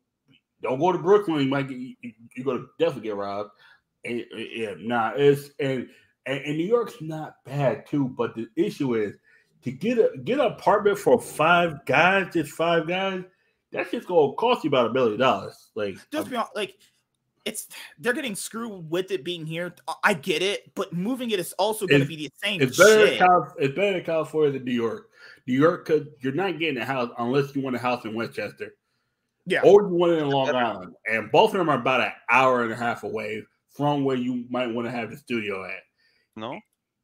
[0.62, 1.42] Don't go to Brooklyn.
[1.42, 1.94] You might get you,
[2.34, 3.50] you're gonna definitely get robbed.
[4.04, 5.88] And, and- yeah, nah, it's and,
[6.26, 9.16] and and New York's not bad too, but the issue is
[9.62, 13.24] to get a get an apartment for five guys, just five guys.
[13.72, 15.70] That's just gonna cost you about a million dollars.
[15.74, 16.74] Like Just um, be honest, like
[17.46, 19.74] it's they're getting screwed with it being here.
[20.02, 23.06] I get it, but moving it is also going to be the same It's better,
[23.06, 23.22] shit.
[23.58, 25.10] It's better in California than New York.
[25.46, 28.74] New York, could you're not getting a house unless you want a house in Westchester,
[29.46, 32.12] Yeah, or you want it in Long Island, and both of them are about an
[32.30, 35.80] hour and a half away from where you might want to have the studio at.
[36.34, 36.58] No.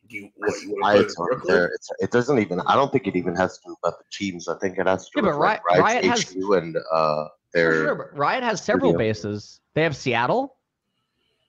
[0.09, 1.55] You, what, you want I, to it it's in over Brooklyn?
[1.55, 1.67] there.
[1.75, 2.61] It's, it doesn't even.
[2.67, 4.49] I don't think it even has to do about the teams.
[4.49, 6.77] I think it has to do Yeah, but with like, Riot- Riot has- HQ and
[6.93, 7.73] uh, their.
[7.85, 8.99] sure, but Riot has several studio.
[8.99, 9.61] bases.
[9.75, 10.57] They have Seattle.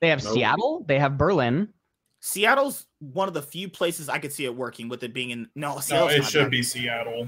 [0.02, 0.34] They have Nope.
[0.34, 0.86] Seattle.
[0.88, 1.70] They have Berlin.
[2.26, 5.50] Seattle's one of the few places I could see it working with it being in.
[5.56, 6.52] No, No, it should bad.
[6.52, 7.28] be Seattle.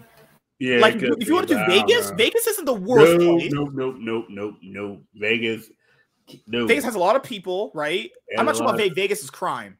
[0.57, 2.15] Yeah, Like if you want to do but I don't Vegas, know.
[2.15, 3.51] Vegas isn't the worst no, place.
[3.51, 5.01] No, no, nope, nope, nope.
[5.15, 5.69] Vegas,
[6.47, 8.09] no, Vegas has a lot of people, right?
[8.29, 9.77] And I'm not sure about lot- Vegas is crime.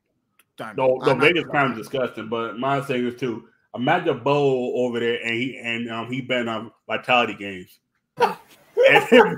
[0.58, 2.27] Damn, No, no, I'm Vegas sure crime about is disgusting.
[2.27, 3.48] But my thing is too.
[3.74, 7.80] Imagine Bo over there, and he and um he been on Vitality games.
[8.18, 9.38] and him,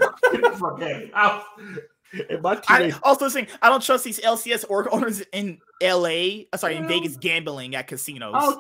[0.56, 0.82] fuck.
[1.14, 1.44] I-
[2.30, 2.64] and my that.
[2.70, 6.44] I also saying I don't trust these LCS org owners in LA.
[6.54, 8.34] uh, Sorry, in Vegas gambling at casinos.
[8.36, 8.56] I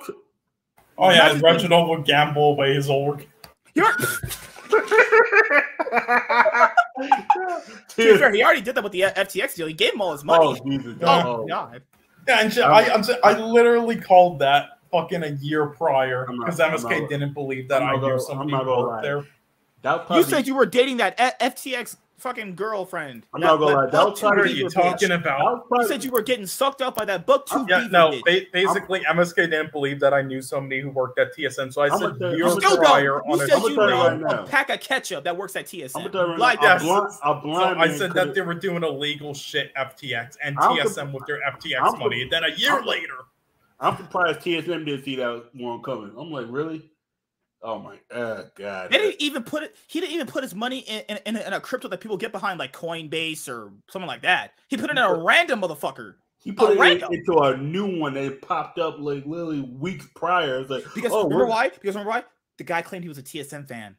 [1.00, 3.28] Oh yeah, Imagine- Reginald would gamble away his org.
[3.76, 4.04] You're, to
[7.96, 9.68] be fair, he already did that with the FTX deal.
[9.68, 10.46] He gave him all his money.
[10.46, 11.82] oh Jesus, Oh, oh, God.
[12.28, 17.02] Yeah, and shit, I, I'm, I literally called that fucking a year prior because MSK
[17.02, 19.02] not- didn't believe that I'm I not knew gonna- somebody I'm not gonna worked lie.
[19.04, 19.28] there.
[19.84, 23.26] that You said you were dating that FTX fucking girlfriend.
[23.34, 25.16] I'm not gonna lie, that was What are you talking bitch.
[25.22, 25.66] about?
[25.72, 28.10] You said you were getting sucked up by that BookTube Yeah, no.
[28.12, 28.24] bitch.
[28.26, 31.86] Ba- basically, MSK didn't believe that I knew somebody who worked at TSM, so I
[31.88, 33.28] I'ma said tell you- you're I'ma Still prior don't.
[33.28, 35.66] You on a said you tell know right a pack of ketchup that works at
[35.68, 35.96] TSM.
[35.96, 37.20] I'm gonna tell you right Like now, that.
[37.24, 41.12] a blind, So I said that they were doing illegal shit FTX and I'm TSM
[41.14, 42.24] with their FTX money.
[42.24, 43.14] And then a year later,
[43.80, 46.12] I'm surprised TSM didn't see that one coming.
[46.18, 46.90] I'm like, really?
[47.62, 48.92] Oh my uh, god!
[48.92, 49.76] They didn't even put it.
[49.88, 52.60] He didn't even put his money in, in, in, a, crypto that people get behind,
[52.60, 54.52] like Coinbase or something like that.
[54.68, 56.16] He put it in a random motherfucker.
[56.38, 57.14] He put a it random.
[57.14, 60.60] into a new one that popped up like literally weeks prior.
[60.60, 61.70] It's like, Because oh, remember we're- why?
[61.70, 62.24] Because remember why?
[62.58, 63.96] The guy claimed he was a TSM fan.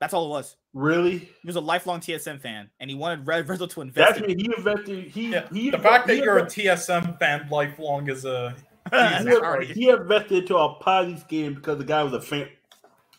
[0.00, 0.56] That's all it was.
[0.74, 1.18] Really?
[1.18, 4.20] He was a lifelong TSM fan, and he wanted Red Rizzo to invest.
[4.20, 4.42] That's in me.
[4.42, 5.04] He invested.
[5.06, 5.70] He he.
[5.70, 8.54] the fact that he you're a invested- TSM fan lifelong is a
[8.92, 9.70] he, Jesus.
[9.76, 12.48] he invested into a Ponzi scheme because the guy was a fan.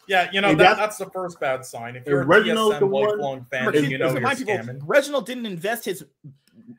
[0.08, 0.30] Yeah.
[0.32, 1.96] You know that, that's- that's the first bad sign.
[1.96, 4.60] If you're a Reginald's the TSM lifelong fan, Remember, you know you're remind people.
[4.86, 6.06] Reginald didn't invest his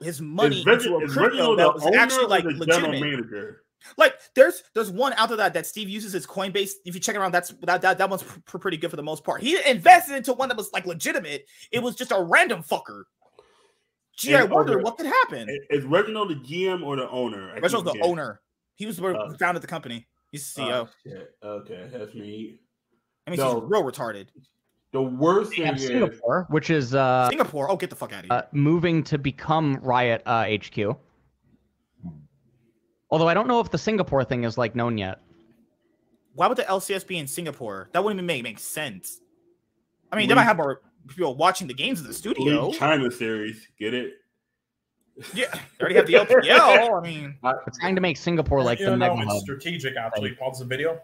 [0.03, 3.01] his money Is Reg- into a is crypto Reginald that was actually like the legitimate.
[3.01, 3.63] manager?
[3.97, 6.73] Like there's there's one out there that that Steve uses his Coinbase.
[6.85, 9.23] If you check around, that's that that, that one's pr- pretty good for the most
[9.23, 9.43] part.
[9.43, 11.47] He invested into one that was like legitimate.
[11.71, 13.05] It was just a random fucker.
[14.17, 15.47] Gee, I wonder over- what could happen.
[15.71, 17.51] Is Reginald the GM or the owner?
[17.51, 18.41] I Reginald's the keep owner.
[18.77, 19.29] He was the uh, one Oh.
[19.29, 20.07] who founded the company.
[20.33, 20.73] He's the CEO.
[20.73, 21.35] Oh, shit.
[21.45, 22.59] Okay, that's me.
[23.27, 23.61] I mean, no.
[23.61, 24.27] he's real retarded.
[24.93, 27.71] The worst They thing have is Singapore, which is uh, Singapore.
[27.71, 28.33] Oh, get the fuck out of here.
[28.33, 30.97] uh, moving to become Riot uh, HQ.
[33.11, 35.21] Although I don't know if the Singapore thing is like known yet.
[36.35, 37.89] Why would the LCS be in Singapore?
[37.93, 39.21] That wouldn't even make, make sense.
[40.13, 42.69] I mean, they League- might have more people watching the games in the studio.
[42.69, 43.67] League China series.
[43.79, 44.15] Get it?
[45.33, 45.47] Yeah,
[45.79, 46.99] they already have the LPL.
[46.99, 49.41] I mean, We're trying to make Singapore like you the know, mega it's hub.
[49.41, 49.97] strategic.
[49.97, 51.01] Actually, pause the video.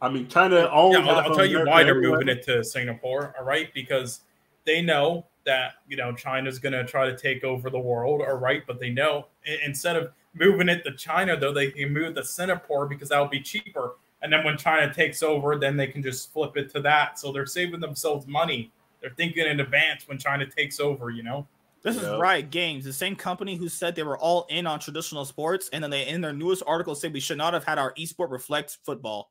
[0.00, 0.94] I mean, China owns.
[0.94, 2.18] Yeah, I'll, I'll tell you America why they're everywhere.
[2.18, 3.34] moving it to Singapore.
[3.38, 4.20] All right, because
[4.64, 8.20] they know that you know China's going to try to take over the world.
[8.20, 9.26] All right, but they know
[9.64, 13.40] instead of moving it to China, though, they can move to Singapore because that'll be
[13.40, 13.94] cheaper.
[14.22, 17.18] And then when China takes over, then they can just flip it to that.
[17.18, 18.72] So they're saving themselves money.
[19.00, 21.10] They're thinking in advance when China takes over.
[21.10, 21.46] You know.
[21.82, 22.18] this is Yeah.
[22.18, 25.82] Riot Games, the same company who said they were all in on traditional sports, and
[25.82, 28.76] then they in their newest article said we should not have had our esport reflect
[28.84, 29.30] football.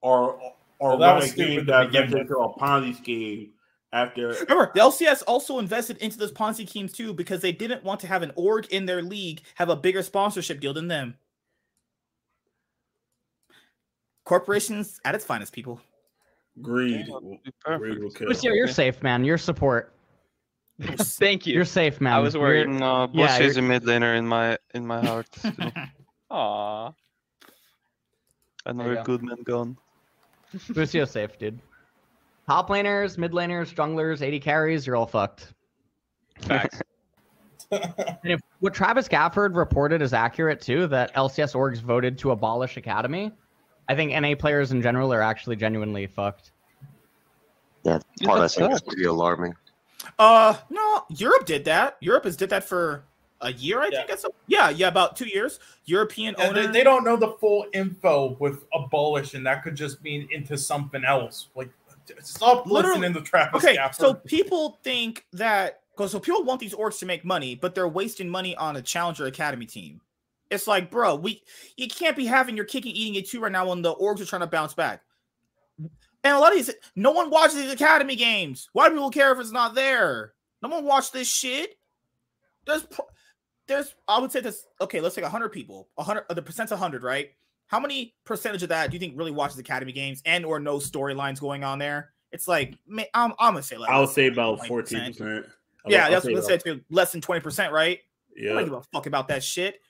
[0.00, 0.38] Or
[0.78, 3.50] or Well, that was Riot stupid Games to that begin into a Ponzi scheme
[3.92, 4.28] after.
[4.28, 8.06] Remember, the LCS also invested into those Ponzi schemes too because they didn't want to
[8.06, 11.16] have an org in their league have a bigger sponsorship deal than them.
[14.24, 15.80] Corporations at its finest, people.
[16.60, 17.06] Greed.
[17.08, 18.18] Yeah, Greed will perfect.
[18.18, 18.28] kill.
[18.28, 19.24] Lucio, you're safe, man.
[19.24, 19.94] Your support.
[20.82, 21.54] Thank you.
[21.54, 22.12] You're safe, man.
[22.12, 22.68] I was You're- worried.
[22.68, 25.26] No, Yeah, Bush is you're- a mid laner in my in my heart.
[25.34, 25.72] Still.
[26.30, 26.92] Aw.
[28.66, 29.02] Another go.
[29.04, 29.78] good man gone.
[30.70, 31.60] Lucio's safe, dude.
[32.46, 35.52] Top laners, mid laners, junglers, AD carries, you're all fucked.
[36.40, 36.82] Facts.
[37.70, 42.78] And if what Travis Gafford reported is accurate too, that LCS orgs voted to abolish
[42.78, 43.30] Academy,
[43.90, 46.52] I think NA players in general are actually genuinely fucked.
[47.84, 49.54] Yeah, Yeah, part I that think is pretty alarming.
[50.18, 51.98] Uh, no, Europe did that.
[52.00, 53.04] Europe has did that for
[53.40, 54.04] a year, I Yeah.
[54.06, 54.20] think.
[54.24, 55.60] A, yeah, yeah, about two years.
[55.84, 56.66] European And owner.
[56.66, 60.56] they, they don't know the full info with abolish, and that could just mean into
[60.58, 61.48] something else.
[61.54, 61.70] Like,
[62.22, 63.94] stop Literally- listening to Travis okay, Gafford.
[63.94, 67.88] so people think that because so people want these orgs to make money, but they're
[67.88, 70.00] wasting money on a challenger academy team.
[70.50, 71.42] It's like, bro, we
[71.76, 74.24] you can't be having your kicking eating it too right now when the orgs are
[74.24, 75.02] trying to bounce back.
[76.24, 78.68] And a lot of these, no one watches these academy games.
[78.72, 80.32] Why do people care if it's not there?
[80.62, 81.78] No one watch this shit.
[82.66, 83.06] There's, pro-
[83.68, 84.66] there's, I would say this.
[84.80, 85.88] Okay, let's take hundred people.
[85.98, 87.30] A hundred, uh, the percent's a hundred, right?
[87.68, 90.78] How many percentage of that do you think really watches academy games and or no
[90.78, 92.12] storylines going on there?
[92.32, 94.66] It's like, ma- I'm, I'm gonna say like, I'll say about 20%.
[94.66, 95.46] fourteen percent.
[95.86, 98.00] yeah, that's what let's say it's less than twenty percent, right?
[98.36, 98.52] Yeah.
[98.52, 99.80] I don't give a fuck about that shit.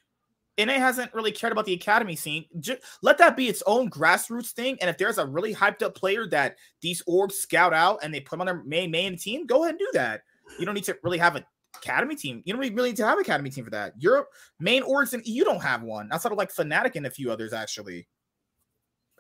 [0.57, 2.45] And it hasn't really cared about the academy scene.
[2.59, 4.77] Ju- let that be its own grassroots thing.
[4.81, 8.19] And if there's a really hyped up player that these orgs scout out and they
[8.19, 10.23] put them on their main main team, go ahead and do that.
[10.59, 11.45] You don't need to really have an
[11.77, 12.43] academy team.
[12.45, 13.95] You don't really need to have an academy team for that.
[13.99, 17.31] Europe main orgs and you don't have one outside of like Fnatic and a few
[17.31, 18.07] others actually.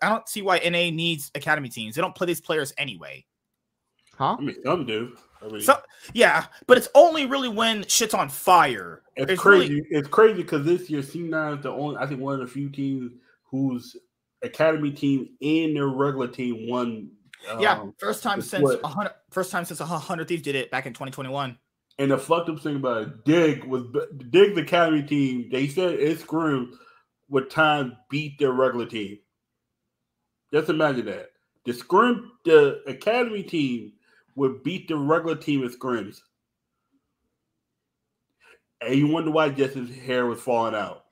[0.03, 1.95] I don't see why NA needs academy teams.
[1.95, 3.25] They don't play these players anyway.
[4.17, 4.37] Huh?
[4.39, 5.17] I mean, some do.
[5.43, 5.79] I mean, So
[6.13, 9.03] yeah, but it's only really when shit's on fire.
[9.17, 9.75] it's There's crazy.
[9.75, 12.47] really- It's crazy because this year C9 is the only, I think, one of the
[12.47, 13.13] few teams
[13.45, 13.97] whose
[14.43, 17.11] academy team and their regular team won.
[17.61, 18.81] yeah, um, first time since split.
[18.83, 19.13] a hundred.
[19.31, 21.57] First time since a hundred thieves did it back in 2021.
[21.99, 23.85] And the fucked up thing about it, Dig was
[24.31, 25.49] Dig's academy team.
[25.53, 26.75] They said it's screwed
[27.31, 29.19] with time beat their regular team.
[30.53, 31.31] Just imagine that
[31.67, 33.95] the scrim, the academy team
[34.37, 36.21] would beat the regular team at scrims.
[38.81, 41.05] And you wonder why Jesse's hair was falling out.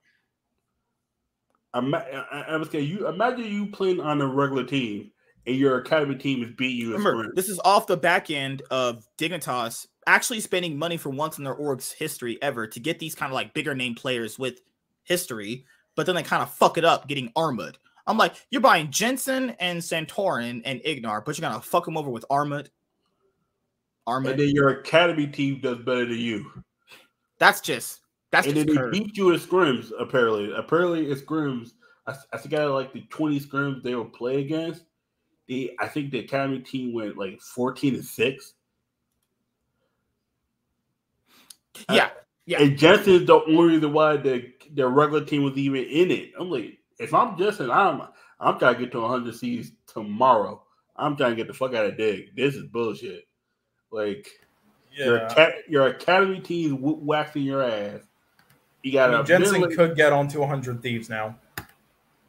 [1.74, 5.12] Ima- I- I- I'm saying you imagine you playing on a regular team
[5.46, 9.06] and your academy team is beating you Remember, this is off the back end of
[9.18, 13.30] Dignitas actually spending money for once in their org's history ever to get these kind
[13.30, 14.60] of like bigger name players with
[15.04, 17.74] history, but then they kind of fuck it up getting Armut.
[18.06, 22.10] I'm like, you're buying Jensen and Santorin and IgNar, but you're gonna fuck them over
[22.10, 22.68] with Armut.
[24.08, 24.30] Armut.
[24.30, 26.50] and then your academy team does better than you.
[27.38, 28.00] That's just
[28.30, 29.90] that's and just then they beat you at scrims.
[29.98, 31.70] Apparently, apparently at scrims.
[32.06, 34.84] I, I think of like the twenty scrims they will play against.
[35.48, 38.54] The I think the academy team went like fourteen and six.
[41.90, 42.08] Yeah,
[42.46, 42.60] yeah.
[42.62, 46.32] And Jensen's the only reason why the the regular team was even in it.
[46.38, 48.02] I'm like, if I'm Jensen, I'm
[48.40, 50.62] I'm trying to get to 100 C's tomorrow.
[50.96, 52.34] I'm trying to get the fuck out of dig.
[52.36, 53.26] This is bullshit.
[53.90, 54.28] Like
[54.92, 55.26] your Yeah.
[55.30, 58.00] aca- your academy team w- waxing your ass.
[58.82, 61.38] You got I mean, a Jensen middle- could get onto 100 Thieves now.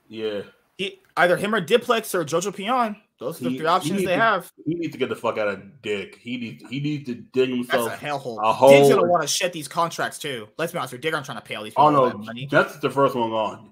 [0.10, 0.42] Yeah.
[0.78, 2.98] He, either him or Diplex or Jojopyun.
[3.20, 4.52] Those are the three options they to- have.
[4.66, 6.18] He needs to get the fuck out of dick.
[6.22, 8.38] He needs he needs to dig That's himself a hellhole.
[8.44, 9.10] a Dig's gonna hole.
[9.10, 10.48] want to shed these contracts too.
[10.58, 12.04] Let's be honest, with you, Dig aren't trying to pay all these oh, people Oh
[12.04, 12.48] all that no, money.
[12.52, 13.72] that's the first one gone.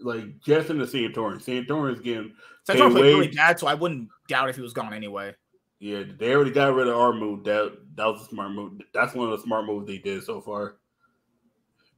[0.00, 1.42] Like Jensen and Santorin.
[1.42, 2.34] Santorin is getting
[2.64, 5.34] So I paid played really bad, so I wouldn't doubt if he was gone anyway.
[5.78, 7.44] Yeah, they already got rid of Armut.
[7.44, 8.80] That that was a smart move.
[8.94, 10.76] That's one of the smart moves they did so far.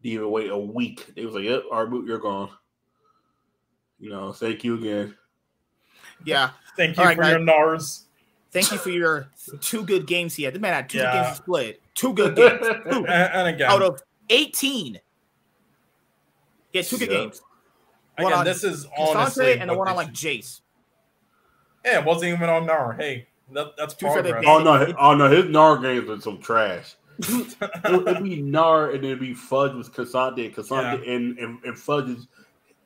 [0.02, 1.12] They even wait a week.
[1.14, 2.50] They was like, "Yep, Armut, you're gone."
[4.00, 5.16] You know, thank you again.
[6.24, 6.50] Yeah.
[6.76, 7.30] Thank you All right, for guys.
[7.30, 8.04] your Gnars.
[8.50, 9.28] Thank you for your
[9.60, 10.54] two good games he had.
[10.54, 11.22] The man had two Yeah.
[11.24, 11.80] games split.
[11.94, 12.60] Two good games.
[12.90, 13.06] Two.
[13.06, 15.00] And, and again, Out of 18.
[16.72, 17.18] He had two good Yeah.
[17.18, 17.42] games.
[18.18, 20.60] Again, this is K'Sante honestly and the one on like Jayce.
[21.84, 22.98] yeah, it wasn't even on Gnar.
[22.98, 24.44] Hey, that, that's To be fair, progress.
[24.46, 26.94] Oh no, oh no, his Gnar games are some trash.
[27.28, 27.56] It'd
[28.08, 30.52] it'd be Gnar and then it'd be Fudge with K'Sante.
[30.54, 32.26] K'Sante and, and and Fudge has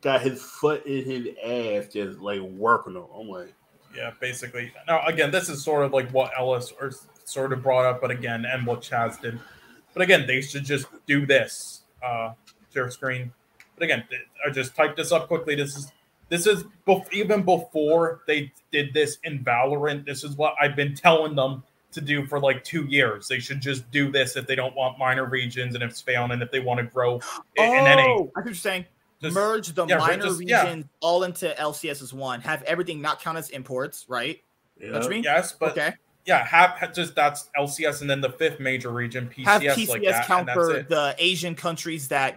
[0.03, 3.05] got his foot in his ass, just like working him.
[3.19, 3.55] I'm like,
[3.97, 4.73] Yeah, basically.
[4.87, 6.93] Now, again, this is sort of like what Ellis or
[7.25, 9.39] sort of brought up, but again, and what Chaz did.
[9.95, 11.83] But again, they should just do this.
[12.03, 12.33] Uh,
[12.73, 13.33] share screen.
[13.77, 14.05] But again,
[14.47, 15.55] I just typed this up quickly.
[15.55, 15.93] This is
[16.29, 20.07] this is bef- even before they did this in Valorant.
[20.07, 23.29] This is what I've been telling them to do for like two years.
[23.29, 26.31] They should just do this if they don't want minor regions and if it's failing
[26.31, 27.21] and if they want to grow
[27.57, 28.03] in, in oh, any.
[28.03, 28.87] I think you're saying
[29.23, 30.62] Just- merge the yeah, minor just- yeah.
[30.65, 32.41] regions all into LCS as one.
[32.41, 34.42] Have everything not count as imports, right?
[34.81, 35.23] That's what you mean?
[35.25, 35.92] Yes, but okay.
[36.26, 39.89] yeah, have, have just that's LCS and then the fifth major region PCS Have PCS
[39.89, 40.89] like that, count and that's for it.
[40.89, 42.36] the Asian countries that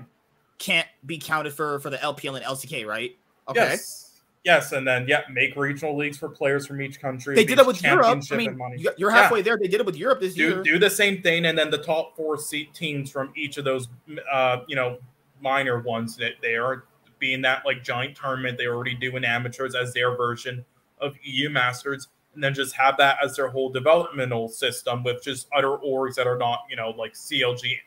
[0.59, 3.15] can't be counted for for the LPL and LCK, right?
[3.49, 3.59] Okay.
[3.59, 4.01] Yes.
[4.43, 7.33] Yes, and then yeah, make regional leagues for players from each country.
[7.33, 8.21] They did it with Europe.
[8.31, 9.23] I mean, you- you're Yeah.
[9.23, 9.57] halfway there.
[9.59, 10.61] They did it with Europe this do year.
[10.63, 13.87] do the same thing, and then the top four seat teams from each of those,
[14.31, 14.99] uh, you know,
[15.45, 16.83] minor ones that they are
[17.19, 18.57] being that like giant tournament.
[18.57, 20.65] They already doing amateurs as their version
[20.99, 25.47] of EU Masters, and then just have that as their whole developmental system with just
[25.55, 27.77] other orgs that are not, you know, like CLG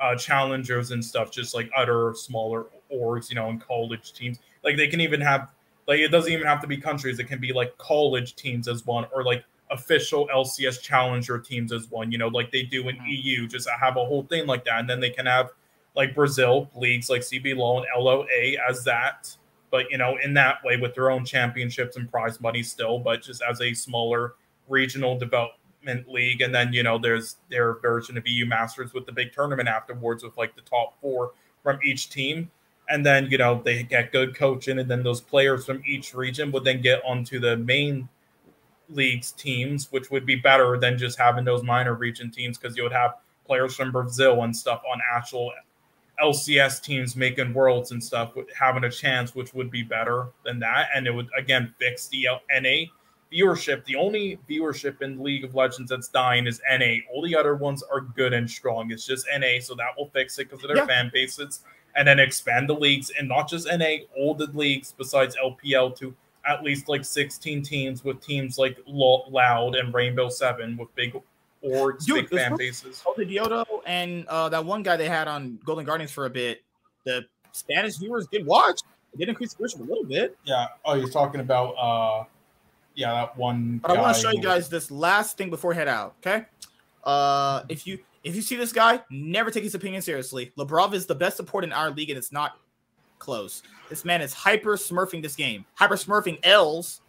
[0.00, 4.38] uh, challengers and stuff, just like other smaller orgs, you know, and college teams.
[4.64, 5.52] Like they can even have
[5.86, 7.18] like it doesn't even have to be countries.
[7.18, 11.90] It can be like college teams as one, or like official LCS challenger teams as
[11.90, 12.10] one.
[12.10, 13.46] You know, like they do in EU.
[13.46, 15.50] Just have a whole thing like that, and then they can have
[15.94, 19.36] like Brazil leagues like CBLOL and LOA as that.
[19.70, 23.22] But you know, in that way, with their own championships and prize money still, but
[23.22, 24.34] just as a smaller
[24.68, 29.12] regional development league, and then you know, there's their version of EU Masters with the
[29.12, 32.50] big tournament afterwards with like the top four from each team
[32.88, 36.52] and then you know they get good coaching and then those players from each region
[36.52, 38.08] would then get onto the main
[38.90, 42.82] leagues teams which would be better than just having those minor region teams because you
[42.82, 43.14] would have
[43.46, 45.50] players from brazil and stuff on actual
[46.22, 50.58] lcs teams making worlds and stuff with having a chance which would be better than
[50.60, 50.88] that.
[50.94, 52.28] And it would again fix the
[52.60, 52.84] na
[53.32, 53.84] viewership.
[53.86, 57.82] The only viewership in league of legends that's dying is na all the other ones
[57.82, 58.90] are good and strong.
[58.92, 60.86] It's just na so that will fix it because of their Yeah.
[60.86, 61.64] fan bases.
[61.94, 66.14] And then expand the leagues and not just NA, all the leagues besides LPL to
[66.46, 71.14] at least like 16 teams with teams like Loud and Rainbow Seven with big
[71.64, 72.58] orgs, Dude, big fan cool.
[72.58, 73.02] bases.
[73.04, 76.62] Josedeodo and uh, that one guy they had on Golden Guardians for a bit.
[77.04, 78.80] The Spanish viewers did watch.
[79.12, 80.36] It did increase viewership a little bit.
[80.44, 80.66] Yeah.
[80.84, 82.24] Oh, you're talking about uh,
[82.94, 83.78] yeah, that one.
[83.78, 86.14] But I want to show you guys this last thing before we head out.
[86.24, 86.44] Okay.
[87.04, 90.52] Uh, if you if you see this guy, never take his opinion seriously.
[90.56, 92.58] Labrov is the best support in our league, and it's not
[93.18, 93.62] close.
[93.88, 95.64] This man is hyper smurfing this game.
[95.74, 97.00] Hyper smurfing L's.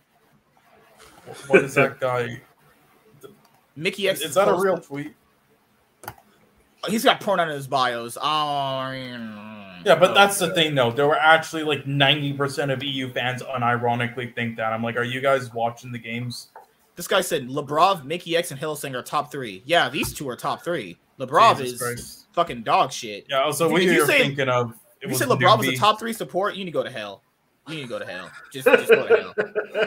[1.48, 2.42] What is that guy?
[3.78, 4.22] Mikyx.
[4.24, 5.14] Is that a real tweet?
[6.90, 8.18] He's got porn on his bios.
[8.22, 8.90] Oh,
[9.86, 10.92] Yeah, but oh, that's the thing, though.
[10.92, 14.74] There were actually like 90% of EU fans unironically think that.
[14.74, 16.50] I'm like, are you guys watching the games?
[16.96, 19.64] This guy said Labrov, Mickey X, and Hylissang are top three.
[19.66, 20.98] Yeah, these two are top three.
[21.20, 22.26] Labrov Jesus is Christ.
[22.34, 23.26] fucking dog shit.
[23.30, 24.72] Yeah, so If what you- if you you're say- thinking of.
[25.02, 26.90] It If you say LeBron was a top three support, you need to go to
[26.92, 27.24] hell.
[27.68, 28.30] You need to go to hell.
[28.52, 29.34] Just, just go to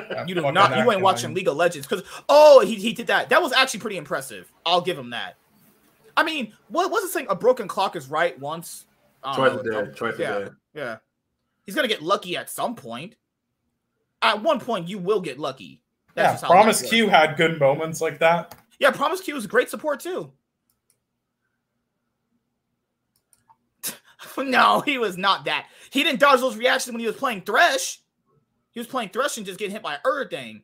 [0.08, 0.26] hell.
[0.26, 0.70] You do not.
[0.70, 3.28] You ain't acting watching League of Legends because oh, he, he did that.
[3.28, 4.50] That was actually pretty impressive.
[4.64, 5.36] I'll give him that.
[6.16, 7.26] I mean, what was the saying?
[7.28, 8.86] A broken clock is right once.
[9.22, 9.92] I don't Twice a day.
[9.92, 10.50] Twice yeah, a day.
[10.74, 10.96] Yeah,
[11.66, 13.16] he's gonna get lucky at some point.
[14.22, 15.82] At one point, you will get lucky.
[16.14, 18.54] That's Yeah, just how Promisq had good moments like that.
[18.78, 20.32] Yeah, Promisq is great support too.
[24.38, 25.66] no, he was not that.
[25.90, 28.00] He didn't dodge those reactions when he was playing Thresh.
[28.70, 30.62] He was playing Thresh and just getting hit by everything.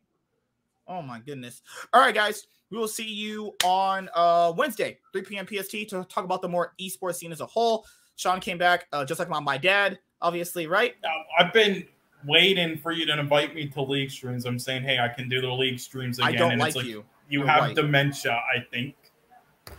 [0.86, 1.62] Oh my goodness.
[1.92, 2.46] All right, guys.
[2.70, 5.46] We will see you on uh Wednesday, 3 p.m.
[5.46, 7.86] PST, to talk about the more esports scene as a whole.
[8.16, 10.94] Sean came back, uh, just like my, my dad, obviously, right?
[11.38, 11.86] I've been
[12.26, 14.44] waiting for you to invite me to league streams.
[14.44, 16.34] I'm saying, hey, I can do the league streams again.
[16.34, 17.04] I don't and like it's like you.
[17.28, 18.94] You You're have dementia, I think.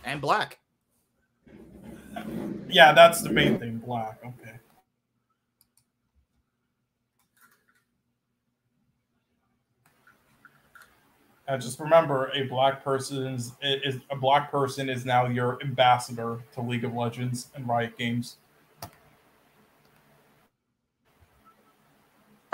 [0.04, 0.58] And black.
[2.68, 3.78] Yeah, that's the main thing.
[3.78, 4.18] Black.
[4.24, 4.58] Okay.
[11.46, 16.40] Uh, just remember, a black person is, is a black person is now your ambassador
[16.54, 18.36] to League of Legends and Riot Games.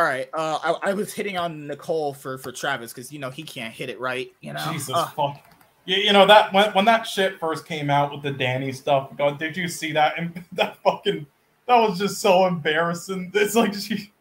[0.00, 0.28] All right.
[0.32, 3.72] Uh, I, I was hitting on Nicole for for Travis because you know he can't
[3.72, 4.32] hit it right.
[4.40, 4.66] You know.
[4.72, 5.49] Jesus Uh, fuck.
[5.86, 9.16] Yeah, you know that when, when that shit first came out with the Danny stuff.
[9.16, 10.18] God, did you see that?
[10.18, 11.26] And that fucking
[11.66, 13.30] that was just so embarrassing.
[13.34, 14.12] It's like she.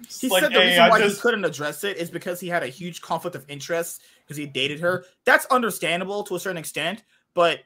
[0.00, 2.10] it's He like, said the hey, reason I why just he couldn't address it is
[2.10, 5.04] because he had a huge conflict of interest because he dated her.
[5.24, 7.04] That's understandable to a certain extent,
[7.34, 7.60] but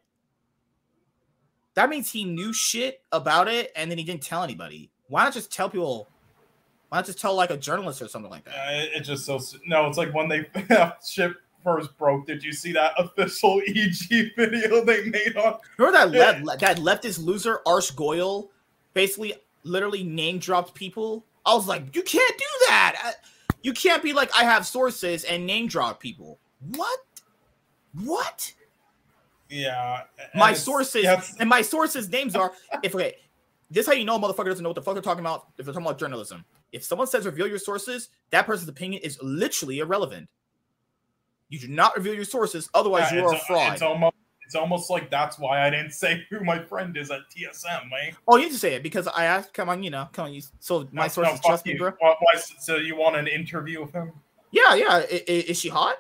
[1.75, 4.91] that means he knew shit about it and then he didn't tell anybody.
[5.09, 6.09] Why not just tell people?
[6.89, 8.55] Why not just tell like a journalist or something like that?
[8.55, 9.87] Uh, just so no.
[9.89, 10.47] It's like when they
[11.07, 12.27] ship first broke.
[12.27, 15.59] Did you see that official EG video they made on?
[15.79, 16.11] Remember that
[16.45, 18.49] left that leftist loser Arsh Goyal
[18.95, 19.35] basically
[19.65, 21.25] literally name dropped people.
[21.47, 22.97] I was like, you can't do that.
[23.03, 23.15] I-
[23.63, 26.39] You can't be like, I have sources and name drop people.
[26.77, 26.99] What?
[28.03, 28.53] What?
[29.49, 30.03] Yeah,
[30.35, 33.17] my sources yeah, and my sources names are if okay
[33.71, 35.49] this is how you know a motherfucker doesn't know what the fuck they're talking about
[35.59, 36.43] if they're talking about journalism
[36.73, 40.27] if someone says reveal your sources that person's opinion is literally irrelevant
[41.53, 44.15] you do not reveal your sources otherwise yeah, you are a fraud It's almost
[44.47, 48.09] it's almost like that's why I didn't say who my friend is at TSM, man.
[48.09, 48.13] Eh?
[48.27, 50.41] oh you just say it because i asked come on you know come on you
[50.61, 51.79] so my No, sources no, trust me you.
[51.79, 54.13] bro Why, why, so you want an interview with him?
[54.51, 55.97] yeah yeah I- I- is, she hot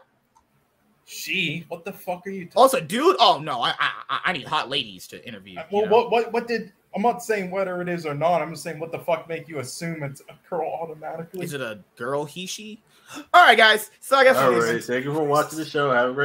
[1.04, 1.64] She?
[1.68, 2.46] What the fuck are you?
[2.46, 5.78] talking also dude oh no I, I i need hot ladies to interview uh, you
[5.78, 5.92] Well, know?
[5.92, 6.72] what what what did?
[6.94, 8.42] I'm not saying whether it is or not.
[8.42, 11.42] I'm just saying what the fuck make you assume it's a girl automatically.
[11.44, 12.82] is it a girl he she
[13.34, 14.82] all right guys so i guess All right.
[14.82, 15.90] Thank you for watching the show.
[15.90, 16.20] Have a great